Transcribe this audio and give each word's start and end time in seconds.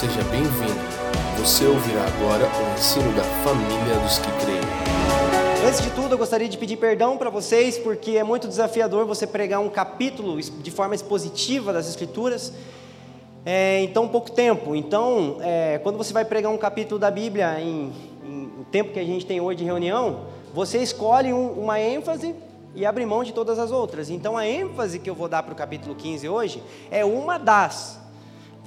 seja 0.00 0.22
bem-vindo. 0.30 0.80
Você 1.40 1.66
ouvirá 1.66 2.00
agora 2.06 2.46
o 2.46 2.74
ensino 2.74 3.12
da 3.12 3.22
família 3.22 3.98
dos 4.02 4.18
que 4.18 4.32
creem. 4.40 5.68
Antes 5.68 5.82
de 5.82 5.90
tudo, 5.90 6.14
eu 6.14 6.16
gostaria 6.16 6.48
de 6.48 6.56
pedir 6.56 6.78
perdão 6.78 7.18
para 7.18 7.28
vocês, 7.28 7.76
porque 7.76 8.12
é 8.12 8.24
muito 8.24 8.48
desafiador 8.48 9.04
você 9.04 9.26
pregar 9.26 9.60
um 9.60 9.68
capítulo 9.68 10.40
de 10.40 10.70
forma 10.70 10.94
expositiva 10.94 11.70
das 11.70 11.86
Escrituras 11.86 12.50
é, 13.44 13.80
em 13.80 13.88
tão 13.88 14.08
pouco 14.08 14.30
tempo. 14.30 14.74
Então, 14.74 15.36
é, 15.42 15.78
quando 15.82 15.98
você 15.98 16.14
vai 16.14 16.24
pregar 16.24 16.50
um 16.50 16.56
capítulo 16.56 16.98
da 16.98 17.10
Bíblia 17.10 17.60
em, 17.60 17.92
em, 18.24 18.44
o 18.58 18.64
tempo 18.72 18.94
que 18.94 18.98
a 18.98 19.04
gente 19.04 19.26
tem 19.26 19.38
hoje 19.38 19.58
de 19.58 19.64
reunião, 19.64 20.20
você 20.54 20.78
escolhe 20.78 21.30
um, 21.30 21.50
uma 21.52 21.78
ênfase 21.78 22.34
e 22.74 22.86
abre 22.86 23.04
mão 23.04 23.22
de 23.22 23.34
todas 23.34 23.58
as 23.58 23.70
outras. 23.70 24.08
Então, 24.08 24.34
a 24.34 24.48
ênfase 24.48 24.98
que 24.98 25.10
eu 25.10 25.14
vou 25.14 25.28
dar 25.28 25.42
para 25.42 25.52
o 25.52 25.56
capítulo 25.56 25.94
15 25.94 26.26
hoje 26.26 26.62
é 26.90 27.04
uma 27.04 27.36
das. 27.36 27.99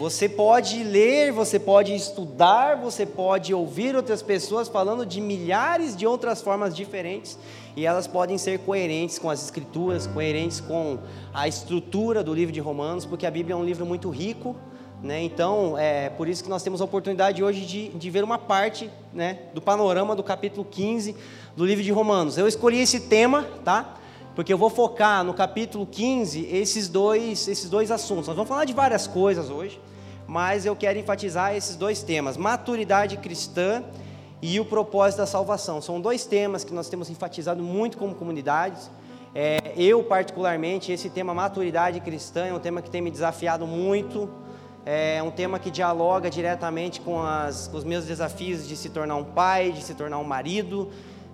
Você 0.04 0.28
pode 0.28 0.84
ler, 0.84 1.32
você 1.32 1.58
pode 1.58 1.96
estudar, 1.96 2.76
você 2.76 3.06
pode 3.06 3.54
ouvir 3.54 3.96
outras 3.96 4.22
pessoas 4.22 4.68
falando 4.68 5.06
de 5.06 5.22
milhares 5.22 5.96
de 5.96 6.06
outras 6.06 6.42
formas 6.42 6.76
diferentes 6.76 7.40
e 7.74 7.86
elas 7.86 8.06
podem 8.06 8.38
ser 8.38 8.60
coerentes 8.60 9.18
com 9.18 9.30
as 9.30 9.42
escrituras, 9.42 10.06
coerentes 10.06 10.60
com 10.60 11.00
a 11.34 11.48
estrutura 11.48 12.22
do 12.22 12.34
livro 12.34 12.52
de 12.52 12.60
Romanos, 12.60 13.06
porque 13.06 13.26
a 13.26 13.32
Bíblia 13.32 13.54
é 13.54 13.56
um 13.56 13.64
livro 13.64 13.86
muito 13.86 14.10
rico, 14.10 14.58
né? 15.02 15.24
Então, 15.24 15.78
é 15.78 16.10
por 16.10 16.28
isso 16.28 16.44
que 16.44 16.50
nós 16.50 16.62
temos 16.62 16.82
a 16.82 16.84
oportunidade 16.84 17.42
hoje 17.42 17.62
de, 17.62 17.88
de 17.88 18.10
ver 18.10 18.26
uma 18.26 18.38
parte 18.38 18.92
né, 19.14 19.44
do 19.54 19.62
panorama 19.62 20.18
do 20.18 20.22
capítulo 20.22 20.68
15 20.70 21.16
do 21.56 21.66
livro 21.66 21.82
de 21.82 21.94
Romanos. 21.94 22.38
Eu 22.38 22.46
escolhi 22.46 22.80
esse 22.82 23.00
tema, 23.00 23.48
tá? 23.64 23.96
Porque 24.36 24.52
eu 24.52 24.58
vou 24.58 24.70
focar 24.70 25.24
no 25.24 25.34
capítulo 25.34 25.86
15 25.86 26.46
esses 26.52 26.90
dois, 26.90 27.48
esses 27.48 27.70
dois 27.70 27.90
assuntos. 27.90 28.28
Nós 28.28 28.36
vamos 28.36 28.50
falar 28.50 28.66
de 28.66 28.74
várias 28.74 29.08
coisas 29.08 29.50
hoje, 29.50 29.80
mas 30.34 30.66
eu 30.66 30.76
quero 30.76 30.98
enfatizar 30.98 31.56
esses 31.56 31.76
dois 31.76 32.02
temas: 32.02 32.38
maturidade 32.38 33.18
cristã 33.18 33.84
e 34.42 34.60
o 34.60 34.66
propósito 34.66 35.20
da 35.20 35.28
salvação. 35.28 35.80
São 35.80 36.02
dois 36.02 36.26
temas 36.26 36.64
que 36.64 36.74
nós 36.74 36.90
temos 36.90 37.08
enfatizado 37.08 37.62
muito 37.62 38.00
como 38.00 38.16
comunidades. 38.16 38.90
É, 39.36 39.60
eu, 39.78 40.04
particularmente, 40.04 40.92
esse 40.92 41.08
tema 41.08 41.36
maturidade 41.36 42.00
cristã 42.00 42.48
é 42.48 42.54
um 42.54 42.60
tema 42.60 42.82
que 42.82 42.90
tem 42.90 43.00
me 43.00 43.12
desafiado 43.12 43.68
muito. 43.68 44.28
É 44.84 45.22
um 45.22 45.30
tema 45.30 45.60
que 45.60 45.70
dialoga 45.70 46.32
diretamente 46.32 47.00
com, 47.00 47.22
as, 47.22 47.68
com 47.68 47.78
os 47.78 47.84
meus 47.84 48.06
desafios 48.06 48.68
de 48.68 48.76
se 48.76 48.90
tornar 48.90 49.16
um 49.18 49.24
pai, 49.24 49.72
de 49.72 49.84
se 49.84 49.94
tornar 49.94 50.18
um 50.18 50.24
marido, 50.24 50.90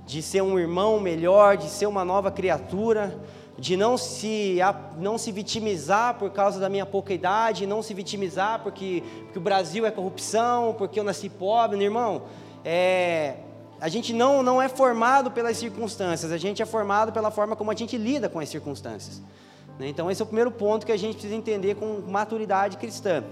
de 0.05 0.21
ser 0.21 0.43
um 0.43 0.59
irmão 0.59 0.99
melhor, 0.99 1.55
de 1.55 1.69
ser 1.69 1.85
uma 1.85 2.03
nova 2.03 2.29
criatura, 2.31 3.17
de 3.59 3.75
não 3.75 3.97
se, 3.97 4.57
não 4.97 5.17
se 5.17 5.31
vitimizar 5.31 6.15
por 6.15 6.31
causa 6.31 6.59
da 6.59 6.69
minha 6.69 6.85
pouca 6.85 7.13
idade, 7.13 7.67
não 7.67 7.83
se 7.83 7.93
vitimizar 7.93 8.61
porque, 8.63 9.03
porque 9.23 9.37
o 9.37 9.41
Brasil 9.41 9.85
é 9.85 9.91
corrupção, 9.91 10.73
porque 10.77 10.99
eu 10.99 11.03
nasci 11.03 11.29
pobre, 11.29 11.77
meu 11.77 11.85
irmão. 11.85 12.23
É, 12.63 13.35
a 13.81 13.89
gente 13.89 14.13
não, 14.13 14.41
não 14.41 14.61
é 14.61 14.69
formado 14.69 15.31
pelas 15.31 15.57
circunstâncias, 15.57 16.31
a 16.31 16.37
gente 16.37 16.61
é 16.61 16.65
formado 16.65 17.11
pela 17.11 17.31
forma 17.31 17.55
como 17.55 17.71
a 17.71 17.75
gente 17.75 17.97
lida 17.97 18.29
com 18.29 18.39
as 18.39 18.49
circunstâncias. 18.49 19.21
Né? 19.77 19.87
Então, 19.87 20.09
esse 20.09 20.21
é 20.21 20.23
o 20.23 20.27
primeiro 20.27 20.51
ponto 20.51 20.85
que 20.85 20.91
a 20.91 20.97
gente 20.97 21.13
precisa 21.13 21.35
entender 21.35 21.75
com 21.75 22.01
maturidade 22.07 22.77
cristã. 22.77 23.23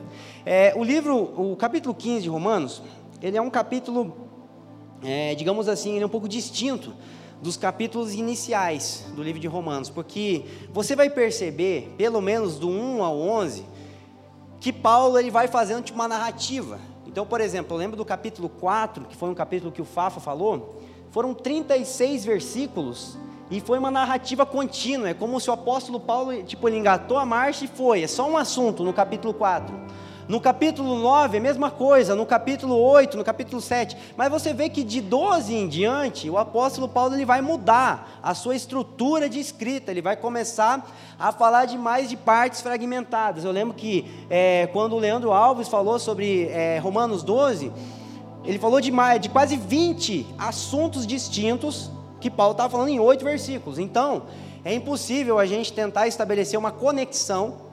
É, 0.46 0.74
o 0.76 0.84
livro, 0.84 1.16
o 1.16 1.56
capítulo 1.56 1.94
15 1.96 2.24
de 2.24 2.30
Romanos, 2.30 2.82
ele 3.22 3.38
é 3.38 3.42
um 3.42 3.50
capítulo 3.50 4.28
é, 5.04 5.36
digamos 5.36 5.68
assim, 5.68 5.94
ele 5.94 6.04
é 6.04 6.06
um 6.06 6.10
pouco 6.10 6.28
distinto 6.28 6.94
dos 7.42 7.58
capítulos 7.58 8.14
iniciais 8.14 9.06
do 9.16 9.22
livro 9.22 9.40
de 9.40 9.48
Romanos, 9.48 9.90
porque 9.90 10.46
você 10.72 10.96
vai 10.96 11.10
perceber, 11.10 11.94
pelo 11.98 12.22
menos 12.22 12.58
do 12.58 12.70
1 12.70 13.04
ao 13.04 13.20
11, 13.20 13.66
que 14.60 14.74
Paulo 14.74 15.20
ele 15.20 15.30
vai 15.30 15.48
fazendo 15.48 15.84
tipo, 15.84 15.98
uma 15.98 16.08
narrativa. 16.08 16.80
Então, 17.06 17.26
por 17.26 17.42
exemplo, 17.42 17.76
eu 17.76 17.80
lembro 17.80 17.96
do 17.96 18.06
capítulo 18.06 18.50
4, 18.50 19.06
que 19.06 19.16
foi 19.16 19.30
um 19.30 19.36
capítulo 19.36 19.72
que 19.72 19.82
o 19.82 19.86
Fafa 19.86 20.20
falou, 20.20 20.82
foram 21.12 21.34
36 21.34 22.26
versículos 22.26 23.18
e 23.50 23.62
foi 23.62 23.80
uma 23.80 23.90
narrativa 23.90 24.46
contínua, 24.46 25.10
é 25.10 25.14
como 25.14 25.40
se 25.40 25.50
o 25.50 25.54
apóstolo 25.54 26.00
Paulo, 26.00 26.44
tipo, 26.44 26.68
ele 26.68 26.78
engatou 26.78 27.18
a 27.18 27.26
marcha 27.26 27.66
e 27.66 27.68
foi, 27.68 28.04
é 28.04 28.08
só 28.08 28.30
um 28.30 28.36
assunto 28.36 28.84
no 28.84 28.92
capítulo 28.92 29.34
4. 29.34 29.74
No 30.28 30.42
capítulo 30.42 31.00
9, 31.00 31.38
a 31.38 31.40
mesma 31.40 31.72
coisa, 31.72 32.14
no 32.14 32.26
capítulo 32.26 32.76
8, 32.76 33.16
no 33.16 33.24
capítulo 33.24 33.62
7. 33.62 33.96
Mas 34.18 34.30
você 34.30 34.54
vê 34.54 34.68
que 34.68 34.84
de 34.84 35.00
12 35.00 35.56
em 35.56 35.70
diante, 35.70 36.30
o 36.30 36.38
apóstolo 36.38 36.90
Paulo 36.90 37.16
ele 37.16 37.24
vai 37.24 37.40
mudar 37.40 38.20
a 38.22 38.34
sua 38.34 38.54
estrutura 38.54 39.30
de 39.30 39.40
escrita, 39.40 39.90
ele 39.90 40.02
vai 40.02 40.18
começar 40.18 40.86
a 41.18 41.32
falar 41.32 41.64
de 41.64 41.78
mais 41.78 42.10
de 42.10 42.18
partes 42.18 42.60
fragmentadas. 42.60 43.46
Eu 43.46 43.52
lembro 43.52 43.74
que 43.74 44.06
é, 44.30 44.68
quando 44.74 44.98
o 44.98 45.00
Leandro 45.00 45.32
Alves 45.32 45.70
falou 45.70 45.98
sobre 45.98 46.50
é, 46.50 46.78
Romanos 46.80 47.24
12, 47.24 47.72
ele 48.44 48.60
falou 48.60 48.82
de, 48.82 48.92
mais, 48.92 49.22
de 49.22 49.30
quase 49.30 49.56
20 49.56 50.28
assuntos 50.38 51.08
distintos 51.08 51.90
que 52.20 52.30
Paulo 52.30 52.52
estava 52.52 52.70
falando 52.70 52.90
em 52.90 53.00
oito 53.00 53.24
versículos. 53.24 53.80
Então, 53.80 54.24
é 54.66 54.74
impossível 54.74 55.40
a 55.40 55.46
gente 55.46 55.72
tentar 55.72 56.06
estabelecer 56.06 56.60
uma 56.60 56.72
conexão 56.72 57.67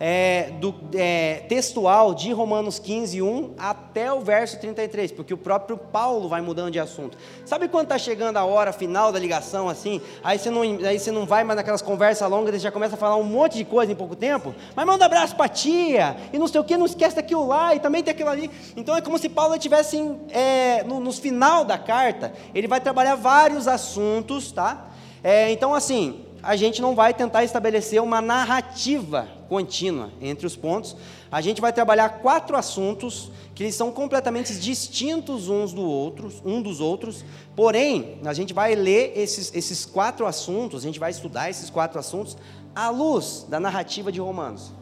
é, 0.00 0.50
do, 0.60 0.74
é, 0.94 1.44
textual 1.48 2.14
de 2.14 2.32
Romanos 2.32 2.78
15, 2.78 3.20
1 3.20 3.54
até 3.58 4.12
o 4.12 4.20
verso 4.20 4.58
33, 4.60 5.12
porque 5.12 5.34
o 5.34 5.36
próprio 5.38 5.76
Paulo 5.76 6.28
vai 6.28 6.40
mudando 6.40 6.70
de 6.70 6.78
assunto. 6.78 7.18
Sabe 7.44 7.68
quando 7.68 7.84
está 7.84 7.98
chegando 7.98 8.36
a 8.36 8.44
hora 8.44 8.72
final 8.72 9.10
da 9.10 9.18
ligação, 9.18 9.68
assim, 9.68 10.00
aí 10.22 10.38
você, 10.38 10.50
não, 10.50 10.62
aí 10.62 10.98
você 10.98 11.10
não 11.10 11.26
vai 11.26 11.42
mais 11.42 11.56
naquelas 11.56 11.82
conversas 11.82 12.30
longas, 12.30 12.54
e 12.54 12.58
já 12.58 12.70
começa 12.70 12.94
a 12.94 12.98
falar 12.98 13.16
um 13.16 13.24
monte 13.24 13.56
de 13.58 13.64
coisa 13.64 13.90
em 13.90 13.96
pouco 13.96 14.14
tempo, 14.14 14.54
mas 14.76 14.86
manda 14.86 15.04
abraço 15.04 15.34
para 15.34 15.48
tia, 15.48 16.16
e 16.32 16.38
não 16.38 16.46
sei 16.46 16.60
o 16.60 16.64
que, 16.64 16.76
não 16.76 16.86
esquece 16.86 17.16
daquilo 17.16 17.46
lá, 17.46 17.74
e 17.74 17.80
também 17.80 18.02
tem 18.02 18.12
aquilo 18.12 18.30
ali. 18.30 18.50
Então 18.76 18.96
é 18.96 19.00
como 19.00 19.18
se 19.18 19.28
Paulo 19.28 19.54
estivesse 19.54 19.98
é, 20.30 20.84
no, 20.84 21.00
no 21.00 21.12
final 21.12 21.64
da 21.64 21.76
carta, 21.76 22.32
ele 22.54 22.68
vai 22.68 22.80
trabalhar 22.80 23.16
vários 23.16 23.66
assuntos, 23.66 24.52
tá? 24.52 24.86
É, 25.22 25.50
então, 25.50 25.74
assim, 25.74 26.24
a 26.42 26.56
gente 26.56 26.80
não 26.80 26.94
vai 26.94 27.12
tentar 27.12 27.44
estabelecer 27.44 28.02
uma 28.02 28.20
narrativa 28.20 29.28
contínua 29.48 30.10
entre 30.20 30.46
os 30.46 30.56
pontos. 30.56 30.96
A 31.30 31.40
gente 31.40 31.60
vai 31.60 31.72
trabalhar 31.72 32.08
quatro 32.20 32.56
assuntos 32.56 33.30
que 33.54 33.64
eles 33.64 33.74
são 33.74 33.90
completamente 33.90 34.54
distintos 34.54 35.48
uns 35.48 35.72
do 35.72 35.82
outros, 35.82 36.40
um 36.44 36.62
dos 36.62 36.80
outros. 36.80 37.24
Porém, 37.56 38.18
a 38.24 38.32
gente 38.32 38.54
vai 38.54 38.74
ler 38.74 39.12
esses, 39.16 39.52
esses 39.54 39.84
quatro 39.84 40.26
assuntos, 40.26 40.82
a 40.82 40.86
gente 40.86 41.00
vai 41.00 41.10
estudar 41.10 41.50
esses 41.50 41.70
quatro 41.70 41.98
assuntos 41.98 42.36
à 42.74 42.88
luz 42.90 43.46
da 43.48 43.58
narrativa 43.58 44.12
de 44.12 44.20
Romanos. 44.20 44.72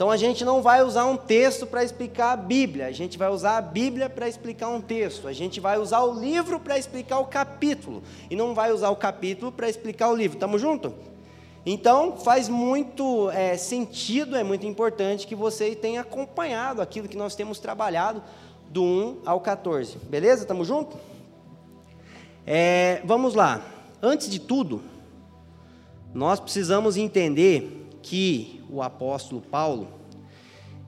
Então 0.00 0.10
a 0.10 0.16
gente 0.16 0.46
não 0.46 0.62
vai 0.62 0.82
usar 0.82 1.04
um 1.04 1.14
texto 1.14 1.66
para 1.66 1.84
explicar 1.84 2.32
a 2.32 2.36
Bíblia, 2.36 2.86
a 2.86 2.90
gente 2.90 3.18
vai 3.18 3.28
usar 3.28 3.58
a 3.58 3.60
Bíblia 3.60 4.08
para 4.08 4.26
explicar 4.26 4.70
um 4.70 4.80
texto, 4.80 5.28
a 5.28 5.32
gente 5.34 5.60
vai 5.60 5.78
usar 5.78 6.00
o 6.00 6.18
livro 6.18 6.58
para 6.58 6.78
explicar 6.78 7.18
o 7.18 7.26
capítulo, 7.26 8.02
e 8.30 8.34
não 8.34 8.54
vai 8.54 8.72
usar 8.72 8.88
o 8.88 8.96
capítulo 8.96 9.52
para 9.52 9.68
explicar 9.68 10.08
o 10.08 10.16
livro. 10.16 10.38
Estamos 10.38 10.58
juntos? 10.58 10.90
Então 11.66 12.16
faz 12.16 12.48
muito 12.48 13.30
é, 13.32 13.58
sentido, 13.58 14.36
é 14.36 14.42
muito 14.42 14.66
importante 14.66 15.26
que 15.26 15.34
você 15.34 15.74
tenha 15.74 16.00
acompanhado 16.00 16.80
aquilo 16.80 17.06
que 17.06 17.18
nós 17.18 17.34
temos 17.34 17.58
trabalhado 17.58 18.22
do 18.70 18.82
1 18.82 19.18
ao 19.26 19.38
14. 19.38 19.98
Beleza? 19.98 20.44
Estamos 20.44 20.66
juntos? 20.66 20.98
É, 22.46 23.02
vamos 23.04 23.34
lá. 23.34 23.60
Antes 24.00 24.30
de 24.30 24.40
tudo, 24.40 24.80
nós 26.14 26.40
precisamos 26.40 26.96
entender 26.96 27.79
que 28.02 28.62
o 28.68 28.82
apóstolo 28.82 29.40
Paulo, 29.40 29.88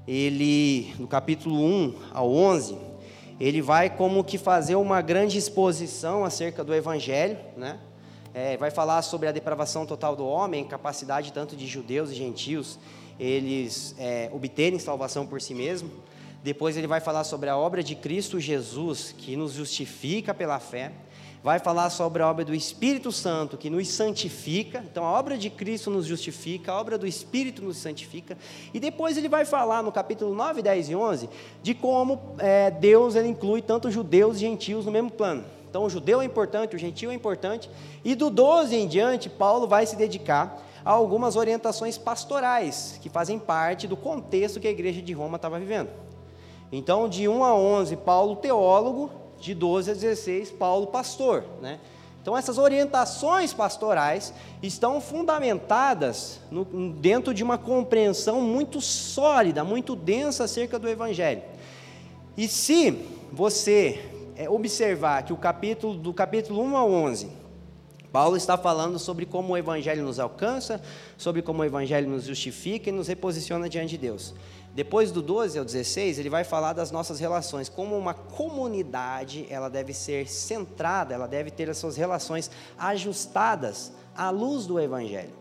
ele, 0.06 0.95
no 0.99 1.06
capítulo 1.06 1.56
1 1.56 1.95
ao 2.12 2.33
11, 2.33 2.77
ele 3.39 3.61
vai 3.61 3.91
como 3.91 4.25
que 4.25 4.39
fazer 4.39 4.77
uma 4.77 5.00
grande 5.00 5.39
exposição 5.39 6.25
acerca 6.25 6.62
do 6.62 6.75
Evangelho, 6.75 7.39
né? 7.56 7.78
É, 8.34 8.56
vai 8.56 8.71
falar 8.71 9.03
sobre 9.03 9.28
a 9.28 9.33
depravação 9.33 9.84
total 9.84 10.17
do 10.17 10.27
homem, 10.27 10.65
capacidade 10.65 11.33
tanto 11.33 11.55
de 11.55 11.67
judeus 11.67 12.11
e 12.11 12.15
gentios 12.15 12.78
eles 13.19 13.95
é, 13.99 14.31
obterem 14.33 14.78
salvação 14.78 15.27
por 15.27 15.41
si 15.41 15.55
mesmo. 15.55 15.91
Depois 16.43 16.77
ele 16.77 16.86
vai 16.86 17.01
falar 17.01 17.25
sobre 17.25 17.48
a 17.48 17.57
obra 17.57 17.83
de 17.83 17.95
Cristo 17.95 18.41
Jesus, 18.41 19.15
que 19.16 19.36
nos 19.36 19.53
justifica 19.53 20.34
pela 20.34 20.59
fé 20.59 20.91
vai 21.42 21.59
falar 21.59 21.91
sobre 21.91 22.22
a 22.22 22.30
obra 22.30 22.44
do 22.44 22.54
Espírito 22.54 23.10
Santo, 23.10 23.56
que 23.56 23.68
nos 23.68 23.89
santifica. 23.89 24.84
Então, 24.91 25.04
a 25.04 25.10
obra 25.10 25.36
de 25.36 25.50
Cristo 25.50 25.91
nos 25.91 26.06
justifica, 26.06 26.72
a 26.72 26.80
obra 26.80 26.97
do 26.97 27.06
Espírito 27.06 27.62
nos 27.62 27.78
santifica. 27.78 28.39
E 28.72 28.78
depois 28.78 29.16
ele 29.16 29.28
vai 29.28 29.44
falar 29.44 29.83
no 29.83 29.91
capítulo 29.91 30.34
9, 30.34 30.62
10 30.62 30.91
e 30.91 30.94
11 30.94 31.28
de 31.62 31.74
como 31.74 32.36
é, 32.39 32.71
Deus 32.71 33.16
ele 33.16 33.28
inclui 33.28 33.60
tanto 33.60 33.91
judeus 33.91 34.36
e 34.36 34.41
gentios 34.41 34.86
no 34.86 34.92
mesmo 34.92 35.10
plano. 35.10 35.44
Então, 35.68 35.84
o 35.84 35.91
judeu 35.91 36.21
é 36.21 36.24
importante, 36.24 36.77
o 36.77 36.78
gentio 36.78 37.10
é 37.10 37.15
importante. 37.15 37.68
E 38.04 38.15
do 38.15 38.30
12 38.30 38.77
em 38.77 38.86
diante, 38.86 39.28
Paulo 39.28 39.66
vai 39.66 39.86
se 39.86 39.97
dedicar 39.97 40.62
a 40.84 40.91
algumas 40.91 41.34
orientações 41.34 41.97
pastorais, 41.97 42.98
que 43.00 43.09
fazem 43.09 43.38
parte 43.38 43.88
do 43.88 43.97
contexto 43.97 44.60
que 44.60 44.68
a 44.68 44.71
igreja 44.71 45.00
de 45.00 45.12
Roma 45.12 45.36
estava 45.36 45.59
vivendo. 45.59 45.88
Então, 46.71 47.09
de 47.09 47.27
1 47.27 47.45
a 47.45 47.54
11, 47.54 47.97
Paulo, 47.97 48.36
teólogo, 48.36 49.22
de 49.42 49.54
12 49.54 49.91
a 49.91 49.94
16, 49.94 50.53
Paulo 50.53 50.86
pastor, 50.86 51.44
né? 51.60 51.78
Então 52.22 52.39
essas 52.39 52.56
orientações 52.56 53.53
pastorais 53.53 54.33
estão 54.62 55.00
fundamentadas 55.00 56.39
no, 56.50 56.65
dentro 56.92 57.34
de 57.34 57.42
uma 57.42 57.59
compreensão 57.59 58.41
muito 58.41 58.80
sólida, 58.80 59.65
muito 59.65 59.97
densa 59.97 60.44
acerca 60.44 60.78
do 60.78 60.89
Evangelho. 60.89 61.42
E 62.36 62.47
se 62.47 62.97
você 63.33 64.09
é, 64.36 64.48
observar 64.48 65.24
que 65.24 65.33
o 65.33 65.36
capítulo 65.36 65.95
do 65.95 66.15
capítulo 66.15 66.62
1 66.62 66.77
ao 66.77 66.92
11, 66.92 67.42
Paulo 68.12 68.36
está 68.36 68.56
falando 68.56 68.98
sobre 68.98 69.24
como 69.24 69.54
o 69.54 69.56
evangelho 69.56 70.04
nos 70.04 70.21
alcança, 70.21 70.83
sobre 71.16 71.41
como 71.41 71.62
o 71.62 71.65
evangelho 71.65 72.09
nos 72.09 72.24
justifica 72.24 72.91
e 72.91 72.92
nos 72.92 73.09
reposiciona 73.09 73.71
diante 73.71 73.91
de 73.91 73.98
Deus. 73.98 74.34
Depois 74.74 75.13
do 75.13 75.21
12 75.21 75.59
ao 75.59 75.65
16, 75.65 76.19
ele 76.19 76.30
vai 76.30 76.45
falar 76.45 76.72
das 76.72 76.91
nossas 76.91 77.21
relações, 77.21 77.69
como 77.69 77.97
uma 77.97 78.15
comunidade, 78.15 79.47
ela 79.51 79.69
deve 79.69 79.92
ser 79.92 80.27
centrada, 80.27 81.13
ela 81.13 81.28
deve 81.28 81.51
ter 81.51 81.69
as 81.69 81.77
suas 81.77 81.97
relações 81.97 82.51
ajustadas 82.78 83.92
à 84.16 84.30
luz 84.30 84.65
do 84.65 84.80
evangelho. 84.80 85.34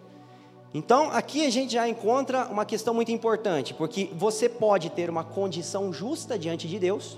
Então, 0.73 1.09
aqui 1.11 1.45
a 1.45 1.49
gente 1.49 1.73
já 1.73 1.87
encontra 1.87 2.47
uma 2.47 2.65
questão 2.65 2.93
muito 2.93 3.11
importante, 3.11 3.73
porque 3.73 4.09
você 4.13 4.49
pode 4.49 4.89
ter 4.89 5.09
uma 5.09 5.23
condição 5.23 5.93
justa 5.93 6.37
diante 6.37 6.67
de 6.67 6.77
Deus 6.77 7.17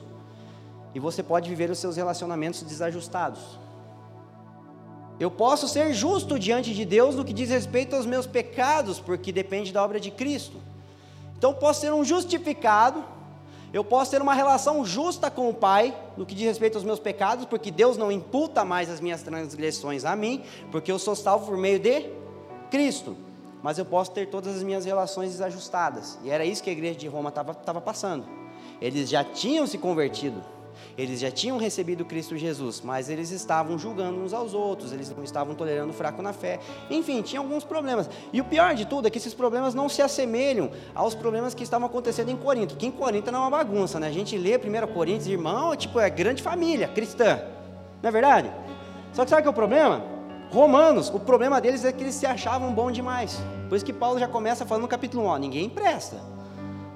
e 0.94 1.00
você 1.00 1.24
pode 1.24 1.50
viver 1.50 1.72
os 1.72 1.80
seus 1.80 1.96
relacionamentos 1.96 2.62
desajustados. 2.62 3.60
Eu 5.20 5.32
posso 5.32 5.68
ser 5.68 5.94
justo 5.94 6.38
diante 6.38 6.74
de 6.74 6.86
Deus 6.86 7.16
no 7.16 7.26
que 7.26 7.34
diz 7.34 7.50
respeito 7.50 7.96
aos 7.96 8.06
meus 8.06 8.28
pecados, 8.28 9.00
porque 9.00 9.32
depende 9.32 9.72
da 9.72 9.84
obra 9.84 10.00
de 10.00 10.12
Cristo. 10.12 10.58
Então, 11.44 11.54
posso 11.54 11.82
ser 11.82 11.92
um 11.92 12.06
justificado, 12.06 13.04
eu 13.74 13.84
posso 13.84 14.10
ter 14.10 14.22
uma 14.22 14.34
relação 14.34 14.86
justa 14.86 15.30
com 15.30 15.50
o 15.50 15.54
Pai, 15.54 15.94
no 16.16 16.26
que 16.26 16.34
diz 16.34 16.46
respeito 16.46 16.76
aos 16.76 16.86
meus 16.86 17.00
pecados, 17.00 17.44
porque 17.44 17.70
Deus 17.70 17.98
não 17.98 18.10
imputa 18.10 18.64
mais 18.64 18.90
as 18.90 19.02
minhas 19.02 19.24
transgressões 19.24 20.06
a 20.06 20.16
mim, 20.16 20.42
porque 20.72 20.90
eu 20.90 20.98
sou 20.98 21.18
salvo 21.18 21.48
por 21.48 21.58
meio 21.58 21.80
de 21.80 22.10
Cristo 22.72 23.18
mas 23.62 23.78
eu 23.78 23.86
posso 23.86 24.12
ter 24.12 24.28
todas 24.28 24.58
as 24.58 24.64
minhas 24.64 24.84
relações 24.84 25.32
desajustadas. 25.32 26.18
E 26.22 26.30
era 26.30 26.46
isso 26.46 26.62
que 26.62 26.70
a 26.70 26.74
igreja 26.74 27.00
de 27.00 27.08
Roma 27.08 27.30
estava 27.30 27.80
passando. 27.80 28.26
Eles 28.82 29.10
já 29.10 29.24
tinham 29.24 29.66
se 29.66 29.78
convertido, 29.78 30.44
eles 30.98 31.20
já 31.20 31.32
tinham 31.32 31.58
recebido 31.58 32.06
Cristo 32.06 32.38
Jesus, 32.38 32.82
mas 32.82 33.10
eles 33.10 33.32
estavam 33.32 33.78
julgando 33.80 34.20
uns 34.20 34.34
aos 34.34 34.54
outros, 34.54 34.94
eles 34.94 35.10
não 35.16 35.24
estavam 35.24 35.56
tolerando 35.56 35.90
o 35.90 35.94
fraco 35.94 36.22
na 36.22 36.34
fé. 36.34 36.60
Enfim, 36.90 37.22
tinha 37.22 37.40
alguns 37.40 37.64
problemas. 37.64 38.10
E 38.32 38.40
o 38.40 38.44
pior 38.44 38.76
de 38.76 38.86
tudo 38.86 39.08
é 39.08 39.10
que 39.10 39.18
esses 39.18 39.34
problemas 39.34 39.74
não 39.74 39.90
se 39.90 40.02
assemelham 40.02 40.70
aos 40.94 41.16
problemas 41.16 41.54
que 41.56 41.64
estavam 41.64 41.88
acontecendo 41.88 42.30
em 42.30 42.38
Corinto, 42.38 42.76
que 42.76 42.86
em 42.86 42.92
Corinto 42.92 43.32
não 43.32 43.40
é 43.40 43.42
uma 43.44 43.50
bagunça, 43.50 44.00
né? 44.00 44.08
A 44.08 44.12
gente 44.12 44.38
lê 44.38 44.56
1 44.58 44.94
Coríntios, 44.94 45.28
irmão, 45.28 45.76
tipo, 45.76 46.00
é 46.00 46.10
grande 46.10 46.44
família 46.44 46.88
cristã. 46.88 47.40
Não 48.02 48.10
é 48.10 48.12
verdade? 48.12 48.52
Só 49.14 49.24
que 49.24 49.30
sabe 49.30 49.42
que 49.42 49.48
é 49.48 49.52
o 49.52 49.54
problema? 49.54 50.04
Romanos, 50.52 51.10
o 51.10 51.20
problema 51.20 51.60
deles 51.60 51.84
é 51.84 51.92
que 51.92 52.04
eles 52.04 52.14
se 52.14 52.28
achavam 52.28 52.72
bom 52.72 52.92
demais. 52.92 53.42
Por 53.68 53.76
isso 53.76 53.84
que 53.86 53.94
Paulo 53.94 54.20
já 54.20 54.28
começa 54.28 54.64
falando 54.64 54.84
no 54.84 54.88
capítulo 54.88 55.24
1, 55.24 55.26
ó, 55.26 55.38
ninguém 55.38 55.68
presta. 55.68 56.18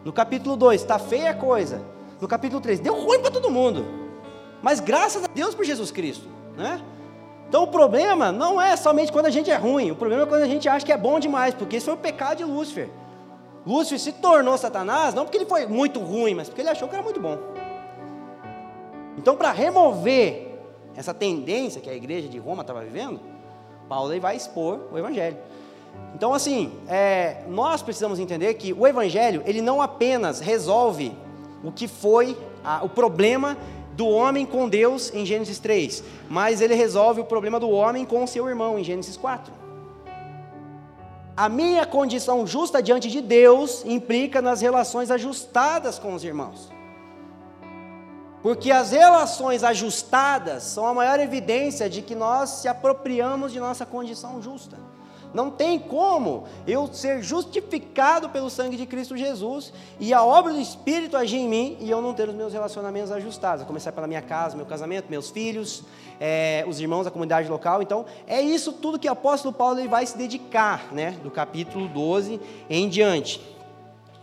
No 0.05 0.13
capítulo 0.13 0.55
2, 0.55 0.79
está 0.79 0.99
feia 0.99 1.31
a 1.31 1.33
coisa. 1.33 1.81
No 2.19 2.27
capítulo 2.27 2.61
3, 2.61 2.79
deu 2.79 2.95
ruim 2.95 3.19
para 3.19 3.31
todo 3.31 3.49
mundo. 3.49 3.85
Mas 4.61 4.79
graças 4.79 5.23
a 5.23 5.27
Deus 5.27 5.53
por 5.53 5.63
Jesus 5.63 5.91
Cristo, 5.91 6.27
né? 6.55 6.81
Então 7.47 7.63
o 7.63 7.67
problema 7.67 8.31
não 8.31 8.61
é 8.61 8.75
somente 8.75 9.11
quando 9.11 9.27
a 9.27 9.29
gente 9.29 9.49
é 9.49 9.55
ruim, 9.55 9.91
o 9.91 9.95
problema 9.95 10.23
é 10.23 10.25
quando 10.25 10.41
a 10.41 10.47
gente 10.47 10.67
acha 10.67 10.85
que 10.85 10.91
é 10.91 10.97
bom 10.97 11.19
demais, 11.19 11.53
porque 11.53 11.77
esse 11.77 11.85
foi 11.85 11.93
o 11.93 11.97
pecado 11.97 12.37
de 12.39 12.43
Lúcifer. 12.43 12.89
Lúcifer 13.65 13.99
se 13.99 14.11
tornou 14.13 14.57
Satanás, 14.57 15.13
não 15.13 15.23
porque 15.23 15.37
ele 15.37 15.45
foi 15.45 15.65
muito 15.65 15.99
ruim, 15.99 16.33
mas 16.33 16.49
porque 16.49 16.61
ele 16.61 16.69
achou 16.69 16.87
que 16.87 16.95
era 16.95 17.03
muito 17.03 17.19
bom. 17.19 17.37
Então, 19.17 19.35
para 19.35 19.51
remover 19.51 20.47
essa 20.95 21.13
tendência 21.13 21.81
que 21.81 21.89
a 21.89 21.93
igreja 21.93 22.27
de 22.27 22.37
Roma 22.37 22.61
estava 22.61 22.81
vivendo, 22.81 23.19
Paulo 23.89 24.17
vai 24.19 24.35
expor 24.35 24.79
o 24.91 24.97
Evangelho. 24.97 25.37
Então, 26.15 26.33
assim, 26.33 26.71
é, 26.87 27.43
nós 27.47 27.81
precisamos 27.81 28.19
entender 28.19 28.53
que 28.55 28.73
o 28.73 28.87
Evangelho, 28.87 29.41
ele 29.45 29.61
não 29.61 29.81
apenas 29.81 30.39
resolve 30.39 31.15
o 31.63 31.71
que 31.71 31.87
foi 31.87 32.37
a, 32.63 32.83
o 32.83 32.89
problema 32.89 33.57
do 33.93 34.07
homem 34.07 34.45
com 34.45 34.69
Deus 34.69 35.11
em 35.13 35.25
Gênesis 35.25 35.57
3, 35.59 36.03
mas 36.29 36.61
ele 36.61 36.75
resolve 36.75 37.19
o 37.21 37.25
problema 37.25 37.59
do 37.59 37.69
homem 37.69 38.05
com 38.05 38.25
seu 38.27 38.47
irmão 38.47 38.77
em 38.77 38.83
Gênesis 38.83 39.17
4. 39.17 39.51
A 41.35 41.49
minha 41.49 41.85
condição 41.85 42.45
justa 42.47 42.81
diante 42.81 43.09
de 43.09 43.21
Deus 43.21 43.83
implica 43.85 44.41
nas 44.41 44.61
relações 44.61 45.11
ajustadas 45.11 45.99
com 45.99 46.13
os 46.13 46.23
irmãos. 46.23 46.71
Porque 48.41 48.71
as 48.71 48.91
relações 48.91 49.63
ajustadas 49.63 50.63
são 50.63 50.85
a 50.87 50.93
maior 50.93 51.19
evidência 51.19 51.89
de 51.89 52.01
que 52.01 52.15
nós 52.15 52.49
se 52.49 52.67
apropriamos 52.67 53.51
de 53.51 53.59
nossa 53.59 53.85
condição 53.85 54.41
justa. 54.41 54.77
Não 55.33 55.51
tem 55.51 55.77
como 55.77 56.45
eu 56.65 56.87
ser 56.91 57.21
justificado 57.21 58.29
pelo 58.29 58.49
sangue 58.49 58.77
de 58.77 58.85
Cristo 58.85 59.15
Jesus 59.15 59.73
e 59.99 60.13
a 60.13 60.23
obra 60.23 60.53
do 60.53 60.59
Espírito 60.59 61.17
agir 61.17 61.37
em 61.37 61.49
mim 61.49 61.77
e 61.79 61.89
eu 61.89 62.01
não 62.01 62.13
ter 62.13 62.29
os 62.29 62.35
meus 62.35 62.53
relacionamentos 62.53 63.11
ajustados. 63.11 63.63
A 63.63 63.65
começar 63.65 63.91
pela 63.91 64.07
minha 64.07 64.21
casa, 64.21 64.55
meu 64.55 64.65
casamento, 64.65 65.09
meus 65.09 65.29
filhos, 65.29 65.83
é, 66.19 66.63
os 66.67 66.79
irmãos 66.79 67.03
da 67.03 67.11
comunidade 67.11 67.49
local. 67.49 67.81
Então, 67.81 68.05
é 68.25 68.41
isso 68.41 68.73
tudo 68.73 68.97
que 68.97 69.07
o 69.07 69.11
apóstolo 69.11 69.53
Paulo 69.53 69.79
ele 69.79 69.87
vai 69.87 70.05
se 70.05 70.17
dedicar, 70.17 70.93
né, 70.93 71.11
do 71.23 71.29
capítulo 71.29 71.87
12 71.87 72.39
em 72.69 72.87
diante. 72.89 73.41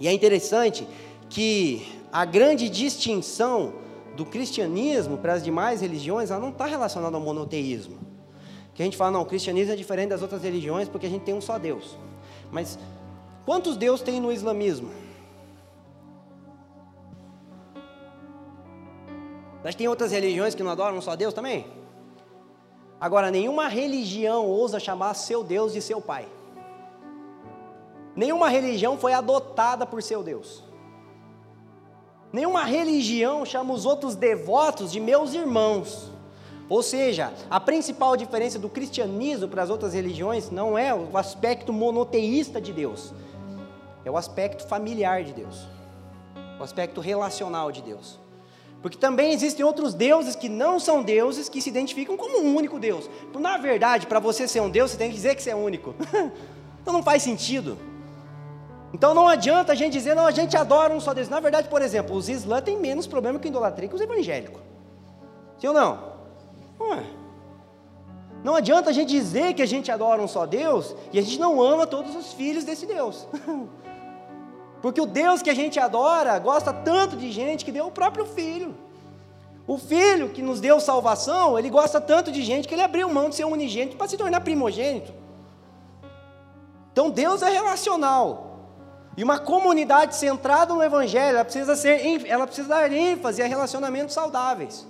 E 0.00 0.08
é 0.08 0.12
interessante 0.12 0.86
que 1.28 1.86
a 2.12 2.24
grande 2.24 2.68
distinção 2.68 3.74
do 4.16 4.24
cristianismo 4.24 5.18
para 5.18 5.34
as 5.34 5.42
demais 5.42 5.80
religiões, 5.80 6.30
ela 6.30 6.40
não 6.40 6.50
está 6.50 6.66
relacionada 6.66 7.16
ao 7.16 7.22
monoteísmo. 7.22 8.13
Que 8.74 8.82
a 8.82 8.84
gente 8.84 8.96
fala, 8.96 9.12
não, 9.12 9.22
o 9.22 9.26
cristianismo 9.26 9.72
é 9.72 9.76
diferente 9.76 10.10
das 10.10 10.22
outras 10.22 10.42
religiões 10.42 10.88
porque 10.88 11.06
a 11.06 11.10
gente 11.10 11.22
tem 11.22 11.34
um 11.34 11.40
só 11.40 11.58
Deus. 11.58 11.96
Mas 12.50 12.78
quantos 13.46 13.76
deuses 13.76 14.04
tem 14.04 14.20
no 14.20 14.32
islamismo? 14.32 14.90
Mas 19.62 19.74
tem 19.74 19.88
outras 19.88 20.12
religiões 20.12 20.54
que 20.54 20.62
não 20.62 20.70
adoram 20.70 20.98
um 20.98 21.00
só 21.00 21.16
Deus 21.16 21.32
também? 21.32 21.66
Agora, 23.00 23.30
nenhuma 23.30 23.68
religião 23.68 24.46
ousa 24.46 24.78
chamar 24.80 25.14
seu 25.14 25.42
Deus 25.42 25.72
de 25.72 25.80
seu 25.80 26.00
pai. 26.00 26.26
Nenhuma 28.14 28.48
religião 28.48 28.96
foi 28.98 29.12
adotada 29.12 29.86
por 29.86 30.02
seu 30.02 30.22
Deus. 30.22 30.62
Nenhuma 32.32 32.64
religião 32.64 33.44
chama 33.44 33.72
os 33.72 33.86
outros 33.86 34.16
devotos 34.16 34.90
de 34.90 35.00
meus 35.00 35.34
irmãos. 35.34 36.13
Ou 36.68 36.82
seja, 36.82 37.32
a 37.50 37.60
principal 37.60 38.16
diferença 38.16 38.58
do 38.58 38.68
cristianismo 38.68 39.48
para 39.48 39.62
as 39.62 39.70
outras 39.70 39.92
religiões 39.92 40.50
não 40.50 40.78
é 40.78 40.94
o 40.94 41.16
aspecto 41.16 41.72
monoteísta 41.72 42.60
de 42.60 42.72
Deus, 42.72 43.12
é 44.04 44.10
o 44.10 44.16
aspecto 44.16 44.66
familiar 44.66 45.22
de 45.24 45.32
Deus, 45.32 45.66
o 46.58 46.62
aspecto 46.62 47.00
relacional 47.00 47.70
de 47.70 47.82
Deus. 47.82 48.18
Porque 48.80 48.98
também 48.98 49.32
existem 49.32 49.64
outros 49.64 49.94
deuses 49.94 50.36
que 50.36 50.46
não 50.46 50.78
são 50.78 51.02
deuses 51.02 51.48
que 51.48 51.62
se 51.62 51.70
identificam 51.70 52.18
como 52.18 52.38
um 52.38 52.54
único 52.54 52.78
Deus. 52.78 53.08
Na 53.34 53.56
verdade, 53.56 54.06
para 54.06 54.20
você 54.20 54.46
ser 54.46 54.60
um 54.60 54.68
Deus, 54.68 54.90
você 54.90 54.98
tem 54.98 55.08
que 55.08 55.14
dizer 55.14 55.34
que 55.34 55.42
você 55.42 55.50
é 55.50 55.56
único. 55.56 55.94
então 56.82 56.92
não 56.92 57.02
faz 57.02 57.22
sentido. 57.22 57.78
Então 58.92 59.14
não 59.14 59.26
adianta 59.26 59.72
a 59.72 59.74
gente 59.74 59.94
dizer, 59.94 60.14
não, 60.14 60.26
a 60.26 60.30
gente 60.30 60.54
adora 60.54 60.94
um 60.94 61.00
só 61.00 61.14
Deus. 61.14 61.30
Na 61.30 61.40
verdade, 61.40 61.66
por 61.68 61.80
exemplo, 61.80 62.14
os 62.14 62.28
islãs 62.28 62.62
têm 62.62 62.78
menos 62.78 63.06
problema 63.06 63.38
com 63.38 63.48
idolatria 63.48 63.88
que 63.88 63.94
os 63.94 64.00
evangélicos. 64.02 64.60
Sim 65.58 65.68
ou 65.68 65.74
não? 65.74 66.13
Não 66.84 66.94
é. 66.94 67.04
Não 68.42 68.54
adianta 68.54 68.90
a 68.90 68.92
gente 68.92 69.08
dizer 69.08 69.54
que 69.54 69.62
a 69.62 69.66
gente 69.66 69.90
adora 69.90 70.20
um 70.20 70.28
só 70.28 70.44
Deus 70.44 70.94
e 71.12 71.18
a 71.18 71.22
gente 71.22 71.40
não 71.40 71.62
ama 71.62 71.86
todos 71.86 72.14
os 72.14 72.34
filhos 72.34 72.64
desse 72.64 72.84
Deus. 72.84 73.26
Porque 74.82 75.00
o 75.00 75.06
Deus 75.06 75.40
que 75.40 75.48
a 75.48 75.54
gente 75.54 75.80
adora 75.80 76.38
gosta 76.38 76.70
tanto 76.70 77.16
de 77.16 77.32
gente 77.32 77.64
que 77.64 77.72
deu 77.72 77.86
o 77.86 77.90
próprio 77.90 78.26
filho. 78.26 78.74
O 79.66 79.78
filho 79.78 80.28
que 80.28 80.42
nos 80.42 80.60
deu 80.60 80.78
salvação, 80.78 81.58
ele 81.58 81.70
gosta 81.70 81.98
tanto 81.98 82.30
de 82.30 82.42
gente 82.42 82.68
que 82.68 82.74
ele 82.74 82.82
abriu 82.82 83.08
mão 83.08 83.30
de 83.30 83.36
ser 83.36 83.46
unigênito 83.46 83.96
para 83.96 84.08
se 84.08 84.18
tornar 84.18 84.42
primogênito. 84.42 85.14
Então 86.92 87.08
Deus 87.08 87.40
é 87.40 87.48
relacional. 87.48 88.50
E 89.16 89.24
uma 89.24 89.38
comunidade 89.38 90.16
centrada 90.16 90.74
no 90.74 90.82
Evangelho, 90.82 91.36
ela 91.36 91.44
precisa, 91.44 91.74
ser, 91.74 92.26
ela 92.26 92.46
precisa 92.46 92.68
dar 92.68 92.92
ênfase 92.92 93.40
a 93.40 93.46
relacionamentos 93.46 94.12
saudáveis. 94.12 94.86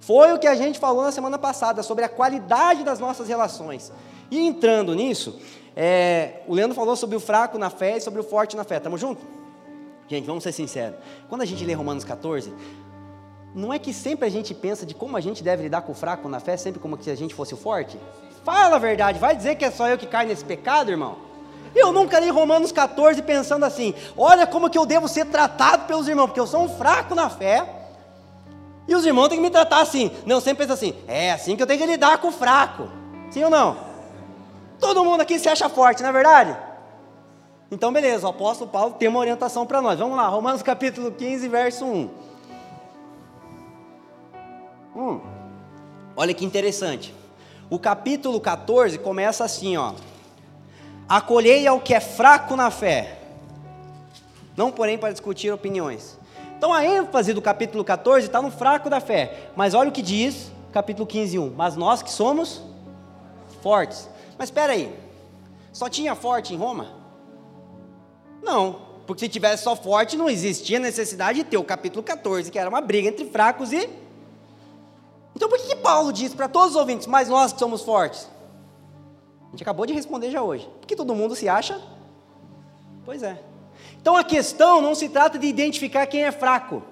Foi 0.00 0.32
o 0.32 0.38
que 0.38 0.46
a 0.46 0.54
gente 0.54 0.78
falou 0.78 1.04
na 1.04 1.12
semana 1.12 1.38
passada, 1.38 1.82
sobre 1.82 2.04
a 2.04 2.08
qualidade 2.08 2.82
das 2.82 2.98
nossas 2.98 3.28
relações. 3.28 3.92
E 4.30 4.38
entrando 4.38 4.94
nisso, 4.94 5.38
é, 5.76 6.42
o 6.48 6.54
Leandro 6.54 6.74
falou 6.74 6.96
sobre 6.96 7.16
o 7.16 7.20
fraco 7.20 7.58
na 7.58 7.70
fé 7.70 7.98
e 7.98 8.00
sobre 8.00 8.20
o 8.20 8.24
forte 8.24 8.56
na 8.56 8.64
fé. 8.64 8.78
Estamos 8.78 9.00
juntos? 9.00 9.24
Gente, 10.08 10.26
vamos 10.26 10.42
ser 10.42 10.52
sinceros. 10.52 10.98
Quando 11.28 11.42
a 11.42 11.44
gente 11.44 11.64
lê 11.64 11.72
Romanos 11.74 12.02
14, 12.02 12.52
não 13.54 13.72
é 13.72 13.78
que 13.78 13.92
sempre 13.92 14.26
a 14.26 14.30
gente 14.30 14.54
pensa 14.54 14.86
de 14.86 14.94
como 14.94 15.16
a 15.16 15.20
gente 15.20 15.42
deve 15.42 15.64
lidar 15.64 15.82
com 15.82 15.92
o 15.92 15.94
fraco 15.94 16.28
na 16.28 16.40
fé, 16.40 16.56
sempre 16.56 16.80
como 16.80 17.00
se 17.00 17.10
a 17.10 17.14
gente 17.14 17.34
fosse 17.34 17.54
o 17.54 17.56
forte? 17.56 17.98
Fala 18.44 18.76
a 18.76 18.78
verdade, 18.78 19.18
vai 19.18 19.36
dizer 19.36 19.56
que 19.56 19.64
é 19.64 19.70
só 19.70 19.88
eu 19.88 19.98
que 19.98 20.06
caio 20.06 20.28
nesse 20.28 20.44
pecado, 20.44 20.90
irmão? 20.90 21.30
Eu 21.74 21.92
nunca 21.92 22.18
li 22.18 22.30
Romanos 22.30 22.72
14 22.72 23.22
pensando 23.22 23.64
assim: 23.64 23.94
olha 24.16 24.46
como 24.46 24.70
que 24.70 24.78
eu 24.78 24.86
devo 24.86 25.06
ser 25.06 25.26
tratado 25.26 25.84
pelos 25.86 26.08
irmãos, 26.08 26.26
porque 26.26 26.40
eu 26.40 26.46
sou 26.46 26.62
um 26.62 26.68
fraco 26.68 27.14
na 27.14 27.28
fé. 27.28 27.79
E 28.90 28.94
os 28.96 29.06
irmãos 29.06 29.28
têm 29.28 29.38
que 29.38 29.42
me 29.44 29.50
tratar 29.50 29.82
assim. 29.82 30.10
Não, 30.26 30.40
sempre 30.40 30.64
pensa 30.64 30.74
assim: 30.74 30.96
é 31.06 31.30
assim 31.30 31.54
que 31.54 31.62
eu 31.62 31.66
tenho 31.66 31.78
que 31.78 31.86
lidar 31.86 32.18
com 32.18 32.26
o 32.26 32.32
fraco. 32.32 32.88
Sim 33.30 33.44
ou 33.44 33.50
não? 33.50 33.76
Todo 34.80 35.04
mundo 35.04 35.20
aqui 35.20 35.38
se 35.38 35.48
acha 35.48 35.68
forte, 35.68 36.02
não 36.02 36.08
é 36.08 36.12
verdade? 36.12 36.56
Então, 37.70 37.92
beleza, 37.92 38.26
o 38.26 38.30
apóstolo 38.30 38.68
Paulo 38.68 38.94
tem 38.94 39.08
uma 39.08 39.20
orientação 39.20 39.64
para 39.64 39.80
nós. 39.80 39.96
Vamos 39.96 40.16
lá, 40.16 40.26
Romanos 40.26 40.60
capítulo 40.60 41.12
15, 41.12 41.46
verso 41.46 41.84
1. 41.84 42.10
Hum, 44.96 45.20
olha 46.16 46.34
que 46.34 46.44
interessante. 46.44 47.14
O 47.70 47.78
capítulo 47.78 48.40
14 48.40 48.98
começa 48.98 49.44
assim, 49.44 49.76
ó. 49.76 49.94
Acolhei 51.08 51.64
ao 51.64 51.78
que 51.78 51.94
é 51.94 52.00
fraco 52.00 52.56
na 52.56 52.72
fé. 52.72 53.20
Não, 54.56 54.72
porém, 54.72 54.98
para 54.98 55.12
discutir 55.12 55.52
opiniões. 55.52 56.18
Então 56.60 56.74
a 56.74 56.84
ênfase 56.84 57.32
do 57.32 57.40
capítulo 57.40 57.82
14 57.82 58.26
está 58.26 58.42
no 58.42 58.50
fraco 58.50 58.90
da 58.90 59.00
fé. 59.00 59.48
Mas 59.56 59.72
olha 59.72 59.88
o 59.88 59.92
que 59.92 60.02
diz, 60.02 60.52
capítulo 60.70 61.06
15, 61.06 61.38
1. 61.38 61.54
Mas 61.56 61.74
nós 61.74 62.02
que 62.02 62.10
somos 62.10 62.60
fortes. 63.62 64.06
Mas 64.36 64.48
espera 64.48 64.74
aí, 64.74 64.94
só 65.72 65.88
tinha 65.88 66.14
forte 66.14 66.52
em 66.52 66.58
Roma? 66.58 66.88
Não, 68.42 68.78
porque 69.06 69.24
se 69.24 69.30
tivesse 69.30 69.62
só 69.62 69.74
forte, 69.74 70.18
não 70.18 70.28
existia 70.28 70.78
necessidade 70.78 71.38
de 71.38 71.44
ter 71.44 71.56
o 71.56 71.64
capítulo 71.64 72.02
14, 72.02 72.50
que 72.50 72.58
era 72.58 72.68
uma 72.68 72.82
briga 72.82 73.08
entre 73.08 73.24
fracos 73.24 73.72
e. 73.72 73.88
Então 75.34 75.48
por 75.48 75.56
que, 75.56 75.68
que 75.68 75.76
Paulo 75.76 76.12
diz 76.12 76.34
para 76.34 76.46
todos 76.46 76.72
os 76.72 76.76
ouvintes, 76.76 77.06
mas 77.06 77.26
nós 77.26 77.54
que 77.54 77.58
somos 77.58 77.80
fortes? 77.80 78.28
A 79.46 79.50
gente 79.52 79.62
acabou 79.62 79.86
de 79.86 79.94
responder 79.94 80.30
já 80.30 80.42
hoje. 80.42 80.68
Porque 80.78 80.94
todo 80.94 81.14
mundo 81.14 81.34
se 81.34 81.48
acha? 81.48 81.80
Pois 83.06 83.22
é. 83.22 83.49
Então 84.00 84.16
a 84.16 84.24
questão 84.24 84.80
não 84.80 84.94
se 84.94 85.08
trata 85.08 85.38
de 85.38 85.46
identificar 85.46 86.06
quem 86.06 86.24
é 86.24 86.32
fraco. 86.32 86.82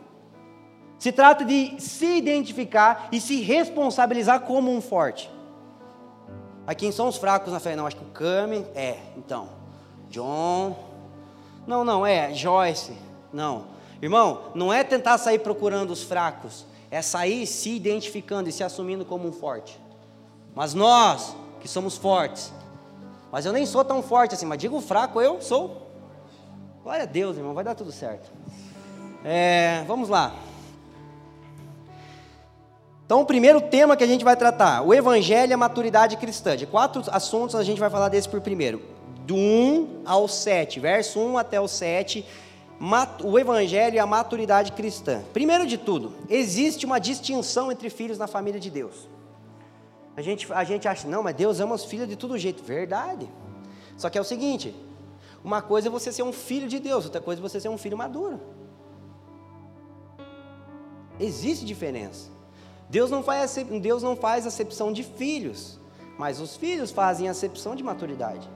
Se 0.99 1.13
trata 1.13 1.45
de 1.45 1.81
se 1.81 2.19
identificar 2.19 3.09
e 3.11 3.21
se 3.21 3.41
responsabilizar 3.41 4.41
como 4.41 4.71
um 4.71 4.81
forte. 4.81 5.31
Aí 6.67 6.75
quem 6.75 6.93
são 6.93 7.09
os 7.09 7.17
fracos 7.17 7.53
na 7.53 7.61
fé? 7.61 7.75
Não, 7.75 7.87
acho 7.87 7.97
que 7.97 8.05
o 8.05 8.09
Cami 8.09 8.67
é, 8.75 8.99
então. 9.17 9.49
John. 10.11 10.77
Não, 11.67 11.85
não, 11.85 12.05
é 12.05 12.35
Joyce. 12.35 12.93
Não. 13.33 13.67
Irmão, 14.03 14.53
não 14.55 14.73
é 14.73 14.85
tentar 14.85 15.19
sair 15.19 15.39
procurando 15.39 15.91
os 15.91 16.03
fracos, 16.03 16.67
é 16.91 17.03
sair 17.03 17.47
se 17.47 17.75
identificando 17.75 18.49
e 18.49 18.53
se 18.53 18.63
assumindo 18.63 19.05
como 19.05 19.27
um 19.27 19.33
forte. 19.33 19.81
Mas 20.55 20.75
nós, 20.75 21.35
que 21.61 21.69
somos 21.69 21.97
fortes, 21.97 22.53
mas 23.33 23.45
eu 23.45 23.53
nem 23.53 23.67
sou 23.67 23.85
tão 23.85 24.03
forte 24.03 24.35
assim, 24.35 24.47
mas 24.47 24.59
digo 24.59 24.81
fraco, 24.81 25.21
eu 25.21 25.41
sou. 25.41 25.88
Glória 26.89 27.03
a 27.03 27.07
Deus, 27.07 27.37
irmão, 27.37 27.53
vai 27.53 27.63
dar 27.63 27.75
tudo 27.75 27.93
certo. 27.93 28.31
É, 29.23 29.85
vamos 29.87 30.09
lá. 30.09 30.35
Então, 33.05 33.21
o 33.21 33.27
primeiro 33.27 33.61
tema 33.61 33.95
que 33.95 34.03
a 34.03 34.07
gente 34.07 34.25
vai 34.25 34.35
tratar, 34.35 34.81
o 34.81 34.95
Evangelho 34.95 35.51
e 35.51 35.53
a 35.53 35.57
maturidade 35.59 36.17
cristã. 36.17 36.57
De 36.57 36.65
quatro 36.65 37.03
assuntos, 37.13 37.55
a 37.57 37.63
gente 37.63 37.79
vai 37.79 37.91
falar 37.91 38.09
desse 38.09 38.27
por 38.27 38.41
primeiro. 38.41 38.81
Do 39.27 39.35
1 39.35 40.05
ao 40.07 40.27
7, 40.27 40.81
verso 40.81 41.21
1 41.21 41.37
até 41.37 41.61
o 41.61 41.69
7, 41.69 42.25
o 43.23 43.39
Evangelho 43.39 43.97
e 43.97 43.99
a 43.99 44.07
maturidade 44.07 44.73
cristã. 44.73 45.21
Primeiro 45.35 45.67
de 45.67 45.77
tudo, 45.77 46.15
existe 46.27 46.87
uma 46.87 46.99
distinção 46.99 47.71
entre 47.71 47.91
filhos 47.91 48.17
na 48.17 48.27
família 48.27 48.59
de 48.59 48.71
Deus. 48.71 49.11
A 50.17 50.23
gente, 50.23 50.51
a 50.51 50.65
gente 50.65 50.89
acha, 50.89 51.07
não, 51.07 51.23
mas 51.23 51.37
Deus 51.37 51.61
ama 51.61 51.75
os 51.75 51.85
filhos 51.85 52.09
de 52.09 52.17
todo 52.17 52.39
jeito. 52.39 52.63
Verdade. 52.65 53.29
Só 53.95 54.09
que 54.09 54.17
é 54.17 54.21
o 54.23 54.25
seguinte: 54.25 54.75
uma 55.45 55.63
coisa 55.63 55.89
é 55.89 55.91
você 55.91 56.13
ser 56.13 56.23
um 56.23 56.33
filho 56.33 56.69
de 56.69 56.79
Deus, 56.79 57.05
outra 57.05 57.21
coisa 57.21 57.41
é 57.41 57.43
você 57.43 57.61
ser 57.61 57.69
um 57.69 57.79
filho 57.79 57.97
maduro. 57.97 58.41
Existe 61.19 61.65
diferença. 61.65 62.31
Deus 62.89 63.11
não 63.11 63.23
faz, 63.23 63.57
Deus 63.81 64.03
não 64.03 64.17
faz 64.17 64.47
acepção 64.47 64.93
de 64.93 65.03
filhos, 65.03 65.79
mas 66.19 66.41
os 66.41 66.57
filhos 66.57 66.91
fazem 66.91 67.29
acepção 67.29 67.77
de 67.77 67.83
maturidade. 67.83 68.49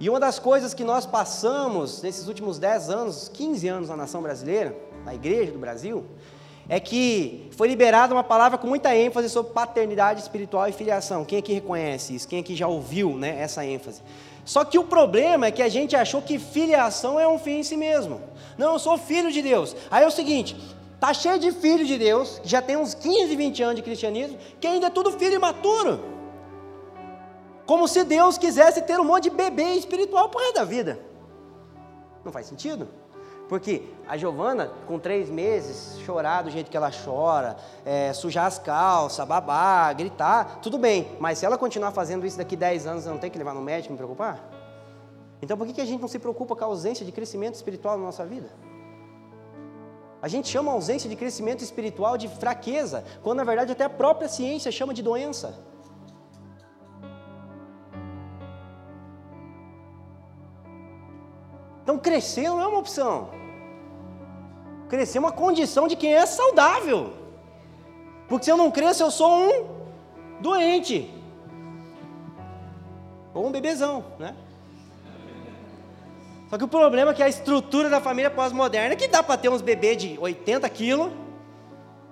E 0.00 0.08
uma 0.08 0.20
das 0.20 0.38
coisas 0.38 0.72
que 0.72 0.84
nós 0.84 1.04
passamos 1.04 2.02
nesses 2.02 2.28
últimos 2.28 2.58
10 2.58 2.88
anos, 2.88 3.28
15 3.28 3.68
anos 3.68 3.88
na 3.88 3.96
nação 3.96 4.22
brasileira, 4.22 4.76
na 5.04 5.14
igreja 5.14 5.50
do 5.50 5.58
Brasil, 5.58 6.04
é 6.68 6.78
que 6.78 7.48
foi 7.56 7.68
liberada 7.68 8.14
uma 8.14 8.24
palavra 8.24 8.58
com 8.58 8.66
muita 8.66 8.94
ênfase 8.94 9.30
sobre 9.30 9.52
paternidade 9.52 10.20
espiritual 10.20 10.68
e 10.68 10.72
filiação. 10.72 11.24
Quem 11.24 11.38
aqui 11.38 11.52
reconhece 11.52 12.14
isso? 12.14 12.28
Quem 12.28 12.40
aqui 12.40 12.54
já 12.54 12.68
ouviu 12.68 13.16
né, 13.16 13.40
essa 13.40 13.64
ênfase? 13.64 14.02
Só 14.44 14.64
que 14.64 14.78
o 14.78 14.84
problema 14.84 15.46
é 15.46 15.50
que 15.50 15.62
a 15.62 15.68
gente 15.68 15.96
achou 15.96 16.20
que 16.20 16.38
filiação 16.38 17.18
é 17.18 17.26
um 17.26 17.38
fim 17.38 17.60
em 17.60 17.62
si 17.62 17.76
mesmo. 17.76 18.20
Não, 18.56 18.74
eu 18.74 18.78
sou 18.78 18.98
filho 18.98 19.32
de 19.32 19.40
Deus. 19.42 19.74
Aí 19.90 20.04
é 20.04 20.06
o 20.06 20.10
seguinte: 20.10 20.56
Está 20.98 21.14
cheio 21.14 21.38
de 21.38 21.52
filho 21.52 21.86
de 21.86 21.96
Deus, 21.96 22.40
que 22.40 22.48
já 22.48 22.60
tem 22.60 22.76
uns 22.76 22.92
15, 22.92 23.36
20 23.36 23.62
anos 23.62 23.76
de 23.76 23.82
cristianismo, 23.82 24.36
que 24.60 24.66
ainda 24.66 24.88
é 24.88 24.90
tudo 24.90 25.12
filho 25.12 25.36
imaturo. 25.36 26.00
Como 27.64 27.86
se 27.86 28.02
Deus 28.02 28.36
quisesse 28.36 28.82
ter 28.82 28.98
um 28.98 29.04
monte 29.04 29.24
de 29.24 29.30
bebê 29.30 29.74
espiritual 29.74 30.28
por 30.28 30.40
resto 30.40 30.56
da 30.56 30.64
vida. 30.64 30.98
Não 32.24 32.32
faz 32.32 32.46
sentido? 32.46 32.88
Porque 33.48 33.82
a 34.06 34.16
Giovana, 34.16 34.70
com 34.86 34.98
três 34.98 35.30
meses, 35.30 35.98
chorar 36.00 36.42
do 36.42 36.50
jeito 36.50 36.70
que 36.70 36.76
ela 36.76 36.90
chora, 36.90 37.56
é, 37.84 38.12
sujar 38.12 38.44
as 38.44 38.58
calças, 38.58 39.26
babar, 39.26 39.96
gritar, 39.96 40.60
tudo 40.60 40.76
bem. 40.76 41.16
Mas 41.18 41.38
se 41.38 41.46
ela 41.46 41.56
continuar 41.56 41.92
fazendo 41.92 42.26
isso 42.26 42.36
daqui 42.36 42.54
10 42.54 42.86
anos, 42.86 43.06
eu 43.06 43.12
não 43.12 43.18
tem 43.18 43.30
que 43.30 43.38
levar 43.38 43.54
no 43.54 43.62
médico 43.62 43.92
me 43.92 43.96
preocupar? 43.96 44.38
Então 45.40 45.56
por 45.56 45.66
que, 45.66 45.72
que 45.72 45.80
a 45.80 45.84
gente 45.86 46.00
não 46.00 46.08
se 46.08 46.18
preocupa 46.18 46.54
com 46.54 46.64
a 46.64 46.66
ausência 46.66 47.06
de 47.06 47.12
crescimento 47.12 47.54
espiritual 47.54 47.96
na 47.96 48.04
nossa 48.04 48.26
vida? 48.26 48.50
A 50.20 50.28
gente 50.28 50.48
chama 50.48 50.70
a 50.70 50.74
ausência 50.74 51.08
de 51.08 51.16
crescimento 51.16 51.62
espiritual 51.62 52.18
de 52.18 52.28
fraqueza, 52.28 53.04
quando 53.22 53.38
na 53.38 53.44
verdade 53.44 53.72
até 53.72 53.84
a 53.84 53.90
própria 53.90 54.28
ciência 54.28 54.70
chama 54.70 54.92
de 54.92 55.02
doença. 55.02 55.54
Então 61.82 61.96
crescer 61.96 62.50
não 62.50 62.60
é 62.60 62.66
uma 62.66 62.80
opção. 62.80 63.37
Crescer 64.88 65.18
é 65.18 65.20
uma 65.20 65.32
condição 65.32 65.86
de 65.86 65.96
quem 65.96 66.14
é 66.14 66.24
saudável. 66.24 67.12
Porque 68.28 68.44
se 68.44 68.50
eu 68.50 68.56
não 68.56 68.70
cresço, 68.70 69.02
eu 69.02 69.10
sou 69.10 69.30
um 69.30 69.66
doente. 70.40 71.10
Ou 73.34 73.46
um 73.46 73.52
bebezão, 73.52 74.04
né? 74.18 74.34
Só 76.48 76.56
que 76.56 76.64
o 76.64 76.68
problema 76.68 77.10
é 77.10 77.14
que 77.14 77.22
a 77.22 77.28
estrutura 77.28 77.90
da 77.90 78.00
família 78.00 78.30
pós-moderna 78.30 78.94
é 78.94 78.96
que 78.96 79.06
dá 79.06 79.22
para 79.22 79.36
ter 79.36 79.50
uns 79.50 79.60
bebês 79.60 79.98
de 79.98 80.18
80 80.18 80.68
quilos, 80.70 81.12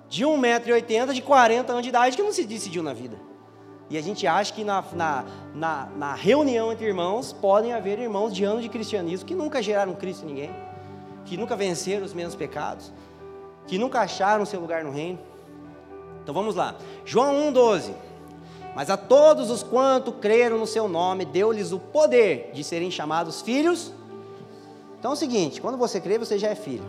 de 0.07 0.23
1,80m, 0.23 1.11
de 1.11 1.21
40 1.21 1.71
anos 1.71 1.83
de 1.83 1.89
idade, 1.89 2.15
que 2.15 2.21
não 2.21 2.31
se 2.31 2.45
decidiu 2.45 2.83
na 2.83 2.93
vida. 2.93 3.17
E 3.89 3.97
a 3.97 4.01
gente 4.01 4.27
acha 4.27 4.53
que 4.53 4.63
na, 4.63 4.83
na, 4.93 5.25
na, 5.55 5.85
na, 5.95 6.13
reunião 6.13 6.71
entre 6.71 6.85
irmãos 6.85 7.33
podem 7.33 7.73
haver 7.73 7.97
irmãos 7.97 8.33
de 8.33 8.43
anos 8.43 8.61
de 8.61 8.69
cristianismo 8.69 9.25
que 9.25 9.33
nunca 9.33 9.61
geraram 9.61 9.95
Cristo 9.95 10.23
em 10.23 10.27
ninguém, 10.27 10.55
que 11.27 11.37
nunca 11.37 11.55
venceram 11.55 12.05
os 12.05 12.13
mesmos 12.13 12.35
pecados, 12.35 12.91
que 13.67 13.77
nunca 13.77 14.01
acharam 14.01 14.45
seu 14.45 14.59
lugar 14.59 14.83
no 14.83 14.91
reino. 14.91 15.19
Então 16.23 16.33
vamos 16.33 16.55
lá. 16.55 16.75
João 17.05 17.51
1,12. 17.53 17.93
Mas 18.75 18.89
a 18.89 18.97
todos 18.97 19.51
os 19.51 19.61
quanto 19.61 20.11
creram 20.11 20.57
no 20.57 20.67
seu 20.67 20.87
nome, 20.87 21.25
deu-lhes 21.25 21.71
o 21.71 21.79
poder 21.79 22.51
de 22.53 22.63
serem 22.63 22.89
chamados 22.89 23.41
filhos 23.41 23.93
então 24.99 25.11
é 25.11 25.13
o 25.13 25.17
seguinte, 25.17 25.61
quando 25.61 25.77
você 25.77 26.01
crê, 26.01 26.17
você 26.17 26.37
já 26.37 26.49
é 26.49 26.55
filho. 26.55 26.83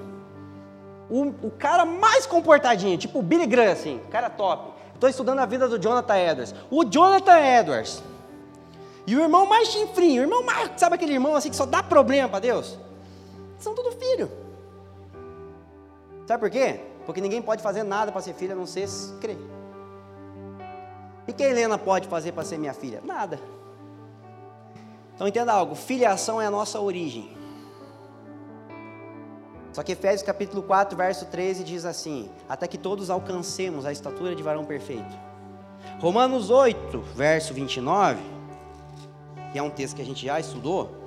O, 1.11 1.27
o 1.47 1.51
cara 1.51 1.85
mais 1.85 2.27
comportadinho, 2.27 2.97
tipo 2.99 3.19
o 3.19 3.23
Billy 3.23 3.47
Graham, 3.47 3.73
assim, 3.73 4.01
cara 4.11 4.31
top. 4.31 4.73
Estou 4.95 5.09
estudando 5.09 5.39
a 5.39 5.47
vida 5.47 5.69
do 5.69 5.79
Jonathan 5.79 6.17
Edwards. 6.17 6.55
O 6.71 6.85
Jonathan 6.85 7.39
Edwards. 7.39 8.03
E 9.07 9.15
o 9.15 9.21
irmão 9.21 9.47
mais 9.47 9.69
chinfrinho, 9.69 10.23
o 10.23 10.25
irmão 10.25 10.43
mais, 10.43 10.71
sabe 10.77 10.97
aquele 10.97 11.13
irmão 11.13 11.35
assim 11.35 11.51
que 11.51 11.57
só 11.57 11.65
dá 11.65 11.83
problema 11.83 12.29
para 12.29 12.41
Deus? 12.41 12.79
São 13.59 13.75
tudo 13.75 13.93
filho. 13.93 14.31
Sabe 16.27 16.41
por 16.41 16.51
quê? 16.51 16.81
Porque 17.07 17.21
ninguém 17.21 17.41
pode 17.41 17.63
fazer 17.63 17.83
nada 17.83 18.13
para 18.13 18.21
ser 18.21 18.35
filho 18.35 18.53
a 18.53 18.57
não 18.57 18.67
ser 18.67 18.89
crer. 19.21 19.39
E 21.27 21.33
que 21.33 21.43
a 21.43 21.49
Helena 21.49 21.79
pode 21.79 22.09
fazer 22.09 22.33
para 22.33 22.45
ser 22.45 22.59
minha 22.59 22.75
filha? 22.75 23.01
Nada. 23.05 23.39
Então 25.15 25.27
entenda 25.27 25.53
algo, 25.53 25.75
filiação 25.75 26.41
é 26.41 26.47
a 26.47 26.51
nossa 26.51 26.81
origem. 26.81 27.37
Só 29.73 29.83
que 29.83 29.93
Efésios 29.93 30.23
capítulo 30.23 30.63
4, 30.63 30.97
verso 30.97 31.27
13 31.27 31.65
diz 31.65 31.85
assim: 31.85 32.31
Até 32.49 32.67
que 32.67 32.79
todos 32.79 33.11
alcancemos 33.11 33.85
a 33.87 33.93
estatura 33.93 34.35
de 34.35 34.43
varão 34.43 34.65
perfeito. 34.65 35.17
Romanos 36.01 36.51
8, 36.51 37.01
verso 37.15 37.55
29, 37.55 38.21
que 39.53 39.59
é 39.59 39.63
um 39.63 39.71
texto 39.71 39.97
que 39.97 40.03
a 40.03 40.05
gente 40.05 40.27
já 40.27 40.39
estudou. 40.39 40.98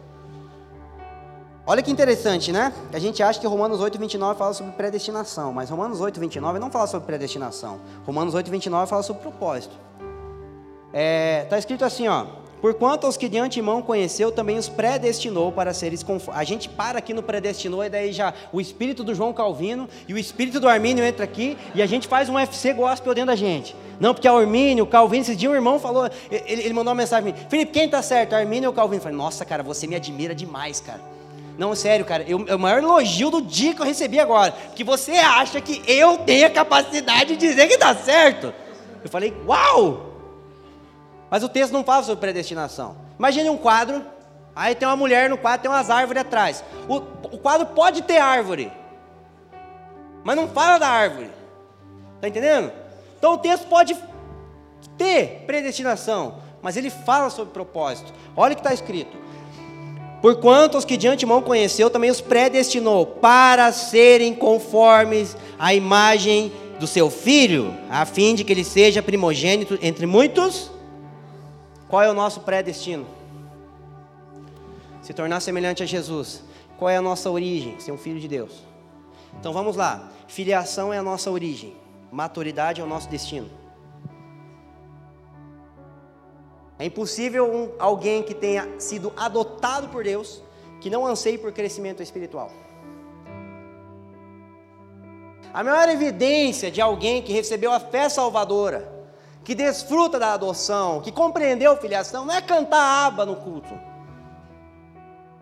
Olha 1.65 1.83
que 1.83 1.91
interessante, 1.91 2.51
né? 2.51 2.73
A 2.91 2.97
gente 2.97 3.21
acha 3.21 3.39
que 3.39 3.45
Romanos 3.45 3.79
8, 3.79 3.99
29 3.99 4.37
fala 4.37 4.53
sobre 4.53 4.71
predestinação, 4.71 5.53
mas 5.53 5.69
Romanos 5.69 6.01
8, 6.01 6.19
29 6.19 6.57
não 6.57 6.71
fala 6.71 6.87
sobre 6.87 7.05
predestinação. 7.05 7.79
Romanos 8.03 8.33
8, 8.33 8.49
29 8.49 8.89
fala 8.89 9.03
sobre 9.03 9.21
propósito. 9.21 9.75
Está 10.87 10.99
é, 10.99 11.45
tá 11.47 11.59
escrito 11.59 11.85
assim, 11.85 12.07
ó. 12.07 12.25
Porquanto 12.61 13.07
aos 13.07 13.15
que 13.15 13.29
de 13.29 13.37
antemão 13.37 13.81
conheceu, 13.81 14.31
também 14.31 14.57
os 14.57 14.67
predestinou 14.67 15.51
para 15.51 15.73
seres 15.73 16.01
conformes. 16.01 16.39
A 16.39 16.43
gente 16.43 16.67
para 16.67 16.97
aqui 16.97 17.13
no 17.13 17.21
predestinou, 17.21 17.83
e 17.83 17.89
daí 17.89 18.11
já 18.11 18.33
o 18.51 18.59
espírito 18.59 19.03
do 19.03 19.13
João 19.13 19.31
Calvino 19.31 19.87
e 20.07 20.13
o 20.13 20.17
espírito 20.17 20.59
do 20.59 20.67
Armínio 20.67 21.03
entra 21.03 21.23
aqui, 21.23 21.57
e 21.75 21.81
a 21.81 21.85
gente 21.85 22.07
faz 22.07 22.27
um 22.27 22.37
FC 22.37 22.73
gospel 22.73 23.13
dentro 23.13 23.27
da 23.27 23.35
gente. 23.35 23.75
Não, 23.99 24.15
porque 24.15 24.27
é 24.27 24.31
o 24.31 24.37
Armínio, 24.37 24.85
Calvino, 24.87 25.21
esse 25.21 25.35
dia 25.35 25.49
um 25.49 25.55
irmão 25.55 25.79
falou, 25.79 26.09
ele, 26.31 26.61
ele 26.63 26.73
mandou 26.73 26.91
uma 26.91 26.95
mensagem 26.95 27.31
para 27.31 27.41
mim, 27.41 27.49
Felipe, 27.49 27.71
quem 27.71 27.85
está 27.85 28.01
certo, 28.01 28.33
Armínio 28.33 28.69
ou 28.69 28.75
Calvino? 28.75 28.97
Eu 28.97 29.03
falei, 29.03 29.17
nossa, 29.17 29.45
cara, 29.45 29.61
você 29.61 29.85
me 29.85 29.95
admira 29.95 30.33
demais, 30.33 30.79
cara. 30.79 31.10
Não, 31.61 31.75
sério, 31.75 32.03
cara, 32.03 32.23
eu, 32.23 32.43
é 32.47 32.55
o 32.55 32.59
maior 32.59 32.81
elogio 32.81 33.29
do 33.29 33.39
dia 33.39 33.75
que 33.75 33.81
eu 33.83 33.85
recebi 33.85 34.19
agora. 34.19 34.51
Que 34.75 34.83
você 34.83 35.11
acha 35.11 35.61
que 35.61 35.83
eu 35.85 36.17
tenho 36.17 36.47
a 36.47 36.49
capacidade 36.49 37.35
de 37.35 37.37
dizer 37.37 37.67
que 37.67 37.77
dá 37.77 37.93
certo. 37.93 38.51
Eu 39.03 39.07
falei, 39.11 39.31
uau! 39.45 40.11
Mas 41.29 41.43
o 41.43 41.47
texto 41.47 41.71
não 41.71 41.83
fala 41.83 42.01
sobre 42.01 42.19
predestinação. 42.19 42.95
Imagine 43.19 43.51
um 43.51 43.57
quadro, 43.57 44.03
aí 44.55 44.73
tem 44.73 44.87
uma 44.87 44.95
mulher 44.95 45.29
no 45.29 45.37
quadro, 45.37 45.61
tem 45.61 45.69
umas 45.69 45.91
árvores 45.91 46.23
atrás. 46.23 46.63
O, 46.89 46.95
o 46.95 47.37
quadro 47.37 47.67
pode 47.67 48.01
ter 48.01 48.17
árvore, 48.17 48.71
mas 50.23 50.35
não 50.35 50.47
fala 50.47 50.79
da 50.79 50.87
árvore. 50.87 51.29
Está 52.15 52.27
entendendo? 52.27 52.71
Então 53.19 53.33
o 53.33 53.37
texto 53.37 53.67
pode 53.67 53.95
ter 54.97 55.43
predestinação, 55.45 56.39
mas 56.59 56.75
ele 56.75 56.89
fala 56.89 57.29
sobre 57.29 57.53
propósito. 57.53 58.11
Olha 58.35 58.53
o 58.53 58.55
que 58.55 58.61
está 58.61 58.73
escrito: 58.73 59.15
Porquanto 60.21 60.77
os 60.77 60.85
que 60.85 60.97
de 60.97 61.07
antemão 61.07 61.41
conheceu, 61.41 61.89
também 61.89 62.11
os 62.11 62.21
predestinou 62.21 63.05
para 63.05 63.71
serem 63.71 64.35
conformes 64.35 65.35
à 65.57 65.73
imagem 65.73 66.51
do 66.79 66.85
seu 66.85 67.09
filho, 67.09 67.75
a 67.89 68.05
fim 68.05 68.35
de 68.35 68.43
que 68.43 68.53
ele 68.53 68.63
seja 68.63 69.01
primogênito 69.01 69.79
entre 69.81 70.05
muitos. 70.05 70.71
Qual 71.87 72.03
é 72.03 72.09
o 72.09 72.13
nosso 72.13 72.41
predestino? 72.41 73.05
Se 75.01 75.13
tornar 75.13 75.39
semelhante 75.39 75.81
a 75.81 75.85
Jesus. 75.85 76.43
Qual 76.77 76.89
é 76.89 76.97
a 76.97 77.01
nossa 77.01 77.29
origem? 77.29 77.79
Ser 77.79 77.91
um 77.91 77.97
filho 77.97 78.19
de 78.19 78.27
Deus. 78.27 78.51
Então 79.39 79.51
vamos 79.53 79.75
lá. 79.75 80.11
Filiação 80.27 80.93
é 80.93 80.97
a 80.97 81.03
nossa 81.03 81.31
origem. 81.31 81.73
Maturidade 82.11 82.79
é 82.79 82.83
o 82.83 82.87
nosso 82.87 83.09
destino. 83.09 83.49
É 86.81 86.85
impossível 86.85 87.45
um, 87.45 87.71
alguém 87.77 88.23
que 88.23 88.33
tenha 88.33 88.67
sido 88.79 89.13
adotado 89.15 89.89
por 89.89 90.03
Deus 90.03 90.41
que 90.79 90.89
não 90.89 91.05
anseie 91.05 91.37
por 91.37 91.51
crescimento 91.51 92.01
espiritual. 92.01 92.49
A 95.53 95.63
maior 95.63 95.87
evidência 95.89 96.71
de 96.71 96.81
alguém 96.81 97.21
que 97.21 97.31
recebeu 97.31 97.71
a 97.71 97.79
fé 97.79 98.09
salvadora, 98.09 98.91
que 99.43 99.53
desfruta 99.53 100.17
da 100.17 100.33
adoção, 100.33 101.01
que 101.01 101.11
compreendeu 101.11 101.77
filiação, 101.77 102.25
não 102.25 102.33
é 102.33 102.41
cantar 102.41 103.05
aba 103.05 103.27
no 103.27 103.35
culto. 103.35 103.79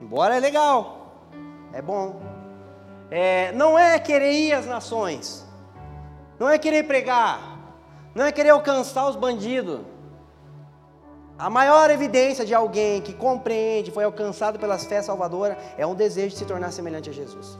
Embora 0.01 0.35
é 0.35 0.41
legal, 0.41 1.23
é 1.71 1.81
bom. 1.81 2.21
É, 3.09 3.53
não 3.53 3.79
é 3.79 3.97
querer 3.97 4.33
ir 4.33 4.51
às 4.51 4.65
nações, 4.65 5.47
não 6.37 6.49
é 6.49 6.57
querer 6.57 6.83
pregar, 6.83 7.57
não 8.13 8.25
é 8.25 8.31
querer 8.33 8.49
alcançar 8.49 9.07
os 9.07 9.15
bandidos 9.15 9.79
a 11.39 11.49
maior 11.49 11.89
evidência 11.89 12.45
de 12.45 12.53
alguém 12.53 13.01
que 13.01 13.13
compreende, 13.13 13.91
foi 13.91 14.03
alcançado 14.03 14.59
pelas 14.59 14.83
fé 14.83 15.01
salvadora, 15.01 15.57
é 15.77 15.87
um 15.87 15.95
desejo 15.95 16.31
de 16.31 16.35
se 16.35 16.45
tornar 16.45 16.71
semelhante 16.71 17.09
a 17.09 17.13
Jesus. 17.13 17.57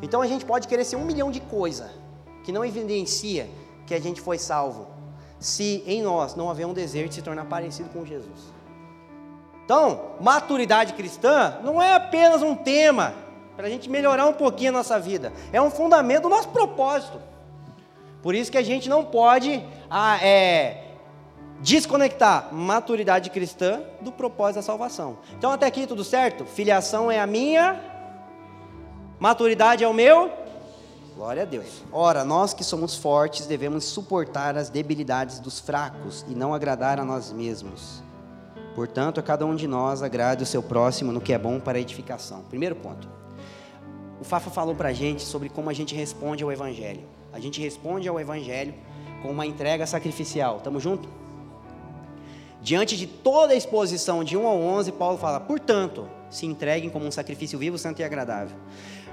Então 0.00 0.22
a 0.22 0.26
gente 0.26 0.46
pode 0.46 0.66
querer 0.66 0.84
ser 0.84 0.96
um 0.96 1.04
milhão 1.04 1.30
de 1.30 1.40
coisas 1.40 1.90
que 2.44 2.50
não 2.50 2.64
evidencia 2.64 3.50
que 3.86 3.94
a 3.94 4.00
gente 4.00 4.22
foi 4.22 4.38
salvo, 4.38 4.86
se 5.38 5.84
em 5.86 6.00
nós 6.00 6.34
não 6.34 6.48
haver 6.48 6.66
um 6.66 6.72
desejo 6.72 7.10
de 7.10 7.16
se 7.16 7.22
tornar 7.22 7.44
parecido 7.44 7.90
com 7.90 8.06
Jesus. 8.06 8.54
Então, 9.62 10.12
maturidade 10.18 10.94
cristã 10.94 11.58
não 11.62 11.82
é 11.82 11.92
apenas 11.92 12.40
um 12.40 12.54
tema 12.54 13.12
para 13.54 13.66
a 13.66 13.70
gente 13.70 13.90
melhorar 13.90 14.24
um 14.24 14.32
pouquinho 14.32 14.70
a 14.70 14.72
nossa 14.72 14.98
vida, 14.98 15.34
é 15.52 15.60
um 15.60 15.70
fundamento 15.70 16.22
do 16.22 16.28
nosso 16.30 16.48
propósito. 16.48 17.20
Por 18.22 18.34
isso 18.34 18.50
que 18.50 18.56
a 18.56 18.62
gente 18.62 18.88
não 18.88 19.04
pode 19.04 19.62
ah, 19.90 20.18
é, 20.22 20.87
desconectar 21.60 22.52
maturidade 22.52 23.30
cristã 23.30 23.82
do 24.00 24.12
propósito 24.12 24.56
da 24.56 24.62
salvação. 24.62 25.18
Então 25.36 25.50
até 25.50 25.66
aqui 25.66 25.86
tudo 25.86 26.04
certo? 26.04 26.44
Filiação 26.44 27.10
é 27.10 27.18
a 27.20 27.26
minha, 27.26 27.80
maturidade 29.18 29.82
é 29.84 29.88
o 29.88 29.94
meu. 29.94 30.30
Glória 31.16 31.42
a 31.42 31.46
Deus. 31.46 31.82
Ora, 31.90 32.24
nós 32.24 32.54
que 32.54 32.62
somos 32.62 32.94
fortes 32.94 33.46
devemos 33.46 33.84
suportar 33.84 34.56
as 34.56 34.70
debilidades 34.70 35.40
dos 35.40 35.58
fracos 35.58 36.24
e 36.28 36.34
não 36.34 36.54
agradar 36.54 37.00
a 37.00 37.04
nós 37.04 37.32
mesmos. 37.32 38.02
Portanto, 38.74 39.18
a 39.18 39.22
cada 39.22 39.44
um 39.44 39.56
de 39.56 39.66
nós 39.66 40.00
agrade 40.00 40.44
o 40.44 40.46
seu 40.46 40.62
próximo 40.62 41.10
no 41.10 41.20
que 41.20 41.32
é 41.32 41.38
bom 41.38 41.58
para 41.58 41.78
a 41.78 41.80
edificação. 41.80 42.42
Primeiro 42.48 42.76
ponto. 42.76 43.08
O 44.20 44.24
Fafa 44.24 44.50
falou 44.50 44.76
para 44.76 44.90
a 44.90 44.92
gente 44.92 45.22
sobre 45.22 45.48
como 45.48 45.68
a 45.68 45.72
gente 45.72 45.92
responde 45.92 46.44
ao 46.44 46.52
Evangelho. 46.52 47.02
A 47.32 47.40
gente 47.40 47.60
responde 47.60 48.08
ao 48.08 48.20
Evangelho 48.20 48.72
com 49.20 49.32
uma 49.32 49.44
entrega 49.44 49.84
sacrificial. 49.84 50.60
Tamo 50.60 50.78
junto? 50.78 51.08
Diante 52.68 52.98
de 52.98 53.06
toda 53.06 53.54
a 53.54 53.56
exposição 53.56 54.22
de 54.22 54.36
1 54.36 54.46
ao 54.46 54.60
11, 54.60 54.92
Paulo 54.92 55.16
fala: 55.16 55.40
portanto, 55.40 56.06
se 56.28 56.44
entreguem 56.44 56.90
como 56.90 57.06
um 57.06 57.10
sacrifício 57.10 57.58
vivo, 57.58 57.78
santo 57.78 58.00
e 58.00 58.04
agradável. 58.04 58.58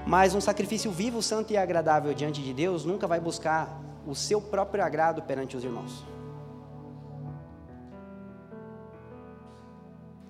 Mas 0.06 0.34
um 0.34 0.42
sacrifício 0.42 0.90
vivo, 0.90 1.22
santo 1.22 1.54
e 1.54 1.56
agradável 1.56 2.12
diante 2.12 2.42
de 2.42 2.52
Deus 2.52 2.84
nunca 2.84 3.06
vai 3.06 3.18
buscar 3.18 3.80
o 4.06 4.14
seu 4.14 4.42
próprio 4.42 4.84
agrado 4.84 5.22
perante 5.22 5.56
os 5.56 5.64
irmãos. 5.64 6.04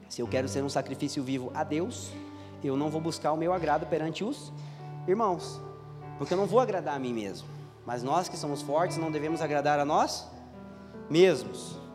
Se 0.09 0.23
eu 0.23 0.29
quero 0.29 0.47
ser 0.47 0.63
um 0.63 0.69
sacrifício 0.69 1.21
vivo 1.21 1.51
a 1.53 1.65
Deus, 1.65 2.13
eu 2.63 2.77
não 2.77 2.91
vou 2.91 3.01
buscar 3.01 3.33
o 3.33 3.37
meu 3.37 3.53
agrado 3.53 3.87
perante 3.87 4.23
os 4.23 4.53
irmãos, 5.09 5.61
porque 6.17 6.33
eu 6.33 6.39
não 6.39 6.47
vou 6.47 6.61
agradar 6.61 6.95
a 6.95 7.01
mim 7.01 7.13
mesmo. 7.13 7.49
Mas 7.85 8.05
nós 8.05 8.29
que 8.29 8.37
somos 8.37 8.63
fortes 8.63 8.97
não 8.97 9.11
devemos 9.11 9.41
agradar 9.41 9.81
a 9.81 9.85
nós 9.85 10.31
mesmos. 11.11 11.86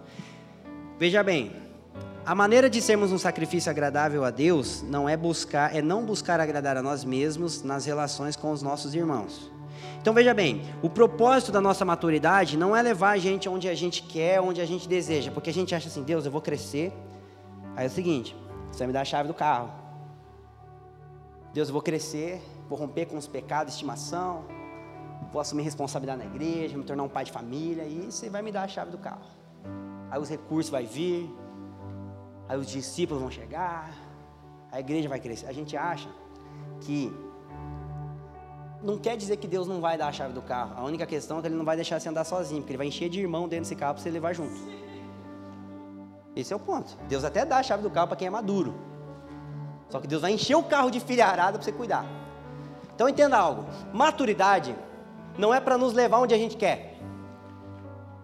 Veja 1.02 1.24
bem, 1.24 1.52
a 2.24 2.36
maneira 2.36 2.70
de 2.70 2.80
sermos 2.80 3.12
um 3.12 3.18
sacrifício 3.18 3.72
agradável 3.72 4.24
a 4.24 4.30
Deus 4.30 4.84
não 4.84 5.10
é 5.10 5.18
buscar, 5.18 5.76
é 5.76 5.82
não 5.82 6.06
buscar 6.06 6.40
agradar 6.40 6.78
a 6.78 6.84
nós 6.84 7.04
mesmos 7.04 7.64
nas 7.64 7.86
relações 7.86 8.36
com 8.36 8.52
os 8.52 8.62
nossos 8.62 8.94
irmãos. 8.94 9.52
Então 10.00 10.14
veja 10.14 10.32
bem, 10.32 10.62
o 10.80 10.92
propósito 10.92 11.52
da 11.52 11.60
nossa 11.60 11.84
maturidade 11.84 12.56
não 12.56 12.76
é 12.76 12.84
levar 12.84 13.14
a 13.14 13.18
gente 13.18 13.50
onde 13.50 13.68
a 13.68 13.74
gente 13.74 14.04
quer, 14.04 14.40
onde 14.42 14.62
a 14.62 14.66
gente 14.68 14.88
deseja, 14.88 15.32
porque 15.32 15.50
a 15.50 15.54
gente 15.54 15.74
acha 15.74 15.88
assim, 15.88 16.04
Deus, 16.04 16.24
eu 16.24 16.32
vou 16.32 16.40
crescer. 16.40 16.94
Aí 17.76 17.86
é 17.86 17.88
o 17.88 17.92
seguinte, 17.92 18.36
você 18.72 18.78
vai 18.78 18.88
me 18.90 18.94
dar 18.94 19.02
a 19.02 19.06
chave 19.06 19.28
do 19.28 19.34
carro. 19.34 19.72
Deus, 21.52 21.70
eu 21.70 21.74
vou 21.74 21.82
crescer, 21.82 22.44
vou 22.70 22.78
romper 22.78 23.08
com 23.08 23.18
os 23.18 23.26
pecados 23.26 23.74
estimação, 23.74 24.46
vou 25.34 25.42
assumir 25.42 25.64
responsabilidade 25.64 26.20
na 26.20 26.28
igreja, 26.28 26.78
me 26.78 26.84
tornar 26.84 27.02
um 27.02 27.10
pai 27.10 27.26
de 27.26 27.32
família, 27.32 27.86
e 27.86 28.12
você 28.12 28.30
vai 28.30 28.44
me 28.44 28.52
dar 28.52 28.62
a 28.62 28.68
chave 28.68 28.92
do 28.92 29.00
carro 29.00 29.42
aí 30.12 30.20
os 30.20 30.30
recursos 30.30 30.70
vai 30.70 30.86
vir, 30.86 31.34
aí 32.50 32.58
os 32.58 32.68
discípulos 32.68 33.22
vão 33.22 33.32
chegar, 33.32 33.90
a 34.70 34.80
igreja 34.80 35.08
vai 35.08 35.20
crescer. 35.20 35.48
A 35.48 35.54
gente 35.54 35.78
acha 35.78 36.10
que 36.82 37.12
não 38.84 38.98
quer 38.98 39.16
dizer 39.16 39.38
que 39.38 39.48
Deus 39.48 39.68
não 39.68 39.80
vai 39.80 39.98
dar 39.98 40.08
a 40.08 40.12
chave 40.12 40.34
do 40.34 40.42
carro. 40.42 40.74
A 40.76 40.84
única 40.84 41.06
questão 41.06 41.38
é 41.38 41.42
que 41.42 41.48
ele 41.48 41.56
não 41.56 41.64
vai 41.64 41.78
deixar 41.78 42.00
você 42.00 42.10
andar 42.10 42.26
sozinho, 42.26 42.62
porque 42.62 42.74
ele 42.74 42.78
vai 42.78 42.88
encher 42.88 43.10
de 43.10 43.22
irmão 43.22 43.48
dentro 43.48 43.64
desse 43.64 43.76
carro 43.76 43.94
para 43.94 44.04
você 44.04 44.10
levar 44.10 44.34
junto. 44.34 44.60
Esse 46.36 46.52
é 46.52 46.56
o 46.56 46.60
ponto. 46.60 46.98
Deus 47.08 47.24
até 47.24 47.46
dá 47.46 47.58
a 47.58 47.64
chave 47.64 47.82
do 47.82 47.90
carro 47.90 48.08
para 48.08 48.18
quem 48.18 48.28
é 48.28 48.32
maduro. 48.32 48.76
Só 49.90 50.00
que 50.00 50.08
Deus 50.08 50.22
vai 50.22 50.32
encher 50.32 50.56
o 50.56 50.64
carro 50.64 50.90
de 50.90 51.00
filharada 51.00 51.58
para 51.58 51.64
você 51.64 51.72
cuidar. 51.72 52.06
Então 52.94 53.08
entenda 53.08 53.38
algo: 53.38 53.66
maturidade 53.94 54.76
não 55.38 55.54
é 55.54 55.60
para 55.60 55.78
nos 55.78 55.94
levar 55.94 56.20
onde 56.20 56.34
a 56.34 56.38
gente 56.38 56.58
quer. 56.58 56.91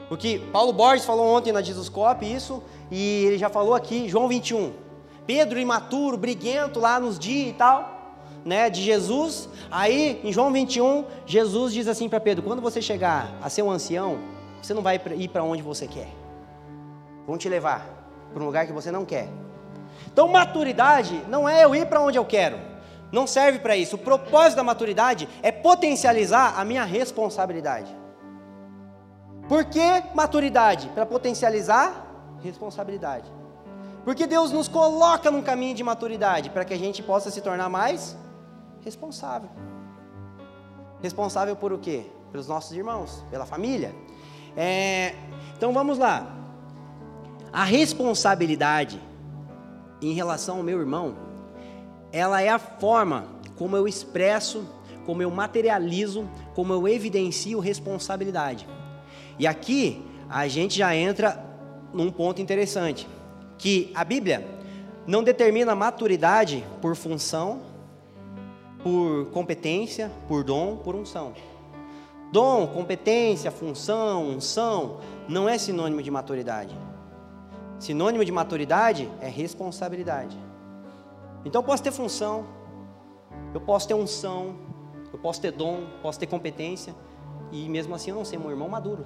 Porque 0.10 0.42
Paulo 0.52 0.72
Borges 0.72 1.06
falou 1.06 1.36
ontem 1.36 1.52
na 1.52 1.62
Jesuscope 1.62 2.26
isso, 2.26 2.64
e 2.90 3.26
ele 3.26 3.38
já 3.38 3.50
falou 3.50 3.74
aqui, 3.74 4.08
João 4.08 4.28
21. 4.28 4.74
Pedro 5.26 5.60
imaturo, 5.60 6.18
briguento 6.18 6.80
lá 6.80 7.00
nos 7.00 7.20
dias 7.20 7.50
e 7.50 7.54
tal, 7.54 8.16
né, 8.46 8.70
de 8.70 8.82
Jesus. 8.82 9.50
Aí, 9.70 10.22
em 10.24 10.32
João 10.32 10.52
21, 10.52 11.04
Jesus 11.26 11.74
diz 11.74 11.88
assim 11.88 12.08
para 12.08 12.20
Pedro: 12.20 12.44
quando 12.44 12.62
você 12.62 12.82
chegar 12.82 13.38
a 13.42 13.50
ser 13.50 13.62
um 13.62 13.70
ancião, 13.70 14.20
você 14.62 14.74
não 14.74 14.82
vai 14.82 15.02
ir 15.16 15.28
para 15.28 15.44
onde 15.44 15.62
você 15.62 15.86
quer. 15.86 16.08
Vão 17.28 17.38
te 17.38 17.50
levar 17.50 17.86
para 18.34 18.42
um 18.42 18.46
lugar 18.46 18.66
que 18.66 18.72
você 18.72 18.90
não 18.90 19.04
quer. 19.04 19.28
Então, 20.12 20.30
maturidade 20.30 21.22
não 21.28 21.48
é 21.48 21.66
eu 21.66 21.76
ir 21.76 21.86
para 21.88 22.02
onde 22.02 22.18
eu 22.18 22.24
quero. 22.24 22.58
Não 23.12 23.28
serve 23.28 23.60
para 23.60 23.76
isso. 23.76 23.96
O 23.96 24.00
propósito 24.00 24.56
da 24.56 24.64
maturidade 24.64 25.28
é 25.42 25.52
potencializar 25.52 26.56
a 26.58 26.64
minha 26.64 26.84
responsabilidade. 26.86 27.94
Por 29.48 29.66
que 29.66 30.04
maturidade? 30.14 30.90
Para 30.90 31.06
potencializar 31.06 32.06
responsabilidade. 32.44 33.32
Porque 34.04 34.26
Deus 34.26 34.52
nos 34.52 34.68
coloca 34.68 35.30
num 35.30 35.42
caminho 35.42 35.76
de 35.76 35.84
maturidade 35.84 36.50
para 36.50 36.64
que 36.64 36.74
a 36.74 36.78
gente 36.78 37.04
possa 37.04 37.30
se 37.30 37.42
tornar 37.42 37.70
mais 37.70 38.18
responsável. 38.84 39.50
Responsável 41.02 41.56
por 41.56 41.74
o 41.74 41.78
quê? 41.78 42.06
Pelos 42.32 42.48
nossos 42.48 42.72
irmãos, 42.72 43.24
pela 43.30 43.46
família. 43.46 43.94
É, 44.56 45.14
então 45.56 45.74
vamos 45.74 45.98
lá. 45.98 46.34
A 47.52 47.64
responsabilidade 47.64 49.02
em 50.02 50.14
relação 50.14 50.58
ao 50.58 50.64
meu 50.64 50.80
irmão, 50.80 51.16
ela 52.12 52.42
é 52.42 52.50
a 52.50 52.60
forma 52.60 53.28
como 53.58 53.76
eu 53.76 53.88
expresso, 53.88 54.68
como 55.06 55.22
eu 55.22 55.32
materializo, 55.32 56.30
como 56.54 56.74
eu 56.74 56.88
evidencio 56.88 57.60
responsabilidade. 57.60 58.68
E 59.40 59.46
aqui 59.46 60.04
a 60.30 60.48
gente 60.48 60.78
já 60.78 60.96
entra 60.96 61.44
num 61.94 62.12
ponto 62.12 62.42
interessante, 62.42 63.08
que 63.58 63.92
a 63.96 64.04
Bíblia 64.04 64.46
não 65.06 65.24
determina 65.24 65.74
maturidade 65.74 66.66
por 66.82 66.96
função, 66.96 67.62
por 68.84 69.28
competência, 69.32 70.12
por 70.28 70.44
dom, 70.44 70.78
por 70.78 70.96
unção. 70.96 71.34
Dom, 72.32 72.68
competência, 72.68 73.52
função, 73.52 74.30
unção 74.30 75.00
não 75.30 75.48
é 75.48 75.58
sinônimo 75.58 76.02
de 76.02 76.12
maturidade. 76.12 76.78
Sinônimo 77.80 78.26
de 78.26 78.32
maturidade 78.32 79.10
é 79.22 79.30
responsabilidade. 79.30 80.38
Então 81.46 81.62
eu 81.62 81.66
posso 81.66 81.84
ter 81.84 81.92
função, 81.92 82.46
eu 83.54 83.62
posso 83.62 83.88
ter 83.88 83.94
unção, 83.94 84.56
eu 85.14 85.20
posso 85.20 85.40
ter 85.40 85.52
dom, 85.52 85.86
posso 86.02 86.20
ter 86.20 86.28
competência, 86.28 86.94
e 87.52 87.70
mesmo 87.70 87.96
assim 87.96 88.12
eu 88.12 88.18
não 88.18 88.26
ser 88.26 88.38
um 88.38 88.50
irmão 88.50 88.68
maduro. 88.68 89.06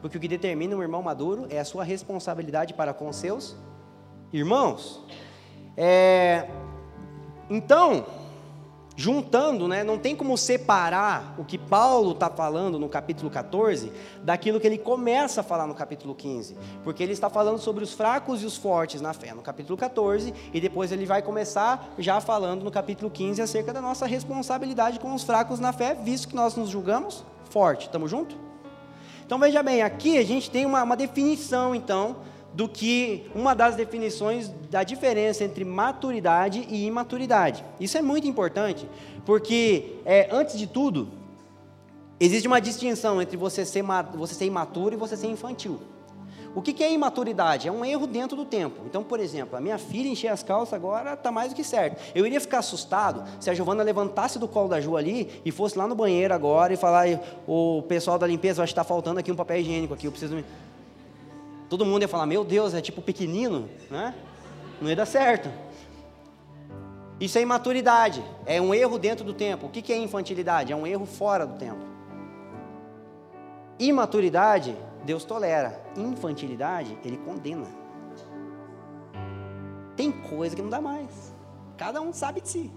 Porque 0.00 0.16
o 0.16 0.20
que 0.20 0.28
determina 0.28 0.74
um 0.76 0.82
irmão 0.82 1.02
maduro 1.02 1.46
é 1.50 1.58
a 1.58 1.64
sua 1.64 1.84
responsabilidade 1.84 2.74
para 2.74 2.92
com 2.92 3.12
seus 3.12 3.56
irmãos. 4.32 5.04
É, 5.76 6.48
então, 7.48 8.06
juntando, 9.00 9.66
né, 9.66 9.82
não 9.82 9.98
tem 9.98 10.14
como 10.14 10.36
separar 10.36 11.34
o 11.38 11.44
que 11.44 11.56
Paulo 11.56 12.12
está 12.12 12.28
falando 12.28 12.78
no 12.78 12.88
capítulo 12.88 13.30
14 13.30 13.90
daquilo 14.22 14.60
que 14.60 14.66
ele 14.66 14.76
começa 14.76 15.40
a 15.40 15.44
falar 15.44 15.66
no 15.66 15.74
capítulo 15.74 16.14
15, 16.14 16.56
porque 16.84 17.02
ele 17.02 17.12
está 17.12 17.30
falando 17.30 17.58
sobre 17.58 17.82
os 17.82 17.94
fracos 17.94 18.42
e 18.42 18.46
os 18.46 18.56
fortes 18.56 19.00
na 19.00 19.14
fé 19.14 19.32
no 19.34 19.42
capítulo 19.42 19.78
14 19.78 20.34
e 20.52 20.60
depois 20.60 20.92
ele 20.92 21.06
vai 21.06 21.22
começar 21.22 21.94
já 21.98 22.20
falando 22.20 22.62
no 22.62 22.70
capítulo 22.70 23.10
15 23.10 23.40
acerca 23.40 23.72
da 23.72 23.80
nossa 23.80 24.06
responsabilidade 24.06 25.00
com 25.00 25.14
os 25.14 25.22
fracos 25.22 25.58
na 25.58 25.72
fé, 25.72 25.94
visto 25.94 26.28
que 26.28 26.36
nós 26.36 26.54
nos 26.54 26.68
julgamos 26.68 27.24
forte. 27.48 27.86
Estamos 27.86 28.10
juntos? 28.10 28.49
Então 29.30 29.38
veja 29.38 29.62
bem, 29.62 29.80
aqui 29.80 30.18
a 30.18 30.24
gente 30.24 30.50
tem 30.50 30.66
uma, 30.66 30.82
uma 30.82 30.96
definição 30.96 31.72
então 31.72 32.16
do 32.52 32.68
que 32.68 33.30
uma 33.32 33.54
das 33.54 33.76
definições 33.76 34.48
da 34.68 34.82
diferença 34.82 35.44
entre 35.44 35.64
maturidade 35.64 36.66
e 36.68 36.84
imaturidade. 36.84 37.64
Isso 37.78 37.96
é 37.96 38.02
muito 38.02 38.26
importante, 38.26 38.88
porque, 39.24 40.00
é, 40.04 40.28
antes 40.32 40.58
de 40.58 40.66
tudo, 40.66 41.10
existe 42.18 42.48
uma 42.48 42.60
distinção 42.60 43.22
entre 43.22 43.36
você 43.36 43.64
ser, 43.64 43.84
você 44.16 44.34
ser 44.34 44.46
imaturo 44.46 44.96
e 44.96 44.98
você 44.98 45.16
ser 45.16 45.28
infantil. 45.28 45.78
O 46.54 46.60
que, 46.60 46.82
é 46.82 46.92
imaturidade? 46.92 47.68
É 47.68 47.72
um 47.72 47.84
erro 47.84 48.06
dentro 48.06 48.36
do 48.36 48.44
tempo. 48.44 48.82
Então, 48.84 49.04
por 49.04 49.20
exemplo, 49.20 49.56
a 49.56 49.60
minha 49.60 49.78
filha 49.78 50.08
encher 50.08 50.28
as 50.28 50.42
calças 50.42 50.74
agora 50.74 51.14
está 51.14 51.30
mais 51.30 51.52
do 51.52 51.54
que 51.54 51.62
certo. 51.62 52.00
Eu 52.12 52.26
iria 52.26 52.40
ficar 52.40 52.58
assustado 52.58 53.22
se 53.38 53.48
a 53.48 53.54
Giovana 53.54 53.84
levantasse 53.84 54.38
do 54.38 54.48
colo 54.48 54.68
da 54.68 54.80
Ju 54.80 54.96
ali 54.96 55.40
e 55.44 55.52
fosse 55.52 55.78
lá 55.78 55.86
no 55.86 55.94
banheiro 55.94 56.34
agora 56.34 56.72
e 56.72 56.76
falar: 56.76 57.06
o 57.46 57.82
pessoal 57.82 58.18
da 58.18 58.26
limpeza, 58.26 58.62
acho 58.62 58.72
que 58.72 58.80
está 58.80 58.84
faltando 58.84 59.20
aqui 59.20 59.30
um 59.30 59.36
papel 59.36 59.58
higiênico 59.58 59.94
aqui, 59.94 60.06
eu 60.06 60.10
preciso. 60.10 60.44
Todo 61.68 61.86
mundo 61.86 62.02
ia 62.02 62.08
falar, 62.08 62.26
meu 62.26 62.44
Deus, 62.44 62.74
é 62.74 62.80
tipo 62.80 63.00
pequenino, 63.00 63.68
né? 63.88 64.12
Não 64.80 64.88
ia 64.88 64.96
dar 64.96 65.06
certo. 65.06 65.48
Isso 67.20 67.38
é 67.38 67.42
imaturidade, 67.42 68.24
é 68.44 68.60
um 68.60 68.74
erro 68.74 68.98
dentro 68.98 69.24
do 69.24 69.34
tempo. 69.34 69.66
O 69.66 69.68
que 69.68 69.92
é 69.92 69.96
infantilidade? 69.96 70.72
É 70.72 70.76
um 70.76 70.86
erro 70.86 71.06
fora 71.06 71.46
do 71.46 71.56
tempo. 71.56 71.78
Imaturidade, 73.78 74.74
Deus 75.10 75.24
tolera. 75.24 75.82
Infantilidade, 75.96 76.96
Ele 77.04 77.16
condena. 77.16 77.66
Tem 79.96 80.12
coisa 80.12 80.54
que 80.54 80.62
não 80.62 80.70
dá 80.70 80.80
mais. 80.80 81.34
Cada 81.76 82.00
um 82.00 82.12
sabe 82.12 82.40
de 82.40 82.48
si. 82.48 82.72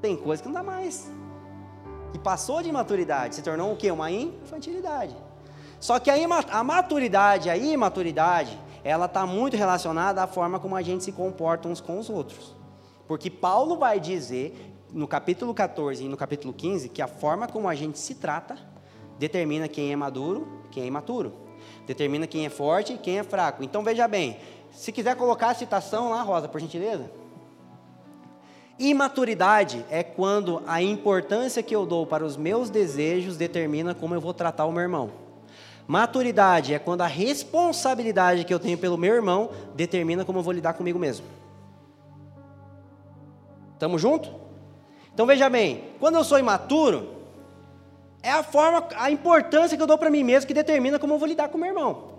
Tem 0.00 0.16
coisa 0.16 0.42
que 0.42 0.48
não 0.48 0.54
dá 0.54 0.62
mais. 0.62 1.10
E 2.14 2.18
passou 2.18 2.62
de 2.62 2.70
imaturidade, 2.70 3.34
se 3.34 3.42
tornou 3.42 3.74
o 3.74 3.76
quê? 3.76 3.90
Uma 3.90 4.10
infantilidade. 4.10 5.14
Só 5.78 5.98
que 5.98 6.10
a 6.10 6.64
maturidade, 6.64 7.50
a 7.50 7.58
imaturidade, 7.58 8.58
ela 8.82 9.04
está 9.04 9.26
muito 9.26 9.54
relacionada 9.54 10.22
à 10.22 10.26
forma 10.26 10.58
como 10.58 10.76
a 10.76 10.80
gente 10.80 11.04
se 11.04 11.12
comporta 11.12 11.68
uns 11.68 11.82
com 11.82 11.98
os 11.98 12.08
outros. 12.08 12.56
Porque 13.06 13.28
Paulo 13.28 13.76
vai 13.76 14.00
dizer, 14.00 14.74
no 14.90 15.06
capítulo 15.06 15.52
14 15.52 16.04
e 16.04 16.08
no 16.08 16.16
capítulo 16.16 16.54
15, 16.54 16.88
que 16.88 17.02
a 17.02 17.06
forma 17.06 17.46
como 17.46 17.68
a 17.68 17.74
gente 17.74 17.98
se 17.98 18.14
trata 18.14 18.71
determina 19.22 19.68
quem 19.68 19.92
é 19.92 19.96
maduro, 19.96 20.48
quem 20.72 20.82
é 20.82 20.86
imaturo. 20.86 21.32
Determina 21.86 22.26
quem 22.26 22.44
é 22.44 22.48
forte 22.48 22.94
e 22.94 22.98
quem 22.98 23.20
é 23.20 23.22
fraco. 23.22 23.62
Então 23.62 23.84
veja 23.84 24.08
bem, 24.08 24.36
se 24.72 24.90
quiser 24.90 25.14
colocar 25.14 25.50
a 25.50 25.54
citação 25.54 26.10
lá, 26.10 26.22
Rosa, 26.22 26.48
por 26.48 26.60
gentileza. 26.60 27.08
Imaturidade 28.80 29.84
é 29.88 30.02
quando 30.02 30.60
a 30.66 30.82
importância 30.82 31.62
que 31.62 31.74
eu 31.74 31.86
dou 31.86 32.04
para 32.04 32.24
os 32.24 32.36
meus 32.36 32.68
desejos 32.68 33.36
determina 33.36 33.94
como 33.94 34.12
eu 34.12 34.20
vou 34.20 34.34
tratar 34.34 34.64
o 34.64 34.72
meu 34.72 34.82
irmão. 34.82 35.12
Maturidade 35.86 36.74
é 36.74 36.80
quando 36.80 37.02
a 37.02 37.06
responsabilidade 37.06 38.44
que 38.44 38.52
eu 38.52 38.58
tenho 38.58 38.76
pelo 38.76 38.98
meu 38.98 39.14
irmão 39.14 39.50
determina 39.76 40.24
como 40.24 40.40
eu 40.40 40.42
vou 40.42 40.52
lidar 40.52 40.72
comigo 40.72 40.98
mesmo. 40.98 41.24
Estamos 43.74 44.02
juntos? 44.02 44.32
Então 45.14 45.26
veja 45.26 45.48
bem, 45.48 45.84
quando 46.00 46.16
eu 46.16 46.24
sou 46.24 46.40
imaturo, 46.40 47.11
é 48.22 48.30
a 48.30 48.42
forma, 48.42 48.86
a 48.96 49.10
importância 49.10 49.76
que 49.76 49.82
eu 49.82 49.86
dou 49.86 49.98
para 49.98 50.10
mim 50.10 50.22
mesmo 50.22 50.46
que 50.46 50.54
determina 50.54 50.98
como 50.98 51.14
eu 51.14 51.18
vou 51.18 51.28
lidar 51.28 51.48
com 51.48 51.58
meu 51.58 51.68
irmão. 51.68 52.12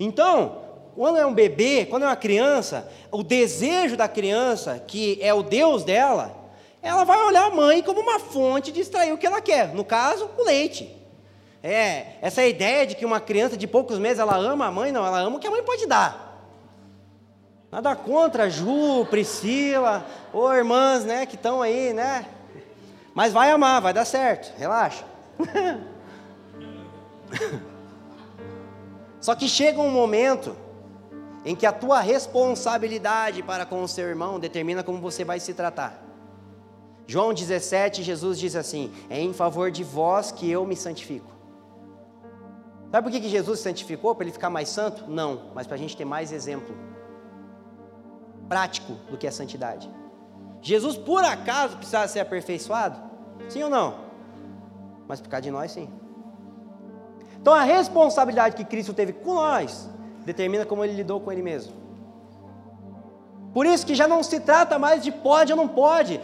Então, 0.00 0.62
quando 0.94 1.18
é 1.18 1.26
um 1.26 1.34
bebê, 1.34 1.86
quando 1.86 2.04
é 2.04 2.06
uma 2.06 2.16
criança, 2.16 2.90
o 3.10 3.22
desejo 3.22 3.96
da 3.96 4.08
criança, 4.08 4.82
que 4.86 5.18
é 5.20 5.34
o 5.34 5.42
Deus 5.42 5.84
dela, 5.84 6.34
ela 6.80 7.04
vai 7.04 7.18
olhar 7.24 7.46
a 7.46 7.50
mãe 7.50 7.82
como 7.82 8.00
uma 8.00 8.18
fonte 8.18 8.72
de 8.72 8.80
extrair 8.80 9.12
o 9.12 9.18
que 9.18 9.26
ela 9.26 9.40
quer. 9.40 9.74
No 9.74 9.84
caso, 9.84 10.30
o 10.38 10.44
leite. 10.44 10.90
É, 11.62 12.18
essa 12.20 12.44
ideia 12.44 12.86
de 12.86 12.94
que 12.94 13.06
uma 13.06 13.20
criança 13.20 13.56
de 13.56 13.66
poucos 13.66 13.98
meses 13.98 14.18
ela 14.18 14.36
ama 14.36 14.66
a 14.66 14.70
mãe, 14.70 14.92
não, 14.92 15.04
ela 15.04 15.18
ama 15.18 15.36
o 15.36 15.40
que 15.40 15.46
a 15.46 15.50
mãe 15.50 15.62
pode 15.62 15.86
dar. 15.86 16.24
Nada 17.72 17.96
contra 17.96 18.50
Ju, 18.50 19.06
Priscila, 19.10 20.06
ou 20.32 20.52
irmãs, 20.54 21.04
né, 21.04 21.26
que 21.26 21.34
estão 21.34 21.60
aí, 21.60 21.92
né? 21.92 22.26
Mas 23.14 23.32
vai 23.32 23.50
amar, 23.50 23.80
vai 23.80 23.92
dar 23.92 24.04
certo, 24.04 24.52
relaxa. 24.58 25.04
Só 29.20 29.34
que 29.34 29.48
chega 29.48 29.80
um 29.80 29.90
momento 29.90 30.56
em 31.44 31.54
que 31.54 31.66
a 31.66 31.72
tua 31.72 32.00
responsabilidade 32.00 33.42
para 33.42 33.66
com 33.66 33.82
o 33.82 33.88
seu 33.88 34.06
irmão 34.06 34.38
determina 34.40 34.82
como 34.82 35.00
você 35.00 35.24
vai 35.24 35.40
se 35.40 35.52
tratar. 35.54 36.02
João 37.06 37.34
17, 37.34 38.02
Jesus 38.02 38.38
diz 38.38 38.56
assim: 38.56 38.92
É 39.10 39.20
em 39.20 39.32
favor 39.32 39.70
de 39.70 39.84
vós 39.84 40.32
que 40.32 40.50
eu 40.50 40.66
me 40.66 40.76
santifico. 40.76 41.32
Sabe 42.90 43.10
por 43.10 43.20
que 43.20 43.28
Jesus 43.28 43.58
se 43.58 43.64
santificou? 43.64 44.14
Para 44.14 44.24
ele 44.24 44.32
ficar 44.32 44.50
mais 44.50 44.68
santo? 44.68 45.10
Não, 45.10 45.50
mas 45.54 45.66
para 45.66 45.74
a 45.76 45.78
gente 45.78 45.96
ter 45.96 46.04
mais 46.04 46.32
exemplo 46.32 46.74
prático 48.48 48.92
do 49.10 49.16
que 49.16 49.26
a 49.26 49.32
santidade. 49.32 49.90
Jesus, 50.62 50.96
por 50.96 51.24
acaso, 51.24 51.76
precisava 51.76 52.06
ser 52.08 52.20
aperfeiçoado? 52.20 52.98
Sim 53.48 53.64
ou 53.64 53.70
não? 53.70 54.03
Mas 55.06 55.20
por 55.20 55.28
causa 55.28 55.42
de 55.42 55.50
nós, 55.50 55.72
sim. 55.72 55.88
Então 57.40 57.52
a 57.52 57.62
responsabilidade 57.62 58.56
que 58.56 58.64
Cristo 58.64 58.94
teve 58.94 59.12
com 59.12 59.34
nós 59.34 59.88
determina 60.24 60.64
como 60.64 60.82
ele 60.84 60.94
lidou 60.94 61.20
com 61.20 61.30
ele 61.30 61.42
mesmo. 61.42 61.84
Por 63.52 63.66
isso 63.66 63.86
que 63.86 63.94
já 63.94 64.08
não 64.08 64.20
se 64.22 64.40
trata 64.40 64.78
mais 64.80 65.02
de 65.02 65.12
pode 65.12 65.52
ou 65.52 65.56
não 65.56 65.68
pode. 65.68 66.20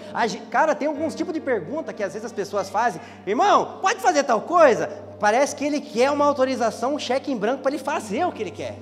Cara, 0.50 0.74
tem 0.74 0.88
alguns 0.88 1.14
tipos 1.14 1.32
de 1.32 1.40
pergunta 1.40 1.92
que 1.92 2.02
às 2.02 2.12
vezes 2.12 2.26
as 2.26 2.32
pessoas 2.32 2.68
fazem. 2.68 3.00
Irmão, 3.24 3.78
pode 3.80 4.00
fazer 4.00 4.24
tal 4.24 4.40
coisa? 4.40 4.88
Parece 5.20 5.54
que 5.54 5.64
ele 5.64 5.80
quer 5.80 6.10
uma 6.10 6.24
autorização, 6.24 6.94
um 6.94 6.98
cheque 6.98 7.30
em 7.30 7.36
branco 7.36 7.62
para 7.62 7.72
ele 7.72 7.82
fazer 7.82 8.24
o 8.24 8.32
que 8.32 8.42
ele 8.42 8.50
quer. 8.50 8.76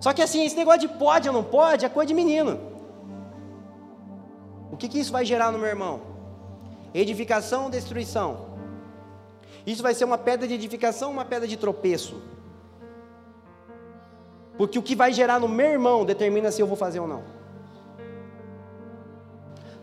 Só 0.00 0.12
que 0.12 0.20
assim, 0.20 0.44
esse 0.44 0.56
negócio 0.56 0.80
de 0.80 0.88
pode 0.88 1.28
ou 1.28 1.34
não 1.34 1.44
pode 1.44 1.84
é 1.84 1.88
coisa 1.88 2.08
de 2.08 2.14
menino. 2.14 2.58
O 4.72 4.76
que, 4.76 4.88
que 4.88 4.98
isso 4.98 5.12
vai 5.12 5.24
gerar 5.24 5.52
no 5.52 5.58
meu 5.58 5.68
irmão? 5.68 6.00
Edificação 6.92 7.64
ou 7.64 7.70
destruição? 7.70 8.51
Isso 9.66 9.82
vai 9.82 9.94
ser 9.94 10.04
uma 10.04 10.18
pedra 10.18 10.46
de 10.46 10.54
edificação 10.54 11.10
uma 11.10 11.24
pedra 11.24 11.46
de 11.46 11.56
tropeço? 11.56 12.20
Porque 14.56 14.78
o 14.78 14.82
que 14.82 14.94
vai 14.94 15.12
gerar 15.12 15.40
no 15.40 15.48
meu 15.48 15.70
irmão 15.70 16.04
determina 16.04 16.50
se 16.50 16.60
eu 16.60 16.66
vou 16.66 16.76
fazer 16.76 17.00
ou 17.00 17.08
não. 17.08 17.22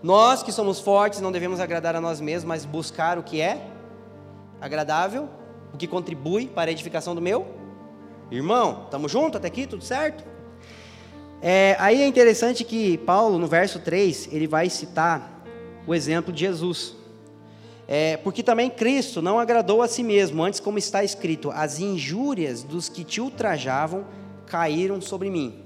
Nós 0.02 0.42
que 0.42 0.52
somos 0.52 0.80
fortes 0.80 1.20
não 1.20 1.32
devemos 1.32 1.60
agradar 1.60 1.96
a 1.96 2.02
nós 2.02 2.22
mesmos, 2.22 2.46
mas 2.46 2.66
buscar 2.66 3.18
o 3.18 3.24
que 3.24 3.42
é 3.42 3.68
agradável, 4.62 5.28
o 5.74 5.78
que 5.78 5.88
contribui 5.88 6.48
para 6.48 6.70
a 6.70 6.72
edificação 6.72 7.14
do 7.14 7.22
meu 7.22 7.48
irmão. 8.32 8.84
Estamos 8.86 9.12
juntos 9.12 9.38
até 9.38 9.48
aqui? 9.48 9.68
Tudo 9.68 9.84
certo? 9.84 10.24
É, 11.42 11.76
aí 11.80 12.02
é 12.02 12.08
interessante 12.08 12.64
que 12.64 12.98
Paulo, 13.00 13.38
no 13.38 13.48
verso 13.48 13.80
3, 13.80 14.30
ele 14.32 14.48
vai 14.48 14.70
citar 14.70 15.42
o 15.88 15.96
exemplo 15.96 16.34
de 16.34 16.42
Jesus. 16.42 16.96
É, 17.92 18.18
porque 18.18 18.44
também 18.44 18.70
Cristo 18.70 19.20
não 19.20 19.40
agradou 19.40 19.82
a 19.82 19.88
si 19.88 20.04
mesmo, 20.04 20.44
antes, 20.44 20.60
como 20.60 20.78
está 20.78 21.04
escrito: 21.04 21.50
as 21.50 21.80
injúrias 21.80 22.62
dos 22.62 22.88
que 22.88 23.04
te 23.04 23.20
ultrajavam 23.20 24.06
caíram 24.46 25.02
sobre 25.02 25.28
mim. 25.32 25.66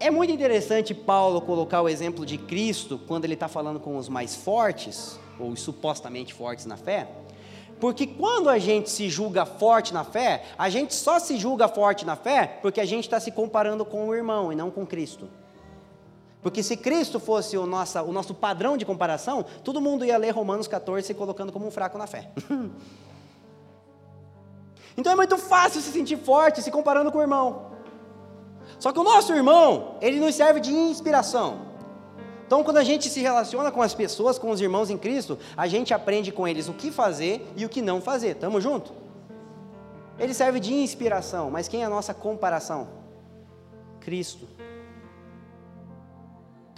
É 0.00 0.10
muito 0.10 0.32
interessante 0.32 0.92
Paulo 0.92 1.40
colocar 1.40 1.80
o 1.80 1.88
exemplo 1.88 2.26
de 2.26 2.36
Cristo 2.36 3.00
quando 3.06 3.24
ele 3.24 3.34
está 3.34 3.46
falando 3.46 3.78
com 3.78 3.96
os 3.96 4.08
mais 4.08 4.34
fortes, 4.34 5.16
ou 5.38 5.50
os 5.50 5.60
supostamente 5.60 6.34
fortes 6.34 6.66
na 6.66 6.76
fé, 6.76 7.08
Porque 7.78 8.04
quando 8.04 8.50
a 8.50 8.58
gente 8.58 8.90
se 8.90 9.08
julga 9.08 9.46
forte 9.46 9.94
na 9.94 10.02
fé, 10.02 10.42
a 10.58 10.68
gente 10.68 10.92
só 10.92 11.20
se 11.20 11.36
julga 11.36 11.68
forte 11.68 12.04
na 12.04 12.16
fé 12.16 12.58
porque 12.60 12.80
a 12.80 12.84
gente 12.84 13.04
está 13.04 13.20
se 13.20 13.30
comparando 13.30 13.84
com 13.84 14.08
o 14.08 14.14
irmão 14.14 14.52
e 14.52 14.56
não 14.56 14.72
com 14.72 14.84
Cristo. 14.84 15.28
Porque 16.48 16.62
se 16.62 16.78
Cristo 16.78 17.20
fosse 17.20 17.58
o, 17.58 17.66
nossa, 17.66 18.02
o 18.02 18.10
nosso 18.10 18.32
padrão 18.32 18.78
de 18.78 18.86
comparação, 18.86 19.44
todo 19.62 19.82
mundo 19.82 20.02
ia 20.02 20.16
ler 20.16 20.30
Romanos 20.30 20.66
14 20.66 21.06
se 21.06 21.12
colocando 21.12 21.52
como 21.52 21.66
um 21.66 21.70
fraco 21.70 21.98
na 21.98 22.06
fé. 22.06 22.30
então 24.96 25.12
é 25.12 25.14
muito 25.14 25.36
fácil 25.36 25.82
se 25.82 25.92
sentir 25.92 26.16
forte 26.16 26.62
se 26.62 26.70
comparando 26.70 27.12
com 27.12 27.18
o 27.18 27.20
irmão. 27.20 27.72
Só 28.78 28.92
que 28.92 28.98
o 28.98 29.02
nosso 29.02 29.34
irmão, 29.34 29.96
ele 30.00 30.18
nos 30.18 30.36
serve 30.36 30.58
de 30.58 30.72
inspiração. 30.72 31.66
Então, 32.46 32.64
quando 32.64 32.78
a 32.78 32.84
gente 32.84 33.10
se 33.10 33.20
relaciona 33.20 33.70
com 33.70 33.82
as 33.82 33.92
pessoas, 33.92 34.38
com 34.38 34.48
os 34.48 34.58
irmãos 34.58 34.88
em 34.88 34.96
Cristo, 34.96 35.38
a 35.54 35.66
gente 35.66 35.92
aprende 35.92 36.32
com 36.32 36.48
eles 36.48 36.66
o 36.66 36.72
que 36.72 36.90
fazer 36.90 37.46
e 37.56 37.66
o 37.66 37.68
que 37.68 37.82
não 37.82 38.00
fazer. 38.00 38.36
Tamo 38.36 38.58
junto? 38.58 38.94
Ele 40.18 40.32
serve 40.32 40.60
de 40.60 40.72
inspiração, 40.72 41.50
mas 41.50 41.68
quem 41.68 41.82
é 41.82 41.84
a 41.84 41.90
nossa 41.90 42.14
comparação? 42.14 42.88
Cristo. 44.00 44.48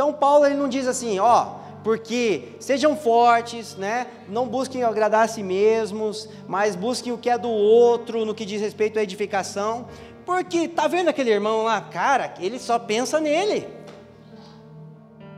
Então 0.01 0.15
Paulo 0.15 0.47
ele 0.47 0.55
não 0.55 0.67
diz 0.67 0.89
assim, 0.89 1.19
ó, 1.19 1.57
porque 1.85 2.57
sejam 2.59 2.97
fortes, 2.97 3.77
né? 3.77 4.07
Não 4.31 4.49
busquem 4.49 4.83
agradar 4.83 5.27
a 5.27 5.29
si 5.29 5.43
mesmos, 5.43 6.27
mas 6.49 6.75
busquem 6.75 7.13
o 7.13 7.19
que 7.19 7.29
é 7.29 7.37
do 7.37 7.51
outro 7.51 8.25
no 8.25 8.35
que 8.35 8.47
diz 8.47 8.63
respeito 8.63 8.99
à 8.99 9.03
edificação. 9.03 9.89
Porque 10.25 10.67
tá 10.69 10.89
vendo 10.89 11.09
aquele 11.09 11.29
irmão 11.29 11.65
lá, 11.65 11.83
cara, 11.83 12.33
ele 12.41 12.59
só 12.59 12.79
pensa 12.79 13.21
nele. 13.21 13.69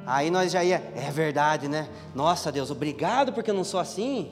Aí 0.07 0.31
nós 0.31 0.53
já 0.53 0.62
ia, 0.62 0.81
é 0.94 1.11
verdade, 1.11 1.66
né? 1.66 1.88
Nossa 2.14 2.53
Deus, 2.53 2.70
obrigado 2.70 3.33
porque 3.33 3.51
eu 3.51 3.55
não 3.55 3.64
sou 3.64 3.81
assim. 3.81 4.31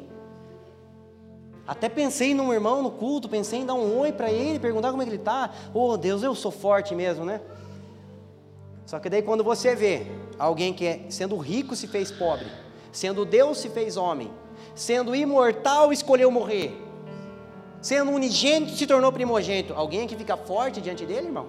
Até 1.66 1.88
pensei 1.88 2.34
num 2.34 2.52
irmão 2.52 2.84
no 2.84 2.92
culto, 2.92 3.28
pensei 3.28 3.58
em 3.58 3.66
dar 3.66 3.74
um 3.74 3.98
oi 3.98 4.12
para 4.12 4.30
ele, 4.30 4.60
perguntar 4.60 4.92
como 4.92 5.02
é 5.02 5.04
que 5.04 5.10
ele 5.10 5.20
está. 5.20 5.50
Oh 5.74 5.96
Deus, 5.96 6.22
eu 6.22 6.36
sou 6.36 6.52
forte 6.52 6.94
mesmo, 6.94 7.24
né? 7.24 7.40
Só 8.90 8.98
que 8.98 9.08
daí 9.08 9.22
quando 9.22 9.44
você 9.44 9.76
vê 9.76 10.04
alguém 10.36 10.74
que 10.74 10.84
é, 10.84 11.06
sendo 11.10 11.36
rico 11.36 11.76
se 11.76 11.86
fez 11.86 12.10
pobre, 12.10 12.48
sendo 12.90 13.24
Deus 13.24 13.58
se 13.58 13.68
fez 13.68 13.96
homem, 13.96 14.32
sendo 14.74 15.14
imortal 15.14 15.92
escolheu 15.92 16.28
morrer, 16.28 16.76
sendo 17.80 18.10
unigênito 18.10 18.72
se 18.72 18.88
tornou 18.88 19.12
primogênito, 19.12 19.74
alguém 19.74 20.08
que 20.08 20.16
fica 20.16 20.36
forte 20.36 20.80
diante 20.80 21.06
dele, 21.06 21.28
irmão? 21.28 21.46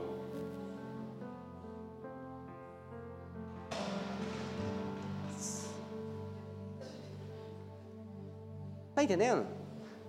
Está 8.91 9.01
entendendo? 9.01 9.47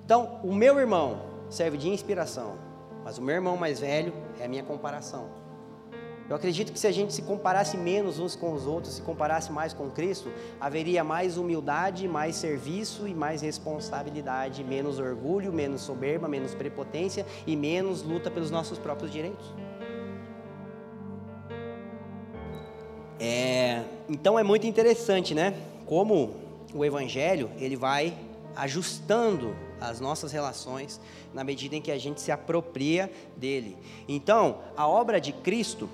Então, 0.04 0.38
o 0.44 0.52
meu 0.52 0.78
irmão 0.78 1.22
serve 1.48 1.78
de 1.78 1.88
inspiração, 1.88 2.58
mas 3.02 3.16
o 3.16 3.22
meu 3.22 3.36
irmão 3.36 3.56
mais 3.56 3.80
velho 3.80 4.12
é 4.38 4.44
a 4.44 4.48
minha 4.48 4.62
comparação. 4.62 5.40
Eu 6.32 6.36
acredito 6.36 6.72
que 6.72 6.80
se 6.80 6.86
a 6.86 6.90
gente 6.90 7.12
se 7.12 7.20
comparasse 7.20 7.76
menos 7.76 8.18
uns 8.18 8.34
com 8.34 8.54
os 8.54 8.66
outros, 8.66 8.94
se 8.94 9.02
comparasse 9.02 9.52
mais 9.52 9.74
com 9.74 9.90
Cristo, 9.90 10.32
haveria 10.58 11.04
mais 11.04 11.36
humildade, 11.36 12.08
mais 12.08 12.36
serviço 12.36 13.06
e 13.06 13.14
mais 13.14 13.42
responsabilidade, 13.42 14.64
menos 14.64 14.98
orgulho, 14.98 15.52
menos 15.52 15.82
soberba, 15.82 16.26
menos 16.26 16.54
prepotência 16.54 17.26
e 17.46 17.54
menos 17.54 18.02
luta 18.02 18.30
pelos 18.30 18.50
nossos 18.50 18.78
próprios 18.78 19.12
direitos. 19.12 19.44
É, 23.20 23.82
então 24.08 24.38
é 24.38 24.42
muito 24.42 24.66
interessante, 24.66 25.34
né? 25.34 25.52
Como 25.84 26.34
o 26.72 26.82
Evangelho 26.82 27.50
ele 27.58 27.76
vai 27.76 28.16
ajustando 28.56 29.54
as 29.78 30.00
nossas 30.00 30.32
relações 30.32 30.98
na 31.34 31.44
medida 31.44 31.76
em 31.76 31.82
que 31.82 31.90
a 31.90 31.98
gente 31.98 32.20
se 32.20 32.30
apropria 32.30 33.10
dele. 33.36 33.76
Então, 34.08 34.58
a 34.76 34.86
obra 34.86 35.20
de 35.20 35.32
Cristo 35.32 35.88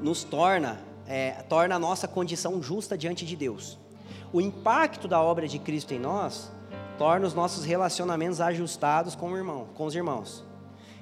nos 0.00 0.24
torna, 0.24 0.78
é, 1.06 1.32
torna 1.48 1.76
a 1.76 1.78
nossa 1.78 2.06
condição 2.06 2.62
justa 2.62 2.96
diante 2.96 3.24
de 3.24 3.36
Deus. 3.36 3.78
O 4.32 4.40
impacto 4.40 5.06
da 5.06 5.20
obra 5.20 5.46
de 5.46 5.58
Cristo 5.58 5.94
em 5.94 5.98
nós 5.98 6.50
torna 6.98 7.26
os 7.26 7.34
nossos 7.34 7.64
relacionamentos 7.64 8.40
ajustados 8.40 9.14
com 9.14 9.32
o 9.32 9.36
irmão, 9.36 9.68
com 9.74 9.84
os 9.84 9.94
irmãos. 9.94 10.44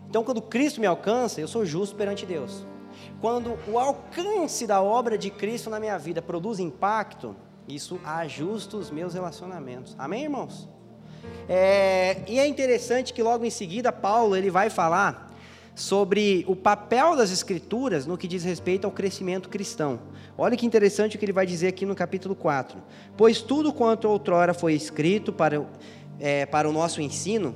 Então, 0.09 0.22
quando 0.24 0.42
Cristo 0.42 0.81
me 0.81 0.87
alcança, 0.87 1.40
eu 1.40 1.48
sou 1.48 1.64
justo 1.64 1.96
perante 1.96 2.26
Deus. 2.26 2.66
Quando 3.20 3.59
o 3.68 3.78
alcance 3.78 4.66
da 4.66 4.83
obra 4.83 5.16
de 5.16 5.31
Cristo 5.31 5.70
na 5.70 5.81
minha 5.81 5.98
vida 5.98 6.20
produz 6.20 6.59
impacto, 6.59 7.35
isso 7.66 7.98
ajusta 8.05 8.76
os 8.76 8.90
meus 8.90 9.14
relacionamentos. 9.14 9.94
Amém, 9.98 10.24
irmãos? 10.24 10.68
É, 11.48 12.22
e 12.28 12.38
é 12.38 12.46
interessante 12.46 13.12
que 13.12 13.22
logo 13.22 13.44
em 13.44 13.50
seguida 13.50 13.92
Paulo 13.92 14.37
ele 14.37 14.50
vai 14.50 14.68
falar 14.68 15.32
sobre 15.74 16.44
o 16.46 16.54
papel 16.54 17.16
das 17.16 17.30
escrituras 17.30 18.06
no 18.06 18.18
que 18.18 18.28
diz 18.28 18.44
respeito 18.44 18.85
ao 18.85 18.90
crescimento 18.90 19.48
cristão. 19.48 20.00
Olha 20.37 20.56
que 20.56 20.66
interessante 20.66 21.16
o 21.16 21.18
que 21.18 21.24
ele 21.24 21.32
vai 21.32 21.46
dizer 21.46 21.68
aqui 21.68 21.87
no 21.87 21.94
capítulo 21.94 22.35
4. 22.35 22.82
Pois 23.16 23.40
tudo 23.40 23.72
quanto 23.72 24.08
outrora 24.08 24.52
foi 24.52 24.74
escrito 24.74 25.32
para, 25.32 25.66
é, 26.20 26.46
para 26.46 26.68
o 26.68 26.72
nosso 26.72 27.00
ensino, 27.00 27.54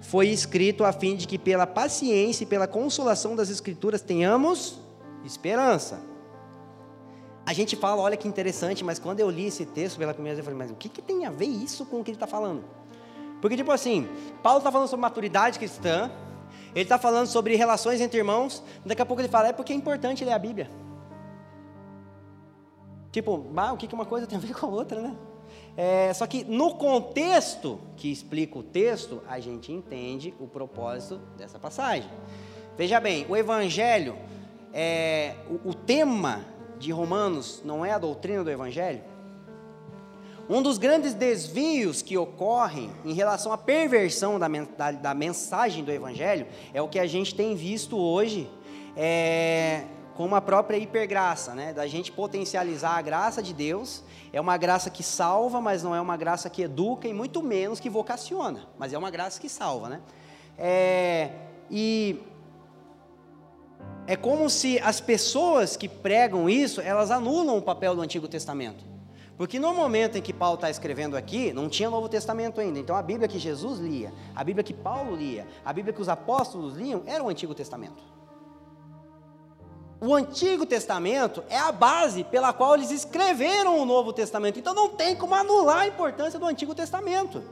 foi 0.00 0.28
escrito 0.28 0.84
a 0.84 0.92
fim 0.92 1.16
de 1.16 1.26
que 1.26 1.38
pela 1.38 1.66
paciência 1.66 2.44
e 2.44 2.46
pela 2.46 2.66
consolação 2.66 3.36
das 3.36 3.50
escrituras 3.50 4.00
tenhamos 4.00 4.80
esperança. 5.24 6.00
A 7.44 7.52
gente 7.52 7.74
fala, 7.74 8.00
olha 8.00 8.16
que 8.16 8.28
interessante, 8.28 8.84
mas 8.84 8.98
quando 8.98 9.20
eu 9.20 9.28
li 9.28 9.46
esse 9.46 9.66
texto 9.66 9.98
pela 9.98 10.14
primeira 10.14 10.36
vez, 10.36 10.46
eu 10.46 10.52
falei, 10.52 10.66
mas 10.66 10.70
o 10.70 10.78
que, 10.78 10.88
que 10.88 11.02
tem 11.02 11.26
a 11.26 11.30
ver 11.30 11.46
isso 11.46 11.84
com 11.84 12.00
o 12.00 12.04
que 12.04 12.10
ele 12.10 12.16
está 12.16 12.26
falando? 12.26 12.64
Porque, 13.40 13.56
tipo 13.56 13.72
assim, 13.72 14.08
Paulo 14.42 14.58
está 14.58 14.70
falando 14.70 14.88
sobre 14.88 15.02
maturidade 15.02 15.58
cristã, 15.58 16.10
ele 16.74 16.82
está 16.82 16.98
falando 16.98 17.26
sobre 17.26 17.56
relações 17.56 18.00
entre 18.00 18.18
irmãos, 18.18 18.62
daqui 18.84 19.02
a 19.02 19.06
pouco 19.06 19.20
ele 19.20 19.28
fala, 19.28 19.48
é 19.48 19.52
porque 19.52 19.72
é 19.72 19.76
importante 19.76 20.24
ler 20.24 20.32
a 20.32 20.38
Bíblia. 20.38 20.70
Tipo, 23.10 23.38
bah, 23.38 23.72
o 23.72 23.76
que, 23.76 23.92
uma 23.92 24.06
coisa 24.06 24.26
tem 24.26 24.38
a 24.38 24.40
ver 24.40 24.54
com 24.54 24.66
a 24.66 24.68
outra, 24.68 25.00
né? 25.00 25.16
É, 25.76 26.12
só 26.14 26.26
que 26.26 26.44
no 26.44 26.74
contexto 26.74 27.80
que 27.96 28.10
explica 28.10 28.58
o 28.58 28.62
texto, 28.62 29.22
a 29.28 29.40
gente 29.40 29.72
entende 29.72 30.32
o 30.38 30.46
propósito 30.46 31.20
dessa 31.36 31.58
passagem. 31.58 32.08
Veja 32.76 33.00
bem, 33.00 33.26
o 33.28 33.36
Evangelho, 33.36 34.16
é, 34.72 35.34
o, 35.48 35.70
o 35.70 35.74
tema 35.74 36.44
de 36.78 36.92
Romanos 36.92 37.62
não 37.64 37.84
é 37.84 37.92
a 37.92 37.98
doutrina 37.98 38.44
do 38.44 38.50
Evangelho? 38.50 39.02
Um 40.50 40.62
dos 40.62 40.78
grandes 40.78 41.14
desvios 41.14 42.02
que 42.02 42.18
ocorrem 42.18 42.90
em 43.04 43.12
relação 43.12 43.52
à 43.52 43.56
perversão 43.56 44.36
da, 44.36 44.48
da, 44.48 44.90
da 44.90 45.14
mensagem 45.14 45.84
do 45.84 45.92
Evangelho 45.92 46.44
é 46.74 46.82
o 46.82 46.88
que 46.88 46.98
a 46.98 47.06
gente 47.06 47.36
tem 47.36 47.54
visto 47.54 47.96
hoje 47.96 48.50
é, 48.96 49.84
com 50.16 50.34
a 50.34 50.40
própria 50.40 50.76
hipergraça, 50.76 51.54
né? 51.54 51.72
da 51.72 51.86
gente 51.86 52.10
potencializar 52.10 52.96
a 52.96 53.00
graça 53.00 53.40
de 53.40 53.54
Deus. 53.54 54.02
É 54.32 54.40
uma 54.40 54.56
graça 54.56 54.90
que 54.90 55.04
salva, 55.04 55.60
mas 55.60 55.84
não 55.84 55.94
é 55.94 56.00
uma 56.00 56.16
graça 56.16 56.50
que 56.50 56.62
educa 56.62 57.06
e 57.06 57.14
muito 57.14 57.40
menos 57.44 57.78
que 57.78 57.88
vocaciona, 57.88 58.66
mas 58.76 58.92
é 58.92 58.98
uma 58.98 59.08
graça 59.08 59.40
que 59.40 59.48
salva. 59.48 59.88
Né? 59.88 60.00
É, 60.58 61.30
e 61.70 62.24
é 64.04 64.16
como 64.16 64.50
se 64.50 64.80
as 64.80 65.00
pessoas 65.00 65.76
que 65.76 65.88
pregam 65.88 66.50
isso, 66.50 66.80
elas 66.80 67.12
anulam 67.12 67.56
o 67.56 67.62
papel 67.62 67.94
do 67.94 68.02
Antigo 68.02 68.26
Testamento. 68.26 68.89
Porque 69.40 69.58
no 69.58 69.72
momento 69.72 70.18
em 70.18 70.20
que 70.20 70.34
Paulo 70.34 70.56
está 70.56 70.68
escrevendo 70.68 71.16
aqui, 71.16 71.50
não 71.50 71.66
tinha 71.66 71.88
Novo 71.88 72.10
Testamento 72.10 72.60
ainda. 72.60 72.78
Então 72.78 72.94
a 72.94 73.00
Bíblia 73.00 73.26
que 73.26 73.38
Jesus 73.38 73.78
lia, 73.78 74.12
a 74.36 74.44
Bíblia 74.44 74.62
que 74.62 74.74
Paulo 74.74 75.16
lia, 75.16 75.48
a 75.64 75.72
Bíblia 75.72 75.94
que 75.94 76.02
os 76.02 76.10
apóstolos 76.10 76.76
liam, 76.76 77.02
era 77.06 77.24
o 77.24 77.28
Antigo 77.30 77.54
Testamento. 77.54 78.02
O 79.98 80.14
Antigo 80.14 80.66
Testamento 80.66 81.42
é 81.48 81.56
a 81.56 81.72
base 81.72 82.22
pela 82.22 82.52
qual 82.52 82.74
eles 82.74 82.90
escreveram 82.90 83.80
o 83.80 83.86
Novo 83.86 84.12
Testamento. 84.12 84.58
Então 84.58 84.74
não 84.74 84.90
tem 84.90 85.16
como 85.16 85.34
anular 85.34 85.78
a 85.78 85.88
importância 85.88 86.38
do 86.38 86.44
Antigo 86.44 86.74
Testamento. 86.74 87.42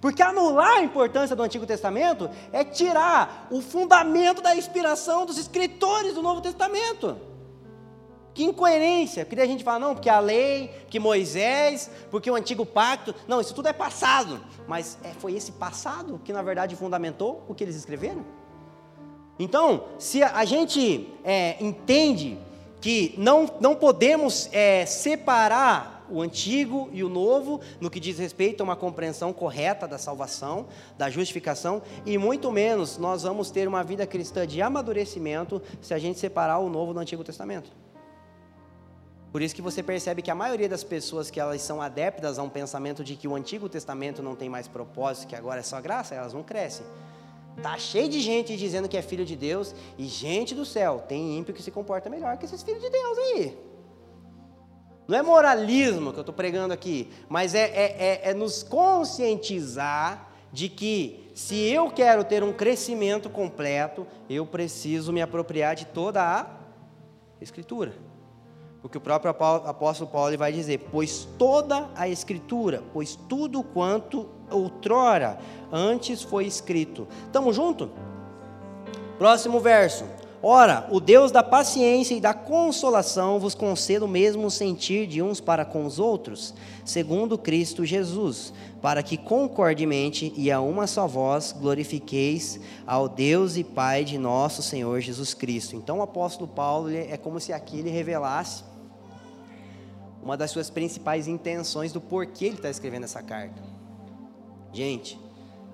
Porque 0.00 0.22
anular 0.22 0.78
a 0.78 0.82
importância 0.82 1.36
do 1.36 1.42
Antigo 1.42 1.66
Testamento 1.66 2.30
é 2.50 2.64
tirar 2.64 3.48
o 3.50 3.60
fundamento 3.60 4.40
da 4.40 4.56
inspiração 4.56 5.26
dos 5.26 5.36
escritores 5.36 6.14
do 6.14 6.22
Novo 6.22 6.40
Testamento. 6.40 7.31
Que 8.34 8.44
incoerência, 8.44 9.26
porque 9.26 9.40
a 9.40 9.46
gente 9.46 9.62
fala, 9.62 9.78
não, 9.78 9.94
porque 9.94 10.08
a 10.08 10.18
lei, 10.18 10.70
que 10.88 10.98
Moisés, 10.98 11.90
porque 12.10 12.30
o 12.30 12.34
antigo 12.34 12.64
pacto, 12.64 13.14
não, 13.28 13.40
isso 13.40 13.54
tudo 13.54 13.68
é 13.68 13.72
passado, 13.72 14.40
mas 14.66 14.98
é, 15.04 15.10
foi 15.10 15.34
esse 15.34 15.52
passado 15.52 16.20
que 16.24 16.32
na 16.32 16.42
verdade 16.42 16.74
fundamentou 16.74 17.44
o 17.46 17.54
que 17.54 17.62
eles 17.62 17.76
escreveram. 17.76 18.24
Então, 19.38 19.84
se 19.98 20.22
a, 20.22 20.36
a 20.36 20.44
gente 20.44 21.08
é, 21.24 21.62
entende 21.62 22.38
que 22.80 23.14
não, 23.18 23.48
não 23.60 23.74
podemos 23.74 24.48
é, 24.50 24.86
separar 24.86 26.06
o 26.10 26.20
antigo 26.20 26.90
e 26.92 27.02
o 27.02 27.08
novo 27.08 27.60
no 27.80 27.90
que 27.90 28.00
diz 28.00 28.18
respeito 28.18 28.60
a 28.60 28.64
uma 28.64 28.76
compreensão 28.76 29.32
correta 29.32 29.86
da 29.86 29.98
salvação, 29.98 30.66
da 30.98 31.08
justificação, 31.08 31.82
e 32.04 32.18
muito 32.18 32.50
menos 32.50 32.98
nós 32.98 33.22
vamos 33.22 33.50
ter 33.50 33.68
uma 33.68 33.82
vida 33.82 34.06
cristã 34.06 34.46
de 34.46 34.60
amadurecimento 34.60 35.62
se 35.80 35.94
a 35.94 35.98
gente 35.98 36.18
separar 36.18 36.58
o 36.58 36.68
novo 36.68 36.92
do 36.92 37.00
Antigo 37.00 37.24
Testamento. 37.24 37.70
Por 39.32 39.40
isso 39.40 39.54
que 39.54 39.62
você 39.62 39.82
percebe 39.82 40.20
que 40.20 40.30
a 40.30 40.34
maioria 40.34 40.68
das 40.68 40.84
pessoas 40.84 41.30
que 41.30 41.40
elas 41.40 41.62
são 41.62 41.80
adeptas 41.80 42.38
a 42.38 42.42
um 42.42 42.50
pensamento 42.50 43.02
de 43.02 43.16
que 43.16 43.26
o 43.26 43.34
Antigo 43.34 43.66
Testamento 43.66 44.22
não 44.22 44.36
tem 44.36 44.50
mais 44.50 44.68
propósito, 44.68 45.26
que 45.26 45.34
agora 45.34 45.60
é 45.60 45.62
só 45.62 45.80
graça, 45.80 46.14
elas 46.14 46.34
não 46.34 46.42
crescem. 46.42 46.84
Tá 47.62 47.78
cheio 47.78 48.10
de 48.10 48.20
gente 48.20 48.54
dizendo 48.58 48.90
que 48.90 48.96
é 48.96 49.00
filho 49.00 49.24
de 49.24 49.34
Deus 49.34 49.74
e 49.96 50.04
gente 50.04 50.54
do 50.54 50.66
céu, 50.66 51.02
tem 51.08 51.38
ímpio 51.38 51.54
que 51.54 51.62
se 51.62 51.70
comporta 51.70 52.10
melhor 52.10 52.36
que 52.36 52.44
esses 52.44 52.62
filhos 52.62 52.82
de 52.82 52.90
Deus 52.90 53.18
aí. 53.18 53.58
Não 55.08 55.18
é 55.18 55.22
moralismo 55.22 56.12
que 56.12 56.18
eu 56.18 56.22
estou 56.22 56.34
pregando 56.34 56.74
aqui, 56.74 57.10
mas 57.26 57.54
é, 57.54 57.64
é, 57.64 57.96
é, 57.98 58.30
é 58.30 58.34
nos 58.34 58.62
conscientizar 58.62 60.30
de 60.52 60.68
que 60.68 61.30
se 61.34 61.56
eu 61.56 61.90
quero 61.90 62.22
ter 62.22 62.42
um 62.44 62.52
crescimento 62.52 63.30
completo, 63.30 64.06
eu 64.28 64.44
preciso 64.44 65.10
me 65.10 65.22
apropriar 65.22 65.74
de 65.74 65.86
toda 65.86 66.22
a 66.22 66.46
Escritura. 67.40 68.11
Porque 68.82 68.98
o 68.98 69.00
próprio 69.00 69.30
apóstolo 69.30 70.10
Paulo 70.10 70.36
vai 70.36 70.52
dizer: 70.52 70.88
Pois 70.90 71.26
toda 71.38 71.88
a 71.94 72.08
Escritura, 72.08 72.82
pois 72.92 73.16
tudo 73.28 73.62
quanto 73.62 74.28
outrora 74.50 75.38
antes 75.70 76.22
foi 76.22 76.46
escrito. 76.46 77.06
Estamos 77.26 77.54
junto? 77.54 77.90
Próximo 79.18 79.60
verso. 79.60 80.04
Ora, 80.44 80.88
o 80.90 80.98
Deus 80.98 81.30
da 81.30 81.44
paciência 81.44 82.16
e 82.16 82.20
da 82.20 82.34
consolação 82.34 83.38
vos 83.38 83.54
conceda 83.54 84.04
o 84.04 84.08
mesmo 84.08 84.50
sentir 84.50 85.06
de 85.06 85.22
uns 85.22 85.40
para 85.40 85.64
com 85.64 85.86
os 85.86 86.00
outros, 86.00 86.52
segundo 86.84 87.38
Cristo 87.38 87.84
Jesus, 87.84 88.52
para 88.80 89.04
que 89.04 89.16
concordemente 89.16 90.32
e 90.36 90.50
a 90.50 90.60
uma 90.60 90.88
só 90.88 91.06
voz 91.06 91.52
glorifiqueis 91.56 92.58
ao 92.84 93.08
Deus 93.08 93.56
e 93.56 93.62
Pai 93.62 94.02
de 94.02 94.18
nosso 94.18 94.60
Senhor 94.60 95.00
Jesus 95.00 95.32
Cristo. 95.32 95.76
Então 95.76 95.98
o 95.98 96.02
apóstolo 96.02 96.48
Paulo 96.48 96.90
é 96.90 97.16
como 97.16 97.38
se 97.38 97.52
aqui 97.52 97.78
ele 97.78 97.90
revelasse 97.90 98.71
uma 100.22 100.36
das 100.36 100.50
suas 100.50 100.70
principais 100.70 101.26
intenções 101.26 101.92
do 101.92 102.00
porquê 102.00 102.46
ele 102.46 102.54
está 102.54 102.70
escrevendo 102.70 103.04
essa 103.04 103.22
carta. 103.22 103.60
Gente, 104.72 105.20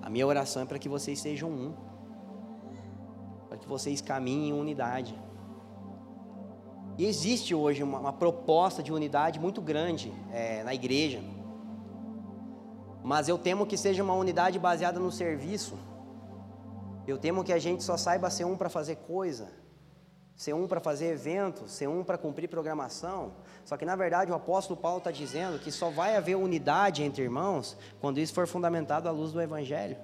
a 0.01 0.09
minha 0.09 0.25
oração 0.25 0.63
é 0.63 0.65
para 0.65 0.79
que 0.79 0.89
vocês 0.89 1.19
sejam 1.19 1.49
um, 1.49 1.73
para 3.47 3.57
que 3.57 3.67
vocês 3.67 4.01
caminhem 4.01 4.49
em 4.49 4.53
unidade. 4.53 5.15
E 6.97 7.05
existe 7.05 7.53
hoje 7.53 7.83
uma, 7.83 7.99
uma 7.99 8.13
proposta 8.13 8.81
de 8.81 8.91
unidade 8.91 9.39
muito 9.39 9.61
grande 9.61 10.11
é, 10.31 10.63
na 10.63 10.73
igreja, 10.73 11.21
mas 13.03 13.29
eu 13.29 13.37
temo 13.37 13.65
que 13.65 13.77
seja 13.77 14.03
uma 14.03 14.13
unidade 14.13 14.59
baseada 14.59 14.99
no 14.99 15.11
serviço. 15.11 15.77
Eu 17.07 17.17
temo 17.17 17.43
que 17.43 17.53
a 17.53 17.59
gente 17.59 17.83
só 17.83 17.97
saiba 17.97 18.29
ser 18.29 18.45
um 18.45 18.57
para 18.57 18.69
fazer 18.69 18.97
coisa, 18.97 19.47
ser 20.39 20.53
um 20.53 20.69
para 20.69 20.79
fazer 20.79 21.07
evento, 21.07 21.67
ser 21.67 21.89
um 21.89 22.01
para 22.01 22.17
cumprir 22.17 22.47
programação. 22.47 23.33
Só 23.65 23.75
que 23.75 23.83
na 23.83 23.93
verdade 23.93 24.31
o 24.31 24.35
apóstolo 24.35 24.79
Paulo 24.79 24.99
está 24.99 25.11
dizendo 25.11 25.59
que 25.59 25.69
só 25.69 25.89
vai 25.89 26.15
haver 26.15 26.37
unidade 26.37 27.03
entre 27.03 27.23
irmãos 27.23 27.75
quando 27.99 28.19
isso 28.19 28.33
for 28.33 28.47
fundamentado 28.47 29.09
à 29.09 29.11
luz 29.11 29.33
do 29.33 29.41
Evangelho. 29.41 29.97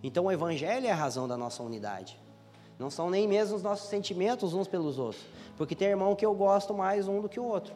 Então 0.00 0.26
o 0.26 0.30
Evangelho 0.30 0.86
é 0.86 0.92
a 0.92 0.94
razão 0.94 1.26
da 1.26 1.36
nossa 1.36 1.60
unidade. 1.60 2.20
Não 2.78 2.88
são 2.88 3.10
nem 3.10 3.26
mesmo 3.26 3.56
os 3.56 3.62
nossos 3.64 3.88
sentimentos 3.88 4.54
uns 4.54 4.68
pelos 4.68 4.96
outros. 4.96 5.26
Porque 5.56 5.74
tem 5.74 5.88
irmão 5.88 6.14
que 6.14 6.24
eu 6.24 6.36
gosto 6.36 6.72
mais 6.72 7.08
um 7.08 7.20
do 7.20 7.28
que 7.28 7.40
o 7.40 7.44
outro. 7.44 7.74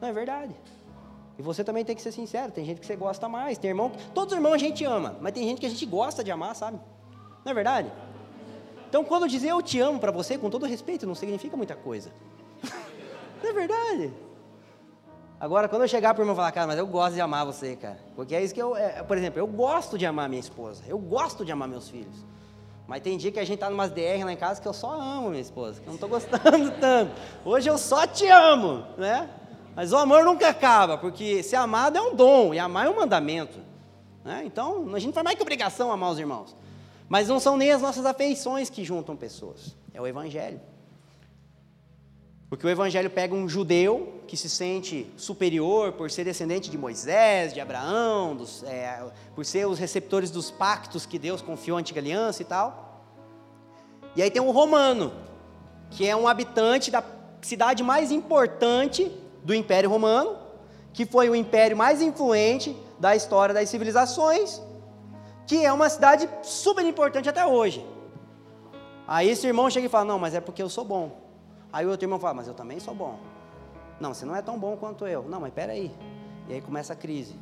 Não 0.00 0.08
é 0.08 0.12
verdade. 0.12 0.56
E 1.38 1.42
você 1.42 1.62
também 1.62 1.84
tem 1.84 1.94
que 1.94 2.02
ser 2.02 2.10
sincero, 2.10 2.50
tem 2.50 2.64
gente 2.64 2.80
que 2.80 2.86
você 2.86 2.96
gosta 2.96 3.28
mais, 3.28 3.58
tem 3.58 3.68
irmão. 3.68 3.92
Todos 4.12 4.32
os 4.32 4.36
irmãos 4.36 4.54
a 4.54 4.58
gente 4.58 4.84
ama, 4.84 5.16
mas 5.20 5.32
tem 5.32 5.44
gente 5.44 5.60
que 5.60 5.66
a 5.66 5.70
gente 5.70 5.86
gosta 5.86 6.24
de 6.24 6.32
amar, 6.32 6.56
sabe? 6.56 6.80
Não 7.44 7.52
é 7.52 7.54
verdade? 7.54 7.92
Então, 8.92 9.02
quando 9.02 9.22
eu 9.22 9.28
dizer 9.28 9.48
eu 9.48 9.62
te 9.62 9.80
amo 9.80 9.98
para 9.98 10.12
você, 10.12 10.36
com 10.36 10.50
todo 10.50 10.66
respeito, 10.66 11.06
não 11.06 11.14
significa 11.14 11.56
muita 11.56 11.74
coisa. 11.74 12.10
não 13.42 13.48
é 13.48 13.52
verdade? 13.54 14.12
Agora, 15.40 15.66
quando 15.66 15.80
eu 15.80 15.88
chegar 15.88 16.12
para 16.12 16.20
o 16.20 16.24
irmão 16.24 16.36
falar, 16.36 16.52
cara, 16.52 16.66
mas 16.66 16.78
eu 16.78 16.86
gosto 16.86 17.14
de 17.14 17.20
amar 17.22 17.46
você, 17.46 17.74
cara. 17.74 17.98
Porque 18.14 18.34
é 18.34 18.44
isso 18.44 18.52
que 18.52 18.60
eu, 18.60 18.76
é, 18.76 19.02
por 19.02 19.16
exemplo, 19.16 19.38
eu 19.38 19.46
gosto 19.46 19.96
de 19.96 20.04
amar 20.04 20.28
minha 20.28 20.40
esposa, 20.40 20.82
eu 20.86 20.98
gosto 20.98 21.42
de 21.42 21.50
amar 21.50 21.68
meus 21.68 21.88
filhos. 21.88 22.14
Mas 22.86 23.00
tem 23.00 23.16
dia 23.16 23.32
que 23.32 23.40
a 23.40 23.44
gente 23.46 23.60
tá 23.60 23.70
numas 23.70 23.90
DR 23.90 24.26
lá 24.26 24.32
em 24.34 24.36
casa 24.36 24.60
que 24.60 24.68
eu 24.68 24.74
só 24.74 24.92
amo 24.92 25.30
minha 25.30 25.40
esposa, 25.40 25.80
que 25.80 25.86
eu 25.86 25.92
não 25.92 25.94
estou 25.94 26.10
gostando 26.10 26.70
tanto. 26.78 27.12
Hoje 27.46 27.70
eu 27.70 27.78
só 27.78 28.06
te 28.06 28.26
amo, 28.26 28.84
né? 28.98 29.30
Mas 29.74 29.90
o 29.94 29.96
amor 29.96 30.22
nunca 30.22 30.50
acaba, 30.50 30.98
porque 30.98 31.42
ser 31.42 31.56
amado 31.56 31.96
é 31.96 32.00
um 32.02 32.14
dom, 32.14 32.52
e 32.52 32.58
amar 32.58 32.84
é 32.84 32.90
um 32.90 32.96
mandamento. 32.96 33.58
Né? 34.22 34.42
Então, 34.44 34.86
a 34.94 34.98
gente 34.98 35.06
não 35.06 35.14
faz 35.14 35.24
mais 35.24 35.36
que 35.36 35.42
obrigação 35.42 35.90
amar 35.90 36.10
os 36.10 36.18
irmãos. 36.18 36.54
Mas 37.08 37.28
não 37.28 37.38
são 37.38 37.56
nem 37.56 37.72
as 37.72 37.82
nossas 37.82 38.06
afeições 38.06 38.70
que 38.70 38.84
juntam 38.84 39.16
pessoas, 39.16 39.76
é 39.92 40.00
o 40.00 40.06
Evangelho. 40.06 40.60
Porque 42.52 42.66
o 42.66 42.68
Evangelho 42.68 43.08
pega 43.08 43.34
um 43.34 43.48
judeu 43.48 44.20
que 44.26 44.36
se 44.36 44.46
sente 44.46 45.10
superior 45.16 45.92
por 45.92 46.10
ser 46.10 46.24
descendente 46.24 46.70
de 46.70 46.76
Moisés, 46.76 47.54
de 47.54 47.60
Abraão, 47.60 48.36
dos, 48.36 48.62
é, 48.64 49.02
por 49.34 49.42
ser 49.46 49.66
os 49.66 49.78
receptores 49.78 50.30
dos 50.30 50.50
pactos 50.50 51.06
que 51.06 51.18
Deus 51.18 51.40
confiou 51.40 51.78
à 51.78 51.80
antiga 51.80 51.98
aliança 51.98 52.42
e 52.42 52.44
tal. 52.44 53.06
E 54.14 54.22
aí 54.22 54.30
tem 54.30 54.42
um 54.42 54.50
romano, 54.50 55.14
que 55.90 56.06
é 56.06 56.14
um 56.14 56.28
habitante 56.28 56.90
da 56.90 57.02
cidade 57.40 57.82
mais 57.82 58.12
importante 58.12 59.10
do 59.42 59.54
Império 59.54 59.88
Romano, 59.88 60.36
que 60.92 61.06
foi 61.06 61.30
o 61.30 61.34
império 61.34 61.74
mais 61.74 62.02
influente 62.02 62.76
da 63.00 63.16
história 63.16 63.54
das 63.54 63.70
civilizações, 63.70 64.60
que 65.46 65.64
é 65.64 65.72
uma 65.72 65.88
cidade 65.88 66.28
super 66.42 66.84
importante 66.84 67.28
até 67.28 67.44
hoje. 67.46 67.84
Aí 69.06 69.28
esse 69.28 69.46
irmão 69.46 69.68
chega 69.70 69.86
e 69.86 69.88
fala: 69.88 70.04
Não, 70.04 70.18
mas 70.18 70.34
é 70.34 70.40
porque 70.40 70.62
eu 70.62 70.68
sou 70.68 70.84
bom. 70.84 71.20
Aí 71.72 71.86
o 71.86 71.90
outro 71.90 72.04
irmão 72.04 72.18
fala: 72.18 72.34
Mas 72.34 72.48
eu 72.48 72.54
também 72.54 72.78
sou 72.80 72.94
bom. 72.94 73.18
Não, 74.00 74.14
você 74.14 74.24
não 74.24 74.34
é 74.34 74.42
tão 74.42 74.58
bom 74.58 74.76
quanto 74.76 75.06
eu. 75.06 75.22
Não, 75.24 75.40
mas 75.40 75.52
peraí. 75.52 75.90
E 76.48 76.54
aí 76.54 76.60
começa 76.60 76.92
a 76.92 76.96
crise. 76.96 77.38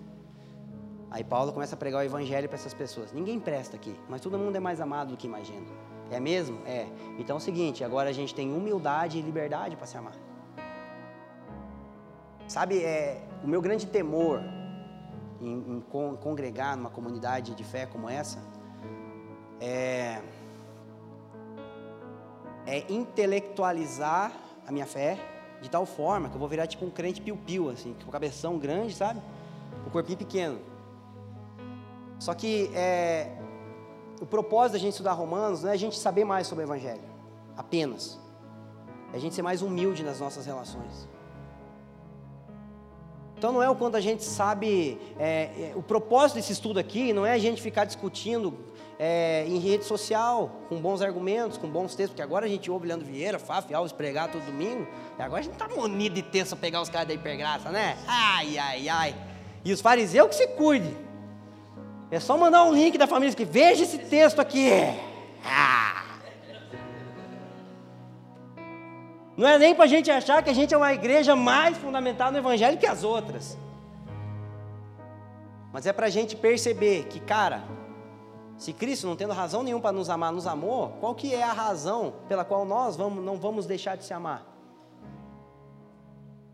Aí 1.10 1.24
Paulo 1.24 1.52
começa 1.52 1.74
a 1.74 1.78
pregar 1.78 2.00
o 2.00 2.04
evangelho 2.04 2.48
para 2.48 2.56
essas 2.56 2.74
pessoas. 2.74 3.12
Ninguém 3.12 3.40
presta 3.40 3.76
aqui, 3.76 3.94
mas 4.08 4.20
todo 4.20 4.38
mundo 4.38 4.56
é 4.56 4.60
mais 4.60 4.80
amado 4.80 5.10
do 5.10 5.16
que 5.16 5.26
imagina. 5.26 5.66
É 6.10 6.20
mesmo? 6.20 6.58
É. 6.66 6.86
Então 7.18 7.36
é 7.36 7.38
o 7.38 7.42
seguinte: 7.42 7.82
agora 7.82 8.10
a 8.10 8.12
gente 8.12 8.34
tem 8.34 8.52
humildade 8.52 9.18
e 9.18 9.22
liberdade 9.22 9.76
para 9.76 9.86
se 9.86 9.96
amar. 9.96 10.14
Sabe, 12.46 12.82
é, 12.82 13.22
o 13.44 13.48
meu 13.48 13.62
grande 13.62 13.86
temor 13.86 14.42
em, 15.40 15.76
em 15.76 15.80
congregar 15.80 16.76
numa 16.76 16.90
comunidade 16.90 17.54
de 17.54 17.64
fé 17.64 17.86
como 17.86 18.08
essa, 18.08 18.38
é, 19.60 20.20
é 22.66 22.92
intelectualizar 22.92 24.32
a 24.66 24.72
minha 24.72 24.86
fé 24.86 25.18
de 25.60 25.70
tal 25.70 25.84
forma 25.84 26.28
que 26.28 26.34
eu 26.34 26.38
vou 26.38 26.48
virar 26.48 26.66
tipo 26.66 26.84
um 26.84 26.90
crente 26.90 27.20
piu-piu, 27.20 27.68
assim, 27.68 27.94
com 28.02 28.08
o 28.08 28.12
cabeção 28.12 28.58
grande, 28.58 28.94
sabe? 28.94 29.20
O 29.86 29.90
corpinho 29.90 30.16
pequeno. 30.16 30.58
Só 32.18 32.34
que 32.34 32.70
é, 32.74 33.36
o 34.20 34.26
propósito 34.26 34.72
da 34.74 34.78
gente 34.78 34.92
estudar 34.92 35.12
Romanos 35.12 35.62
não 35.62 35.70
é 35.70 35.72
a 35.72 35.76
gente 35.76 35.98
saber 35.98 36.24
mais 36.24 36.46
sobre 36.46 36.64
o 36.64 36.66
Evangelho, 36.66 37.02
apenas. 37.56 38.18
É 39.12 39.16
a 39.16 39.20
gente 39.20 39.34
ser 39.34 39.42
mais 39.42 39.60
humilde 39.60 40.02
nas 40.02 40.20
nossas 40.20 40.46
relações. 40.46 41.08
Então 43.40 43.52
não 43.52 43.62
é 43.62 43.70
o 43.70 43.74
quanto 43.74 43.96
a 43.96 44.02
gente 44.02 44.22
sabe, 44.22 45.00
é, 45.18 45.70
é, 45.72 45.72
o 45.74 45.82
propósito 45.82 46.36
desse 46.36 46.52
estudo 46.52 46.78
aqui 46.78 47.10
não 47.10 47.24
é 47.24 47.32
a 47.32 47.38
gente 47.38 47.62
ficar 47.62 47.86
discutindo 47.86 48.52
é, 48.98 49.46
em 49.48 49.58
rede 49.58 49.86
social, 49.86 50.60
com 50.68 50.76
bons 50.76 51.00
argumentos, 51.00 51.56
com 51.56 51.66
bons 51.66 51.94
textos, 51.94 52.10
porque 52.10 52.20
agora 52.20 52.44
a 52.44 52.48
gente 52.50 52.70
ouve 52.70 52.86
Leandro 52.86 53.06
Vieira, 53.06 53.38
Fábio 53.38 53.74
Alves 53.74 53.92
pregar 53.92 54.30
todo 54.30 54.44
domingo, 54.44 54.86
e 55.18 55.22
agora 55.22 55.40
a 55.40 55.42
gente 55.42 55.54
está 55.54 55.66
munido 55.68 56.16
de 56.16 56.22
texto 56.22 56.50
para 56.50 56.58
pegar 56.58 56.82
os 56.82 56.90
caras 56.90 57.08
da 57.08 57.14
hipergraça, 57.14 57.70
né? 57.70 57.96
Ai, 58.06 58.58
ai, 58.58 58.88
ai. 58.90 59.16
E 59.64 59.72
os 59.72 59.80
fariseus 59.80 60.28
que 60.28 60.34
se 60.34 60.46
cuide. 60.48 60.94
É 62.10 62.20
só 62.20 62.36
mandar 62.36 62.64
um 62.64 62.74
link 62.74 62.98
da 62.98 63.06
família 63.06 63.34
que 63.34 63.46
veja 63.46 63.84
esse 63.84 63.96
texto 63.96 64.38
aqui. 64.38 64.68
Ah. 65.42 65.79
Não 69.40 69.48
é 69.48 69.58
nem 69.58 69.74
para 69.74 69.84
a 69.84 69.88
gente 69.88 70.10
achar 70.10 70.42
que 70.42 70.50
a 70.50 70.52
gente 70.52 70.74
é 70.74 70.76
uma 70.76 70.92
igreja 70.92 71.34
mais 71.34 71.78
fundamentada 71.78 72.30
no 72.30 72.36
Evangelho 72.36 72.76
que 72.76 72.84
as 72.84 73.02
outras. 73.02 73.56
Mas 75.72 75.86
é 75.86 75.94
para 75.94 76.08
a 76.08 76.10
gente 76.10 76.36
perceber 76.36 77.04
que, 77.04 77.18
cara, 77.18 77.64
se 78.58 78.74
Cristo, 78.74 79.06
não 79.06 79.16
tendo 79.16 79.32
razão 79.32 79.62
nenhuma 79.62 79.80
para 79.80 79.92
nos 79.92 80.10
amar, 80.10 80.30
nos 80.30 80.46
amou, 80.46 80.90
qual 81.00 81.14
que 81.14 81.34
é 81.34 81.42
a 81.42 81.54
razão 81.54 82.12
pela 82.28 82.44
qual 82.44 82.66
nós 82.66 82.96
vamos, 82.96 83.24
não 83.24 83.38
vamos 83.38 83.64
deixar 83.64 83.96
de 83.96 84.04
se 84.04 84.12
amar? 84.12 84.44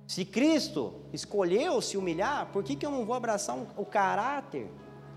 Se 0.07 0.25
Cristo 0.25 0.95
escolheu 1.13 1.83
se 1.83 1.97
humilhar, 1.97 2.47
por 2.53 2.63
que, 2.63 2.77
que 2.77 2.87
eu 2.87 2.93
não 2.93 3.05
vou 3.05 3.17
abraçar 3.17 3.57
um, 3.57 3.67
o 3.77 3.85
caráter 3.85 4.71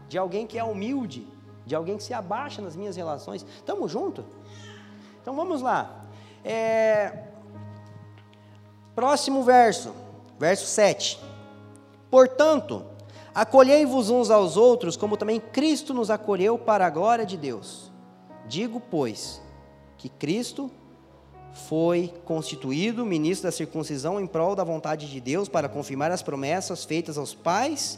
de 0.07 0.17
alguém 0.17 0.47
que 0.47 0.57
é 0.57 0.63
humilde, 0.63 1.27
de 1.67 1.75
alguém 1.75 1.97
que 1.97 2.03
se 2.03 2.15
abaixa 2.15 2.63
nas 2.63 2.75
minhas 2.75 2.95
relações? 2.95 3.45
Estamos 3.57 3.91
juntos? 3.91 4.25
Então 5.21 5.35
vamos 5.35 5.61
lá. 5.61 6.07
É, 6.43 7.28
Próximo 8.99 9.43
verso, 9.43 9.95
verso 10.37 10.65
7. 10.65 11.17
Portanto, 12.11 12.83
acolhei-vos 13.33 14.09
uns 14.09 14.29
aos 14.29 14.57
outros, 14.57 14.97
como 14.97 15.15
também 15.15 15.39
Cristo 15.39 15.93
nos 15.93 16.09
acolheu 16.09 16.57
para 16.57 16.85
a 16.85 16.89
glória 16.89 17.25
de 17.25 17.37
Deus. 17.37 17.89
Digo, 18.45 18.81
pois, 18.91 19.41
que 19.97 20.09
Cristo 20.09 20.69
foi 21.69 22.13
constituído 22.25 23.05
ministro 23.05 23.47
da 23.47 23.53
circuncisão 23.53 24.19
em 24.19 24.27
prol 24.27 24.53
da 24.53 24.65
vontade 24.65 25.09
de 25.09 25.21
Deus 25.21 25.47
para 25.47 25.69
confirmar 25.69 26.11
as 26.11 26.21
promessas 26.21 26.83
feitas 26.83 27.17
aos 27.17 27.33
pais 27.33 27.97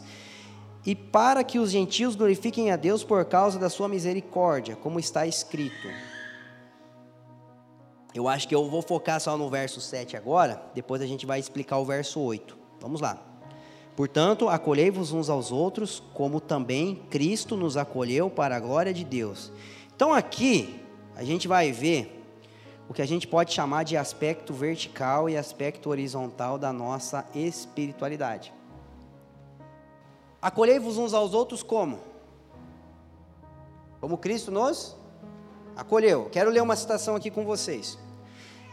e 0.85 0.93
para 0.95 1.43
que 1.43 1.57
os 1.57 1.71
gentios 1.71 2.13
glorifiquem 2.13 2.69
a 2.69 2.75
Deus 2.75 3.03
por 3.03 3.25
causa 3.25 3.57
da 3.57 3.71
sua 3.71 3.87
misericórdia, 3.87 4.75
como 4.75 4.99
está 4.99 5.25
escrito. 5.25 5.87
Eu 8.13 8.27
acho 8.27 8.47
que 8.47 8.53
eu 8.53 8.69
vou 8.69 8.81
focar 8.81 9.19
só 9.21 9.37
no 9.37 9.49
verso 9.49 9.79
7 9.79 10.17
agora, 10.17 10.61
depois 10.75 11.01
a 11.01 11.05
gente 11.07 11.25
vai 11.25 11.39
explicar 11.39 11.77
o 11.77 11.85
verso 11.85 12.19
8. 12.19 12.57
Vamos 12.79 12.99
lá. 12.99 13.21
Portanto, 13.95 14.49
acolhei-vos 14.49 15.11
uns 15.11 15.29
aos 15.29 15.51
outros, 15.51 16.01
como 16.13 16.41
também 16.41 16.95
Cristo 17.09 17.55
nos 17.55 17.77
acolheu 17.77 18.29
para 18.29 18.55
a 18.55 18.59
glória 18.59 18.93
de 18.93 19.03
Deus. 19.03 19.51
Então 19.95 20.13
aqui 20.13 20.81
a 21.15 21.23
gente 21.23 21.47
vai 21.47 21.71
ver 21.71 22.21
o 22.89 22.93
que 22.93 23.01
a 23.01 23.05
gente 23.05 23.27
pode 23.27 23.53
chamar 23.53 23.83
de 23.83 23.95
aspecto 23.95 24.53
vertical 24.53 25.29
e 25.29 25.37
aspecto 25.37 25.89
horizontal 25.89 26.57
da 26.57 26.73
nossa 26.73 27.25
espiritualidade. 27.33 28.53
Acolhei-vos 30.41 30.97
uns 30.97 31.13
aos 31.13 31.33
outros 31.33 31.63
como? 31.63 31.99
Como 34.01 34.17
Cristo 34.17 34.51
nos 34.51 34.97
acolheu. 35.81 36.29
Quero 36.31 36.49
ler 36.49 36.61
uma 36.61 36.75
citação 36.75 37.15
aqui 37.15 37.29
com 37.29 37.43
vocês. 37.43 37.97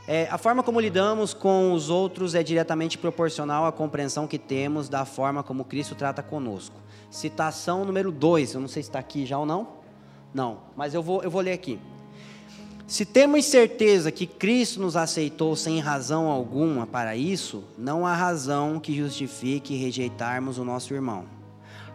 É, 0.06 0.28
a 0.30 0.38
forma 0.38 0.62
como 0.62 0.80
lidamos 0.80 1.34
com 1.34 1.72
os 1.72 1.90
outros 1.90 2.34
é 2.34 2.42
diretamente 2.42 2.96
proporcional 2.96 3.66
à 3.66 3.72
compreensão 3.72 4.26
que 4.26 4.38
temos 4.38 4.88
da 4.88 5.04
forma 5.04 5.42
como 5.42 5.64
Cristo 5.64 5.94
trata 5.94 6.22
conosco. 6.22 6.76
Citação 7.10 7.84
número 7.84 8.10
2, 8.10 8.54
eu 8.54 8.60
não 8.60 8.68
sei 8.68 8.82
se 8.82 8.88
está 8.88 8.98
aqui 8.98 9.26
já 9.26 9.38
ou 9.38 9.44
não. 9.44 9.68
Não, 10.32 10.60
mas 10.76 10.94
eu 10.94 11.02
vou, 11.02 11.22
eu 11.22 11.30
vou 11.30 11.40
ler 11.40 11.52
aqui. 11.52 11.78
Se 12.86 13.04
temos 13.04 13.44
certeza 13.44 14.10
que 14.10 14.26
Cristo 14.26 14.80
nos 14.80 14.96
aceitou 14.96 15.54
sem 15.54 15.78
razão 15.78 16.26
alguma 16.26 16.86
para 16.86 17.14
isso, 17.14 17.64
não 17.76 18.06
há 18.06 18.14
razão 18.14 18.80
que 18.80 18.96
justifique 18.96 19.76
rejeitarmos 19.76 20.56
o 20.56 20.64
nosso 20.64 20.94
irmão. 20.94 21.26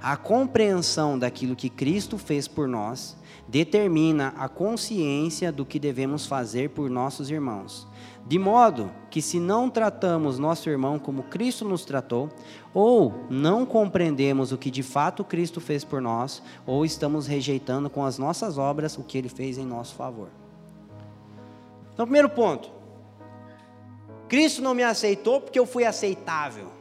A 0.01 0.15
compreensão 0.15 1.17
daquilo 1.17 1.55
que 1.55 1.69
Cristo 1.69 2.17
fez 2.19 2.47
por 2.47 2.67
nós 2.67 3.15
determina 3.47 4.33
a 4.37 4.47
consciência 4.47 5.51
do 5.51 5.65
que 5.65 5.79
devemos 5.79 6.25
fazer 6.25 6.69
por 6.69 6.89
nossos 6.89 7.29
irmãos. 7.29 7.87
De 8.25 8.39
modo 8.39 8.89
que, 9.09 9.21
se 9.21 9.39
não 9.39 9.69
tratamos 9.69 10.39
nosso 10.39 10.69
irmão 10.69 10.97
como 10.97 11.23
Cristo 11.23 11.65
nos 11.65 11.83
tratou, 11.83 12.29
ou 12.73 13.13
não 13.29 13.65
compreendemos 13.65 14.51
o 14.51 14.57
que 14.57 14.71
de 14.71 14.81
fato 14.81 15.23
Cristo 15.23 15.59
fez 15.59 15.83
por 15.83 16.01
nós, 16.01 16.41
ou 16.65 16.85
estamos 16.85 17.27
rejeitando 17.27 17.89
com 17.89 18.05
as 18.05 18.17
nossas 18.17 18.57
obras 18.57 18.97
o 18.97 19.03
que 19.03 19.17
ele 19.17 19.29
fez 19.29 19.57
em 19.57 19.65
nosso 19.65 19.95
favor. 19.95 20.29
Então, 21.93 22.05
primeiro 22.05 22.29
ponto: 22.29 22.71
Cristo 24.29 24.61
não 24.61 24.73
me 24.73 24.83
aceitou 24.83 25.41
porque 25.41 25.59
eu 25.59 25.65
fui 25.65 25.85
aceitável. 25.85 26.71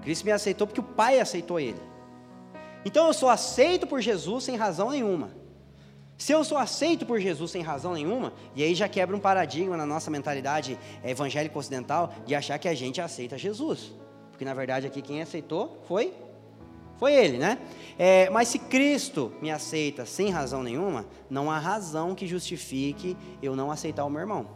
Cristo 0.00 0.24
me 0.24 0.32
aceitou 0.32 0.66
porque 0.66 0.80
o 0.80 0.84
Pai 0.84 1.20
aceitou 1.20 1.60
ele. 1.60 1.80
Então 2.84 3.06
eu 3.06 3.12
sou 3.12 3.28
aceito 3.28 3.86
por 3.86 4.00
Jesus 4.00 4.44
sem 4.44 4.56
razão 4.56 4.90
nenhuma. 4.90 5.41
Se 6.22 6.30
eu 6.30 6.44
sou 6.44 6.56
aceito 6.56 7.04
por 7.04 7.18
Jesus 7.18 7.50
sem 7.50 7.62
razão 7.62 7.94
nenhuma, 7.94 8.32
e 8.54 8.62
aí 8.62 8.76
já 8.76 8.88
quebra 8.88 9.16
um 9.16 9.18
paradigma 9.18 9.76
na 9.76 9.84
nossa 9.84 10.08
mentalidade 10.08 10.78
evangélica 11.02 11.58
ocidental 11.58 12.12
de 12.24 12.32
achar 12.32 12.60
que 12.60 12.68
a 12.68 12.74
gente 12.74 13.00
aceita 13.00 13.36
Jesus. 13.36 13.92
Porque 14.30 14.44
na 14.44 14.54
verdade 14.54 14.86
aqui 14.86 15.02
quem 15.02 15.20
aceitou 15.20 15.82
foi 15.88 16.14
foi 16.96 17.12
ele, 17.12 17.38
né? 17.38 17.58
É, 17.98 18.30
mas 18.30 18.46
se 18.46 18.60
Cristo 18.60 19.32
me 19.42 19.50
aceita 19.50 20.06
sem 20.06 20.30
razão 20.30 20.62
nenhuma, 20.62 21.06
não 21.28 21.50
há 21.50 21.58
razão 21.58 22.14
que 22.14 22.24
justifique 22.24 23.16
eu 23.42 23.56
não 23.56 23.72
aceitar 23.72 24.04
o 24.04 24.08
meu 24.08 24.20
irmão. 24.20 24.46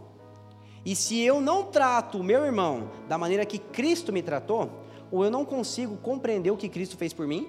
E 0.85 0.95
se 0.95 1.21
eu 1.21 1.41
não 1.41 1.65
trato 1.65 2.19
o 2.19 2.23
meu 2.23 2.45
irmão 2.45 2.93
da 3.09 3.19
maneira 3.19 3.45
que 3.45 3.59
Cristo 3.59 4.13
me 4.13 4.23
tratou, 4.23 4.71
ou 5.11 5.25
eu 5.25 5.33
não 5.33 5.45
consigo 5.45 5.97
compreender 5.97 6.53
o 6.53 6.57
que 6.57 6.69
Cristo 6.69 6.97
fez 6.97 7.13
por 7.13 7.27
mim, 7.27 7.49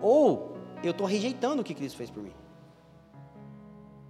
ou 0.00 0.56
eu 0.82 0.92
estou 0.92 1.06
rejeitando 1.06 1.60
o 1.60 1.64
que 1.64 1.74
Cristo 1.74 1.98
fez 1.98 2.10
por 2.10 2.22
mim. 2.22 2.32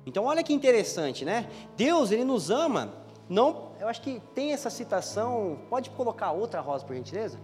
Então 0.09 0.24
olha 0.24 0.42
que 0.42 0.54
interessante, 0.54 1.22
né? 1.22 1.46
Deus 1.76 2.11
ele 2.11 2.24
nos 2.24 2.50
ama, 2.50 2.94
não, 3.28 3.72
eu 3.78 3.86
acho 3.86 4.00
que 4.00 4.22
tem 4.34 4.54
essa 4.54 4.70
citação. 4.70 5.59
Pode 5.68 5.90
colocar 5.90 6.32
outra 6.32 6.62
rosa 6.62 6.82
por 6.86 6.96
gentileza? 6.96 7.38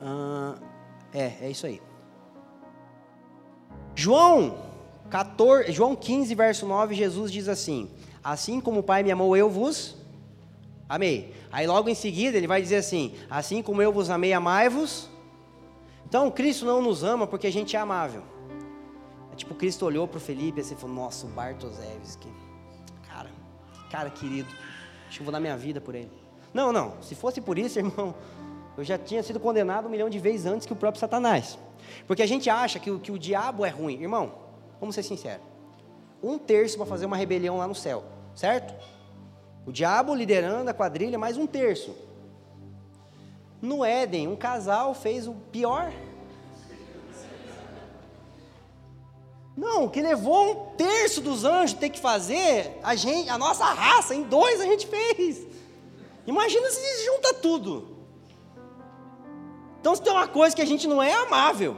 Ah, 0.00 0.54
é, 1.12 1.34
é 1.42 1.50
isso 1.50 1.66
aí. 1.66 1.82
João 3.94 4.56
14, 5.10 5.70
João 5.70 5.94
15, 5.94 6.34
verso 6.34 6.66
9, 6.66 6.94
Jesus 6.94 7.30
diz 7.30 7.46
assim: 7.46 7.90
Assim 8.24 8.58
como 8.58 8.80
o 8.80 8.82
Pai 8.82 9.02
me 9.02 9.10
amou, 9.10 9.36
eu 9.36 9.50
vos 9.50 9.98
amei. 10.88 11.34
Aí 11.52 11.66
logo 11.66 11.90
em 11.90 11.94
seguida 11.94 12.38
ele 12.38 12.46
vai 12.46 12.62
dizer 12.62 12.76
assim: 12.76 13.14
Assim 13.28 13.62
como 13.62 13.82
eu 13.82 13.92
vos 13.92 14.08
amei, 14.08 14.32
amai-vos. 14.32 15.10
Então 16.08 16.30
Cristo 16.30 16.64
não 16.64 16.80
nos 16.80 17.04
ama 17.04 17.26
porque 17.26 17.48
a 17.48 17.52
gente 17.52 17.76
é 17.76 17.78
amável. 17.78 18.31
É 19.32 19.34
tipo, 19.34 19.54
Cristo 19.54 19.86
olhou 19.86 20.06
para 20.06 20.18
o 20.18 20.20
Felipe 20.20 20.58
e 20.58 20.60
assim 20.60 20.76
falou: 20.76 20.94
Nossa, 20.94 21.26
o 21.26 21.30
Bartoszewski. 21.30 22.28
Cara, 23.08 23.30
cara 23.90 24.10
querido, 24.10 24.48
acho 25.08 25.16
que 25.16 25.20
eu 25.20 25.24
vou 25.24 25.32
dar 25.32 25.40
minha 25.40 25.56
vida 25.56 25.80
por 25.80 25.94
ele. 25.94 26.10
Não, 26.52 26.72
não, 26.72 27.00
se 27.02 27.14
fosse 27.14 27.40
por 27.40 27.58
isso, 27.58 27.78
irmão, 27.80 28.14
eu 28.76 28.84
já 28.84 28.98
tinha 28.98 29.22
sido 29.22 29.40
condenado 29.40 29.86
um 29.86 29.90
milhão 29.90 30.10
de 30.10 30.18
vezes 30.18 30.46
antes 30.46 30.66
que 30.66 30.72
o 30.72 30.76
próprio 30.76 31.00
Satanás. 31.00 31.58
Porque 32.06 32.22
a 32.22 32.26
gente 32.26 32.48
acha 32.50 32.78
que, 32.78 32.98
que 32.98 33.10
o 33.10 33.18
diabo 33.18 33.64
é 33.64 33.70
ruim. 33.70 34.00
Irmão, 34.00 34.32
vamos 34.78 34.94
ser 34.94 35.02
sinceros. 35.02 35.44
Um 36.22 36.38
terço 36.38 36.76
para 36.76 36.86
fazer 36.86 37.06
uma 37.06 37.16
rebelião 37.16 37.56
lá 37.56 37.66
no 37.66 37.74
céu, 37.74 38.04
certo? 38.34 38.74
O 39.66 39.72
diabo 39.72 40.14
liderando 40.14 40.70
a 40.70 40.74
quadrilha, 40.74 41.18
mais 41.18 41.36
um 41.36 41.46
terço. 41.46 41.94
No 43.60 43.84
Éden, 43.84 44.28
um 44.28 44.36
casal 44.36 44.92
fez 44.94 45.26
o 45.26 45.34
pior. 45.52 45.92
Não, 49.56 49.84
o 49.84 49.90
que 49.90 50.00
levou 50.00 50.50
um 50.50 50.76
terço 50.76 51.20
dos 51.20 51.44
anjos 51.44 51.78
ter 51.78 51.90
que 51.90 52.00
fazer, 52.00 52.78
a 52.82 52.94
gente, 52.94 53.28
a 53.28 53.36
nossa 53.36 53.64
raça, 53.66 54.14
em 54.14 54.22
dois 54.22 54.60
a 54.60 54.64
gente 54.64 54.86
fez. 54.86 55.46
Imagina 56.26 56.70
se 56.70 57.04
junta 57.04 57.34
tudo. 57.34 57.96
Então, 59.80 59.94
se 59.94 60.02
tem 60.02 60.12
uma 60.12 60.28
coisa 60.28 60.54
que 60.54 60.62
a 60.62 60.66
gente 60.66 60.86
não 60.86 61.02
é 61.02 61.12
amável. 61.12 61.76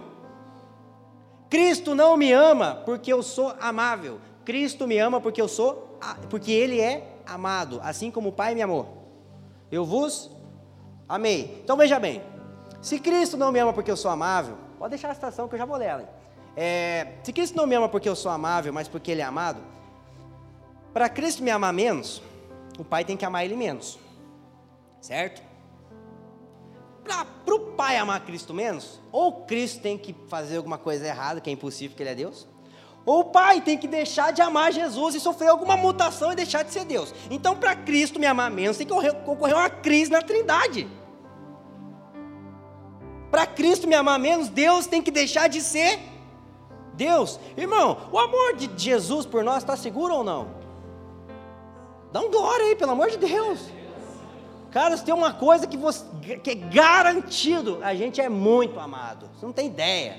Cristo 1.49 1.95
não 1.95 2.17
me 2.17 2.33
ama 2.33 2.83
porque 2.85 3.13
eu 3.13 3.23
sou 3.23 3.55
amável. 3.61 4.21
Cristo 4.45 4.87
me 4.87 4.99
ama 4.99 5.21
porque 5.21 5.41
eu 5.41 5.49
sou, 5.49 5.99
porque 6.29 6.53
Ele 6.53 6.81
é 6.81 7.17
amado, 7.27 7.81
assim 7.83 8.11
como 8.11 8.29
o 8.29 8.33
Pai 8.33 8.55
me 8.55 8.63
amou. 8.63 9.05
Eu 9.71 9.85
vos 9.85 10.31
amei. 11.09 11.61
Então 11.65 11.77
veja 11.77 11.99
bem, 11.99 12.23
se 12.83 12.99
Cristo 12.99 13.37
não 13.37 13.51
me 13.51 13.59
ama 13.59 13.73
porque 13.73 13.91
eu 13.91 13.97
sou 13.97 14.11
amável, 14.11 14.57
pode 14.79 14.91
deixar 14.91 15.11
a 15.11 15.15
citação 15.15 15.49
que 15.49 15.55
eu 15.55 15.59
já 15.59 15.65
vou 15.65 15.77
ler 15.77 15.87
ela. 15.87 16.24
É, 16.57 17.15
se 17.23 17.33
Cristo 17.33 17.57
não 17.57 17.67
me 17.67 17.75
ama 17.75 17.89
porque 17.89 18.09
eu 18.09 18.17
sou 18.17 18.31
amável, 18.31 18.73
mas 18.73 18.89
porque 18.89 19.11
Ele 19.11 19.21
é 19.21 19.25
amado, 19.25 19.61
para 20.93 21.09
Cristo 21.09 21.43
me 21.43 21.51
amar 21.51 21.73
menos, 21.73 22.23
o 22.79 22.85
Pai 22.85 23.05
tem 23.05 23.17
que 23.17 23.25
amar 23.25 23.45
Ele 23.45 23.57
menos, 23.57 23.99
certo? 25.01 25.43
para 27.45 27.55
o 27.55 27.61
pai 27.77 27.99
amar 27.99 28.21
Cristo 28.25 28.55
menos, 28.55 28.99
ou 29.13 29.45
Cristo 29.45 29.83
tem 29.83 29.99
que 29.99 30.15
fazer 30.29 30.57
alguma 30.57 30.79
coisa 30.79 31.07
errada, 31.07 31.41
que 31.41 31.51
é 31.51 31.53
impossível 31.53 31.91
porque 31.91 32.03
ele 32.03 32.11
é 32.11 32.15
Deus, 32.15 32.47
ou 33.05 33.21
o 33.21 33.25
pai 33.25 33.61
tem 33.61 33.77
que 33.77 33.87
deixar 33.87 34.33
de 34.33 34.41
amar 34.41 34.73
Jesus 34.73 35.15
e 35.15 35.21
sofrer 35.21 35.49
alguma 35.49 35.77
mutação 35.77 36.33
e 36.33 36.35
deixar 36.35 36.63
de 36.63 36.73
ser 36.73 36.87
Deus. 36.87 37.15
Então, 37.31 37.55
para 37.55 37.77
Cristo 37.77 38.19
me 38.19 38.27
amar 38.27 38.51
menos, 38.51 38.79
tem 38.79 38.87
que 38.87 38.93
ocorrer 38.93 39.55
uma 39.55 39.69
crise 39.69 40.11
na 40.11 40.23
Trindade. 40.23 40.89
Para 43.31 43.47
Cristo 43.47 43.87
me 43.87 43.95
amar 43.95 44.19
menos, 44.19 44.49
Deus 44.49 44.87
tem 44.87 45.03
que 45.03 45.11
deixar 45.11 45.49
de 45.49 45.61
ser 45.61 45.99
Deus. 46.95 47.39
Irmão, 47.57 48.09
o 48.11 48.19
amor 48.19 48.57
de 48.57 48.71
Jesus 48.77 49.27
por 49.27 49.45
nós 49.45 49.59
está 49.59 49.77
seguro 49.77 50.15
ou 50.15 50.25
não? 50.25 50.49
Dá 52.13 52.21
um 52.21 52.31
glória 52.31 52.67
aí, 52.67 52.77
pelo 52.77 52.93
amor 52.93 53.11
de 53.11 53.19
Deus. 53.19 53.61
Cara, 54.71 54.97
se 54.97 55.05
tem 55.05 55.15
uma 55.15 55.33
coisa 55.33 55.67
que, 55.67 55.77
você, 55.77 56.05
que 56.43 56.51
é 56.51 56.55
garantido, 56.55 57.79
a 57.83 57.95
gente 57.95 58.21
é 58.21 58.29
muito 58.29 58.79
amado. 58.81 59.31
Você 59.35 59.47
não 59.47 59.53
tem 59.53 59.67
ideia. 59.69 60.19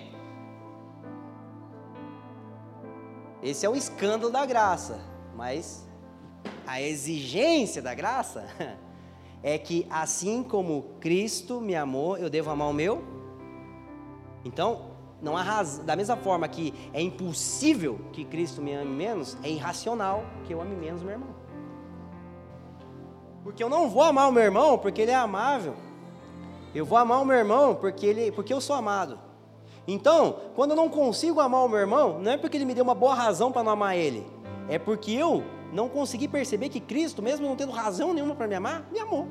Esse 3.44 3.66
é 3.66 3.70
o 3.70 3.76
escândalo 3.76 4.32
da 4.32 4.46
graça. 4.46 5.00
Mas 5.36 5.86
a 6.66 6.82
exigência 6.82 7.82
da 7.82 7.94
graça 7.94 8.48
é 9.44 9.58
que 9.58 9.86
assim 9.90 10.42
como 10.42 10.96
Cristo 11.00 11.60
me 11.60 11.76
amou, 11.76 12.18
eu 12.18 12.30
devo 12.30 12.50
amar 12.50 12.70
o 12.70 12.74
meu. 12.74 13.04
Então, 14.44 14.95
não 15.26 15.36
há 15.36 15.42
razão, 15.42 15.84
da 15.84 15.96
mesma 15.96 16.16
forma 16.16 16.48
que 16.48 16.72
é 16.94 17.02
impossível 17.02 18.00
que 18.14 18.24
Cristo 18.24 18.62
me 18.62 18.76
ame 18.76 18.92
menos, 18.92 19.36
é 19.42 19.50
irracional 19.50 20.24
que 20.44 20.54
eu 20.54 20.62
ame 20.62 20.76
menos 20.76 21.02
meu 21.02 21.14
irmão. 21.14 21.30
Porque 23.44 23.64
eu 23.64 23.68
não 23.68 23.90
vou 23.90 24.04
amar 24.04 24.30
o 24.30 24.32
meu 24.32 24.44
irmão 24.44 24.78
porque 24.78 25.02
ele 25.02 25.10
é 25.10 25.16
amável. 25.16 25.74
Eu 26.76 26.86
vou 26.86 26.96
amar 26.96 27.24
o 27.24 27.26
meu 27.26 27.36
irmão 27.36 27.74
porque, 27.74 28.06
ele, 28.06 28.32
porque 28.32 28.54
eu 28.54 28.62
sou 28.62 28.76
amado. 28.76 29.18
Então, 29.88 30.42
quando 30.56 30.72
eu 30.72 30.78
não 30.78 30.90
consigo 30.90 31.40
amar 31.40 31.66
o 31.66 31.70
meu 31.70 31.80
irmão, 31.80 32.20
não 32.20 32.32
é 32.32 32.38
porque 32.38 32.58
ele 32.58 32.66
me 32.66 32.76
deu 32.76 32.84
uma 32.84 32.96
boa 32.96 33.16
razão 33.16 33.52
para 33.52 33.64
não 33.64 33.72
amar 33.72 33.98
ele. 33.98 34.28
É 34.70 34.78
porque 34.78 35.12
eu 35.12 35.44
não 35.74 35.90
consegui 35.90 36.28
perceber 36.28 36.70
que 36.70 36.80
Cristo, 36.80 37.24
mesmo 37.24 37.48
não 37.48 37.56
tendo 37.56 37.72
razão 37.72 38.14
nenhuma 38.14 38.36
para 38.36 38.48
me 38.48 38.54
amar, 38.54 38.88
me 38.92 39.00
amou. 39.00 39.28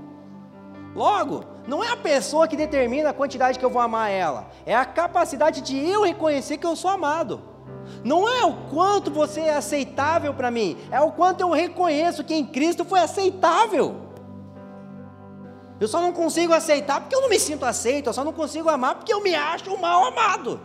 Logo, 0.92 1.44
não 1.66 1.82
é 1.82 1.90
a 1.90 1.96
pessoa 1.96 2.46
que 2.46 2.56
determina 2.56 3.10
a 3.10 3.14
quantidade 3.14 3.58
que 3.58 3.64
eu 3.64 3.70
vou 3.70 3.80
amar 3.80 4.10
ela, 4.10 4.48
é 4.66 4.74
a 4.74 4.84
capacidade 4.84 5.60
de 5.60 5.76
eu 5.76 6.02
reconhecer 6.02 6.58
que 6.58 6.66
eu 6.66 6.76
sou 6.76 6.90
amado. 6.90 7.40
Não 8.02 8.28
é 8.28 8.44
o 8.44 8.68
quanto 8.70 9.10
você 9.10 9.40
é 9.40 9.56
aceitável 9.56 10.34
para 10.34 10.50
mim, 10.50 10.76
é 10.90 11.00
o 11.00 11.12
quanto 11.12 11.40
eu 11.40 11.50
reconheço 11.50 12.24
que 12.24 12.34
em 12.34 12.46
Cristo 12.46 12.84
foi 12.84 13.00
aceitável. 13.00 13.96
Eu 15.80 15.88
só 15.88 16.00
não 16.00 16.12
consigo 16.12 16.52
aceitar 16.52 17.00
porque 17.00 17.14
eu 17.14 17.20
não 17.20 17.28
me 17.28 17.38
sinto 17.38 17.64
aceito, 17.64 18.08
eu 18.08 18.12
só 18.12 18.24
não 18.24 18.32
consigo 18.32 18.68
amar 18.68 18.94
porque 18.96 19.12
eu 19.12 19.22
me 19.22 19.34
acho 19.34 19.76
mal 19.78 20.04
amado. 20.04 20.60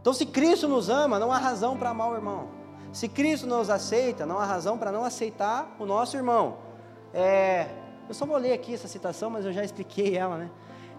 Então, 0.00 0.12
se 0.12 0.24
Cristo 0.24 0.68
nos 0.68 0.88
ama, 0.88 1.18
não 1.18 1.32
há 1.32 1.38
razão 1.38 1.76
para 1.76 1.90
amar 1.90 2.10
o 2.10 2.14
irmão. 2.14 2.55
Se 2.96 3.08
Cristo 3.08 3.46
nos 3.46 3.68
aceita, 3.68 4.24
não 4.24 4.38
há 4.38 4.46
razão 4.46 4.78
para 4.78 4.90
não 4.90 5.04
aceitar 5.04 5.76
o 5.78 5.84
nosso 5.84 6.16
irmão. 6.16 6.56
É, 7.12 7.66
eu 8.08 8.14
só 8.14 8.24
vou 8.24 8.38
ler 8.38 8.54
aqui 8.54 8.72
essa 8.72 8.88
citação, 8.88 9.28
mas 9.28 9.44
eu 9.44 9.52
já 9.52 9.62
expliquei 9.62 10.16
ela, 10.16 10.38
né? 10.38 10.50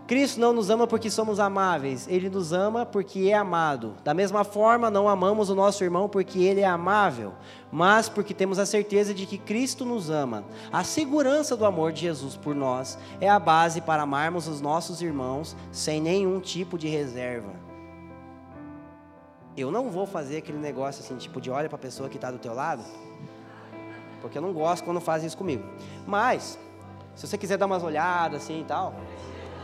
Cristo 0.05 0.39
não 0.39 0.53
nos 0.53 0.69
ama 0.69 0.85
porque 0.85 1.09
somos 1.09 1.39
amáveis, 1.39 2.07
Ele 2.07 2.29
nos 2.29 2.53
ama 2.53 2.85
porque 2.85 3.29
é 3.31 3.33
amado. 3.33 3.95
Da 4.03 4.13
mesma 4.13 4.43
forma, 4.43 4.91
não 4.91 5.09
amamos 5.09 5.49
o 5.49 5.55
nosso 5.55 5.83
irmão 5.83 6.07
porque 6.07 6.43
ele 6.43 6.61
é 6.61 6.67
amável, 6.67 7.33
mas 7.71 8.07
porque 8.07 8.31
temos 8.31 8.59
a 8.59 8.65
certeza 8.67 9.11
de 9.11 9.25
que 9.25 9.39
Cristo 9.39 9.83
nos 9.83 10.11
ama. 10.11 10.43
A 10.71 10.83
segurança 10.83 11.57
do 11.57 11.65
amor 11.65 11.91
de 11.91 12.01
Jesus 12.01 12.37
por 12.37 12.53
nós 12.53 12.95
é 13.19 13.27
a 13.27 13.39
base 13.39 13.81
para 13.81 14.03
amarmos 14.03 14.47
os 14.47 14.61
nossos 14.61 15.01
irmãos 15.01 15.55
sem 15.71 15.99
nenhum 15.99 16.39
tipo 16.39 16.77
de 16.77 16.87
reserva. 16.87 17.66
Eu 19.57 19.71
não 19.71 19.89
vou 19.89 20.05
fazer 20.05 20.37
aquele 20.37 20.59
negócio 20.59 21.03
assim, 21.03 21.17
tipo 21.17 21.41
de 21.41 21.49
olha 21.49 21.67
para 21.67 21.77
a 21.77 21.81
pessoa 21.81 22.07
que 22.07 22.15
está 22.17 22.29
do 22.29 22.37
teu 22.37 22.53
lado, 22.53 22.83
porque 24.21 24.37
eu 24.37 24.41
não 24.41 24.53
gosto 24.53 24.83
quando 24.83 25.01
fazem 25.01 25.25
isso 25.25 25.37
comigo. 25.37 25.67
Mas, 26.05 26.59
se 27.15 27.25
você 27.25 27.39
quiser 27.39 27.57
dar 27.57 27.65
umas 27.65 27.83
olhadas 27.83 28.43
assim 28.43 28.61
e 28.61 28.65
tal, 28.65 28.93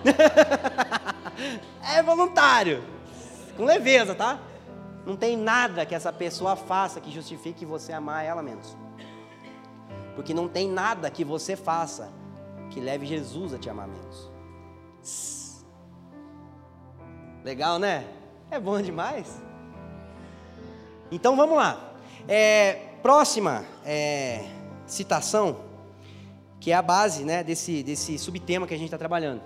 é 1.95 2.01
voluntário. 2.01 2.83
Com 3.55 3.65
leveza, 3.65 4.15
tá? 4.15 4.39
Não 5.05 5.15
tem 5.15 5.37
nada 5.37 5.85
que 5.85 5.93
essa 5.93 6.11
pessoa 6.11 6.55
faça 6.55 6.99
que 6.99 7.11
justifique 7.11 7.63
você 7.63 7.93
amar 7.93 8.25
ela 8.25 8.41
menos. 8.41 8.75
Porque 10.15 10.33
não 10.33 10.47
tem 10.47 10.67
nada 10.67 11.11
que 11.11 11.23
você 11.23 11.55
faça 11.55 12.09
que 12.71 12.79
leve 12.79 13.05
Jesus 13.05 13.53
a 13.53 13.59
te 13.59 13.69
amar 13.69 13.87
menos. 13.87 14.31
Legal, 17.43 17.77
né? 17.77 18.07
É 18.49 18.59
bom 18.59 18.81
demais. 18.81 19.52
Então 21.13 21.35
vamos 21.35 21.55
lá. 21.55 21.93
É, 22.27 22.73
próxima 23.03 23.63
é, 23.85 24.43
citação, 24.87 25.57
que 26.59 26.71
é 26.71 26.73
a 26.73 26.81
base 26.81 27.23
né, 27.23 27.43
desse, 27.43 27.83
desse 27.83 28.17
subtema 28.17 28.65
que 28.65 28.73
a 28.73 28.77
gente 28.77 28.87
está 28.87 28.97
trabalhando. 28.97 29.39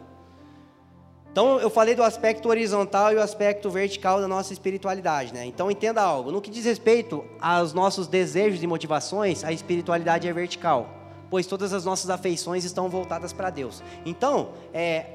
Então, 1.30 1.60
eu 1.60 1.70
falei 1.70 1.94
do 1.94 2.04
aspecto 2.04 2.48
horizontal 2.48 3.12
e 3.12 3.18
o 3.18 3.22
aspecto 3.22 3.70
vertical 3.70 4.22
da 4.22 4.30
nossa 4.30 4.54
espiritualidade, 4.54 5.34
né? 5.34 5.46
Então, 5.46 5.70
entenda 5.70 6.02
algo. 6.02 6.32
No 6.32 6.42
que 6.42 6.50
diz 6.50 6.66
respeito 6.66 7.24
aos 7.40 7.74
nossos 7.74 8.08
desejos 8.08 8.64
e 8.64 8.66
motivações, 8.66 9.44
a 9.44 9.52
espiritualidade 9.52 10.28
é 10.28 10.34
vertical, 10.34 10.90
pois 11.30 11.46
todas 11.46 11.74
as 11.74 11.86
nossas 11.86 12.10
afeições 12.10 12.64
estão 12.64 12.90
voltadas 12.90 13.34
para 13.34 13.50
Deus. 13.50 13.84
Então, 14.04 14.54
é, 14.74 15.06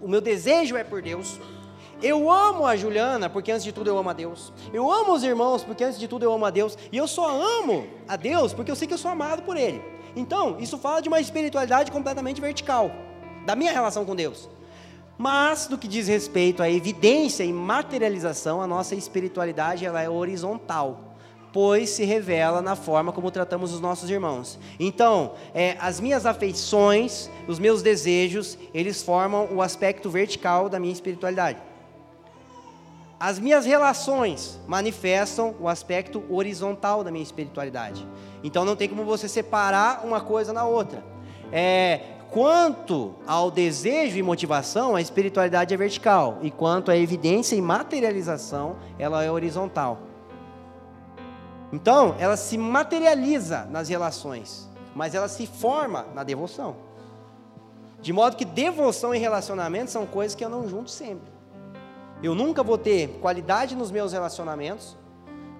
o 0.00 0.06
meu 0.06 0.20
desejo 0.20 0.76
é 0.76 0.84
por 0.84 1.02
Deus. 1.02 1.40
Eu 2.02 2.28
amo 2.30 2.66
a 2.66 2.74
Juliana 2.74 3.30
porque 3.30 3.52
antes 3.52 3.62
de 3.62 3.70
tudo 3.70 3.88
eu 3.88 3.96
amo 3.96 4.10
a 4.10 4.12
Deus. 4.12 4.52
Eu 4.72 4.90
amo 4.90 5.12
os 5.12 5.22
irmãos 5.22 5.62
porque 5.62 5.84
antes 5.84 5.98
de 5.98 6.08
tudo 6.08 6.24
eu 6.24 6.32
amo 6.32 6.44
a 6.44 6.50
Deus. 6.50 6.76
E 6.90 6.96
eu 6.96 7.06
só 7.06 7.30
amo 7.30 7.86
a 8.08 8.16
Deus 8.16 8.52
porque 8.52 8.70
eu 8.70 8.76
sei 8.76 8.88
que 8.88 8.94
eu 8.94 8.98
sou 8.98 9.10
amado 9.10 9.42
por 9.42 9.56
Ele. 9.56 9.80
Então, 10.16 10.56
isso 10.58 10.76
fala 10.76 11.00
de 11.00 11.08
uma 11.08 11.20
espiritualidade 11.20 11.90
completamente 11.90 12.40
vertical, 12.40 12.90
da 13.46 13.56
minha 13.56 13.72
relação 13.72 14.04
com 14.04 14.14
Deus. 14.14 14.48
Mas, 15.16 15.68
no 15.68 15.78
que 15.78 15.88
diz 15.88 16.08
respeito 16.08 16.62
à 16.62 16.70
evidência 16.70 17.44
e 17.44 17.52
materialização, 17.52 18.60
a 18.60 18.66
nossa 18.66 18.94
espiritualidade 18.94 19.86
ela 19.86 20.02
é 20.02 20.10
horizontal, 20.10 21.16
pois 21.52 21.90
se 21.90 22.04
revela 22.04 22.60
na 22.60 22.74
forma 22.74 23.12
como 23.12 23.30
tratamos 23.30 23.72
os 23.72 23.80
nossos 23.80 24.10
irmãos. 24.10 24.58
Então, 24.80 25.34
é, 25.54 25.76
as 25.80 26.00
minhas 26.00 26.26
afeições, 26.26 27.30
os 27.46 27.58
meus 27.58 27.82
desejos, 27.82 28.58
eles 28.74 29.02
formam 29.02 29.48
o 29.52 29.62
aspecto 29.62 30.10
vertical 30.10 30.68
da 30.68 30.80
minha 30.80 30.92
espiritualidade. 30.92 31.58
As 33.22 33.38
minhas 33.38 33.64
relações 33.64 34.58
manifestam 34.66 35.54
o 35.60 35.68
aspecto 35.68 36.24
horizontal 36.28 37.04
da 37.04 37.10
minha 37.12 37.22
espiritualidade. 37.22 38.04
Então, 38.42 38.64
não 38.64 38.74
tem 38.74 38.88
como 38.88 39.04
você 39.04 39.28
separar 39.28 40.04
uma 40.04 40.20
coisa 40.20 40.52
na 40.52 40.64
outra. 40.64 41.04
É, 41.52 42.00
Quanto 42.32 43.14
ao 43.24 43.48
desejo 43.48 44.18
e 44.18 44.22
motivação, 44.22 44.96
a 44.96 45.00
espiritualidade 45.00 45.72
é 45.72 45.76
vertical, 45.76 46.38
e 46.42 46.50
quanto 46.50 46.90
à 46.90 46.96
evidência 46.96 47.54
e 47.54 47.62
materialização, 47.62 48.76
ela 48.98 49.22
é 49.22 49.30
horizontal. 49.30 50.00
Então, 51.72 52.16
ela 52.18 52.36
se 52.36 52.58
materializa 52.58 53.66
nas 53.66 53.88
relações, 53.88 54.68
mas 54.96 55.14
ela 55.14 55.28
se 55.28 55.46
forma 55.46 56.06
na 56.12 56.24
devoção. 56.24 56.74
De 58.00 58.12
modo 58.12 58.34
que 58.34 58.46
devoção 58.46 59.14
e 59.14 59.18
relacionamento 59.18 59.92
são 59.92 60.06
coisas 60.06 60.34
que 60.34 60.44
eu 60.44 60.48
não 60.48 60.66
junto 60.66 60.90
sempre. 60.90 61.31
Eu 62.22 62.34
nunca 62.34 62.62
vou 62.62 62.78
ter 62.78 63.18
qualidade 63.20 63.74
nos 63.74 63.90
meus 63.90 64.12
relacionamentos 64.12 64.96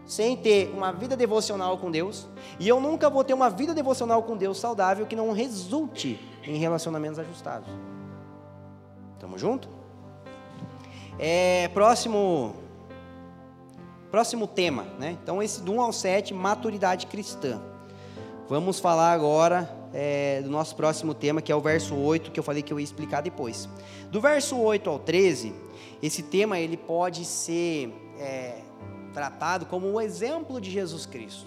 sem 0.05 0.37
ter 0.37 0.73
uma 0.75 0.93
vida 0.93 1.17
devocional 1.17 1.79
com 1.79 1.91
Deus, 1.91 2.29
e 2.59 2.69
eu 2.69 2.81
nunca 2.81 3.09
vou 3.09 3.23
ter 3.25 3.35
uma 3.35 3.49
vida 3.49 3.73
devocional 3.73 4.23
com 4.23 4.37
Deus 4.37 4.59
saudável 4.59 5.07
que 5.07 5.17
não 5.17 5.33
resulte 5.33 6.21
em 6.45 6.57
relacionamentos 6.57 7.19
ajustados. 7.19 7.69
Tamo 9.19 9.39
junto? 9.39 9.69
É, 11.19 11.69
próximo 11.69 12.57
próximo 14.11 14.47
tema, 14.47 14.85
né? 14.99 15.17
Então 15.23 15.43
esse 15.43 15.63
do 15.63 15.73
1 15.73 15.81
ao 15.81 15.93
7, 15.93 16.35
maturidade 16.35 17.07
cristã. 17.07 17.63
Vamos 18.49 18.79
falar 18.79 19.13
agora 19.13 19.71
é, 19.95 20.43
do 20.43 20.51
nosso 20.51 20.77
próximo 20.77 21.15
tema, 21.15 21.41
que 21.41 21.51
é 21.51 21.57
o 21.57 21.61
verso 21.61 21.95
8, 21.95 22.31
que 22.31 22.39
eu 22.39 22.45
falei 22.45 22.63
que 22.63 22.73
eu 22.73 22.79
ia 22.79 22.85
explicar 22.85 23.23
depois. 23.23 23.69
Do 24.11 24.21
verso 24.21 24.59
8 24.59 24.91
ao 24.91 24.99
13, 24.99 25.55
esse 26.03 26.23
tema 26.23 26.59
ele 26.59 26.77
pode 26.77 27.25
ser 27.25 27.95
é, 28.19 28.61
tratado 29.13 29.67
como 29.67 29.87
o 29.89 30.01
exemplo 30.01 30.61
de 30.61 30.71
Jesus 30.71 31.07
Cristo. 31.07 31.47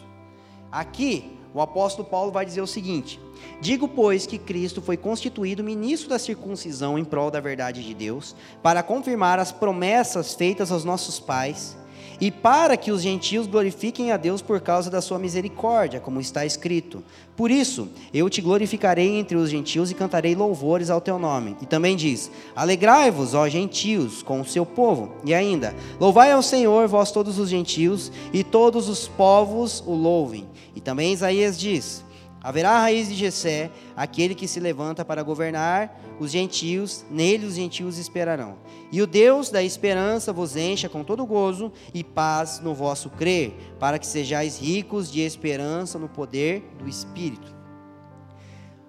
Aqui, 0.71 1.37
o 1.53 1.61
apóstolo 1.61 2.07
Paulo 2.07 2.31
vai 2.31 2.45
dizer 2.45 2.61
o 2.61 2.67
seguinte: 2.67 3.19
Digo, 3.61 3.87
pois, 3.87 4.25
que 4.25 4.37
Cristo 4.37 4.81
foi 4.81 4.97
constituído 4.97 5.63
ministro 5.63 6.09
da 6.09 6.19
circuncisão 6.19 6.97
em 6.97 7.05
prol 7.05 7.29
da 7.29 7.39
verdade 7.39 7.83
de 7.83 7.93
Deus, 7.93 8.35
para 8.63 8.83
confirmar 8.83 9.39
as 9.39 9.51
promessas 9.51 10.33
feitas 10.33 10.71
aos 10.71 10.83
nossos 10.83 11.19
pais 11.19 11.77
e 12.19 12.31
para 12.31 12.77
que 12.77 12.91
os 12.91 13.01
gentios 13.01 13.47
glorifiquem 13.47 14.11
a 14.11 14.17
Deus 14.17 14.41
por 14.41 14.61
causa 14.61 14.89
da 14.89 15.01
sua 15.01 15.19
misericórdia, 15.19 15.99
como 15.99 16.21
está 16.21 16.45
escrito. 16.45 17.03
Por 17.35 17.51
isso, 17.51 17.89
eu 18.13 18.29
te 18.29 18.41
glorificarei 18.41 19.17
entre 19.17 19.35
os 19.35 19.49
gentios 19.49 19.91
e 19.91 19.93
cantarei 19.93 20.35
louvores 20.35 20.89
ao 20.89 21.01
teu 21.01 21.19
nome. 21.19 21.57
E 21.61 21.65
também 21.65 21.95
diz: 21.95 22.31
Alegrai-vos, 22.55 23.33
ó 23.33 23.47
gentios, 23.49 24.23
com 24.23 24.39
o 24.39 24.45
seu 24.45 24.65
povo. 24.65 25.11
E 25.25 25.33
ainda: 25.33 25.75
Louvai 25.99 26.31
ao 26.31 26.41
Senhor, 26.41 26.87
vós 26.87 27.11
todos 27.11 27.37
os 27.37 27.49
gentios, 27.49 28.11
e 28.31 28.43
todos 28.43 28.87
os 28.87 29.07
povos 29.07 29.83
o 29.85 29.93
louvem. 29.93 30.45
E 30.73 30.79
também 30.79 31.11
Isaías 31.11 31.59
diz: 31.59 32.04
Haverá 32.45 32.77
raiz 32.77 33.07
de 33.07 33.15
Jessé, 33.15 33.71
aquele 33.95 34.35
que 34.35 34.47
se 34.47 34.59
levanta 34.59 35.03
para 35.03 35.23
governar 35.23 35.99
os 36.19 36.29
gentios, 36.29 37.03
nele 37.09 37.47
os 37.47 37.55
gentios 37.55 37.97
esperarão. 37.97 38.59
E 38.91 39.01
o 39.01 39.07
Deus 39.07 39.49
da 39.49 39.63
esperança 39.63 40.31
vos 40.31 40.55
encha 40.55 40.87
com 40.87 41.03
todo 41.03 41.25
gozo 41.25 41.73
e 41.91 42.03
paz 42.03 42.59
no 42.59 42.75
vosso 42.75 43.09
crer, 43.09 43.55
para 43.79 43.97
que 43.97 44.05
sejais 44.05 44.59
ricos 44.59 45.11
de 45.11 45.21
esperança 45.21 45.97
no 45.97 46.07
poder 46.07 46.61
do 46.77 46.87
Espírito. 46.87 47.51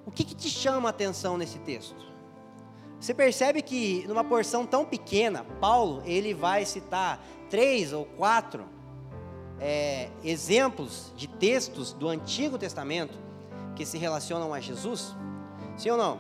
O 0.05 0.11
que, 0.11 0.23
que 0.23 0.35
te 0.35 0.51
chama 0.51 0.91
a 0.91 0.91
atenção 0.91 1.39
nesse 1.39 1.59
texto? 1.61 1.97
Você 3.01 3.15
percebe 3.15 3.63
que 3.63 4.05
numa 4.07 4.23
porção 4.23 4.67
tão 4.67 4.85
pequena, 4.85 5.47
Paulo 5.63 6.03
ele 6.05 6.35
vai 6.35 6.67
citar 6.67 7.25
três 7.49 7.95
ou 7.95 8.05
quatro 8.05 8.67
é, 9.59 10.11
exemplos 10.23 11.11
de 11.17 11.27
textos 11.27 11.95
do 11.95 12.07
Antigo 12.07 12.59
Testamento 12.59 13.25
que 13.77 13.87
se 13.87 13.99
relacionam 13.99 14.53
a 14.53 14.59
Jesus? 14.59 15.15
Sim 15.77 15.91
ou 15.91 15.97
não? 15.97 16.19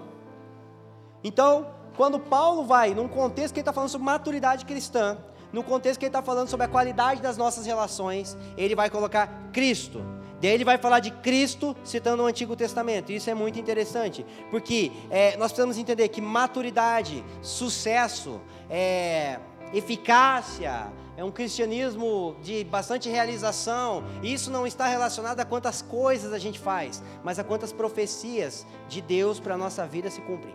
Então, 1.24 1.74
quando 1.96 2.20
Paulo 2.20 2.64
vai, 2.64 2.94
num 2.94 3.08
contexto 3.08 3.54
que 3.54 3.58
ele 3.58 3.62
está 3.62 3.72
falando 3.72 3.88
sobre 3.88 4.04
maturidade 4.04 4.64
cristã, 4.64 5.18
no 5.52 5.64
contexto 5.64 5.98
que 5.98 6.04
ele 6.04 6.10
está 6.10 6.22
falando 6.22 6.48
sobre 6.48 6.66
a 6.66 6.68
qualidade 6.68 7.22
das 7.22 7.36
nossas 7.36 7.66
relações, 7.66 8.36
ele 8.56 8.74
vai 8.74 8.90
colocar 8.90 9.50
Cristo. 9.52 10.04
Daí 10.40 10.50
ele 10.50 10.64
vai 10.64 10.76
falar 10.76 11.00
de 11.00 11.10
Cristo 11.10 11.74
citando 11.82 12.22
o 12.22 12.26
Antigo 12.26 12.54
Testamento. 12.54 13.10
Isso 13.10 13.30
é 13.30 13.34
muito 13.34 13.58
interessante, 13.58 14.24
porque 14.50 14.92
é, 15.10 15.36
nós 15.38 15.50
precisamos 15.50 15.78
entender 15.78 16.08
que 16.08 16.20
maturidade, 16.20 17.24
sucesso, 17.40 18.40
é, 18.68 19.40
eficácia, 19.72 20.92
é 21.16 21.24
um 21.24 21.30
cristianismo 21.30 22.36
de 22.42 22.62
bastante 22.64 23.08
realização. 23.08 24.04
E 24.22 24.32
isso 24.32 24.50
não 24.50 24.66
está 24.66 24.86
relacionado 24.86 25.40
a 25.40 25.44
quantas 25.44 25.80
coisas 25.80 26.32
a 26.32 26.38
gente 26.38 26.58
faz, 26.58 27.02
mas 27.24 27.38
a 27.38 27.44
quantas 27.44 27.72
profecias 27.72 28.66
de 28.88 29.00
Deus 29.00 29.40
para 29.40 29.54
a 29.54 29.58
nossa 29.58 29.86
vida 29.86 30.10
se 30.10 30.20
cumprem. 30.20 30.54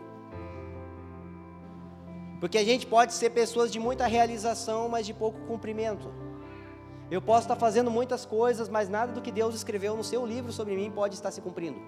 Porque 2.39 2.57
a 2.57 2.64
gente 2.64 2.86
pode 2.86 3.14
ser 3.14 3.32
pessoas 3.32 3.72
de 3.72 3.80
muita 3.80 4.05
realização, 4.05 4.88
mas 4.88 5.05
de 5.05 5.14
pouco 5.14 5.39
cumprimento. 5.41 6.12
Eu 7.09 7.22
posso 7.22 7.41
estar 7.41 7.55
fazendo 7.55 7.91
muitas 7.91 8.26
coisas, 8.26 8.70
mas 8.70 8.88
nada 8.88 9.12
do 9.12 9.22
que 9.22 9.32
Deus 9.32 9.53
escreveu 9.53 9.97
no 9.97 10.03
seu 10.03 10.26
livro 10.26 10.51
sobre 10.51 10.76
mim 10.76 10.89
pode 10.89 11.16
estar 11.16 11.32
se 11.32 11.41
cumprindo. 11.41 11.80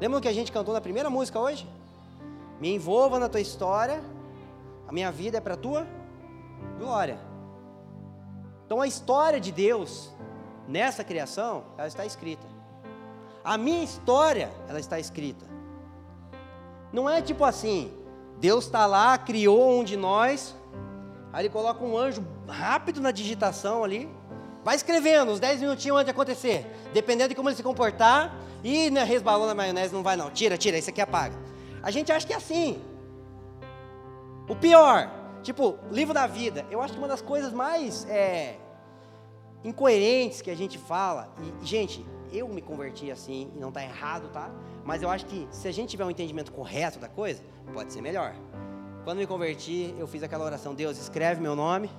Lembra 0.00 0.18
o 0.18 0.22
que 0.22 0.28
a 0.28 0.32
gente 0.32 0.52
cantou 0.52 0.72
na 0.72 0.80
primeira 0.80 1.10
música 1.10 1.38
hoje? 1.38 1.68
Me 2.60 2.74
envolva 2.74 3.18
na 3.18 3.28
tua 3.28 3.40
história, 3.40 4.02
a 4.86 4.92
minha 4.92 5.10
vida 5.10 5.38
é 5.38 5.40
para 5.40 5.54
a 5.54 5.56
tua 5.56 5.86
glória. 6.78 7.18
Então 8.64 8.80
a 8.80 8.86
história 8.86 9.40
de 9.40 9.52
Deus 9.52 10.12
nessa 10.68 11.04
criação, 11.04 11.64
ela 11.78 11.86
está 11.86 12.04
escrita. 12.04 12.46
A 13.44 13.56
minha 13.56 13.82
história, 13.82 14.50
ela 14.68 14.80
está 14.80 14.98
escrita. 14.98 15.44
Não 16.92 17.08
é 17.08 17.22
tipo 17.22 17.44
assim, 17.44 17.92
Deus 18.38 18.64
está 18.64 18.86
lá, 18.86 19.16
criou 19.16 19.78
um 19.78 19.84
de 19.84 19.96
nós, 19.96 20.54
aí 21.32 21.42
ele 21.42 21.52
coloca 21.52 21.84
um 21.84 21.96
anjo 21.96 22.24
rápido 22.48 23.00
na 23.00 23.10
digitação 23.10 23.84
ali, 23.84 24.08
vai 24.64 24.74
escrevendo 24.74 25.30
uns 25.30 25.40
10 25.40 25.60
minutinhos 25.60 25.96
antes 25.96 26.06
de 26.06 26.10
acontecer, 26.10 26.66
dependendo 26.92 27.28
de 27.30 27.34
como 27.34 27.48
ele 27.48 27.56
se 27.56 27.62
comportar, 27.62 28.34
e 28.64 28.90
né, 28.90 29.04
resbalou 29.04 29.46
na 29.46 29.54
maionese, 29.54 29.94
não 29.94 30.02
vai 30.02 30.16
não, 30.16 30.30
tira, 30.30 30.56
tira, 30.58 30.76
isso 30.76 30.90
aqui 30.90 31.00
apaga. 31.00 31.36
A 31.82 31.90
gente 31.90 32.10
acha 32.10 32.26
que 32.26 32.32
é 32.32 32.36
assim. 32.36 32.82
O 34.48 34.54
pior, 34.54 35.10
tipo, 35.42 35.78
livro 35.90 36.14
da 36.14 36.26
vida. 36.26 36.64
Eu 36.70 36.80
acho 36.80 36.92
que 36.92 36.98
uma 36.98 37.08
das 37.08 37.20
coisas 37.20 37.52
mais 37.52 38.08
é, 38.08 38.56
incoerentes 39.64 40.40
que 40.40 40.50
a 40.50 40.56
gente 40.56 40.78
fala, 40.78 41.32
e, 41.42 41.66
gente, 41.66 42.04
eu 42.32 42.48
me 42.48 42.62
converti 42.62 43.10
assim, 43.10 43.50
e 43.54 43.58
não 43.58 43.68
está 43.68 43.82
errado, 43.82 44.28
tá? 44.28 44.50
Mas 44.84 45.02
eu 45.02 45.10
acho 45.10 45.26
que 45.26 45.48
se 45.50 45.66
a 45.66 45.72
gente 45.72 45.90
tiver 45.90 46.04
um 46.04 46.10
entendimento 46.10 46.52
correto 46.52 46.98
da 46.98 47.08
coisa, 47.08 47.42
pode 47.72 47.92
ser 47.92 48.00
melhor. 48.00 48.34
Quando 49.04 49.18
me 49.18 49.26
converti, 49.26 49.94
eu 49.98 50.06
fiz 50.06 50.22
aquela 50.22 50.44
oração: 50.44 50.74
Deus, 50.74 50.98
escreve 50.98 51.40
meu 51.40 51.56
nome 51.56 51.90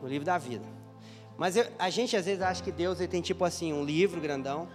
no 0.00 0.08
livro 0.08 0.24
da 0.24 0.38
vida. 0.38 0.64
Mas 1.36 1.56
eu, 1.56 1.66
a 1.78 1.90
gente 1.90 2.16
às 2.16 2.26
vezes 2.26 2.42
acha 2.42 2.62
que 2.62 2.70
Deus 2.70 3.00
ele 3.00 3.08
tem 3.08 3.20
tipo 3.20 3.44
assim, 3.44 3.72
um 3.72 3.84
livro 3.84 4.20
grandão, 4.20 4.68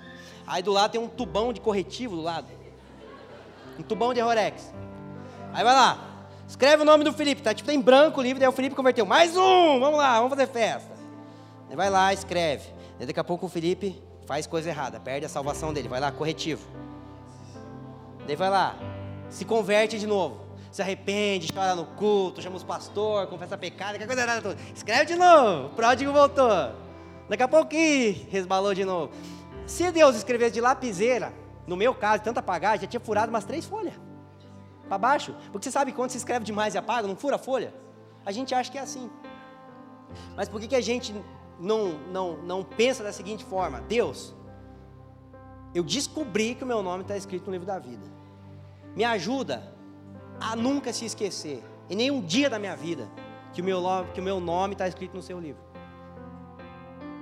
aí 0.46 0.62
do 0.62 0.72
lado 0.72 0.92
tem 0.92 1.00
um 1.00 1.08
tubão 1.08 1.54
de 1.54 1.62
corretivo 1.62 2.16
do 2.16 2.22
lado. 2.22 2.48
Um 3.78 3.84
tubão 3.84 4.14
de 4.14 4.20
Rorex. 4.20 4.74
Aí 5.54 5.64
vai 5.64 5.74
lá, 5.74 6.09
Escreve 6.50 6.82
o 6.82 6.86
nome 6.86 7.04
do 7.04 7.14
Felipe, 7.14 7.44
tá? 7.44 7.54
Tipo, 7.54 7.70
tem 7.70 7.80
branco 7.80 8.20
o 8.20 8.24
livro, 8.24 8.40
daí 8.40 8.50
o 8.50 8.52
Felipe 8.52 8.76
converteu. 8.76 9.06
Mais 9.06 9.38
um! 9.38 9.80
Vamos 9.80 10.00
lá, 10.00 10.16
vamos 10.16 10.32
fazer 10.32 10.48
festa. 10.48 10.92
Vai 11.76 11.92
lá, 11.92 12.12
escreve. 12.12 12.74
Daí 12.98 13.06
daqui 13.06 13.20
a 13.20 13.24
pouco 13.24 13.46
o 13.46 13.50
Felipe 13.50 14.02
faz 14.26 14.48
coisa 14.48 14.68
errada, 14.68 15.00
perde 15.00 15.28
a 15.28 15.30
salvação 15.30 15.72
dele. 15.72 15.88
Vai 15.88 16.00
lá, 16.00 16.12
corretivo. 16.12 16.68
Daí 18.26 18.36
vai 18.36 18.50
lá, 18.50 18.76
se 19.30 19.46
converte 19.46 20.00
de 20.00 20.08
novo. 20.08 20.42
Se 20.72 20.82
arrepende, 20.82 21.54
chora 21.54 21.76
no 21.76 21.86
culto, 21.86 22.42
chama 22.42 22.56
os 22.56 22.64
pastor, 22.64 23.28
confessa 23.28 23.56
pecado, 23.56 24.00
que 24.00 24.08
coisa 24.08 24.24
errada. 24.24 24.58
Escreve 24.76 25.06
de 25.06 25.16
novo, 25.16 25.68
o 25.68 25.70
pródigo 25.76 26.12
voltou. 26.12 26.50
Daqui 27.30 27.44
a 27.44 27.48
pouco 27.48 27.76
resbalou 28.32 28.74
de 28.74 28.84
novo. 28.84 29.14
Se 29.68 29.92
Deus 29.92 30.16
escrevesse 30.16 30.56
de 30.56 30.62
lapiseira, 30.62 31.32
no 31.68 31.78
meu 31.78 31.94
caso, 31.94 32.24
tanta 32.24 32.40
apagar, 32.40 32.80
já 32.80 32.88
tinha 32.88 33.00
furado 33.00 33.30
umas 33.30 33.46
três 33.46 33.66
folhas 33.66 34.09
para 34.90 34.98
baixo. 34.98 35.34
Porque 35.52 35.66
você 35.66 35.72
sabe 35.72 35.94
quando 35.94 36.12
se 36.12 36.18
escreve 36.18 36.44
demais 36.44 36.76
e 36.76 36.78
apaga, 36.78 37.08
não 37.08 37.16
fura 37.16 37.36
a 37.38 37.40
folha? 37.40 37.74
A 38.26 38.32
gente 38.32 38.54
acha 38.54 38.70
que 38.72 38.78
é 38.78 38.82
assim. 38.82 39.10
Mas 40.36 40.50
por 40.50 40.60
que, 40.60 40.68
que 40.68 40.76
a 40.76 40.82
gente 40.82 41.16
não, 41.60 42.00
não, 42.12 42.38
não 42.38 42.64
pensa 42.64 43.04
da 43.04 43.14
seguinte 43.14 43.46
forma? 43.46 43.80
Deus, 43.82 44.36
eu 45.74 45.84
descobri 45.84 46.56
que 46.56 46.64
o 46.64 46.68
meu 46.68 46.82
nome 46.82 47.04
está 47.04 47.16
escrito 47.16 47.46
no 47.46 47.52
livro 47.52 47.68
da 47.68 47.80
vida. 47.80 48.06
Me 48.96 49.04
ajuda 49.04 49.74
a 50.42 50.56
nunca 50.56 50.92
se 50.92 51.06
esquecer, 51.06 51.64
em 51.90 51.96
nenhum 51.96 52.22
dia 52.22 52.50
da 52.50 52.58
minha 52.58 52.76
vida, 52.76 53.10
que 53.54 53.62
o 53.62 53.64
meu, 53.64 53.84
que 54.14 54.20
o 54.20 54.24
meu 54.24 54.40
nome 54.40 54.74
está 54.74 54.88
escrito 54.88 55.16
no 55.16 55.22
seu 55.22 55.40
livro. 55.40 55.62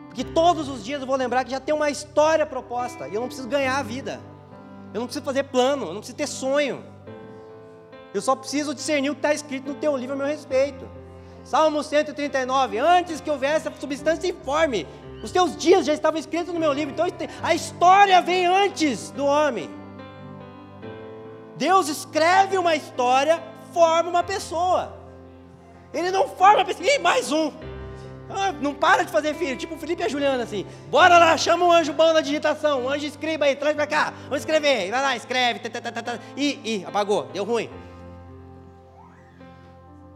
Porque 0.08 0.24
todos 0.24 0.68
os 0.68 0.84
dias 0.84 1.02
eu 1.02 1.08
vou 1.08 1.16
lembrar 1.16 1.44
que 1.44 1.52
já 1.52 1.60
tem 1.60 1.76
uma 1.76 1.90
história 1.90 2.46
proposta, 2.46 3.08
e 3.08 3.14
eu 3.14 3.22
não 3.22 3.28
preciso 3.28 3.48
ganhar 3.48 3.78
a 3.78 3.84
vida. 3.84 4.20
Eu 4.94 5.02
não 5.02 5.08
preciso 5.08 5.26
fazer 5.26 5.44
plano, 5.44 5.86
eu 5.86 5.94
não 5.94 6.00
preciso 6.00 6.18
ter 6.18 6.28
sonho. 6.28 6.84
Eu 8.18 8.22
só 8.22 8.36
preciso 8.36 8.74
discernir 8.74 9.12
o 9.12 9.14
que 9.14 9.20
está 9.20 9.32
escrito 9.32 9.68
no 9.68 9.76
teu 9.76 9.96
livro 9.96 10.16
a 10.16 10.18
meu 10.18 10.26
respeito. 10.26 10.90
Salmo 11.44 11.84
139, 11.84 12.80
antes 12.80 13.22
que 13.22 13.30
houvesse 13.30 13.68
a 13.68 13.72
substância 13.72 14.28
informe, 14.28 14.88
os 15.24 15.32
teus 15.32 15.56
dias 15.56 15.86
já 15.86 15.94
estavam 15.94 16.20
escritos 16.20 16.52
no 16.52 16.60
meu 16.60 16.74
livro. 16.74 16.94
Então 16.94 17.06
a 17.44 17.54
história 17.54 18.20
vem 18.22 18.48
antes 18.48 19.12
do 19.12 19.24
homem. 19.24 19.70
Deus 21.56 21.88
escreve 21.88 22.58
uma 22.58 22.76
história, 22.76 23.42
forma 23.72 24.10
uma 24.10 24.24
pessoa. 24.24 24.98
Ele 25.94 26.10
não 26.10 26.28
forma 26.28 26.58
uma 26.58 26.66
pessoa. 26.66 26.88
Ih, 26.88 26.98
mais 26.98 27.32
um. 27.32 27.52
Ah, 28.30 28.52
não 28.52 28.74
para 28.74 29.04
de 29.04 29.12
fazer 29.12 29.36
filho, 29.36 29.56
tipo 29.56 29.76
o 29.76 29.78
Felipe 29.78 30.02
e 30.02 30.06
a 30.06 30.10
Juliana 30.10 30.44
assim. 30.44 30.66
Bora 30.90 31.18
lá, 31.20 31.38
chama 31.38 31.66
um 31.66 31.72
anjo 31.72 31.94
bom 31.94 32.12
na 32.14 32.22
digitação. 32.22 32.84
Um 32.84 32.90
anjo 32.90 33.06
escreva 33.06 33.46
aí, 33.46 33.56
traz 33.56 33.76
pra 33.76 33.86
cá. 33.86 34.12
Vamos 34.24 34.40
escrever. 34.40 34.90
Vai 34.90 35.02
lá, 35.04 35.16
escreve. 35.16 35.62
Ih, 36.36 36.60
ih, 36.66 36.86
apagou, 36.86 37.26
deu 37.32 37.44
ruim. 37.44 37.70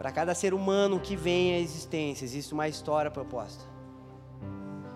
Para 0.02 0.12
cada 0.12 0.34
ser 0.34 0.52
humano 0.52 0.99
que 0.99 1.16
vem 1.16 1.54
à 1.54 1.60
existência, 1.60 2.26
existe 2.26 2.56
uma 2.56 2.68
história 2.68 3.12
proposta. 3.12 3.64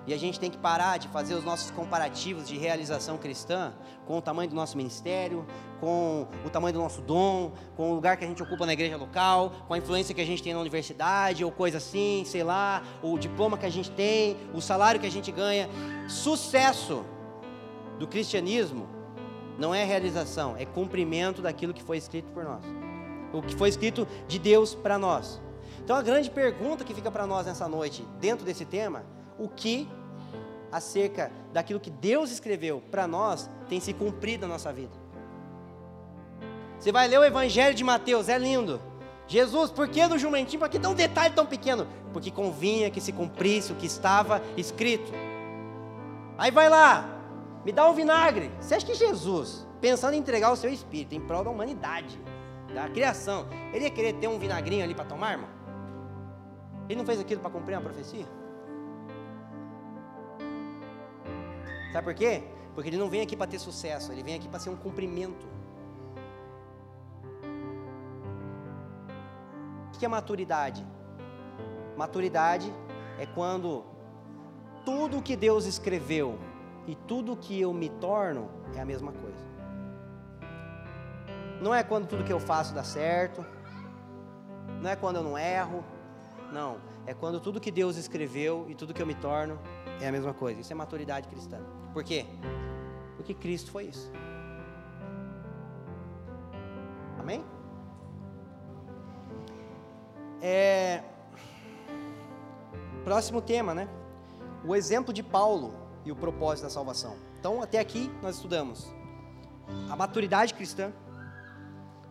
E 0.07 0.11
a 0.15 0.17
gente 0.17 0.39
tem 0.39 0.49
que 0.49 0.57
parar 0.57 0.97
de 0.97 1.07
fazer 1.09 1.35
os 1.35 1.43
nossos 1.43 1.69
comparativos 1.69 2.47
de 2.47 2.57
realização 2.57 3.15
cristã 3.15 3.71
com 4.07 4.17
o 4.17 4.21
tamanho 4.21 4.49
do 4.49 4.55
nosso 4.55 4.75
ministério, 4.75 5.45
com 5.79 6.27
o 6.43 6.49
tamanho 6.49 6.73
do 6.73 6.79
nosso 6.79 7.03
dom, 7.03 7.51
com 7.77 7.91
o 7.91 7.93
lugar 7.93 8.17
que 8.17 8.25
a 8.25 8.27
gente 8.27 8.41
ocupa 8.41 8.65
na 8.65 8.73
igreja 8.73 8.97
local, 8.97 9.51
com 9.67 9.75
a 9.75 9.77
influência 9.77 10.15
que 10.15 10.21
a 10.21 10.25
gente 10.25 10.41
tem 10.41 10.55
na 10.55 10.59
universidade 10.59 11.45
ou 11.45 11.51
coisa 11.51 11.77
assim, 11.77 12.23
sei 12.25 12.43
lá, 12.43 12.81
o 13.03 13.15
diploma 13.19 13.59
que 13.59 13.65
a 13.67 13.71
gente 13.71 13.91
tem, 13.91 14.35
o 14.55 14.61
salário 14.61 14.99
que 14.99 15.05
a 15.05 15.11
gente 15.11 15.31
ganha. 15.31 15.69
Sucesso 16.07 17.05
do 17.99 18.07
cristianismo 18.07 18.89
não 19.59 19.71
é 19.71 19.83
realização, 19.85 20.57
é 20.57 20.65
cumprimento 20.65 21.43
daquilo 21.43 21.75
que 21.75 21.83
foi 21.83 21.97
escrito 21.97 22.31
por 22.31 22.43
nós 22.43 22.84
o 23.33 23.41
que 23.41 23.55
foi 23.55 23.69
escrito 23.69 24.07
de 24.27 24.39
Deus 24.39 24.73
para 24.75 24.97
nós. 24.97 25.41
Então 25.83 25.95
a 25.95 26.01
grande 26.01 26.29
pergunta 26.29 26.83
que 26.83 26.93
fica 26.93 27.11
para 27.11 27.27
nós 27.27 27.45
nessa 27.45 27.67
noite, 27.67 28.05
dentro 28.19 28.45
desse 28.45 28.65
tema, 28.65 29.03
o 29.37 29.47
que 29.47 29.87
acerca 30.71 31.31
daquilo 31.53 31.79
que 31.79 31.91
Deus 31.91 32.31
escreveu 32.31 32.81
para 32.89 33.07
nós 33.07 33.49
tem 33.69 33.79
se 33.79 33.93
cumprido 33.93 34.47
na 34.47 34.53
nossa 34.53 34.73
vida? 34.73 34.93
Você 36.79 36.91
vai 36.91 37.07
ler 37.07 37.19
o 37.19 37.23
Evangelho 37.23 37.73
de 37.75 37.83
Mateus, 37.83 38.29
é 38.29 38.37
lindo. 38.37 38.81
Jesus, 39.27 39.71
por 39.71 39.87
que 39.87 40.07
do 40.07 40.17
jumentinho? 40.17 40.59
Por 40.59 40.69
que 40.69 40.77
dá 40.77 40.89
um 40.89 40.93
detalhe 40.93 41.33
tão 41.33 41.45
pequeno? 41.45 41.87
Porque 42.13 42.29
convinha 42.29 42.91
que 42.91 43.01
se 43.01 43.11
cumprisse 43.11 43.71
o 43.71 43.75
que 43.75 43.85
estava 43.85 44.41
escrito. 44.55 45.11
Aí 46.37 46.51
vai 46.51 46.69
lá, 46.69 47.09
me 47.63 47.71
dá 47.71 47.89
um 47.89 47.93
vinagre. 47.93 48.51
Você 48.59 48.75
acha 48.75 48.85
que 48.85 48.93
Jesus, 48.93 49.65
pensando 49.81 50.13
em 50.13 50.19
entregar 50.19 50.51
o 50.51 50.55
seu 50.55 50.71
espírito 50.71 51.15
em 51.15 51.19
prol 51.19 51.43
da 51.43 51.49
humanidade, 51.49 52.19
da 52.73 52.89
criação, 52.89 53.47
ele 53.73 53.85
ia 53.85 53.91
querer 53.91 54.13
ter 54.13 54.27
um 54.27 54.39
vinagrinho 54.39 54.83
ali 54.83 54.93
para 54.93 55.05
tomar, 55.05 55.33
irmão? 55.33 55.49
Ele 56.87 56.97
não 56.97 57.05
fez 57.05 57.19
aquilo 57.19 57.41
para 57.41 57.49
cumprir 57.49 57.75
uma 57.75 57.81
profecia? 57.81 58.25
Sabe 61.91 62.05
por 62.05 62.13
quê? 62.13 62.43
Porque 62.73 62.89
ele 62.89 62.97
não 62.97 63.09
vem 63.09 63.21
aqui 63.21 63.35
para 63.37 63.47
ter 63.47 63.59
sucesso, 63.59 64.11
ele 64.11 64.21
vem 64.21 64.35
aqui 64.35 64.49
para 64.49 64.59
ser 64.59 64.69
um 64.69 64.75
cumprimento. 64.75 65.47
O 69.93 69.97
que 69.97 70.05
é 70.05 70.09
maturidade? 70.09 70.85
Maturidade 71.95 72.73
é 73.17 73.25
quando 73.25 73.85
tudo 74.83 75.21
que 75.21 75.37
Deus 75.37 75.65
escreveu 75.65 76.37
e 76.85 76.95
tudo 76.95 77.37
que 77.37 77.59
eu 77.59 77.73
me 77.73 77.89
torno 77.89 78.49
é 78.75 78.81
a 78.81 78.85
mesma 78.85 79.13
coisa. 79.13 79.44
Não 81.61 81.73
é 81.73 81.83
quando 81.83 82.07
tudo 82.07 82.23
que 82.23 82.33
eu 82.33 82.39
faço 82.39 82.73
dá 82.73 82.83
certo. 82.83 83.45
Não 84.81 84.89
é 84.89 84.95
quando 84.95 85.17
eu 85.17 85.23
não 85.23 85.37
erro. 85.37 85.83
Não. 86.51 86.77
É 87.05 87.13
quando 87.13 87.39
tudo 87.39 87.59
que 87.59 87.71
Deus 87.71 87.97
escreveu 87.97 88.65
e 88.69 88.75
tudo 88.75 88.93
que 88.93 89.01
eu 89.01 89.05
me 89.05 89.15
torno 89.15 89.59
é 90.01 90.07
a 90.07 90.11
mesma 90.11 90.33
coisa. 90.33 90.61
Isso 90.61 90.71
é 90.71 90.75
maturidade 90.75 91.27
cristã. 91.27 91.59
Por 91.93 92.03
quê? 92.03 92.25
Porque 93.15 93.33
Cristo 93.33 93.71
foi 93.71 93.85
isso. 93.85 94.11
Amém? 97.19 97.43
É... 100.41 101.03
Próximo 103.03 103.41
tema, 103.41 103.73
né? 103.73 103.87
O 104.63 104.75
exemplo 104.75 105.13
de 105.13 105.23
Paulo 105.23 105.73
e 106.03 106.11
o 106.11 106.15
propósito 106.15 106.65
da 106.65 106.69
salvação. 106.69 107.15
Então, 107.39 107.61
até 107.61 107.79
aqui 107.79 108.11
nós 108.21 108.35
estudamos 108.35 108.93
a 109.89 109.95
maturidade 109.95 110.53
cristã, 110.53 110.91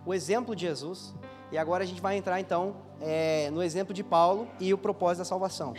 o 0.07 0.13
exemplo 0.13 0.55
de 0.55 0.63
Jesus 0.63 1.15
E 1.51 1.59
agora 1.59 1.85
a 1.85 1.87
gente 1.87 2.01
vai 2.01 2.17
entrar 2.17 2.41
então 2.41 2.77
é, 3.01 3.51
no 3.51 3.63
exemplo 3.63 3.95
de 3.95 4.03
Paulo 4.03 4.49
e 4.59 4.73
o 4.73 4.79
propósito 4.79 5.19
da 5.19 5.25
salvação. 5.25 5.75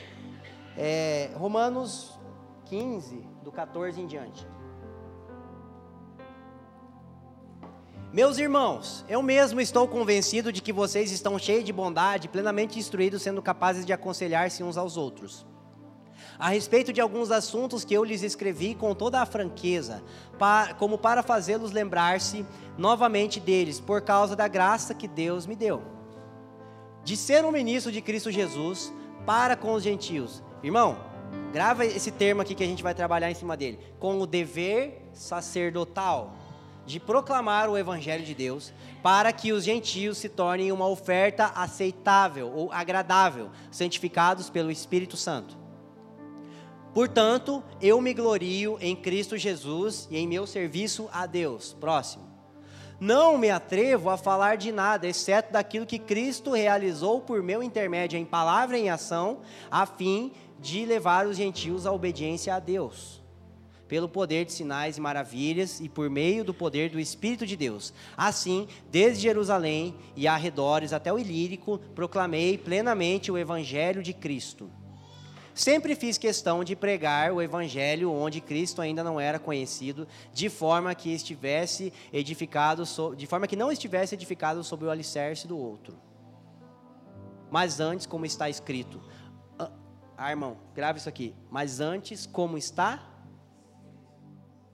É, 0.78 1.32
Romanos 1.36 2.20
15, 2.66 3.28
do 3.44 3.52
14 3.52 4.02
em 4.02 4.08
diante. 4.08 4.48
Meus 8.12 8.38
irmãos, 8.38 9.04
eu 9.10 9.22
mesmo 9.22 9.60
estou 9.60 9.88
convencido 9.88 10.52
de 10.52 10.62
que 10.62 10.72
vocês 10.72 11.12
estão 11.12 11.38
cheios 11.38 11.66
de 11.66 11.74
bondade, 11.74 12.30
plenamente 12.30 12.80
instruídos, 12.80 13.22
sendo 13.22 13.42
capazes 13.42 13.86
de 13.86 13.92
aconselhar-se 13.92 14.64
uns 14.64 14.78
aos 14.78 14.96
outros. 14.96 15.46
A 16.38 16.50
respeito 16.50 16.92
de 16.92 17.00
alguns 17.00 17.32
assuntos 17.32 17.86
que 17.86 17.94
eu 17.94 18.04
lhes 18.04 18.22
escrevi 18.22 18.76
com 18.76 18.94
toda 18.94 19.22
a 19.22 19.26
franqueza, 19.26 20.04
como 20.78 20.98
para 20.98 21.24
fazê-los 21.24 21.72
lembrar-se 21.72 22.46
novamente 22.78 23.40
deles, 23.40 23.80
por 23.80 24.02
causa 24.02 24.36
da 24.36 24.48
graça 24.48 24.94
que 24.94 25.08
Deus 25.08 25.46
me 25.46 25.56
deu. 25.56 25.82
De 27.04 27.16
ser 27.16 27.46
um 27.46 27.52
ministro 27.52 27.92
de 27.92 28.02
Cristo 28.02 28.32
Jesus 28.32 28.92
para 29.26 29.56
com 29.56 29.74
os 29.74 29.84
gentios. 29.84 30.44
Irmão, 30.62 30.98
grava 31.54 31.86
esse 31.86 32.12
termo 32.12 32.42
aqui 32.42 32.54
que 32.54 32.64
a 32.64 32.68
gente 32.68 32.84
vai 32.84 32.94
trabalhar 32.94 33.32
em 33.32 33.36
cima 33.36 33.56
dele. 33.56 33.80
Com 34.00 34.20
o 34.20 34.28
dever 34.28 35.10
sacerdotal 35.14 36.34
de 36.86 37.00
proclamar 37.00 37.70
o 37.70 37.78
Evangelho 37.78 38.24
de 38.24 38.36
Deus, 38.36 38.72
para 39.02 39.32
que 39.34 39.52
os 39.52 39.64
gentios 39.64 40.18
se 40.18 40.30
tornem 40.30 40.72
uma 40.72 40.88
oferta 40.88 41.46
aceitável 41.56 42.52
ou 42.54 42.72
agradável, 42.72 43.50
santificados 43.72 44.50
pelo 44.50 44.70
Espírito 44.70 45.18
Santo. 45.18 45.65
Portanto, 46.96 47.62
eu 47.82 48.00
me 48.00 48.14
glorio 48.14 48.78
em 48.80 48.96
Cristo 48.96 49.38
Jesus 49.38 50.08
e 50.10 50.18
em 50.18 50.26
meu 50.26 50.48
serviço 50.48 51.10
a 51.12 51.26
Deus. 51.26 51.74
Próximo. 51.74 52.24
Não 53.02 53.38
me 53.38 53.50
atrevo 53.50 54.10
a 54.10 54.16
falar 54.16 54.56
de 54.56 54.72
nada, 54.72 55.06
exceto 55.06 55.52
daquilo 55.52 55.86
que 55.86 56.00
Cristo 56.00 56.54
realizou 56.54 57.20
por 57.20 57.44
meu 57.44 57.62
intermédio 57.62 58.18
em 58.18 58.24
palavra 58.24 58.78
e 58.78 58.84
em 58.84 58.90
ação, 58.90 59.42
a 59.70 59.86
fim 59.86 60.32
de 60.58 60.86
levar 60.86 61.28
os 61.28 61.36
gentios 61.36 61.86
à 61.86 61.92
obediência 61.92 62.56
a 62.56 62.60
Deus 62.60 63.22
pelo 63.90 64.10
poder 64.10 64.46
de 64.46 64.54
sinais 64.54 64.98
e 64.98 65.02
maravilhas 65.02 65.80
e 65.80 65.88
por 65.88 66.10
meio 66.10 66.44
do 66.44 66.56
poder 66.56 66.90
do 66.90 67.00
Espírito 67.00 67.46
de 67.46 67.56
Deus. 67.56 67.94
Assim, 68.18 68.68
desde 68.90 69.22
Jerusalém 69.22 69.94
e 70.16 70.28
arredores 70.28 70.92
até 70.92 71.14
o 71.14 71.20
Ilírico, 71.20 71.78
proclamei 71.94 72.58
plenamente 72.58 73.32
o 73.32 73.38
Evangelho 73.38 74.02
de 74.02 74.12
Cristo. 74.12 74.72
Sempre 75.56 75.96
fiz 75.96 76.18
questão 76.18 76.66
de 76.66 76.76
pregar 76.76 77.32
o 77.32 77.42
Evangelho 77.42 78.12
onde 78.12 78.42
Cristo 78.42 78.82
ainda 78.82 79.02
não 79.02 79.18
era 79.18 79.40
conhecido, 79.40 80.06
de 80.34 80.50
forma 80.50 80.94
que 80.94 81.10
estivesse 81.10 81.94
edificado, 82.12 82.84
de 83.16 83.26
forma 83.26 83.48
que 83.48 83.56
não 83.56 83.72
estivesse 83.72 84.14
edificado 84.14 84.62
sobre 84.66 84.86
o 84.86 84.92
alicerce 84.92 85.48
do 85.48 85.58
outro. 85.58 85.98
Mas 87.50 87.80
antes, 87.80 88.06
como 88.06 88.26
está 88.26 88.50
escrito, 88.50 89.02
ah, 90.18 90.30
irmão, 90.30 90.58
grave 90.74 91.00
isso 91.00 91.08
aqui. 91.08 91.34
Mas 91.50 91.80
antes, 91.80 92.26
como 92.26 92.58
está 92.58 93.14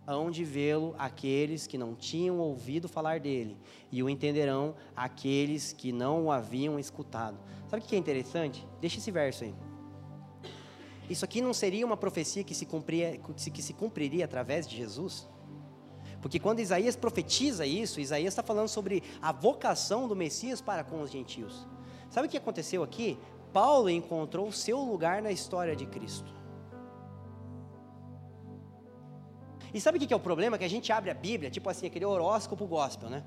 hão 0.08 0.32
de 0.32 0.44
vê-lo 0.44 0.96
aqueles 0.98 1.68
que 1.68 1.78
não 1.78 1.94
tinham 1.94 2.40
ouvido 2.40 2.90
falar 2.90 3.20
dele, 3.20 3.56
e 3.92 4.02
o 4.02 4.10
entenderão 4.10 4.74
aqueles 4.96 5.74
que 5.74 5.92
não 5.92 6.26
o 6.26 6.32
haviam 6.32 6.80
escutado. 6.80 7.38
Sabe 7.70 7.84
o 7.84 7.86
que 7.86 7.96
é 7.96 8.00
interessante? 8.00 8.68
Deixa 8.82 8.98
esse 8.98 9.12
verso 9.12 9.44
aí. 9.44 9.54
Isso 11.12 11.26
aqui 11.26 11.42
não 11.42 11.54
seria 11.54 11.86
uma 11.86 11.98
profecia 11.98 12.42
que 12.42 12.56
se, 12.56 12.66
cumpria, 12.66 13.18
que 13.18 13.62
se 13.62 13.74
cumpriria 13.74 14.24
através 14.24 14.66
de 14.66 14.78
Jesus? 14.78 15.28
Porque 16.22 16.40
quando 16.40 16.62
Isaías 16.62 16.96
profetiza 16.96 17.66
isso, 17.66 18.00
Isaías 18.00 18.32
está 18.32 18.42
falando 18.42 18.70
sobre 18.70 19.04
a 19.22 19.34
vocação 19.34 20.08
do 20.08 20.16
Messias 20.16 20.62
para 20.62 20.86
com 20.86 21.02
os 21.02 21.12
gentios. 21.12 21.68
Sabe 22.10 22.28
o 22.28 22.30
que 22.30 22.38
aconteceu 22.38 22.82
aqui? 22.82 23.20
Paulo 23.52 23.90
encontrou 23.90 24.48
o 24.48 24.54
seu 24.54 24.80
lugar 24.80 25.22
na 25.22 25.34
história 25.34 25.76
de 25.76 25.86
Cristo. 25.86 26.34
E 29.74 29.82
sabe 29.82 29.98
o 29.98 30.02
que 30.08 30.14
é 30.14 30.16
o 30.16 30.20
problema? 30.20 30.58
Que 30.58 30.64
a 30.64 30.70
gente 30.70 30.94
abre 30.94 31.12
a 31.12 31.14
Bíblia, 31.14 31.52
tipo 31.52 31.70
assim, 31.70 31.88
aquele 31.88 32.06
horóscopo 32.06 32.66
gospel, 32.66 33.10
né? 33.10 33.26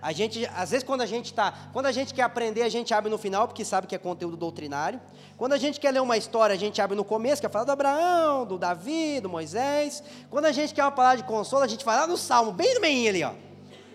A 0.00 0.12
gente, 0.12 0.48
às 0.54 0.70
vezes, 0.70 0.84
quando 0.84 1.00
a 1.00 1.06
gente 1.06 1.34
tá, 1.34 1.52
quando 1.72 1.86
a 1.86 1.92
gente 1.92 2.14
quer 2.14 2.22
aprender, 2.22 2.62
a 2.62 2.68
gente 2.68 2.94
abre 2.94 3.10
no 3.10 3.18
final, 3.18 3.48
porque 3.48 3.64
sabe 3.64 3.86
que 3.86 3.94
é 3.94 3.98
conteúdo 3.98 4.36
doutrinário. 4.36 5.00
Quando 5.36 5.54
a 5.54 5.58
gente 5.58 5.80
quer 5.80 5.90
ler 5.90 6.00
uma 6.00 6.16
história, 6.16 6.54
a 6.54 6.58
gente 6.58 6.80
abre 6.80 6.96
no 6.96 7.04
começo, 7.04 7.40
que 7.42 7.46
é 7.46 7.48
falar 7.48 7.64
do 7.64 7.72
Abraão, 7.72 8.46
do 8.46 8.58
Davi, 8.58 9.20
do 9.20 9.28
Moisés. 9.28 10.02
Quando 10.30 10.44
a 10.44 10.52
gente 10.52 10.72
quer 10.72 10.84
uma 10.84 10.92
palavra 10.92 11.18
de 11.18 11.24
consolo, 11.24 11.64
a 11.64 11.68
gente 11.68 11.84
vai 11.84 11.96
lá 11.96 12.06
no 12.06 12.16
Salmo, 12.16 12.52
bem 12.52 12.74
no 12.74 12.80
meio 12.80 13.08
ali, 13.08 13.24
ó. 13.24 13.32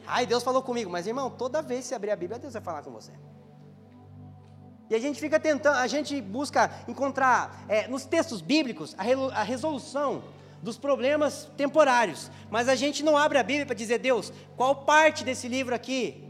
Ai, 0.06 0.26
Deus 0.26 0.44
falou 0.44 0.62
comigo, 0.62 0.90
mas 0.92 1.08
irmão, 1.08 1.30
toda 1.30 1.62
vez 1.62 1.82
que 1.82 1.88
você 1.88 1.96
abrir 1.96 2.12
a 2.12 2.16
Bíblia, 2.16 2.38
Deus 2.38 2.54
vai 2.54 2.62
falar 2.62 2.82
com 2.82 2.92
você. 2.92 3.12
E 4.90 4.96
a 4.96 5.00
gente 5.00 5.20
fica 5.20 5.40
tentando, 5.40 5.78
a 5.78 5.88
gente 5.88 6.20
busca 6.22 6.70
encontrar 6.88 7.66
é, 7.70 7.88
nos 7.88 8.06
textos 8.06 8.42
bíblicos 8.42 8.94
a, 8.98 9.40
a 9.40 9.44
resolução 9.44 10.24
dos 10.64 10.78
problemas 10.78 11.52
temporários. 11.58 12.32
Mas 12.50 12.70
a 12.70 12.76
gente 12.76 13.04
não 13.04 13.18
abre 13.18 13.38
a 13.38 13.44
Bíblia 13.44 13.66
para 13.66 13.76
dizer, 13.76 14.00
Deus, 14.00 14.32
qual 14.56 14.78
parte 14.78 15.24
desse 15.24 15.48
livro 15.48 15.76
aqui 15.76 16.24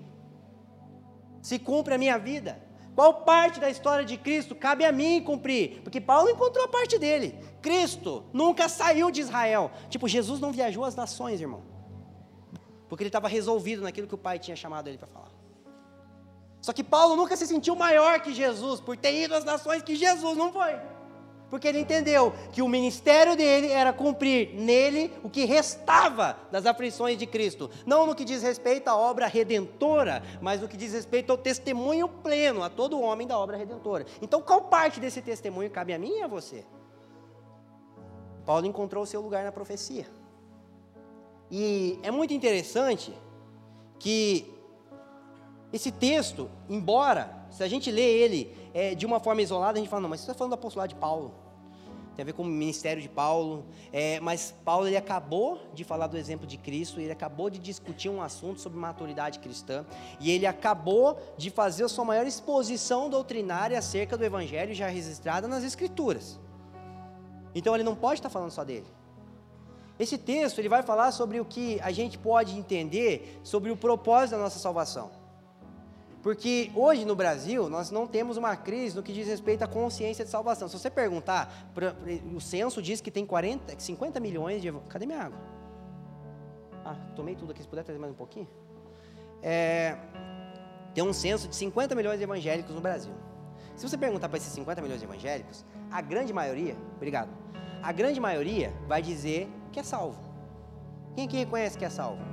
se 1.41 1.59
cumpre 1.59 1.93
a 1.93 1.97
minha 1.97 2.17
vida? 2.17 2.59
Qual 2.95 3.21
parte 3.21 3.59
da 3.59 3.69
história 3.69 4.03
de 4.03 4.17
Cristo 4.17 4.55
cabe 4.55 4.83
a 4.85 4.91
mim 4.91 5.23
cumprir? 5.23 5.81
Porque 5.83 6.01
Paulo 6.01 6.29
encontrou 6.29 6.65
a 6.65 6.67
parte 6.67 6.97
dele. 6.97 7.39
Cristo 7.61 8.23
nunca 8.33 8.67
saiu 8.67 9.09
de 9.11 9.21
Israel. 9.21 9.71
Tipo, 9.89 10.07
Jesus 10.07 10.39
não 10.39 10.51
viajou 10.51 10.83
às 10.83 10.95
nações, 10.95 11.39
irmão. 11.39 11.63
Porque 12.89 13.03
ele 13.03 13.09
estava 13.09 13.27
resolvido 13.27 13.83
naquilo 13.83 14.07
que 14.07 14.15
o 14.15 14.17
Pai 14.17 14.37
tinha 14.37 14.55
chamado 14.55 14.87
ele 14.87 14.97
para 14.97 15.07
falar. 15.07 15.31
Só 16.61 16.71
que 16.71 16.83
Paulo 16.83 17.15
nunca 17.15 17.35
se 17.35 17.45
sentiu 17.45 17.75
maior 17.75 18.19
que 18.19 18.33
Jesus, 18.33 18.79
por 18.79 18.95
ter 18.95 19.23
ido 19.23 19.35
às 19.35 19.43
nações 19.43 19.81
que 19.81 19.95
Jesus 19.95 20.37
não 20.37 20.51
foi 20.51 20.92
porque 21.53 21.67
ele 21.67 21.81
entendeu 21.81 22.33
que 22.51 22.63
o 22.63 22.67
ministério 22.67 23.37
dele 23.37 23.67
era 23.67 23.93
cumprir 23.93 24.55
nele 24.55 25.13
o 25.23 25.29
que 25.29 25.45
restava 25.45 26.35
das 26.51 26.65
aflições 26.65 27.15
de 27.15 27.27
Cristo, 27.27 27.69
não 27.85 28.07
no 28.07 28.15
que 28.15 28.25
diz 28.25 28.41
respeito 28.41 28.87
à 28.87 28.97
obra 28.97 29.27
redentora, 29.27 30.23
mas 30.41 30.61
no 30.61 30.67
que 30.67 30.75
diz 30.75 30.93
respeito 30.93 31.31
ao 31.31 31.37
testemunho 31.37 32.07
pleno 32.07 32.63
a 32.63 32.71
todo 32.71 32.99
homem 32.99 33.27
da 33.27 33.37
obra 33.37 33.55
redentora. 33.55 34.03
Então, 34.19 34.41
qual 34.41 34.61
parte 34.61 34.99
desse 34.99 35.21
testemunho 35.21 35.69
cabe 35.69 35.93
a 35.93 35.99
mim 35.99 36.17
e 36.17 36.23
a 36.23 36.27
você? 36.27 36.65
Paulo 38.47 38.65
encontrou 38.65 39.03
o 39.03 39.05
seu 39.05 39.21
lugar 39.21 39.43
na 39.43 39.51
profecia. 39.51 40.07
E 41.51 41.99
é 42.01 42.09
muito 42.09 42.33
interessante 42.33 43.13
que 43.99 44.51
esse 45.71 45.91
texto, 45.91 46.49
embora, 46.67 47.45
se 47.51 47.63
a 47.63 47.67
gente 47.67 47.91
lê 47.91 48.01
ele 48.01 48.57
é, 48.73 48.95
de 48.95 49.05
uma 49.05 49.19
forma 49.19 49.43
isolada, 49.43 49.77
a 49.77 49.79
gente 49.79 49.87
fala, 49.87 50.01
não, 50.01 50.09
mas 50.09 50.21
você 50.21 50.31
está 50.31 50.33
falando 50.33 50.49
do 50.49 50.55
apostolado 50.55 50.91
de 50.91 50.99
Paulo 50.99 51.42
tem 52.15 52.23
a 52.23 52.25
ver 52.25 52.33
com 52.33 52.43
o 52.43 52.45
ministério 52.45 53.01
de 53.01 53.09
Paulo, 53.09 53.65
é, 53.91 54.19
mas 54.19 54.53
Paulo 54.63 54.87
ele 54.87 54.97
acabou 54.97 55.59
de 55.73 55.83
falar 55.83 56.07
do 56.07 56.17
exemplo 56.17 56.45
de 56.45 56.57
Cristo, 56.57 56.99
ele 56.99 57.11
acabou 57.11 57.49
de 57.49 57.59
discutir 57.59 58.09
um 58.09 58.21
assunto 58.21 58.61
sobre 58.61 58.77
maturidade 58.77 59.39
cristã, 59.39 59.85
e 60.19 60.29
ele 60.31 60.45
acabou 60.45 61.17
de 61.37 61.49
fazer 61.49 61.83
a 61.83 61.89
sua 61.89 62.05
maior 62.05 62.25
exposição 62.25 63.09
doutrinária 63.09 63.77
acerca 63.77 64.17
do 64.17 64.23
Evangelho 64.23 64.73
já 64.73 64.87
registrada 64.87 65.47
nas 65.47 65.63
Escrituras. 65.63 66.39
Então 67.55 67.73
ele 67.73 67.83
não 67.83 67.95
pode 67.95 68.19
estar 68.19 68.29
falando 68.29 68.51
só 68.51 68.63
dele. 68.63 68.87
Esse 69.99 70.17
texto 70.17 70.59
ele 70.59 70.69
vai 70.69 70.81
falar 70.81 71.11
sobre 71.11 71.39
o 71.39 71.45
que 71.45 71.79
a 71.81 71.91
gente 71.91 72.17
pode 72.17 72.57
entender 72.57 73.39
sobre 73.43 73.71
o 73.71 73.77
propósito 73.77 74.31
da 74.31 74.43
nossa 74.43 74.59
salvação. 74.59 75.22
Porque 76.23 76.71
hoje 76.73 77.03
no 77.03 77.17
Brasil 77.17 77.69
nós 77.69 77.91
não 77.91 78.07
temos 78.07 78.37
uma 78.37 78.55
crise 78.55 78.95
no 78.95 79.03
que 79.03 79.11
diz 79.11 79.27
respeito 79.27 79.61
à 79.61 79.67
consciência 79.67 80.23
de 80.23 80.31
salvação. 80.31 80.69
Se 80.69 80.79
você 80.79 80.89
perguntar, 80.89 81.69
o 82.33 82.39
censo 82.39 82.81
diz 82.81 83.01
que 83.01 83.11
tem 83.11 83.25
40, 83.25 83.77
50 83.77 84.21
milhões 84.21 84.61
de. 84.61 84.71
Cadê 84.87 85.05
minha 85.05 85.21
água? 85.21 85.37
Ah, 86.85 86.95
tomei 87.13 87.35
tudo 87.35 87.51
aqui, 87.51 87.61
se 87.61 87.67
puder 87.67 87.83
trazer 87.83 87.99
mais 87.99 88.13
um 88.13 88.15
pouquinho. 88.15 88.47
É, 89.41 89.97
tem 90.95 91.03
um 91.03 91.11
censo 91.11 91.49
de 91.49 91.55
50 91.57 91.93
milhões 91.93 92.17
de 92.17 92.23
evangélicos 92.23 92.73
no 92.73 92.79
Brasil. 92.79 93.13
Se 93.75 93.87
você 93.87 93.97
perguntar 93.97 94.29
para 94.29 94.37
esses 94.37 94.53
50 94.53 94.81
milhões 94.81 95.01
de 95.01 95.05
evangélicos, 95.05 95.65
a 95.91 95.99
grande 95.99 96.31
maioria, 96.31 96.77
obrigado, 96.95 97.31
a 97.81 97.91
grande 97.91 98.21
maioria 98.21 98.71
vai 98.87 99.01
dizer 99.01 99.49
que 99.73 99.79
é 99.79 99.83
salvo. 99.83 100.21
Quem 101.15 101.25
aqui 101.25 101.35
reconhece 101.35 101.77
que 101.77 101.83
é 101.83 101.89
salvo? 101.89 102.23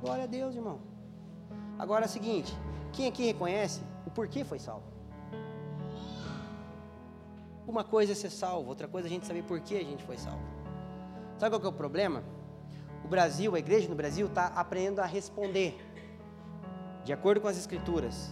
Glória 0.00 0.24
a 0.24 0.26
Deus, 0.28 0.54
irmão. 0.54 0.91
Agora 1.82 2.04
é 2.04 2.06
o 2.06 2.08
seguinte: 2.08 2.56
quem 2.92 3.08
aqui 3.08 3.24
reconhece 3.26 3.80
o 4.06 4.10
porquê 4.10 4.44
foi 4.44 4.60
salvo? 4.60 4.84
Uma 7.66 7.82
coisa 7.82 8.12
é 8.12 8.14
ser 8.14 8.30
salvo, 8.30 8.68
outra 8.68 8.86
coisa 8.86 9.08
é 9.08 9.10
a 9.10 9.12
gente 9.12 9.26
saber 9.26 9.42
por 9.42 9.58
que 9.58 9.76
a 9.76 9.84
gente 9.84 10.04
foi 10.04 10.16
salvo. 10.16 10.44
Sabe 11.38 11.50
qual 11.50 11.60
que 11.60 11.66
é 11.66 11.70
o 11.70 11.72
problema? 11.72 12.22
O 13.04 13.08
Brasil, 13.08 13.56
a 13.56 13.58
igreja 13.58 13.88
no 13.88 13.96
Brasil, 13.96 14.28
está 14.28 14.46
aprendendo 14.46 15.00
a 15.00 15.06
responder, 15.06 15.76
de 17.04 17.12
acordo 17.12 17.40
com 17.40 17.48
as 17.48 17.58
Escrituras, 17.58 18.30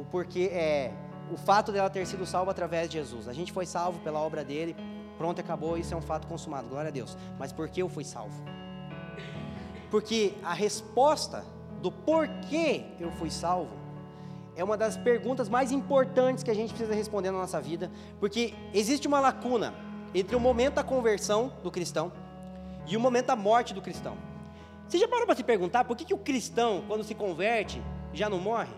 o 0.00 0.04
porquê 0.04 0.50
é 0.52 0.92
o 1.32 1.36
fato 1.36 1.70
dela 1.70 1.88
ter 1.88 2.04
sido 2.08 2.26
salva 2.26 2.50
através 2.50 2.88
de 2.88 2.98
Jesus. 2.98 3.28
A 3.28 3.32
gente 3.32 3.52
foi 3.52 3.66
salvo 3.66 4.00
pela 4.00 4.18
obra 4.18 4.44
dele, 4.44 4.74
pronto, 5.16 5.40
acabou, 5.40 5.78
isso 5.78 5.94
é 5.94 5.96
um 5.96 6.02
fato 6.02 6.26
consumado, 6.26 6.68
glória 6.68 6.88
a 6.88 6.92
Deus. 6.92 7.16
Mas 7.38 7.52
por 7.52 7.68
que 7.68 7.82
eu 7.82 7.88
fui 7.88 8.02
salvo? 8.02 8.42
Porque 9.92 10.34
a 10.42 10.52
resposta 10.52 11.44
do 11.82 11.90
porquê 11.90 12.84
eu 13.00 13.10
fui 13.12 13.30
salvo, 13.30 13.76
é 14.54 14.62
uma 14.62 14.76
das 14.76 14.96
perguntas 14.96 15.48
mais 15.48 15.72
importantes 15.72 16.44
que 16.44 16.50
a 16.50 16.54
gente 16.54 16.72
precisa 16.72 16.94
responder 16.94 17.30
na 17.30 17.38
nossa 17.38 17.60
vida, 17.60 17.90
porque 18.20 18.54
existe 18.72 19.08
uma 19.08 19.18
lacuna 19.18 19.74
entre 20.14 20.36
o 20.36 20.40
momento 20.40 20.74
da 20.74 20.84
conversão 20.84 21.52
do 21.62 21.70
cristão 21.70 22.12
e 22.86 22.96
o 22.96 23.00
momento 23.00 23.26
da 23.26 23.36
morte 23.36 23.74
do 23.74 23.82
cristão. 23.82 24.16
Você 24.86 24.98
já 24.98 25.08
parou 25.08 25.26
para 25.26 25.34
se 25.34 25.42
perguntar 25.42 25.84
por 25.84 25.96
que, 25.96 26.04
que 26.04 26.14
o 26.14 26.18
cristão, 26.18 26.84
quando 26.86 27.02
se 27.02 27.14
converte, 27.14 27.82
já 28.12 28.28
não 28.28 28.38
morre? 28.38 28.74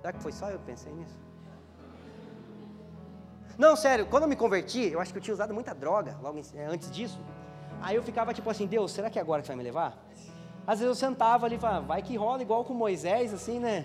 Será 0.00 0.12
que 0.12 0.22
foi 0.22 0.32
só 0.32 0.50
eu 0.50 0.58
que 0.58 0.66
pensei 0.66 0.92
nisso? 0.92 1.18
Não, 3.56 3.76
sério, 3.76 4.06
quando 4.06 4.24
eu 4.24 4.28
me 4.28 4.36
converti, 4.36 4.90
eu 4.92 5.00
acho 5.00 5.12
que 5.12 5.18
eu 5.18 5.22
tinha 5.22 5.34
usado 5.34 5.54
muita 5.54 5.74
droga 5.74 6.18
logo 6.22 6.40
antes 6.68 6.90
disso. 6.90 7.20
Aí 7.80 7.96
eu 7.96 8.02
ficava 8.02 8.32
tipo 8.32 8.48
assim, 8.48 8.66
Deus, 8.66 8.92
será 8.92 9.10
que 9.10 9.18
é 9.18 9.22
agora 9.22 9.42
que 9.42 9.48
vai 9.48 9.56
me 9.56 9.62
levar? 9.62 9.96
Às 10.66 10.78
vezes 10.78 10.88
eu 10.88 11.08
sentava 11.08 11.46
ali 11.46 11.56
e 11.56 11.58
falava, 11.58 11.86
vai 11.86 12.02
que 12.02 12.16
rola 12.16 12.42
igual 12.42 12.64
com 12.64 12.72
Moisés, 12.72 13.34
assim, 13.34 13.58
né? 13.58 13.84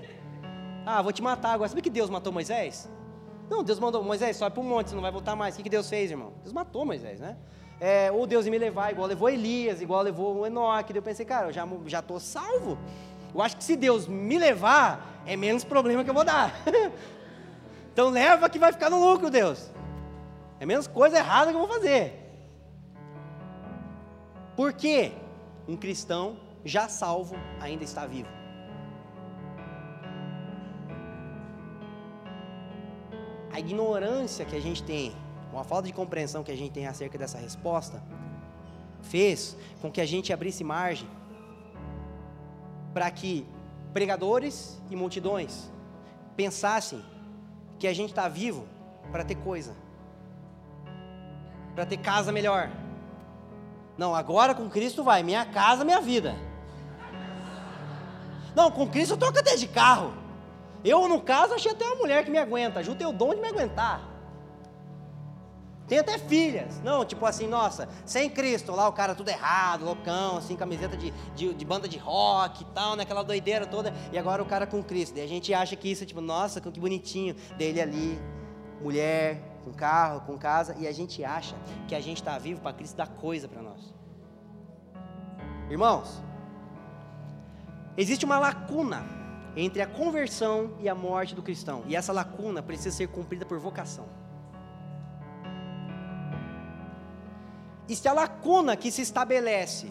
Ah, 0.85 1.01
vou 1.01 1.11
te 1.11 1.21
matar 1.21 1.53
agora. 1.53 1.67
Sabe 1.67 1.81
que 1.81 1.89
Deus 1.89 2.09
matou 2.09 2.31
Moisés? 2.31 2.89
Não, 3.49 3.63
Deus 3.63 3.79
mandou, 3.79 4.03
Moisés, 4.03 4.35
sobe 4.37 4.53
para 4.53 4.61
o 4.61 4.63
monte, 4.63 4.89
você 4.89 4.95
não 4.95 5.01
vai 5.01 5.11
voltar 5.11 5.35
mais. 5.35 5.57
O 5.57 5.63
que, 5.63 5.69
Deus 5.69 5.89
fez, 5.89 6.11
irmão? 6.11 6.33
Deus 6.43 6.53
matou 6.53 6.85
Moisés, 6.85 7.19
né? 7.19 7.37
É, 7.79 8.11
ou 8.11 8.27
Deus 8.27 8.45
ia 8.45 8.51
me 8.51 8.57
levar, 8.57 8.91
igual 8.91 9.07
levou 9.07 9.29
Elias, 9.29 9.81
igual 9.81 10.01
levou 10.01 10.45
Enoque. 10.45 10.93
Daí 10.93 10.99
eu 10.99 11.03
pensei, 11.03 11.25
cara, 11.25 11.47
eu 11.47 11.53
já 11.53 11.63
estou 11.63 11.81
já 11.85 12.01
tô 12.01 12.19
salvo. 12.19 12.77
Eu 13.33 13.41
acho 13.41 13.57
que 13.57 13.63
se 13.63 13.75
Deus 13.75 14.07
me 14.07 14.37
levar, 14.37 15.21
é 15.25 15.35
menos 15.35 15.63
problema 15.63 16.03
que 16.03 16.09
eu 16.09 16.13
vou 16.13 16.23
dar. 16.23 16.53
então 17.93 18.09
leva 18.09 18.49
que 18.49 18.59
vai 18.59 18.71
ficar 18.71 18.89
no 18.89 18.99
lucro, 18.99 19.29
Deus. 19.29 19.71
É 20.59 20.65
menos 20.65 20.87
coisa 20.87 21.17
errada 21.17 21.51
que 21.51 21.57
eu 21.57 21.65
vou 21.65 21.69
fazer. 21.69 22.13
Por 24.55 24.73
quê? 24.73 25.11
Um 25.67 25.77
cristão 25.77 26.46
já 26.67 26.89
salvo 26.89 27.35
ainda 27.59 27.83
está 27.83 28.05
vivo. 28.05 28.29
A 33.51 33.59
ignorância 33.59 34.45
que 34.45 34.55
a 34.55 34.61
gente 34.61 34.83
tem, 34.83 35.15
ou 35.51 35.59
a 35.59 35.63
falta 35.63 35.87
de 35.87 35.93
compreensão 35.93 36.43
que 36.43 36.51
a 36.51 36.55
gente 36.55 36.71
tem 36.71 36.85
acerca 36.85 37.17
dessa 37.17 37.37
resposta, 37.37 38.03
fez 39.01 39.57
com 39.81 39.91
que 39.91 40.01
a 40.01 40.05
gente 40.05 40.31
abrisse 40.33 40.63
margem 40.63 41.07
para 42.93 43.09
que 43.09 43.47
pregadores 43.93 44.79
e 44.89 44.95
multidões 44.95 45.71
pensassem 46.35 47.03
que 47.79 47.87
a 47.87 47.93
gente 47.93 48.09
está 48.09 48.27
vivo 48.27 48.67
para 49.11 49.23
ter 49.23 49.35
coisa, 49.35 49.75
para 51.73 51.85
ter 51.85 51.97
casa 51.97 52.31
melhor. 52.31 52.69
Não, 53.97 54.13
agora 54.13 54.53
com 54.53 54.69
Cristo 54.69 55.03
vai, 55.03 55.23
minha 55.23 55.45
casa, 55.45 55.83
minha 55.83 56.01
vida. 56.01 56.35
Não, 58.57 58.71
com 58.71 58.87
Cristo 58.87 59.13
eu 59.13 59.17
troco 59.17 59.37
até 59.37 59.55
de 59.55 59.67
carro. 59.67 60.11
Eu, 60.83 61.07
no 61.07 61.21
caso, 61.21 61.53
achei 61.53 61.71
até 61.73 61.85
uma 61.85 61.97
mulher 61.97 62.25
que 62.25 62.31
me 62.31 62.39
aguenta. 62.39 62.81
Ju 62.81 62.95
tem 62.95 63.05
o 63.05 63.11
dom 63.11 63.35
de 63.35 63.39
me 63.39 63.47
aguentar. 63.47 64.01
Tem 65.87 65.99
até 65.99 66.17
filhas. 66.17 66.81
Não, 66.81 67.05
tipo 67.05 67.23
assim, 67.23 67.47
nossa, 67.47 67.87
sem 68.03 68.27
Cristo, 68.27 68.71
lá 68.71 68.87
o 68.87 68.93
cara 68.93 69.13
tudo 69.13 69.29
errado, 69.29 69.85
loucão, 69.85 70.37
assim, 70.37 70.55
camiseta 70.55 70.97
de, 70.97 71.11
de, 71.35 71.53
de 71.53 71.65
banda 71.65 71.87
de 71.87 71.99
rock 71.99 72.63
e 72.63 72.65
tal, 72.73 72.95
naquela 72.95 73.21
né, 73.21 73.27
doideira 73.27 73.67
toda. 73.67 73.93
E 74.11 74.17
agora 74.17 74.41
o 74.41 74.45
cara 74.47 74.65
com 74.65 74.81
Cristo. 74.81 75.13
Daí 75.13 75.25
a 75.25 75.27
gente 75.27 75.53
acha 75.53 75.75
que 75.75 75.91
isso 75.91 76.01
é 76.01 76.07
tipo, 76.07 76.19
nossa, 76.19 76.59
que 76.59 76.79
bonitinho. 76.79 77.35
Dele 77.59 77.79
ali, 77.79 78.19
mulher, 78.81 79.39
com 79.63 79.71
carro, 79.71 80.21
com 80.21 80.35
casa. 80.35 80.75
E 80.79 80.87
a 80.87 80.91
gente 80.91 81.23
acha 81.23 81.55
que 81.87 81.93
a 81.93 82.01
gente 82.01 82.17
está 82.17 82.39
vivo 82.39 82.59
para 82.59 82.73
Cristo 82.73 82.97
dar 82.97 83.07
coisa 83.07 83.47
para 83.47 83.61
nós. 83.61 83.93
Irmãos, 85.69 86.23
Existe 87.97 88.25
uma 88.25 88.37
lacuna 88.37 89.03
entre 89.55 89.81
a 89.81 89.87
conversão 89.87 90.75
e 90.79 90.87
a 90.87 90.93
morte 90.93 91.33
do 91.33 91.41
cristão, 91.41 91.83
e 91.87 91.95
essa 91.95 92.13
lacuna 92.13 92.61
precisa 92.61 92.95
ser 92.95 93.07
cumprida 93.07 93.43
por 93.43 93.57
vocação. 93.57 94.05
E 97.89 97.95
se 97.95 98.07
a 98.07 98.13
lacuna 98.13 98.75
que 98.75 98.91
se 98.91 99.01
estabelece 99.01 99.89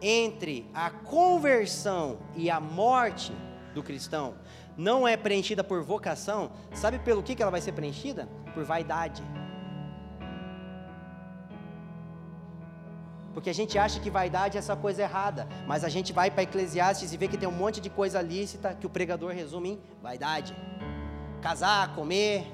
entre 0.00 0.70
a 0.72 0.88
conversão 0.88 2.18
e 2.34 2.48
a 2.48 2.58
morte 2.58 3.32
do 3.74 3.82
cristão 3.82 4.36
não 4.76 5.06
é 5.06 5.16
preenchida 5.16 5.62
por 5.62 5.82
vocação, 5.82 6.50
sabe 6.72 6.98
pelo 6.98 7.22
que 7.22 7.42
ela 7.42 7.50
vai 7.50 7.60
ser 7.60 7.72
preenchida? 7.72 8.26
Por 8.54 8.64
vaidade. 8.64 9.22
Porque 13.34 13.50
a 13.50 13.54
gente 13.54 13.76
acha 13.76 13.98
que 13.98 14.08
vaidade 14.08 14.56
é 14.56 14.60
essa 14.60 14.76
coisa 14.76 15.02
errada, 15.02 15.48
mas 15.66 15.82
a 15.82 15.88
gente 15.88 16.12
vai 16.12 16.30
para 16.30 16.44
Eclesiastes 16.44 17.12
e 17.12 17.16
vê 17.16 17.26
que 17.26 17.36
tem 17.36 17.48
um 17.48 17.52
monte 17.52 17.80
de 17.80 17.90
coisa 17.90 18.22
lícita 18.22 18.74
que 18.74 18.86
o 18.86 18.90
pregador 18.90 19.32
resume 19.32 19.72
em 19.72 19.80
vaidade. 20.00 20.56
Casar, 21.42 21.94
comer, 21.94 22.46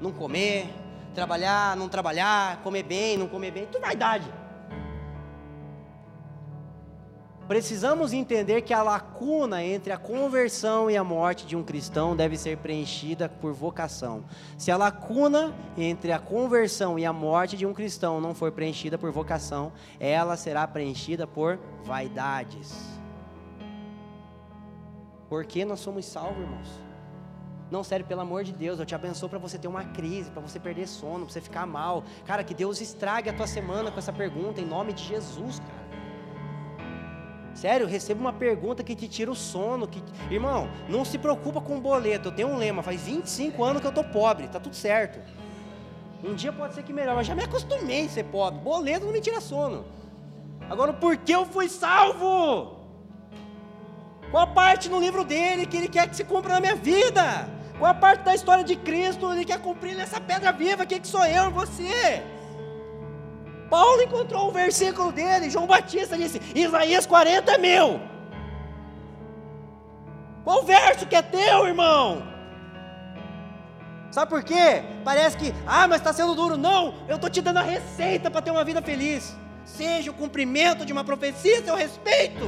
não 0.00 0.12
comer, 0.12 0.72
trabalhar, 1.14 1.76
não 1.76 1.88
trabalhar, 1.88 2.62
comer 2.62 2.84
bem, 2.84 3.18
não 3.18 3.26
comer 3.26 3.50
bem, 3.50 3.66
tudo 3.66 3.82
vaidade. 3.82 4.32
Precisamos 7.46 8.14
entender 8.14 8.62
que 8.62 8.72
a 8.72 8.82
lacuna 8.82 9.62
entre 9.62 9.92
a 9.92 9.98
conversão 9.98 10.90
e 10.90 10.96
a 10.96 11.04
morte 11.04 11.46
de 11.46 11.54
um 11.54 11.62
cristão 11.62 12.16
deve 12.16 12.38
ser 12.38 12.56
preenchida 12.56 13.28
por 13.28 13.52
vocação. 13.52 14.24
Se 14.56 14.70
a 14.70 14.76
lacuna 14.78 15.54
entre 15.76 16.10
a 16.10 16.18
conversão 16.18 16.98
e 16.98 17.04
a 17.04 17.12
morte 17.12 17.54
de 17.54 17.66
um 17.66 17.74
cristão 17.74 18.18
não 18.18 18.34
for 18.34 18.50
preenchida 18.50 18.96
por 18.96 19.12
vocação, 19.12 19.72
ela 20.00 20.38
será 20.38 20.66
preenchida 20.66 21.26
por 21.26 21.58
vaidades. 21.84 22.74
Porque 25.28 25.66
nós 25.66 25.80
somos 25.80 26.06
salvos, 26.06 26.42
irmãos. 26.42 26.68
Não, 27.70 27.84
sério, 27.84 28.06
pelo 28.06 28.22
amor 28.22 28.44
de 28.44 28.52
Deus, 28.52 28.78
eu 28.78 28.86
te 28.86 28.94
abençoo 28.94 29.28
para 29.28 29.38
você 29.38 29.58
ter 29.58 29.68
uma 29.68 29.84
crise, 29.84 30.30
para 30.30 30.40
você 30.40 30.58
perder 30.58 30.86
sono, 30.86 31.24
para 31.24 31.34
você 31.34 31.40
ficar 31.42 31.66
mal. 31.66 32.04
Cara, 32.24 32.42
que 32.42 32.54
Deus 32.54 32.80
estrague 32.80 33.28
a 33.28 33.34
tua 33.34 33.46
semana 33.46 33.90
com 33.90 33.98
essa 33.98 34.12
pergunta, 34.12 34.60
em 34.60 34.66
nome 34.66 34.94
de 34.94 35.04
Jesus, 35.04 35.58
cara. 35.58 35.93
Sério, 37.54 37.86
recebo 37.86 38.20
uma 38.20 38.32
pergunta 38.32 38.82
que 38.82 38.96
te 38.96 39.08
tira 39.08 39.30
o 39.30 39.34
sono. 39.34 39.86
Que... 39.86 40.02
Irmão, 40.30 40.68
não 40.88 41.04
se 41.04 41.16
preocupa 41.16 41.60
com 41.60 41.78
o 41.78 41.80
boleto. 41.80 42.28
Eu 42.28 42.32
tenho 42.32 42.48
um 42.48 42.56
lema, 42.56 42.82
faz 42.82 43.00
25 43.00 43.62
anos 43.62 43.80
que 43.80 43.86
eu 43.86 43.90
estou 43.90 44.04
pobre, 44.04 44.48
tá 44.48 44.58
tudo 44.58 44.74
certo. 44.74 45.20
Um 46.22 46.34
dia 46.34 46.52
pode 46.52 46.74
ser 46.74 46.82
que 46.82 46.92
melhor, 46.92 47.14
mas 47.14 47.26
já 47.26 47.34
me 47.34 47.44
acostumei 47.44 48.06
a 48.06 48.08
ser 48.08 48.24
pobre. 48.24 48.60
Boleto 48.60 49.06
não 49.06 49.12
me 49.12 49.20
tira 49.20 49.40
sono. 49.40 49.84
Agora, 50.68 50.92
por 50.92 51.16
que 51.16 51.32
eu 51.32 51.46
fui 51.46 51.68
salvo? 51.68 52.78
Qual 54.30 54.42
a 54.42 54.46
parte 54.46 54.88
no 54.88 54.98
livro 54.98 55.24
dele 55.24 55.66
que 55.66 55.76
ele 55.76 55.88
quer 55.88 56.08
que 56.08 56.16
se 56.16 56.24
cumpra 56.24 56.54
na 56.54 56.60
minha 56.60 56.74
vida? 56.74 57.48
Qual 57.78 57.90
a 57.90 57.94
parte 57.94 58.24
da 58.24 58.34
história 58.34 58.64
de 58.64 58.74
Cristo 58.74 59.32
ele 59.32 59.44
quer 59.44 59.60
cumprir 59.60 59.94
nessa 59.94 60.20
pedra 60.20 60.50
viva? 60.52 60.86
Quem 60.86 61.00
que 61.00 61.06
sou 61.06 61.24
eu 61.24 61.50
e 61.50 61.52
você? 61.52 62.22
Paulo 63.74 64.02
encontrou 64.02 64.50
o 64.50 64.52
versículo 64.52 65.10
dele, 65.10 65.50
João 65.50 65.66
Batista 65.66 66.16
disse: 66.16 66.40
Isaías 66.54 67.06
40 67.06 67.50
é 67.50 67.58
meu. 67.58 68.00
Qual 70.44 70.62
verso 70.62 71.08
que 71.08 71.16
é 71.16 71.22
teu, 71.22 71.66
irmão? 71.66 72.22
Sabe 74.12 74.30
por 74.30 74.44
quê? 74.44 74.84
Parece 75.02 75.36
que, 75.36 75.52
ah, 75.66 75.88
mas 75.88 75.98
está 75.98 76.12
sendo 76.12 76.36
duro. 76.36 76.56
Não, 76.56 76.94
eu 77.08 77.16
estou 77.16 77.28
te 77.28 77.42
dando 77.42 77.56
a 77.56 77.62
receita 77.62 78.30
para 78.30 78.42
ter 78.42 78.52
uma 78.52 78.62
vida 78.62 78.80
feliz. 78.80 79.34
Seja 79.64 80.12
o 80.12 80.14
cumprimento 80.14 80.86
de 80.86 80.92
uma 80.92 81.02
profecia 81.02 81.64
seu 81.64 81.74
respeito. 81.74 82.46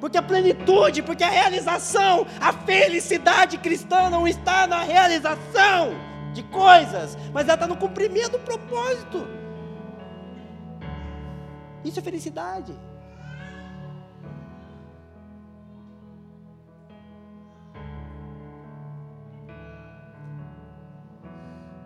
Porque 0.00 0.16
a 0.16 0.22
plenitude, 0.22 1.02
porque 1.02 1.22
a 1.22 1.28
realização, 1.28 2.26
a 2.40 2.50
felicidade 2.54 3.58
cristã 3.58 4.08
não 4.08 4.26
está 4.26 4.66
na 4.66 4.80
realização 4.80 6.07
de 6.32 6.42
coisas, 6.44 7.16
mas 7.32 7.44
ela 7.44 7.54
está 7.54 7.66
no 7.66 7.76
cumprimento 7.76 8.32
do 8.32 8.38
propósito. 8.40 9.26
Isso 11.84 11.98
é 11.98 12.02
felicidade. 12.02 12.74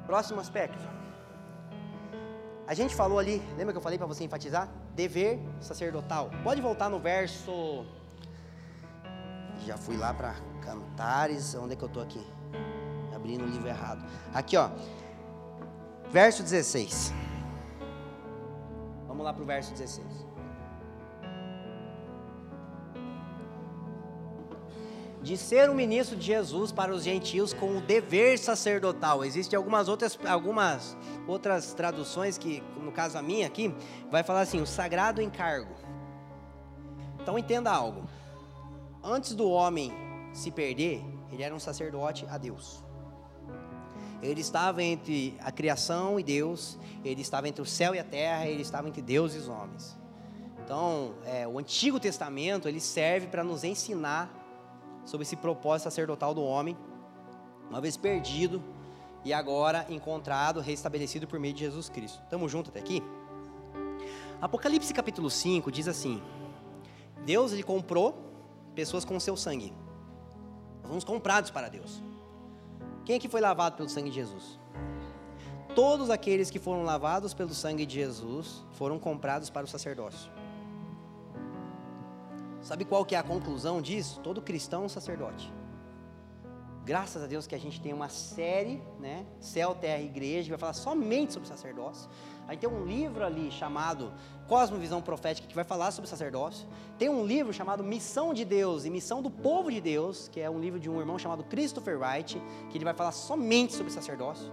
Próximo 0.06 0.40
aspecto. 0.40 0.92
A 2.66 2.74
gente 2.74 2.94
falou 2.94 3.18
ali, 3.18 3.42
lembra 3.56 3.72
que 3.72 3.78
eu 3.78 3.82
falei 3.82 3.98
para 3.98 4.06
você 4.06 4.24
enfatizar? 4.24 4.68
Dever 4.94 5.40
sacerdotal. 5.60 6.30
Pode 6.42 6.60
voltar 6.60 6.88
no 6.88 6.98
verso. 6.98 7.84
Já 9.66 9.76
fui 9.76 9.96
lá 9.96 10.12
para 10.12 10.34
Cantares. 10.60 11.54
Onde 11.54 11.74
é 11.74 11.76
que 11.76 11.82
eu 11.82 11.88
estou 11.88 12.02
aqui? 12.02 12.24
Abrindo 13.22 13.44
o 13.44 13.46
livro 13.46 13.68
errado. 13.68 14.04
Aqui, 14.34 14.56
ó. 14.56 14.68
Verso 16.10 16.42
16. 16.42 17.14
Vamos 19.06 19.24
lá 19.24 19.32
para 19.32 19.42
o 19.42 19.46
verso 19.46 19.72
16. 19.72 20.32
de 25.22 25.36
ser 25.36 25.70
um 25.70 25.74
ministro 25.74 26.16
de 26.16 26.26
Jesus 26.26 26.72
para 26.72 26.92
os 26.92 27.04
gentios 27.04 27.52
com 27.52 27.76
o 27.76 27.80
dever 27.80 28.36
sacerdotal. 28.40 29.24
Existem 29.24 29.56
algumas 29.56 29.88
outras, 29.88 30.18
algumas 30.26 30.96
outras 31.28 31.72
traduções 31.74 32.36
que, 32.36 32.60
no 32.76 32.90
caso 32.90 33.16
a 33.16 33.22
minha 33.22 33.46
aqui, 33.46 33.72
vai 34.10 34.24
falar 34.24 34.40
assim: 34.40 34.60
o 34.60 34.66
sagrado 34.66 35.22
encargo. 35.22 35.72
Então 37.20 37.38
entenda 37.38 37.70
algo. 37.70 38.02
Antes 39.00 39.32
do 39.32 39.48
homem 39.48 39.92
se 40.32 40.50
perder, 40.50 41.04
ele 41.30 41.44
era 41.44 41.54
um 41.54 41.60
sacerdote 41.60 42.26
a 42.28 42.36
Deus. 42.36 42.82
Ele 44.22 44.40
estava 44.40 44.82
entre 44.82 45.36
a 45.40 45.50
criação 45.50 46.18
e 46.18 46.22
Deus, 46.22 46.78
ele 47.04 47.20
estava 47.20 47.48
entre 47.48 47.60
o 47.60 47.66
céu 47.66 47.94
e 47.94 47.98
a 47.98 48.04
terra, 48.04 48.46
ele 48.46 48.62
estava 48.62 48.88
entre 48.88 49.02
Deus 49.02 49.34
e 49.34 49.38
os 49.38 49.48
homens. 49.48 49.98
Então, 50.64 51.14
é, 51.24 51.46
o 51.46 51.58
Antigo 51.58 51.98
Testamento 51.98 52.68
ele 52.68 52.80
serve 52.80 53.26
para 53.26 53.42
nos 53.42 53.64
ensinar 53.64 54.30
sobre 55.04 55.24
esse 55.24 55.34
propósito 55.34 55.84
sacerdotal 55.84 56.32
do 56.32 56.42
homem, 56.42 56.76
uma 57.68 57.80
vez 57.80 57.96
perdido 57.96 58.62
e 59.24 59.32
agora 59.32 59.84
encontrado, 59.88 60.60
restabelecido 60.60 61.26
por 61.26 61.40
meio 61.40 61.54
de 61.54 61.60
Jesus 61.60 61.88
Cristo. 61.88 62.20
Estamos 62.22 62.50
juntos 62.50 62.70
até 62.70 62.78
aqui? 62.78 63.02
Apocalipse 64.40 64.94
capítulo 64.94 65.30
5 65.30 65.70
diz 65.72 65.88
assim: 65.88 66.22
Deus 67.24 67.52
ele 67.52 67.62
comprou 67.62 68.16
pessoas 68.74 69.04
com 69.04 69.18
seu 69.18 69.36
sangue. 69.36 69.72
Nós 70.80 70.88
fomos 70.88 71.04
comprados 71.04 71.50
para 71.50 71.68
Deus. 71.68 72.02
Quem 73.04 73.16
é 73.16 73.18
que 73.18 73.28
foi 73.28 73.40
lavado 73.40 73.76
pelo 73.76 73.88
sangue 73.88 74.10
de 74.10 74.16
Jesus? 74.16 74.58
Todos 75.74 76.10
aqueles 76.10 76.50
que 76.50 76.58
foram 76.58 76.82
lavados 76.82 77.32
pelo 77.32 77.54
sangue 77.54 77.86
de 77.86 77.94
Jesus 77.94 78.64
foram 78.72 78.98
comprados 78.98 79.50
para 79.50 79.64
o 79.64 79.68
sacerdócio. 79.68 80.30
Sabe 82.60 82.84
qual 82.84 83.04
que 83.04 83.14
é 83.14 83.18
a 83.18 83.22
conclusão 83.22 83.82
disso? 83.82 84.20
Todo 84.20 84.40
cristão 84.40 84.82
é 84.82 84.86
um 84.86 84.88
sacerdote. 84.88 85.52
Graças 86.84 87.22
a 87.22 87.26
Deus 87.26 87.46
que 87.46 87.54
a 87.54 87.58
gente 87.58 87.80
tem 87.80 87.92
uma 87.92 88.08
série, 88.08 88.82
né? 88.98 89.24
Céu, 89.40 89.74
Terra 89.74 90.00
e 90.00 90.06
Igreja, 90.06 90.44
que 90.44 90.50
vai 90.50 90.58
falar 90.58 90.72
somente 90.72 91.32
sobre 91.32 91.48
sacerdócio. 91.48 92.10
Aí 92.48 92.56
tem 92.56 92.68
um 92.68 92.84
livro 92.84 93.24
ali 93.24 93.52
chamado 93.52 94.12
Cosmovisão 94.48 95.00
Profética, 95.00 95.46
que 95.46 95.54
vai 95.54 95.64
falar 95.64 95.92
sobre 95.92 96.10
sacerdócio. 96.10 96.66
Tem 96.98 97.08
um 97.08 97.24
livro 97.24 97.52
chamado 97.52 97.84
Missão 97.84 98.34
de 98.34 98.44
Deus 98.44 98.84
e 98.84 98.90
Missão 98.90 99.22
do 99.22 99.30
Povo 99.30 99.70
de 99.70 99.80
Deus, 99.80 100.28
que 100.28 100.40
é 100.40 100.50
um 100.50 100.58
livro 100.58 100.80
de 100.80 100.90
um 100.90 100.98
irmão 100.98 101.18
chamado 101.18 101.44
Christopher 101.44 101.98
Wright, 101.98 102.42
que 102.68 102.76
ele 102.76 102.84
vai 102.84 102.94
falar 102.94 103.12
somente 103.12 103.74
sobre 103.74 103.92
sacerdócio. 103.92 104.52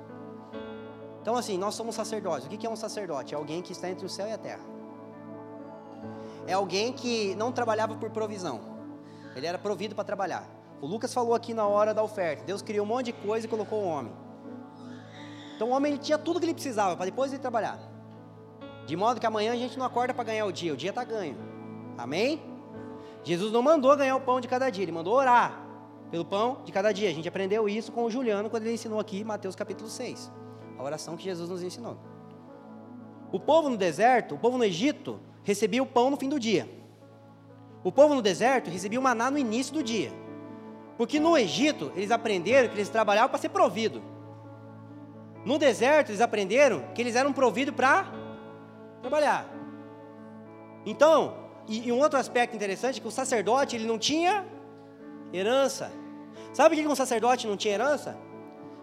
Então, 1.22 1.36
assim, 1.36 1.58
nós 1.58 1.74
somos 1.74 1.96
sacerdotes. 1.96 2.46
O 2.46 2.50
que 2.50 2.66
é 2.66 2.70
um 2.70 2.76
sacerdote? 2.76 3.34
É 3.34 3.38
alguém 3.38 3.62
que 3.62 3.72
está 3.72 3.90
entre 3.90 4.06
o 4.06 4.10
céu 4.10 4.28
e 4.28 4.32
a 4.32 4.38
terra 4.38 4.80
é 6.50 6.54
alguém 6.54 6.92
que 6.92 7.36
não 7.36 7.52
trabalhava 7.52 7.96
por 7.96 8.10
provisão. 8.10 8.60
Ele 9.36 9.46
era 9.46 9.60
provido 9.60 9.94
para 9.94 10.04
trabalhar. 10.04 10.59
O 10.82 10.88
Lucas 10.88 11.14
falou 11.14 11.34
aqui 11.34 11.54
na 11.54 11.68
hora 11.68 11.94
da 11.94 12.02
oferta. 12.02 12.44
Deus 12.44 12.62
criou 12.62 12.86
um 12.86 12.90
monte 12.90 13.08
de 13.08 13.14
coisa 13.14 13.46
e 13.46 13.50
colocou 13.50 13.84
o 13.84 13.88
homem. 13.88 14.14
Então 15.56 15.70
o 15.70 15.72
homem 15.72 15.94
ele 15.94 16.02
tinha 16.02 16.18
tudo 16.18 16.40
que 16.40 16.46
ele 16.46 16.54
precisava 16.54 16.96
para 16.96 17.06
depois 17.06 17.32
ele 17.34 17.42
trabalhar. 17.42 17.80
De 18.86 18.96
modo 18.96 19.20
que 19.20 19.26
amanhã 19.26 19.52
a 19.52 19.58
gente 19.58 19.78
não 19.78 19.86
acorda 19.86 20.14
para 20.14 20.24
ganhar 20.24 20.46
o 20.46 20.52
dia, 20.52 20.74
o 20.74 20.78
dia 20.78 20.90
está 20.92 21.04
ganho. 21.04 21.38
Amém? 21.98 22.42
Jesus 23.24 23.52
não 23.52 23.62
mandou 23.62 23.96
ganhar 23.98 24.16
o 24.16 24.22
pão 24.22 24.40
de 24.40 24.48
cada 24.48 24.70
dia, 24.70 24.84
ele 24.84 24.92
mandou 24.92 25.14
orar 25.14 25.68
pelo 26.10 26.24
pão 26.24 26.62
de 26.64 26.72
cada 26.72 26.94
dia. 26.94 27.10
A 27.10 27.14
gente 27.14 27.28
aprendeu 27.28 27.68
isso 27.68 27.92
com 27.92 28.06
o 28.06 28.10
Juliano 28.10 28.50
quando 28.50 28.64
ele 28.64 28.74
ensinou 28.74 29.00
aqui 29.00 29.24
Mateus 29.24 29.56
capítulo 29.56 29.90
6. 29.90 30.32
A 30.78 30.84
oração 30.84 31.18
que 31.18 31.24
Jesus 31.26 31.50
nos 31.50 31.62
ensinou. 31.62 31.98
O 33.32 33.40
povo 33.40 33.70
no 33.70 33.76
deserto, 33.76 34.36
o 34.36 34.40
povo 34.40 34.58
no 34.58 34.64
Egito, 34.64 35.20
recebia 35.44 35.84
o 35.84 35.86
pão 35.86 36.10
no 36.10 36.18
fim 36.18 36.30
do 36.30 36.40
dia. 36.40 36.70
O 37.84 37.92
povo 37.92 38.16
no 38.16 38.22
deserto 38.22 38.70
recebia 38.70 39.00
o 39.00 39.04
maná 39.04 39.30
no 39.30 39.38
início 39.38 39.74
do 39.74 39.84
dia. 39.84 40.12
Porque 41.00 41.18
no 41.18 41.38
Egito 41.38 41.93
eles 41.95 42.12
aprenderam 42.12 42.68
que 42.68 42.76
eles 42.76 42.89
trabalhavam 42.89 43.30
para 43.30 43.39
ser 43.39 43.47
provido. 43.47 44.04
No 45.45 45.58
deserto 45.58 46.10
eles 46.10 46.20
aprenderam 46.20 46.84
que 46.93 47.02
eles 47.02 47.16
eram 47.16 47.32
providos 47.32 47.74
para 47.74 48.06
trabalhar. 49.02 49.50
Então, 50.86 51.38
e, 51.70 51.88
e, 51.88 51.91
um 51.93 52.00
outro 52.00 52.20
aspecto 52.20 52.54
interessante 52.54 53.00
é 53.00 53.02
que 53.02 53.08
o 53.08 53.12
sacerdote 53.12 53.78
ele 53.78 53.88
não 53.88 53.97
tinha 53.97 54.45
herança. 55.32 55.89
Sabe 56.52 56.76
por 56.76 56.82
que 56.82 56.88
um 56.89 56.95
sacerdote 56.95 57.47
não 57.47 57.56
tinha 57.56 57.76
herança? 57.76 58.18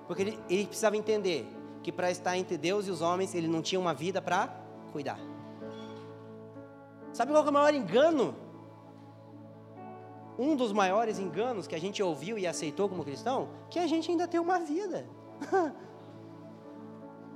Porque 0.07 0.23
ele, 0.23 0.41
ele 0.49 0.67
precisava 0.67 0.97
entender 0.97 1.47
que 1.83 1.93
para 1.93 2.11
estar 2.11 2.35
entre 2.39 2.57
Deus 2.57 2.87
e 2.87 2.91
os 2.91 3.03
homens 3.03 3.35
ele 3.35 3.47
não 3.47 3.61
tinha 3.61 3.79
uma 3.79 3.93
vida 3.93 4.23
para 4.23 4.49
cuidar. 4.91 5.19
Sabe 7.13 7.31
qual 7.31 7.45
é 7.45 7.51
o 7.51 7.53
maior 7.53 7.75
engano? 7.75 8.35
Um 10.39 10.55
dos 10.55 10.73
maiores 10.73 11.19
enganos 11.19 11.67
que 11.67 11.75
a 11.75 11.81
gente 11.81 12.03
ouviu 12.03 12.39
e 12.39 12.47
aceitou 12.47 12.89
como 12.89 13.05
cristão, 13.05 13.49
que 13.71 13.79
a 13.79 13.87
gente 13.87 14.11
ainda 14.11 14.29
tem 14.29 14.39
uma 14.39 14.59
vida. 14.59 15.07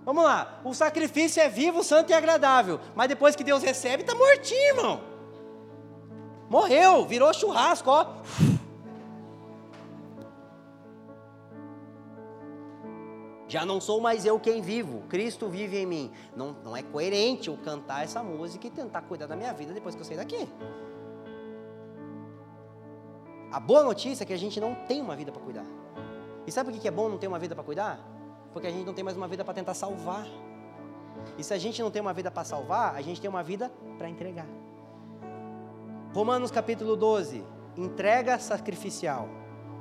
Vamos 0.05 0.25
lá, 0.25 0.61
o 0.65 0.75
sacrifício 0.75 1.43
é 1.43 1.49
vivo, 1.49 1.85
santo 1.85 2.11
e 2.11 2.15
agradável, 2.15 2.81
mas 2.95 3.09
depois 3.09 3.37
que 3.37 3.45
Deus 3.45 3.63
recebe, 3.63 4.03
está 4.03 4.15
mortinho, 4.15 4.77
irmão. 4.77 5.01
Morreu, 6.49 7.07
virou 7.07 7.33
churrasco, 7.33 7.91
ó. 7.91 8.07
Já 13.47 13.67
não 13.67 13.81
sou 13.81 14.01
mais 14.01 14.25
eu 14.25 14.39
quem 14.39 14.63
vivo, 14.63 15.03
Cristo 15.09 15.49
vive 15.49 15.77
em 15.77 15.87
mim. 15.87 16.13
Não, 16.37 16.57
não 16.65 16.77
é 16.77 16.83
coerente 16.83 17.49
eu 17.49 17.57
cantar 17.57 18.05
essa 18.05 18.23
música 18.23 18.67
e 18.67 18.71
tentar 18.71 19.03
cuidar 19.03 19.27
da 19.27 19.35
minha 19.35 19.53
vida 19.53 19.73
depois 19.73 19.95
que 19.95 20.01
eu 20.01 20.05
sair 20.05 20.17
daqui. 20.17 20.49
A 23.53 23.59
boa 23.59 23.83
notícia 23.83 24.23
é 24.23 24.27
que 24.27 24.33
a 24.33 24.39
gente 24.39 24.61
não 24.61 24.75
tem 24.75 25.01
uma 25.01 25.17
vida 25.17 25.33
para 25.33 25.43
cuidar. 25.43 25.67
E 26.47 26.53
sabe 26.53 26.71
por 26.71 26.81
que 26.81 26.87
é 26.87 26.91
bom 26.91 27.09
não 27.09 27.19
ter 27.19 27.27
uma 27.27 27.39
vida 27.39 27.55
para 27.55 27.65
cuidar? 27.65 27.99
Porque 28.53 28.69
a 28.69 28.71
gente 28.71 28.87
não 28.87 28.95
tem 28.95 29.03
mais 29.03 29.17
uma 29.17 29.27
vida 29.27 29.45
para 29.45 29.55
tentar 29.55 29.75
salvar. 29.75 30.27
E 31.37 31.43
se 31.43 31.53
a 31.53 31.59
gente 31.59 31.83
não 31.83 31.91
tem 31.91 32.01
uma 32.01 32.13
vida 32.13 32.31
para 32.31 32.45
salvar, 32.45 32.95
a 32.95 33.03
gente 33.03 33.21
tem 33.21 33.29
uma 33.29 33.43
vida 33.43 33.71
para 33.99 34.09
entregar. 34.09 34.47
Romanos 36.15 36.51
capítulo 36.51 36.97
12: 36.97 37.45
entrega 37.77 38.39
sacrificial. 38.39 39.29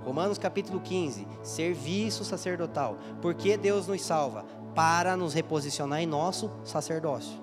Romanos 0.03 0.37
capítulo 0.37 0.79
15, 0.79 1.27
serviço 1.43 2.23
sacerdotal. 2.23 2.97
Por 3.21 3.35
que 3.35 3.57
Deus 3.57 3.85
nos 3.87 4.01
salva? 4.01 4.45
Para 4.73 5.15
nos 5.15 5.33
reposicionar 5.33 6.01
em 6.01 6.07
nosso 6.07 6.49
sacerdócio. 6.63 7.37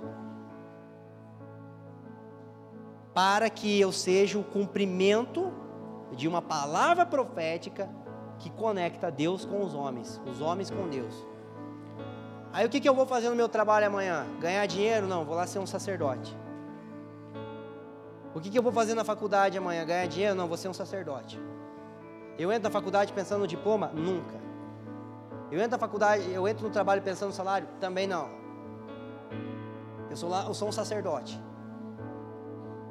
Para 3.14 3.48
que 3.50 3.80
eu 3.80 3.92
seja 3.92 4.38
o 4.38 4.44
cumprimento 4.44 5.52
de 6.12 6.28
uma 6.28 6.40
palavra 6.40 7.04
profética 7.04 7.88
que 8.38 8.50
conecta 8.50 9.10
Deus 9.10 9.44
com 9.44 9.62
os 9.64 9.74
homens, 9.74 10.20
os 10.26 10.40
homens 10.40 10.70
com 10.70 10.88
Deus. 10.88 11.26
Aí 12.52 12.64
o 12.64 12.68
que, 12.68 12.80
que 12.80 12.88
eu 12.88 12.94
vou 12.94 13.06
fazer 13.06 13.28
no 13.28 13.36
meu 13.36 13.48
trabalho 13.48 13.86
amanhã? 13.86 14.26
Ganhar 14.40 14.64
dinheiro? 14.66 15.06
Não, 15.06 15.24
vou 15.24 15.34
lá 15.34 15.46
ser 15.46 15.58
um 15.58 15.66
sacerdote. 15.66 16.36
O 18.34 18.40
que, 18.40 18.50
que 18.50 18.58
eu 18.58 18.62
vou 18.62 18.72
fazer 18.72 18.94
na 18.94 19.04
faculdade 19.04 19.56
amanhã? 19.56 19.84
Ganhar 19.84 20.06
dinheiro? 20.06 20.34
Não, 20.34 20.46
vou 20.46 20.56
ser 20.56 20.68
um 20.68 20.74
sacerdote. 20.74 21.40
Eu 22.38 22.52
entro 22.52 22.64
na 22.64 22.70
faculdade 22.70 23.12
pensando 23.12 23.40
no 23.40 23.46
diploma? 23.46 23.88
Nunca. 23.94 24.34
Eu 25.50 25.58
entro 25.58 25.72
na 25.72 25.78
faculdade, 25.78 26.30
eu 26.30 26.46
entro 26.46 26.66
no 26.66 26.70
trabalho 26.70 27.00
pensando 27.02 27.28
no 27.28 27.34
salário? 27.34 27.68
Também 27.80 28.06
não. 28.06 28.28
Eu 30.10 30.16
sou, 30.16 30.28
lá, 30.28 30.44
eu 30.44 30.54
sou 30.54 30.68
um 30.68 30.72
sacerdote. 30.72 31.40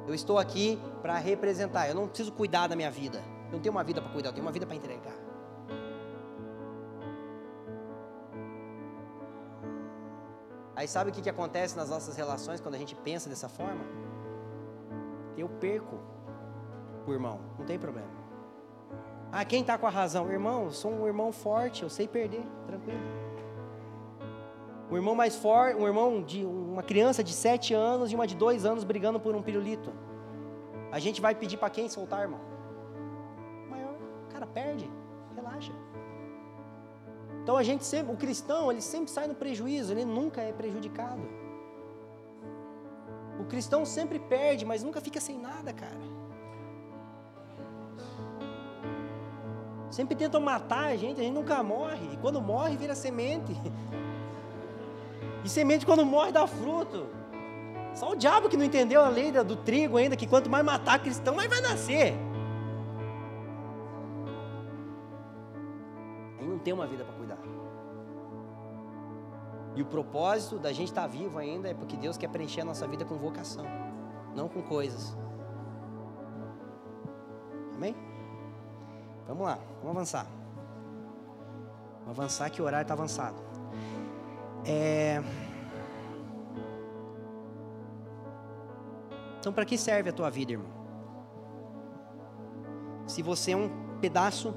Eu 0.06 0.14
estou 0.14 0.38
aqui 0.38 0.78
para 1.02 1.18
representar. 1.18 1.88
Eu 1.88 1.94
não 1.94 2.06
preciso 2.06 2.32
cuidar 2.32 2.66
da 2.66 2.76
minha 2.76 2.90
vida. 2.90 3.22
Eu 3.46 3.52
não 3.52 3.60
tenho 3.60 3.74
uma 3.74 3.84
vida 3.84 4.00
para 4.00 4.10
cuidar, 4.12 4.28
eu 4.30 4.32
tenho 4.32 4.44
uma 4.44 4.52
vida 4.52 4.66
para 4.66 4.76
entregar. 4.76 5.14
Aí 10.74 10.86
sabe 10.86 11.10
o 11.10 11.12
que, 11.12 11.22
que 11.22 11.30
acontece 11.30 11.74
nas 11.76 11.88
nossas 11.88 12.16
relações 12.16 12.60
quando 12.60 12.74
a 12.74 12.78
gente 12.78 12.94
pensa 12.94 13.30
dessa 13.30 13.48
forma? 13.48 13.82
Eu 15.36 15.48
perco 15.48 15.98
o 17.06 17.12
irmão, 17.12 17.40
não 17.58 17.64
tem 17.64 17.78
problema. 17.78 18.08
Ah, 19.32 19.44
quem 19.44 19.62
está 19.62 19.78
com 19.78 19.86
a 19.86 19.90
razão? 19.90 20.30
Irmão, 20.30 20.64
eu 20.64 20.72
sou 20.72 20.90
um 20.90 21.06
irmão 21.06 21.32
forte, 21.32 21.82
eu 21.82 21.88
sei 21.88 22.06
perder, 22.06 22.44
tranquilo. 22.66 23.25
Um 24.90 24.96
irmão 24.96 25.14
mais 25.14 25.34
forte, 25.34 25.76
um 25.76 25.86
irmão 25.86 26.22
de 26.22 26.44
uma 26.44 26.82
criança 26.82 27.22
de 27.22 27.32
sete 27.32 27.74
anos 27.74 28.12
e 28.12 28.14
uma 28.14 28.26
de 28.26 28.36
dois 28.36 28.64
anos 28.64 28.84
brigando 28.84 29.18
por 29.18 29.34
um 29.34 29.42
pirulito. 29.42 29.92
A 30.92 30.98
gente 30.98 31.20
vai 31.20 31.34
pedir 31.34 31.56
para 31.56 31.70
quem 31.70 31.88
soltar, 31.88 32.22
irmão? 32.22 32.40
Maior, 33.68 33.96
cara, 34.30 34.46
perde, 34.46 34.88
relaxa. 35.34 35.72
Então 37.42 37.56
a 37.56 37.62
gente 37.62 37.84
sempre, 37.84 38.12
o 38.12 38.16
cristão, 38.16 38.70
ele 38.70 38.80
sempre 38.80 39.10
sai 39.10 39.26
no 39.26 39.34
prejuízo, 39.34 39.92
ele 39.92 40.04
nunca 40.04 40.40
é 40.40 40.52
prejudicado. 40.52 41.22
O 43.40 43.44
cristão 43.44 43.84
sempre 43.84 44.18
perde, 44.18 44.64
mas 44.64 44.82
nunca 44.82 45.00
fica 45.00 45.20
sem 45.20 45.38
nada, 45.38 45.72
cara. 45.72 46.16
Sempre 49.90 50.16
tentam 50.16 50.40
matar 50.40 50.86
a 50.86 50.96
gente, 50.96 51.20
a 51.20 51.24
gente 51.24 51.34
nunca 51.34 51.62
morre. 51.62 52.12
E 52.12 52.16
quando 52.16 52.40
morre, 52.40 52.76
vira 52.76 52.94
semente. 52.94 53.52
E 55.46 55.48
semente, 55.48 55.86
quando 55.86 56.04
morre, 56.04 56.32
dá 56.32 56.44
fruto. 56.44 57.06
Só 57.94 58.10
o 58.10 58.16
diabo 58.16 58.48
que 58.48 58.56
não 58.56 58.64
entendeu 58.64 59.00
a 59.00 59.08
lei 59.08 59.30
do 59.30 59.54
trigo 59.54 59.96
ainda, 59.96 60.16
que 60.16 60.26
quanto 60.26 60.50
mais 60.50 60.64
matar 60.64 60.98
cristão, 60.98 61.36
mais 61.36 61.48
vai 61.48 61.60
nascer. 61.60 62.14
ter 66.64 66.72
uma 66.72 66.84
vida 66.84 67.04
para 67.04 67.14
cuidar. 67.14 67.38
E 69.76 69.82
o 69.82 69.86
propósito 69.86 70.58
da 70.58 70.72
gente 70.72 70.88
estar 70.88 71.02
tá 71.02 71.06
vivo 71.06 71.38
ainda 71.38 71.68
é 71.68 71.74
porque 71.74 71.96
Deus 71.96 72.16
quer 72.16 72.28
preencher 72.28 72.62
a 72.62 72.64
nossa 72.64 72.88
vida 72.88 73.04
com 73.04 73.14
vocação, 73.14 73.64
não 74.34 74.48
com 74.48 74.60
coisas. 74.62 75.16
Amém? 77.72 77.94
Vamos 79.28 79.46
lá, 79.46 79.60
vamos 79.80 79.96
avançar. 79.96 80.26
Vamos 82.00 82.18
avançar 82.18 82.50
que 82.50 82.60
o 82.60 82.64
horário 82.64 82.82
está 82.82 82.94
avançado. 82.94 83.45
É... 84.66 85.22
Então, 89.38 89.52
para 89.52 89.64
que 89.64 89.78
serve 89.78 90.10
a 90.10 90.12
tua 90.12 90.28
vida, 90.28 90.52
irmão? 90.52 90.68
Se 93.06 93.22
você 93.22 93.52
é 93.52 93.56
um 93.56 93.70
pedaço 94.00 94.52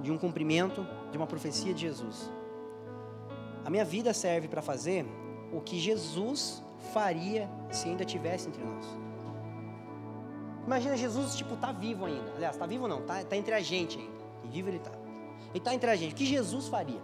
de 0.00 0.10
um 0.10 0.16
cumprimento 0.16 0.86
de 1.10 1.18
uma 1.18 1.26
profecia 1.26 1.74
de 1.74 1.82
Jesus, 1.82 2.30
a 3.64 3.68
minha 3.68 3.84
vida 3.84 4.14
serve 4.14 4.48
para 4.48 4.62
fazer 4.62 5.04
o 5.52 5.60
que 5.60 5.78
Jesus 5.78 6.62
faria 6.92 7.48
se 7.70 7.88
ainda 7.88 8.04
tivesse 8.04 8.48
entre 8.48 8.64
nós. 8.64 8.86
Imagina 10.66 10.96
Jesus, 10.96 11.36
tipo, 11.36 11.56
tá 11.56 11.72
vivo 11.72 12.06
ainda. 12.06 12.32
Aliás, 12.34 12.56
tá 12.56 12.66
vivo 12.66 12.88
não, 12.88 13.02
tá, 13.02 13.22
tá 13.22 13.36
entre 13.36 13.54
a 13.54 13.60
gente 13.60 13.98
ainda. 13.98 14.24
E 14.44 14.48
vivo 14.48 14.68
ele 14.68 14.78
tá. 14.78 14.92
Ele 15.54 15.60
tá 15.60 15.74
entre 15.74 15.90
a 15.90 15.96
gente. 15.96 16.12
O 16.12 16.16
que 16.16 16.26
Jesus 16.26 16.68
faria 16.68 17.00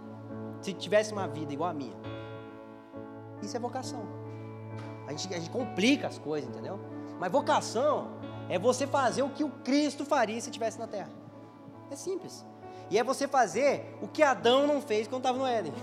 se 0.61 0.73
tivesse 0.73 1.13
uma 1.13 1.27
vida 1.27 1.53
igual 1.53 1.69
a 1.69 1.73
minha? 1.73 2.12
Isso 3.43 3.55
é 3.57 3.59
vocação. 3.59 4.05
A 5.07 5.11
gente, 5.11 5.33
a 5.33 5.37
gente 5.37 5.49
complica 5.49 6.07
as 6.07 6.17
coisas, 6.17 6.49
entendeu? 6.49 6.79
Mas 7.19 7.31
vocação 7.31 8.07
é 8.49 8.57
você 8.57 8.87
fazer 8.87 9.21
o 9.21 9.29
que 9.29 9.43
o 9.43 9.49
Cristo 9.49 10.05
faria 10.05 10.39
se 10.39 10.49
estivesse 10.49 10.79
na 10.79 10.87
terra. 10.87 11.09
É 11.91 11.95
simples. 11.95 12.45
E 12.89 12.97
é 12.97 13.03
você 13.03 13.27
fazer 13.27 13.97
o 14.01 14.07
que 14.07 14.23
Adão 14.23 14.67
não 14.67 14.81
fez 14.81 15.07
quando 15.07 15.21
estava 15.21 15.37
no 15.37 15.45
Éden. 15.45 15.73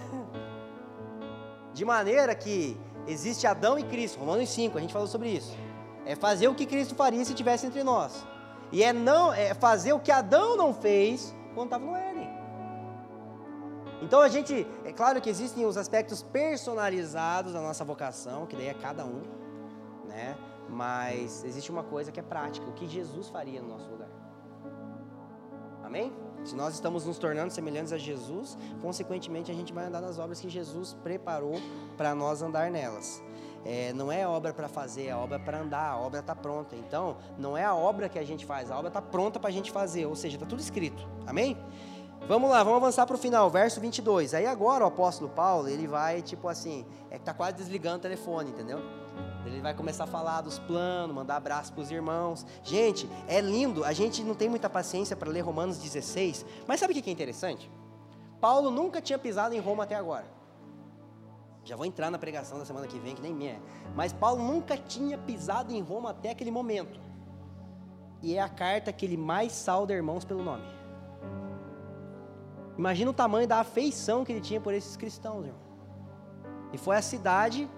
De 1.73 1.85
maneira 1.85 2.35
que 2.35 2.77
existe 3.07 3.47
Adão 3.47 3.79
e 3.79 3.85
Cristo. 3.85 4.19
Romanos 4.19 4.49
5, 4.51 4.77
a 4.77 4.81
gente 4.81 4.93
falou 4.93 5.09
sobre 5.09 5.29
isso. 5.29 5.57
É 6.05 6.17
fazer 6.17 6.49
o 6.49 6.55
que 6.55 6.67
Cristo 6.67 6.95
faria 6.95 7.25
se 7.25 7.33
estivesse 7.33 7.67
entre 7.67 7.83
nós. 7.85 8.25
E 8.73 8.83
é 8.83 8.93
não 8.93 9.33
é 9.33 9.55
fazer 9.55 9.93
o 9.93 10.01
que 10.01 10.11
Adão 10.11 10.57
não 10.57 10.75
fez 10.75 11.35
quando 11.55 11.67
estava 11.67 11.85
no 11.85 11.97
Éden. 11.97 12.20
Então 14.03 14.21
a 14.21 14.29
gente, 14.29 14.67
é 14.85 14.93
claro 14.93 15.21
que 15.21 15.29
existem 15.29 15.67
os 15.67 15.77
aspectos 15.77 16.23
personalizados 16.23 17.53
da 17.53 17.61
nossa 17.61 17.85
vocação, 17.85 18.47
que 18.47 18.57
daí 18.57 18.69
é 18.69 18.75
cada 18.75 19.05
um, 19.05 19.23
né? 20.09 20.37
Mas 20.69 21.45
existe 21.45 21.71
uma 21.71 21.83
coisa 21.83 22.11
que 22.11 22.19
é 22.19 22.23
prática, 22.23 22.67
o 22.67 22.73
que 22.73 22.87
Jesus 22.87 23.29
faria 23.29 23.61
no 23.61 23.69
nosso 23.69 23.91
lugar. 23.91 24.09
Amém? 25.85 26.13
Se 26.45 26.55
nós 26.55 26.75
estamos 26.75 27.05
nos 27.05 27.19
tornando 27.19 27.53
semelhantes 27.53 27.93
a 27.93 27.99
Jesus, 27.99 28.57
consequentemente 28.81 29.51
a 29.51 29.55
gente 29.55 29.73
vai 29.73 29.87
andar 29.87 30.01
nas 30.01 30.19
obras 30.19 30.41
que 30.41 30.49
Jesus 30.49 30.95
preparou 31.03 31.61
para 31.97 32.15
nós 32.15 32.41
andar 32.41 32.71
nelas. 32.71 33.23
É, 33.65 33.93
não 33.93 34.11
é 34.11 34.27
obra 34.27 34.55
para 34.55 34.69
fazer, 34.69 35.09
é 35.09 35.15
obra 35.15 35.39
para 35.39 35.61
andar, 35.61 35.91
a 35.91 35.99
obra 35.99 36.21
está 36.21 36.35
pronta. 36.35 36.75
Então, 36.77 37.19
não 37.37 37.57
é 37.57 37.65
a 37.65 37.75
obra 37.75 38.09
que 38.09 38.19
a 38.19 38.25
gente 38.25 38.47
faz, 38.47 38.71
a 38.71 38.79
obra 38.79 38.89
está 38.89 39.03
pronta 39.03 39.39
para 39.39 39.51
a 39.51 39.53
gente 39.53 39.71
fazer, 39.71 40.07
ou 40.07 40.17
seja, 40.17 40.37
está 40.37 40.47
tudo 40.47 40.61
escrito. 40.61 41.07
Amém? 41.27 41.59
Vamos 42.29 42.49
lá, 42.51 42.63
vamos 42.63 42.77
avançar 42.77 43.07
para 43.07 43.17
o 43.17 43.19
final, 43.19 43.51
verso 43.51 43.81
22. 43.81 44.35
Aí 44.35 44.47
agora 44.47 44.85
o 44.85 44.87
apóstolo 44.87 45.29
Paulo, 45.31 45.69
ele 45.69 45.87
vai 45.87 46.23
tipo 46.23 46.49
assim, 46.49 46.87
é 47.11 47.15
que 47.15 47.23
está 47.23 47.35
quase 47.35 47.57
desligando 47.57 47.97
o 47.97 48.01
telefone, 48.01 48.51
entendeu? 48.51 48.81
Ele 49.45 49.61
vai 49.61 49.75
começar 49.75 50.05
a 50.05 50.07
falar 50.07 50.43
dos 50.43 50.59
planos, 50.59 51.15
mandar 51.15 51.37
abraço 51.37 51.73
para 51.73 51.83
os 51.83 51.91
irmãos. 51.91 52.47
Gente, 52.63 53.09
é 53.27 53.41
lindo. 53.41 53.85
A 53.85 53.93
gente 53.93 54.23
não 54.23 54.35
tem 54.35 54.49
muita 54.49 54.71
paciência 54.71 55.17
para 55.17 55.31
ler 55.31 55.41
Romanos 55.41 55.79
16. 55.79 56.45
Mas 56.67 56.79
sabe 56.79 56.93
o 56.93 57.03
que 57.03 57.09
é 57.09 57.13
interessante? 57.13 57.71
Paulo 58.41 58.71
nunca 58.71 59.01
tinha 59.01 59.19
pisado 59.19 59.55
em 59.55 59.59
Roma 59.59 59.85
até 59.85 59.95
agora. 59.95 60.27
Já 61.65 61.77
vou 61.77 61.85
entrar 61.85 62.11
na 62.11 62.19
pregação 62.19 62.59
da 62.59 62.65
semana 62.65 62.87
que 62.87 62.99
vem, 62.99 63.15
que 63.15 63.23
nem 63.23 63.35
minha. 63.35 63.61
Mas 63.95 64.13
Paulo 64.13 64.43
nunca 64.43 64.77
tinha 64.77 65.19
pisado 65.19 65.73
em 65.73 65.81
Roma 65.81 66.11
até 66.11 66.31
aquele 66.31 66.51
momento. 66.51 67.01
E 68.23 68.37
é 68.37 68.41
a 68.41 68.49
carta 68.49 68.93
que 68.93 69.05
ele 69.05 69.17
mais 69.17 69.53
sauda 69.53 69.93
irmãos 69.93 70.25
pelo 70.25 70.43
nome. 70.43 70.80
Imagina 72.77 73.11
o 73.11 73.15
tamanho 73.15 73.47
da 73.47 73.61
afeição 73.61 74.25
que 74.25 74.33
ele 74.33 74.41
tinha 74.41 74.61
por 74.61 74.73
esses 74.73 74.97
cristãos, 74.97 75.47
irmão. 75.47 75.61
E 76.73 76.79
foi 76.79 76.97
a 76.97 77.03
cidade 77.03 77.69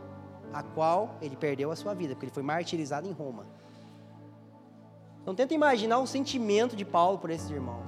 a 0.52 0.62
qual 0.62 1.16
ele 1.20 1.36
perdeu 1.36 1.70
a 1.70 1.76
sua 1.76 1.94
vida, 1.94 2.14
porque 2.14 2.26
ele 2.26 2.32
foi 2.32 2.42
martirizado 2.42 3.08
em 3.08 3.12
Roma. 3.12 3.46
Então 5.22 5.34
tenta 5.34 5.54
imaginar 5.54 5.98
o 5.98 6.06
sentimento 6.06 6.76
de 6.76 6.84
Paulo 6.84 7.18
por 7.18 7.30
esses 7.30 7.50
irmãos. 7.50 7.86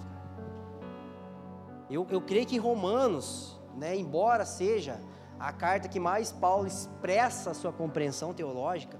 Eu, 1.90 2.06
eu 2.10 2.20
creio 2.20 2.46
que 2.46 2.56
Romanos, 2.56 3.60
né, 3.76 3.96
embora 3.96 4.46
seja 4.46 5.00
a 5.38 5.52
carta 5.52 5.88
que 5.88 6.00
mais 6.00 6.32
Paulo 6.32 6.66
expressa 6.66 7.50
a 7.50 7.54
sua 7.54 7.72
compreensão 7.72 8.32
teológica, 8.32 8.98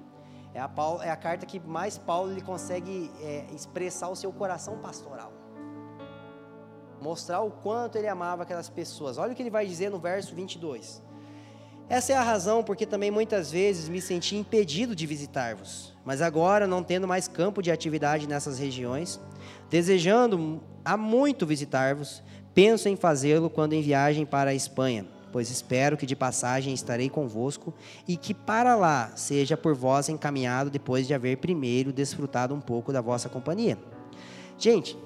é 0.53 0.61
a, 0.61 0.69
Paulo, 0.69 1.03
é 1.03 1.11
a 1.11 1.17
carta 1.17 1.47
que 1.47 1.59
mais 1.59 1.97
Paulo 1.97 2.31
ele 2.31 2.41
consegue 2.41 3.11
é, 3.21 3.47
expressar 3.53 4.09
o 4.09 4.15
seu 4.15 4.33
coração 4.33 4.79
pastoral. 4.79 5.33
Mostrar 7.01 7.41
o 7.43 7.51
quanto 7.51 7.97
ele 7.97 8.09
amava 8.09 8.43
aquelas 8.43 8.69
pessoas. 8.69 9.19
Olha 9.19 9.33
o 9.33 9.35
que 9.35 9.43
ele 9.43 9.51
vai 9.51 9.67
dizer 9.67 9.91
no 9.91 9.99
verso 9.99 10.35
22. 10.35 11.03
Essa 11.89 12.15
é 12.15 12.17
a 12.17 12.23
razão 12.23 12.63
porque 12.65 12.87
também 12.87 13.11
muitas 13.11 13.51
vezes 13.53 13.89
me 13.89 14.01
senti 14.01 14.37
impedido 14.37 14.97
de 14.97 15.07
visitar-vos. 15.07 15.95
Mas 16.05 16.23
agora, 16.23 16.67
não 16.67 16.83
tendo 16.83 17.07
mais 17.07 17.29
campo 17.29 17.63
de 17.63 17.71
atividade 17.71 18.27
nessas 18.27 18.59
regiões, 18.59 19.21
desejando 19.69 20.63
há 20.83 20.97
muito 20.97 21.47
visitar-vos, 21.47 22.23
penso 22.55 22.89
em 22.89 22.97
fazê-lo 22.97 23.51
quando 23.51 23.75
em 23.75 23.83
viagem 23.83 24.25
para 24.25 24.51
a 24.51 24.55
Espanha, 24.55 25.07
pois 25.31 25.51
espero 25.51 25.97
que 25.97 26.07
de 26.07 26.17
passagem 26.17 26.73
estarei 26.73 27.11
convosco 27.11 27.75
e 28.09 28.17
que 28.17 28.33
para 28.33 28.75
lá 28.77 29.13
seja 29.15 29.57
por 29.57 29.75
vós 29.75 30.09
encaminhado 30.09 30.71
depois 30.71 31.07
de 31.07 31.13
haver 31.13 31.37
primeiro 31.37 31.93
desfrutado 31.93 32.55
um 32.55 32.61
pouco 32.61 32.93
da 32.95 33.03
vossa 33.03 33.29
companhia. 33.29 33.77
Gente, 34.57 34.97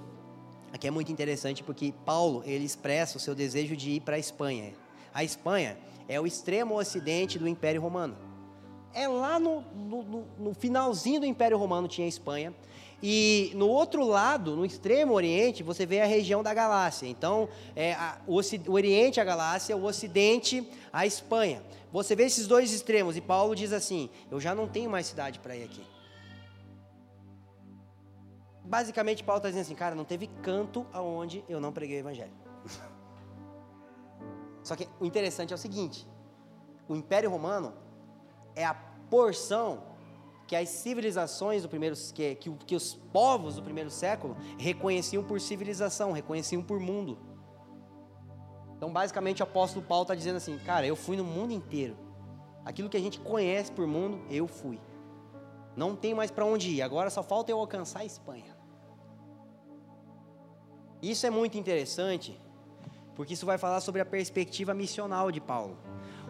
aqui 0.73 0.87
é 0.87 0.91
muito 0.91 1.11
interessante 1.13 1.63
porque 1.63 1.93
Paulo 2.05 2.43
ele 2.47 2.65
expressa 2.65 3.17
o 3.17 3.21
seu 3.21 3.35
desejo 3.35 3.77
de 3.77 3.91
ir 3.91 4.01
para 4.01 4.17
a 4.17 4.19
Espanha. 4.19 4.73
A 5.13 5.25
Espanha 5.25 5.79
é 6.09 6.21
o 6.21 6.27
extremo 6.27 6.79
ocidente 6.79 7.39
do 7.39 7.49
Império 7.49 7.81
Romano. 7.81 8.17
É 8.95 9.07
lá 9.07 9.39
no, 9.39 9.61
no, 9.75 10.25
no 10.39 10.55
finalzinho 10.55 11.21
do 11.21 11.27
Império 11.27 11.59
Romano 11.59 11.87
tinha 11.87 12.07
a 12.07 12.09
Espanha. 12.09 12.55
E 13.03 13.53
no 13.55 13.69
outro 13.69 14.05
lado, 14.05 14.57
no 14.57 14.65
extremo 14.65 15.13
oriente, 15.13 15.63
você 15.63 15.87
vê 15.87 16.01
a 16.01 16.07
região 16.07 16.43
da 16.43 16.53
Galácia. 16.53 17.07
Então, 17.07 17.49
é 17.77 17.93
a, 17.93 18.19
o, 18.27 18.41
o, 18.41 18.73
oriente 18.73 19.21
a 19.21 19.25
Galácia, 19.25 19.77
o 19.77 19.85
ocidente 19.85 20.67
a 20.93 21.07
Espanha. 21.07 21.63
Você 21.93 22.17
vê 22.17 22.25
esses 22.25 22.49
dois 22.49 22.73
extremos 22.73 23.17
e 23.17 23.21
Paulo 23.21 23.55
diz 23.55 23.73
assim: 23.73 24.11
Eu 24.31 24.41
já 24.41 24.55
não 24.55 24.67
tenho 24.67 24.91
mais 24.91 25.07
cidade 25.07 25.39
para 25.39 25.57
ir 25.57 25.63
aqui. 25.63 25.83
Basicamente, 28.69 29.25
Paulo 29.25 29.39
está 29.39 29.49
dizendo 29.49 29.63
assim: 29.63 29.75
Cara, 29.75 29.95
não 29.95 30.05
teve 30.05 30.27
canto 30.43 30.87
aonde 30.93 31.43
eu 31.49 31.59
não 31.59 31.73
preguei 31.73 31.97
o 31.97 32.01
Evangelho. 32.01 32.33
Só 34.63 34.77
que 34.77 34.87
o 35.01 35.07
interessante 35.07 35.53
é 35.53 35.57
o 35.57 35.59
seguinte: 35.59 36.07
o 36.87 36.95
Império 36.95 37.31
Romano 37.31 37.73
é 38.55 38.67
a 38.67 38.75
porção 38.75 39.83
que 40.47 40.55
as 40.55 40.69
civilizações 40.69 41.63
do 41.63 41.69
primeiro 41.69 41.97
que, 42.15 42.35
que, 42.35 42.51
que 42.51 42.77
os 42.77 42.95
povos 42.95 43.57
do 43.57 43.63
primeiro 43.63 43.91
século 43.91 44.37
reconheciam 44.59 45.25
por 45.25 45.41
civilização, 45.41 46.13
reconheciam 46.13 46.63
por 46.63 46.79
mundo. 46.79 47.19
Então, 48.77 48.93
basicamente, 48.93 49.43
o 49.43 49.45
apóstolo 49.45 49.85
Paulo 49.85 50.03
está 50.03 50.15
dizendo 50.15 50.37
assim: 50.37 50.59
cara, 50.59 50.87
eu 50.87 50.95
fui 50.95 51.17
no 51.17 51.25
mundo 51.25 51.55
inteiro. 51.55 51.97
Aquilo 52.67 52.91
que 52.91 52.99
a 52.99 53.01
gente 53.01 53.19
conhece 53.19 53.73
por 53.73 53.87
mundo, 53.87 54.21
eu 54.29 54.47
fui. 54.47 54.79
Não 55.75 55.97
tem 55.97 56.13
mais 56.13 56.31
para 56.31 56.45
onde 56.45 56.69
ir. 56.69 56.83
Agora 56.83 57.09
só 57.09 57.23
falta 57.23 57.51
eu 57.51 57.59
alcançar 57.59 58.01
a 58.01 58.05
Espanha. 58.05 58.58
Isso 61.03 61.27
é 61.27 61.31
muito 61.31 61.57
interessante, 61.57 62.39
porque 63.15 63.35
isso 63.35 63.47
vai 63.47 63.57
falar 63.57 63.81
sobre 63.81 64.01
a 64.01 64.07
perspectiva 64.07 64.75
missional 64.75 65.31
de 65.31 65.41
Paulo. 65.41 65.79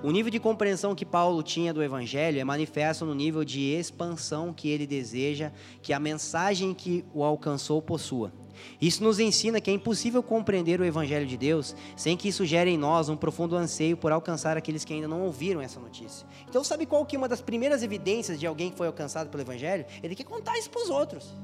O 0.02 0.10
nível 0.12 0.30
de 0.30 0.38
compreensão 0.38 0.94
que 0.94 1.04
Paulo 1.04 1.42
tinha 1.42 1.74
do 1.74 1.82
Evangelho 1.82 2.38
é 2.38 2.44
manifesto 2.44 3.04
no 3.04 3.14
nível 3.14 3.44
de 3.44 3.60
expansão 3.60 4.52
que 4.52 4.68
ele 4.68 4.86
deseja 4.86 5.50
que 5.82 5.92
a 5.92 5.98
mensagem 5.98 6.72
que 6.72 7.04
o 7.12 7.24
alcançou 7.24 7.82
possua. 7.82 8.32
Isso 8.80 9.02
nos 9.02 9.18
ensina 9.18 9.60
que 9.60 9.70
é 9.70 9.72
impossível 9.72 10.22
compreender 10.22 10.80
o 10.80 10.84
Evangelho 10.84 11.26
de 11.26 11.36
Deus 11.36 11.74
sem 11.96 12.16
que 12.16 12.28
isso 12.28 12.44
gere 12.44 12.70
em 12.70 12.78
nós 12.78 13.08
um 13.08 13.16
profundo 13.16 13.56
anseio 13.56 13.96
por 13.96 14.12
alcançar 14.12 14.56
aqueles 14.56 14.84
que 14.84 14.92
ainda 14.92 15.08
não 15.08 15.22
ouviram 15.22 15.60
essa 15.60 15.80
notícia. 15.80 16.26
Então, 16.48 16.62
sabe 16.62 16.86
qual 16.86 17.04
que 17.04 17.16
é 17.16 17.18
uma 17.18 17.28
das 17.28 17.40
primeiras 17.40 17.82
evidências 17.82 18.38
de 18.38 18.46
alguém 18.46 18.70
que 18.70 18.76
foi 18.76 18.86
alcançado 18.86 19.30
pelo 19.30 19.42
Evangelho? 19.42 19.84
Ele 20.02 20.14
quer 20.14 20.24
contar 20.24 20.56
isso 20.58 20.70
para 20.70 20.82
os 20.82 20.90
outros. 20.90 21.34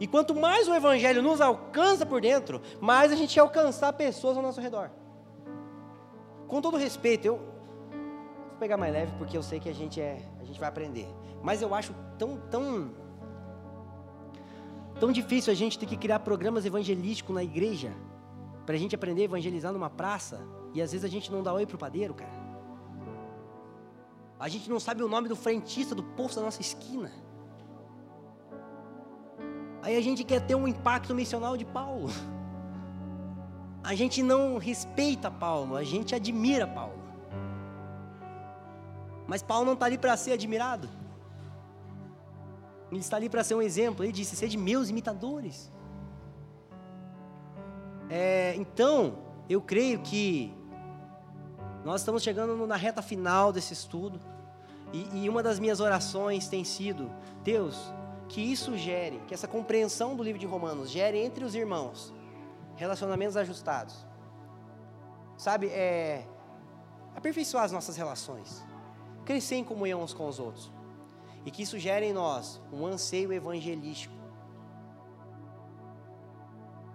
E 0.00 0.06
quanto 0.06 0.34
mais 0.34 0.68
o 0.68 0.74
Evangelho 0.74 1.22
nos 1.22 1.40
alcança 1.40 2.06
por 2.06 2.20
dentro, 2.20 2.62
mais 2.80 3.10
a 3.10 3.16
gente 3.16 3.38
alcançar 3.38 3.92
pessoas 3.92 4.36
ao 4.36 4.42
nosso 4.42 4.60
redor. 4.60 4.90
Com 6.46 6.60
todo 6.60 6.76
respeito, 6.76 7.26
eu 7.26 7.36
vou 7.36 8.58
pegar 8.58 8.76
mais 8.76 8.92
leve 8.92 9.12
porque 9.18 9.36
eu 9.36 9.42
sei 9.42 9.58
que 9.58 9.68
a 9.68 9.74
gente 9.74 10.00
é, 10.00 10.22
a 10.40 10.44
gente 10.44 10.58
vai 10.58 10.68
aprender. 10.68 11.08
Mas 11.42 11.62
eu 11.62 11.74
acho 11.74 11.94
tão, 12.18 12.38
tão, 12.50 12.90
tão 15.00 15.12
difícil 15.12 15.52
a 15.52 15.56
gente 15.56 15.78
ter 15.78 15.86
que 15.86 15.96
criar 15.96 16.20
programas 16.20 16.64
evangelísticos 16.64 17.34
na 17.34 17.42
igreja 17.42 17.92
para 18.64 18.74
a 18.74 18.78
gente 18.78 18.94
aprender 18.94 19.22
a 19.22 19.24
evangelizar 19.24 19.72
numa 19.72 19.90
praça 19.90 20.40
e 20.74 20.82
às 20.82 20.92
vezes 20.92 21.04
a 21.04 21.08
gente 21.08 21.32
não 21.32 21.42
dá 21.42 21.52
oi 21.52 21.66
pro 21.66 21.78
padeiro, 21.78 22.14
cara. 22.14 22.48
A 24.38 24.48
gente 24.48 24.70
não 24.70 24.78
sabe 24.78 25.02
o 25.02 25.08
nome 25.08 25.28
do 25.28 25.34
frentista 25.34 25.94
do 25.94 26.02
posto 26.02 26.36
da 26.36 26.42
nossa 26.42 26.60
esquina. 26.60 27.10
Aí 29.88 29.96
a 29.96 30.02
gente 30.02 30.22
quer 30.22 30.42
ter 30.42 30.54
um 30.54 30.68
impacto 30.68 31.14
missional 31.14 31.56
de 31.56 31.64
Paulo. 31.64 32.10
A 33.82 33.94
gente 33.94 34.22
não 34.22 34.58
respeita 34.58 35.30
Paulo, 35.30 35.76
a 35.76 35.82
gente 35.82 36.14
admira 36.14 36.66
Paulo. 36.66 37.02
Mas 39.26 39.42
Paulo 39.42 39.64
não 39.64 39.72
está 39.72 39.86
ali 39.86 39.96
para 39.96 40.14
ser 40.14 40.32
admirado. 40.32 40.90
Ele 42.90 43.00
está 43.00 43.16
ali 43.16 43.30
para 43.30 43.42
ser 43.42 43.54
um 43.54 43.62
exemplo. 43.62 44.04
Ele 44.04 44.12
disse: 44.12 44.36
Sede 44.36 44.58
meus 44.58 44.90
imitadores. 44.90 45.72
É, 48.10 48.54
então, 48.56 49.20
eu 49.48 49.58
creio 49.58 50.00
que 50.00 50.54
nós 51.82 52.02
estamos 52.02 52.22
chegando 52.22 52.66
na 52.66 52.76
reta 52.76 53.00
final 53.00 53.54
desse 53.54 53.72
estudo. 53.72 54.20
E, 54.92 55.24
e 55.24 55.28
uma 55.30 55.42
das 55.42 55.58
minhas 55.58 55.80
orações 55.80 56.46
tem 56.46 56.62
sido: 56.62 57.10
Deus, 57.42 57.90
que 58.28 58.40
isso 58.40 58.76
gere, 58.76 59.20
que 59.26 59.34
essa 59.34 59.48
compreensão 59.48 60.14
do 60.14 60.22
livro 60.22 60.38
de 60.38 60.46
Romanos 60.46 60.90
gere 60.90 61.18
entre 61.18 61.44
os 61.44 61.54
irmãos 61.54 62.12
relacionamentos 62.76 63.36
ajustados. 63.36 64.06
Sabe, 65.36 65.68
é 65.68 66.26
aperfeiçoar 67.14 67.64
as 67.64 67.72
nossas 67.72 67.96
relações, 67.96 68.64
crescer 69.24 69.56
em 69.56 69.64
comunhão 69.64 70.02
uns 70.02 70.12
com 70.12 70.28
os 70.28 70.38
outros. 70.38 70.72
E 71.44 71.50
que 71.50 71.62
isso 71.62 71.78
gere 71.78 72.06
em 72.06 72.12
nós 72.12 72.60
um 72.72 72.86
anseio 72.86 73.32
evangelístico 73.32 74.18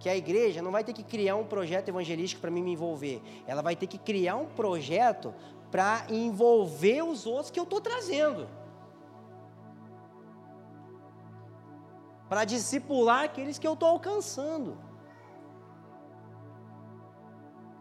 que 0.04 0.10
a 0.10 0.18
igreja 0.18 0.62
não 0.62 0.70
vai 0.70 0.84
ter 0.84 0.92
que 0.92 1.02
criar 1.02 1.38
um 1.38 1.46
projeto 1.46 1.88
evangelístico 1.88 2.42
para 2.42 2.52
mim 2.52 2.62
me 2.62 2.74
envolver. 2.74 3.22
Ela 3.48 3.62
vai 3.62 3.74
ter 3.74 3.88
que 3.88 3.98
criar 3.98 4.36
um 4.36 4.48
projeto 4.48 5.34
para 5.72 6.06
envolver 6.10 7.02
os 7.02 7.26
outros 7.26 7.50
que 7.50 7.58
eu 7.58 7.64
estou 7.64 7.80
trazendo. 7.80 8.50
Para 12.34 12.46
discipular 12.46 13.26
aqueles 13.26 13.60
que 13.60 13.68
eu 13.68 13.74
estou 13.74 13.88
alcançando. 13.88 14.76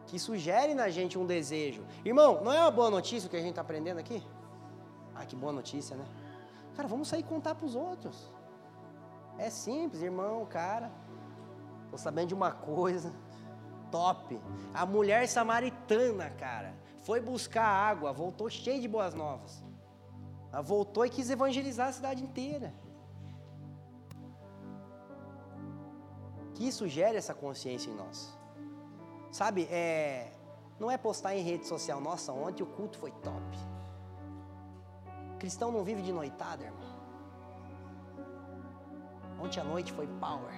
Que 0.09 0.19
sugere 0.19 0.75
na 0.75 0.91
gente 0.91 1.19
um 1.19 1.25
desejo. 1.25 1.83
Irmão, 2.05 2.45
não 2.45 2.53
é 2.53 2.61
uma 2.61 2.71
boa 2.71 2.91
notícia 2.91 3.27
o 3.27 3.31
que 3.31 3.37
a 3.37 3.41
gente 3.41 3.53
está 3.53 3.63
aprendendo 3.63 3.97
aqui? 3.97 4.23
Ah, 5.15 5.25
que 5.25 5.35
boa 5.35 5.55
notícia, 5.55 5.97
né? 5.97 6.05
Cara, 6.77 6.87
vamos 6.87 7.09
sair 7.09 7.23
contar 7.23 7.55
para 7.55 7.65
os 7.65 7.75
outros. 7.75 8.31
É 9.39 9.49
simples, 9.49 10.03
irmão, 10.03 10.45
cara. 10.45 10.93
Tô 11.91 11.97
sabendo 11.97 12.29
de 12.29 12.35
uma 12.35 12.53
coisa 12.53 13.11
top. 13.91 14.39
A 14.75 14.85
mulher 14.85 15.27
samaritana, 15.29 16.29
cara, 16.29 16.75
foi 17.01 17.23
buscar 17.23 17.65
água, 17.65 18.13
voltou 18.13 18.51
cheia 18.51 18.79
de 18.79 18.87
boas 18.87 19.15
novas. 19.15 19.65
Ela 20.53 20.61
voltou 20.61 21.07
e 21.07 21.09
quis 21.09 21.31
evangelizar 21.31 21.89
a 21.89 21.93
cidade 21.93 22.23
inteira. 22.23 22.82
Que 26.55 26.67
isso 26.67 26.87
gere 26.87 27.17
essa 27.17 27.35
consciência 27.35 27.91
em 27.91 27.95
nós. 27.95 28.37
Sabe, 29.31 29.65
é, 29.71 30.33
não 30.79 30.91
é 30.91 30.99
postar 30.99 31.35
em 31.35 31.43
rede 31.43 31.67
social, 31.67 32.01
nossa, 32.01 32.33
ontem 32.33 32.63
o 32.63 32.67
culto 32.67 32.99
foi 32.99 33.11
top. 33.11 33.43
cristão 35.39 35.73
não 35.73 35.83
vive 35.83 36.03
de 36.03 36.13
noitada, 36.13 36.65
irmão. 36.65 36.93
Ontem 39.41 39.59
à 39.61 39.65
noite 39.65 39.93
foi 39.93 40.07
power. 40.07 40.55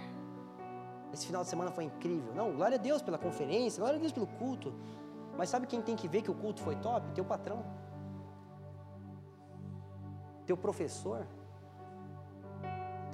Esse 1.12 1.26
final 1.26 1.42
de 1.42 1.48
semana 1.48 1.70
foi 1.70 1.84
incrível. 1.84 2.34
Não, 2.34 2.52
glória 2.52 2.76
a 2.76 2.80
Deus 2.80 3.00
pela 3.00 3.16
conferência, 3.16 3.80
glória 3.80 3.96
a 3.96 4.00
Deus 4.00 4.12
pelo 4.12 4.26
culto. 4.26 4.74
Mas 5.38 5.48
sabe 5.48 5.66
quem 5.66 5.80
tem 5.80 5.96
que 5.96 6.08
ver 6.08 6.22
que 6.22 6.30
o 6.30 6.34
culto 6.34 6.60
foi 6.60 6.76
top? 6.76 7.12
Teu 7.12 7.24
patrão. 7.24 7.64
Teu 10.44 10.56
professor. 10.56 11.26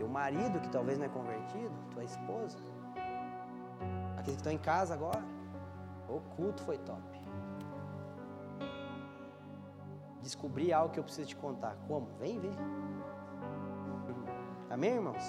Teu 0.01 0.09
marido, 0.09 0.59
que 0.60 0.70
talvez 0.70 0.97
não 0.97 1.05
é 1.05 1.09
convertido. 1.10 1.70
Tua 1.90 2.02
esposa. 2.02 2.56
Aqueles 4.16 4.36
que 4.36 4.40
estão 4.40 4.51
em 4.51 4.56
casa 4.56 4.94
agora. 4.94 5.22
O 6.09 6.20
culto 6.36 6.62
foi 6.62 6.78
top. 6.78 7.02
Descobri 10.22 10.72
algo 10.72 10.90
que 10.90 10.98
eu 10.98 11.05
preciso 11.05 11.28
te 11.28 11.36
contar. 11.36 11.77
Como? 11.86 12.09
Vem 12.18 12.40
ver. 12.40 12.56
Amém, 14.70 14.94
irmãos? 14.94 15.22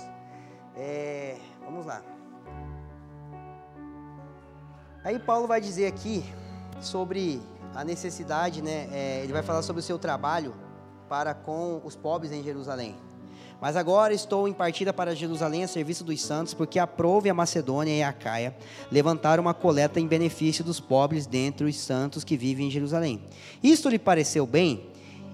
É, 0.73 1.37
vamos 1.65 1.85
lá. 1.85 2.01
Aí 5.03 5.19
Paulo 5.19 5.47
vai 5.47 5.59
dizer 5.59 5.87
aqui 5.87 6.23
sobre 6.79 7.41
a 7.75 7.83
necessidade, 7.83 8.61
né? 8.61 8.87
É, 8.93 9.21
ele 9.21 9.33
vai 9.33 9.43
falar 9.43 9.63
sobre 9.63 9.81
o 9.81 9.83
seu 9.83 9.99
trabalho 9.99 10.55
para 11.09 11.33
com 11.33 11.81
os 11.83 11.97
pobres 11.97 12.31
em 12.31 12.41
Jerusalém. 12.41 13.10
Mas 13.61 13.75
agora 13.75 14.11
estou 14.11 14.47
em 14.47 14.53
partida 14.53 14.91
para 14.91 15.15
Jerusalém 15.15 15.63
a 15.63 15.67
serviço 15.67 16.03
dos 16.03 16.19
santos, 16.19 16.51
porque 16.51 16.79
aprove 16.79 17.29
a 17.29 17.33
Macedônia 17.33 17.95
e 17.95 18.01
a 18.01 18.11
Caia 18.11 18.57
levantar 18.91 19.39
uma 19.39 19.53
coleta 19.53 19.99
em 19.99 20.07
benefício 20.07 20.63
dos 20.63 20.79
pobres 20.79 21.27
dentre 21.27 21.67
os 21.67 21.77
santos 21.77 22.23
que 22.23 22.35
vivem 22.35 22.67
em 22.67 22.71
Jerusalém. 22.71 23.21
Isto 23.61 23.87
lhe 23.87 23.99
pareceu 23.99 24.47
bem, 24.47 24.87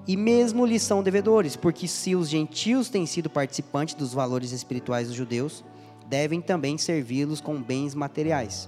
e 0.05 0.17
mesmo 0.17 0.65
lhes 0.65 0.81
são 0.81 1.01
devedores, 1.01 1.55
porque 1.55 1.87
se 1.87 2.15
os 2.15 2.27
gentios 2.27 2.89
têm 2.89 3.05
sido 3.05 3.29
participantes 3.29 3.95
dos 3.95 4.13
valores 4.13 4.51
espirituais 4.51 5.07
dos 5.07 5.15
judeus, 5.15 5.63
devem 6.05 6.41
também 6.41 6.77
servi-los 6.77 7.39
com 7.39 7.61
bens 7.61 7.95
materiais. 7.95 8.67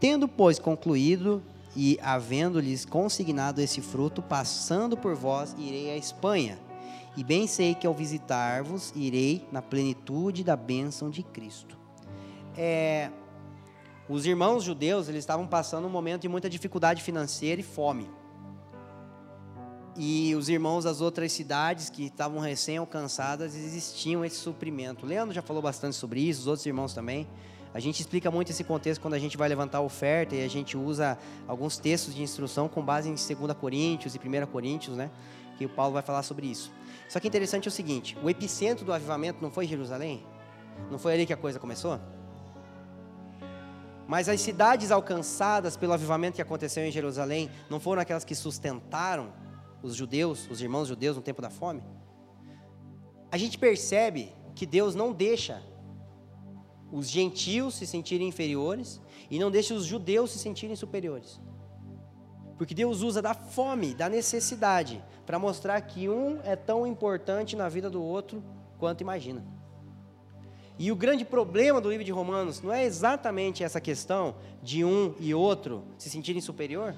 Tendo, 0.00 0.26
pois, 0.26 0.58
concluído 0.58 1.40
e 1.76 1.98
havendo-lhes 2.02 2.84
consignado 2.84 3.60
esse 3.60 3.80
fruto, 3.80 4.20
passando 4.22 4.96
por 4.96 5.14
vós, 5.14 5.54
irei 5.56 5.92
à 5.92 5.96
Espanha. 5.96 6.65
E 7.16 7.24
bem 7.24 7.46
sei 7.46 7.74
que 7.74 7.86
ao 7.86 7.94
visitar-vos, 7.94 8.92
irei 8.94 9.46
na 9.50 9.62
plenitude 9.62 10.44
da 10.44 10.54
bênção 10.54 11.08
de 11.08 11.22
Cristo. 11.22 11.78
É, 12.56 13.10
os 14.08 14.26
irmãos 14.26 14.62
judeus 14.62 15.08
eles 15.08 15.20
estavam 15.20 15.46
passando 15.46 15.86
um 15.86 15.90
momento 15.90 16.22
de 16.22 16.28
muita 16.28 16.48
dificuldade 16.48 17.02
financeira 17.02 17.60
e 17.60 17.64
fome. 17.64 18.08
E 19.96 20.34
os 20.34 20.50
irmãos 20.50 20.84
das 20.84 21.00
outras 21.00 21.32
cidades 21.32 21.88
que 21.88 22.04
estavam 22.04 22.38
recém 22.38 22.76
alcançadas 22.76 23.56
existiam 23.56 24.22
esse 24.22 24.36
suprimento. 24.36 25.06
Leandro 25.06 25.34
já 25.34 25.40
falou 25.40 25.62
bastante 25.62 25.96
sobre 25.96 26.20
isso, 26.20 26.42
os 26.42 26.46
outros 26.46 26.66
irmãos 26.66 26.92
também. 26.92 27.26
A 27.72 27.80
gente 27.80 28.00
explica 28.00 28.30
muito 28.30 28.50
esse 28.50 28.62
contexto 28.62 29.00
quando 29.00 29.14
a 29.14 29.18
gente 29.18 29.36
vai 29.36 29.48
levantar 29.48 29.78
a 29.78 29.80
oferta 29.80 30.34
e 30.34 30.44
a 30.44 30.48
gente 30.48 30.76
usa 30.76 31.18
alguns 31.48 31.78
textos 31.78 32.14
de 32.14 32.22
instrução 32.22 32.68
com 32.68 32.82
base 32.82 33.08
em 33.08 33.14
2 33.14 33.52
Coríntios 33.54 34.14
e 34.14 34.18
1 34.18 34.46
Coríntios, 34.46 34.96
né? 34.96 35.10
Que 35.58 35.64
o 35.64 35.68
Paulo 35.68 35.94
vai 35.94 36.02
falar 36.02 36.22
sobre 36.22 36.46
isso. 36.46 36.70
Só 37.08 37.20
que 37.20 37.28
interessante 37.28 37.66
é 37.66 37.68
o 37.68 37.72
seguinte: 37.72 38.16
o 38.22 38.28
epicentro 38.28 38.84
do 38.84 38.92
avivamento 38.92 39.42
não 39.42 39.50
foi 39.50 39.66
Jerusalém? 39.66 40.24
Não 40.90 40.98
foi 40.98 41.14
ali 41.14 41.26
que 41.26 41.32
a 41.32 41.36
coisa 41.36 41.58
começou? 41.58 42.00
Mas 44.06 44.28
as 44.28 44.40
cidades 44.40 44.90
alcançadas 44.90 45.76
pelo 45.76 45.92
avivamento 45.92 46.36
que 46.36 46.42
aconteceu 46.42 46.84
em 46.84 46.92
Jerusalém 46.92 47.50
não 47.68 47.80
foram 47.80 48.00
aquelas 48.02 48.24
que 48.24 48.34
sustentaram 48.34 49.32
os 49.82 49.94
judeus, 49.94 50.48
os 50.48 50.60
irmãos 50.60 50.88
judeus 50.88 51.16
no 51.16 51.22
tempo 51.22 51.42
da 51.42 51.50
fome? 51.50 51.82
A 53.30 53.36
gente 53.36 53.58
percebe 53.58 54.32
que 54.54 54.64
Deus 54.64 54.94
não 54.94 55.12
deixa 55.12 55.62
os 56.92 57.08
gentios 57.08 57.74
se 57.74 57.86
sentirem 57.86 58.28
inferiores 58.28 59.00
e 59.28 59.38
não 59.38 59.50
deixe 59.50 59.74
os 59.74 59.84
judeus 59.84 60.30
se 60.30 60.38
sentirem 60.38 60.76
superiores. 60.76 61.40
Porque 62.56 62.74
Deus 62.74 63.02
usa 63.02 63.20
da 63.20 63.34
fome, 63.34 63.94
da 63.94 64.08
necessidade, 64.08 65.02
para 65.24 65.38
mostrar 65.38 65.80
que 65.80 66.08
um 66.08 66.40
é 66.42 66.56
tão 66.56 66.86
importante 66.86 67.54
na 67.54 67.68
vida 67.68 67.90
do 67.90 68.02
outro 68.02 68.42
quanto 68.78 69.00
imagina. 69.00 69.44
E 70.78 70.92
o 70.92 70.96
grande 70.96 71.24
problema 71.24 71.80
do 71.80 71.90
livro 71.90 72.04
de 72.04 72.12
Romanos 72.12 72.60
não 72.60 72.72
é 72.72 72.84
exatamente 72.84 73.64
essa 73.64 73.80
questão 73.80 74.34
de 74.62 74.84
um 74.84 75.14
e 75.18 75.34
outro 75.34 75.84
se 75.96 76.10
sentirem 76.10 76.40
superior. 76.40 76.94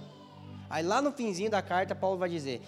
Aí 0.68 0.82
lá 0.82 1.00
no 1.00 1.12
finzinho 1.12 1.50
da 1.50 1.62
carta, 1.62 1.94
Paulo 1.94 2.18
vai 2.18 2.28
dizer: 2.28 2.60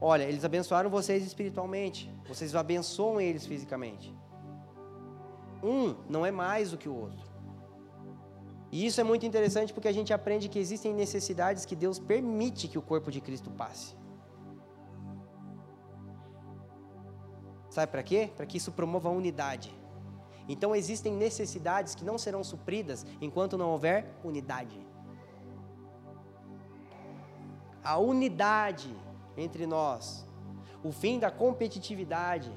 Olha, 0.00 0.24
eles 0.24 0.44
abençoaram 0.44 0.90
vocês 0.90 1.24
espiritualmente, 1.24 2.10
vocês 2.28 2.54
abençoam 2.54 3.20
eles 3.20 3.46
fisicamente 3.46 4.14
um 5.66 5.96
não 6.08 6.24
é 6.24 6.30
mais 6.30 6.70
do 6.70 6.78
que 6.78 6.88
o 6.88 6.94
outro. 6.94 7.26
E 8.76 8.84
isso 8.84 9.00
é 9.00 9.04
muito 9.04 9.24
interessante 9.24 9.72
porque 9.72 9.88
a 9.88 9.96
gente 9.98 10.12
aprende 10.12 10.50
que 10.50 10.58
existem 10.58 10.92
necessidades 10.92 11.64
que 11.64 11.74
Deus 11.74 11.98
permite 11.98 12.68
que 12.68 12.76
o 12.76 12.82
corpo 12.82 13.10
de 13.10 13.22
Cristo 13.22 13.50
passe. 13.50 13.94
Sabe 17.70 17.90
para 17.90 18.02
quê? 18.02 18.30
Para 18.36 18.44
que 18.44 18.58
isso 18.58 18.70
promova 18.70 19.08
a 19.08 19.12
unidade. 19.12 19.74
Então 20.46 20.76
existem 20.76 21.14
necessidades 21.14 21.94
que 21.94 22.04
não 22.04 22.18
serão 22.18 22.44
supridas 22.44 23.06
enquanto 23.18 23.56
não 23.56 23.70
houver 23.70 24.14
unidade. 24.22 24.78
A 27.82 27.96
unidade 27.96 28.94
entre 29.38 29.66
nós, 29.66 30.28
o 30.84 30.92
fim 30.92 31.18
da 31.18 31.30
competitividade, 31.30 32.52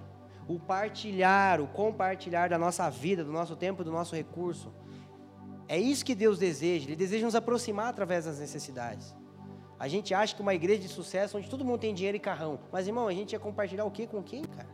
o 0.49 0.59
partilhar, 0.59 1.61
o 1.61 1.67
compartilhar 1.69 2.49
da 2.49 2.57
nossa 2.57 2.89
vida, 2.89 3.23
do 3.23 3.31
nosso 3.31 3.55
tempo, 3.55 3.85
do 3.85 3.91
nosso 3.99 4.17
recurso. 4.17 4.69
É 5.69 5.77
isso 5.77 6.03
que 6.03 6.15
Deus 6.15 6.39
deseja. 6.39 6.87
Ele 6.87 6.95
deseja 6.95 7.23
nos 7.23 7.35
aproximar 7.35 7.89
através 7.89 8.25
das 8.25 8.39
necessidades. 8.39 9.15
A 9.79 9.87
gente 9.87 10.13
acha 10.15 10.35
que 10.35 10.41
uma 10.41 10.55
igreja 10.55 10.81
de 10.81 10.89
sucesso, 10.89 11.37
onde 11.37 11.47
todo 11.47 11.63
mundo 11.63 11.79
tem 11.79 11.93
dinheiro 11.93 12.17
e 12.17 12.19
carrão. 12.19 12.59
Mas, 12.71 12.87
irmão, 12.87 13.07
a 13.07 13.13
gente 13.13 13.33
ia 13.33 13.39
compartilhar 13.39 13.85
o 13.85 13.91
quê 13.91 14.07
com 14.07 14.23
quem, 14.23 14.43
cara? 14.43 14.67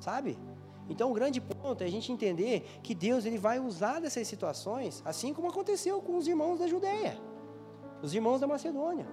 Sabe? 0.00 0.38
Então, 0.88 1.10
o 1.10 1.14
grande 1.14 1.40
ponto 1.40 1.82
é 1.82 1.86
a 1.86 1.90
gente 1.90 2.12
entender 2.12 2.78
que 2.80 2.94
Deus 2.94 3.26
ele 3.26 3.38
vai 3.38 3.58
usar 3.58 4.00
dessas 4.00 4.28
situações, 4.28 5.02
assim 5.04 5.34
como 5.34 5.48
aconteceu 5.48 6.00
com 6.00 6.16
os 6.16 6.28
irmãos 6.28 6.60
da 6.60 6.68
Judéia, 6.68 7.18
os 8.00 8.14
irmãos 8.14 8.40
da 8.40 8.46
Macedônia. 8.46 9.06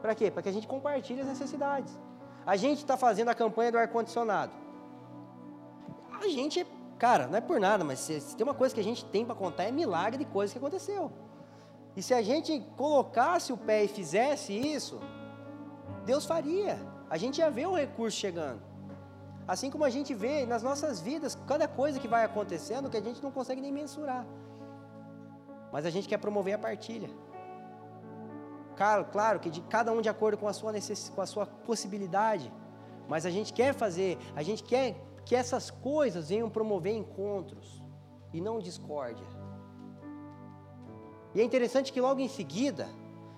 Para 0.00 0.14
quê? 0.14 0.30
Para 0.30 0.42
que 0.42 0.48
a 0.48 0.52
gente 0.52 0.66
compartilhe 0.66 1.20
as 1.20 1.26
necessidades. 1.26 1.92
A 2.46 2.56
gente 2.56 2.78
está 2.78 2.96
fazendo 2.96 3.28
a 3.28 3.34
campanha 3.34 3.70
do 3.70 3.76
ar-condicionado. 3.76 4.52
A 6.18 6.26
gente, 6.28 6.66
cara, 7.00 7.26
não 7.26 7.38
é 7.38 7.40
por 7.40 7.58
nada, 7.58 7.82
mas 7.82 7.98
se, 7.98 8.20
se 8.20 8.36
tem 8.36 8.46
uma 8.46 8.54
coisa 8.54 8.74
que 8.74 8.80
a 8.80 8.84
gente 8.84 9.04
tem 9.06 9.24
para 9.24 9.34
contar 9.34 9.64
é 9.64 9.72
milagre 9.72 10.22
de 10.22 10.30
coisas 10.30 10.52
que 10.52 10.58
aconteceu. 10.58 11.10
E 11.96 12.02
se 12.02 12.12
a 12.12 12.22
gente 12.22 12.60
colocasse 12.76 13.52
o 13.52 13.56
pé 13.56 13.84
e 13.84 13.88
fizesse 13.88 14.52
isso, 14.52 15.00
Deus 16.04 16.26
faria. 16.26 16.78
A 17.08 17.16
gente 17.16 17.38
ia 17.38 17.50
ver 17.50 17.66
o 17.66 17.74
recurso 17.74 18.16
chegando. 18.16 18.60
Assim 19.48 19.70
como 19.70 19.84
a 19.84 19.90
gente 19.90 20.12
vê 20.14 20.44
nas 20.46 20.62
nossas 20.62 21.00
vidas, 21.00 21.36
cada 21.46 21.66
coisa 21.66 21.98
que 21.98 22.06
vai 22.06 22.22
acontecendo 22.22 22.90
que 22.90 22.98
a 22.98 23.02
gente 23.08 23.22
não 23.22 23.32
consegue 23.32 23.62
nem 23.62 23.72
mensurar. 23.72 24.24
Mas 25.72 25.86
a 25.86 25.90
gente 25.90 26.06
quer 26.06 26.18
promover 26.18 26.54
a 26.54 26.58
partilha. 26.58 27.10
Claro, 28.76 29.06
claro 29.06 29.40
que 29.40 29.50
de 29.50 29.62
cada 29.62 29.90
um 29.90 30.00
de 30.00 30.08
acordo 30.08 30.36
com 30.38 30.46
a 30.46 30.52
sua 30.52 30.70
necessidade, 30.70 31.16
com 31.16 31.22
a 31.22 31.26
sua 31.26 31.46
possibilidade. 31.46 32.52
Mas 33.08 33.26
a 33.26 33.30
gente 33.30 33.52
quer 33.52 33.72
fazer, 33.74 34.18
a 34.36 34.42
gente 34.42 34.62
quer 34.62 34.94
que 35.24 35.34
essas 35.34 35.70
coisas 35.70 36.28
venham 36.28 36.50
promover 36.50 36.94
encontros 36.94 37.82
e 38.32 38.40
não 38.40 38.58
discórdia. 38.58 39.26
E 41.34 41.40
é 41.40 41.44
interessante 41.44 41.92
que 41.92 42.00
logo 42.00 42.20
em 42.20 42.28
seguida, 42.28 42.88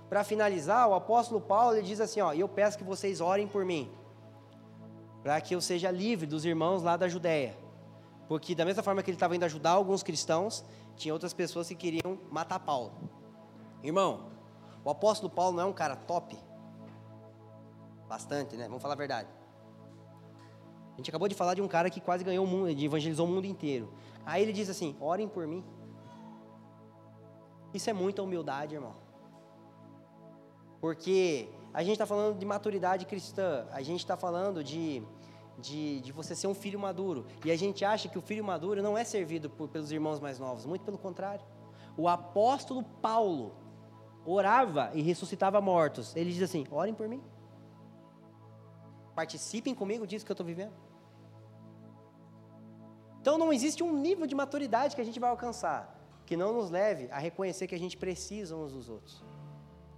para 0.09 0.25
finalizar, 0.25 0.89
o 0.89 0.95
apóstolo 0.95 1.41
Paulo 1.41 1.77
ele 1.77 1.87
diz 1.87 2.01
assim: 2.01 2.21
ó, 2.21 2.33
eu 2.33 2.49
peço 2.49 2.79
que 2.79 2.85
vocês 2.85 3.21
orem 3.21 3.47
por 3.47 3.65
mim, 3.65 3.91
para 5.23 5.41
que 5.41 5.55
eu 5.55 5.61
seja 5.61 5.91
livre 5.91 6.27
dos 6.27 6.45
irmãos 6.45 6.83
lá 6.83 6.97
da 6.97 7.09
Judéia. 7.09 7.57
Porque 8.29 8.55
da 8.55 8.65
mesma 8.65 8.83
forma 8.83 9.03
que 9.03 9.11
ele 9.11 9.17
estava 9.17 9.37
indo 9.37 9.45
ajudar 9.45 9.73
alguns 9.73 10.03
cristãos, 10.03 10.65
tinha 10.97 11.13
outras 11.13 11.35
pessoas 11.35 11.69
que 11.69 11.75
queriam 11.75 12.19
matar 12.31 12.59
Paulo. 12.61 12.93
Irmão, 13.83 14.31
o 14.85 14.91
apóstolo 14.91 15.31
Paulo 15.31 15.57
não 15.57 15.65
é 15.65 15.67
um 15.67 15.73
cara 15.73 15.97
top? 15.97 16.39
Bastante, 18.09 18.57
né? 18.57 18.67
Vamos 18.67 18.81
falar 18.81 18.95
a 18.95 18.97
verdade. 18.97 19.29
A 20.95 20.97
gente 20.97 21.11
acabou 21.11 21.29
de 21.29 21.35
falar 21.35 21.55
de 21.55 21.63
um 21.63 21.69
cara 21.69 21.89
que 21.89 22.01
quase 22.01 22.23
ganhou 22.23 22.45
o 22.45 22.49
mundo, 22.49 22.69
evangelizou 22.69 23.27
o 23.27 23.31
mundo 23.31 23.47
inteiro. 23.47 23.93
Aí 24.25 24.43
ele 24.43 24.53
diz 24.53 24.69
assim: 24.69 24.97
orem 25.01 25.29
por 25.29 25.47
mim. 25.47 25.65
Isso 27.73 27.89
é 27.89 27.93
muita 27.93 28.23
humildade, 28.23 28.75
irmão. 28.75 28.95
Porque 30.81 31.49
a 31.73 31.83
gente 31.83 31.93
está 31.93 32.05
falando 32.05 32.39
de 32.39 32.45
maturidade 32.45 33.07
cristã, 33.07 33.67
a 33.73 33.81
gente 33.81 34.01
está 34.01 34.17
falando 34.17 34.63
de, 34.63 35.03
de, 35.59 36.01
de, 36.01 36.13
você 36.13 36.35
ser 36.35 36.49
um 36.49 36.55
filho 36.55 36.79
maduro. 36.79 37.25
E 37.45 37.51
a 37.51 37.57
gente 37.57 37.85
acha 37.85 38.09
que 38.09 38.19
o 38.19 38.23
filho 38.23 38.45
maduro 38.45 38.83
não 38.83 38.99
é 38.99 39.05
servido 39.05 39.49
por, 39.49 39.69
pelos 39.69 39.91
irmãos 39.91 40.21
mais 40.21 40.39
novos, 40.39 40.67
muito 40.67 40.85
pelo 40.85 40.99
contrário. 40.99 41.45
O 41.97 42.09
apóstolo 42.09 42.83
Paulo 43.01 43.55
orava 44.27 44.91
e 44.93 45.01
ressuscitava 45.01 45.61
mortos. 45.61 46.15
Ele 46.15 46.31
diz 46.31 46.43
assim: 46.43 46.67
orem 46.71 46.93
por 46.93 47.09
mim. 47.09 47.23
Participem 49.15 49.75
comigo 49.75 50.07
disso 50.07 50.25
que 50.25 50.33
eu 50.33 50.35
estou 50.35 50.47
vivendo. 50.47 50.73
Então 53.21 53.39
não 53.39 53.53
existe 53.53 53.83
um 53.83 53.93
nível 53.93 54.27
de 54.27 54.35
maturidade 54.35 54.97
que 54.97 55.01
a 55.01 55.05
gente 55.05 55.21
vai 55.21 55.31
alcançar 55.31 56.03
que 56.27 56.37
não 56.37 56.53
nos 56.53 56.71
leve 56.71 57.09
a 57.11 57.19
reconhecer 57.19 57.67
que 57.67 57.75
a 57.75 57.79
gente 57.79 57.97
precisa 57.97 58.55
uns 58.57 58.73
dos 58.73 58.89
outros. 58.89 59.25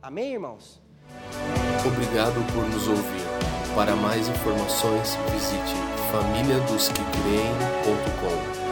Amém, 0.03 0.33
irmãos? 0.33 0.83
Obrigado 1.87 2.43
por 2.53 2.67
nos 2.69 2.89
ouvir. 2.89 3.23
Para 3.75 3.95
mais 3.97 4.29
informações, 4.29 5.17
visite 5.33 5.75
famíliadosquecreem.com. 6.11 8.64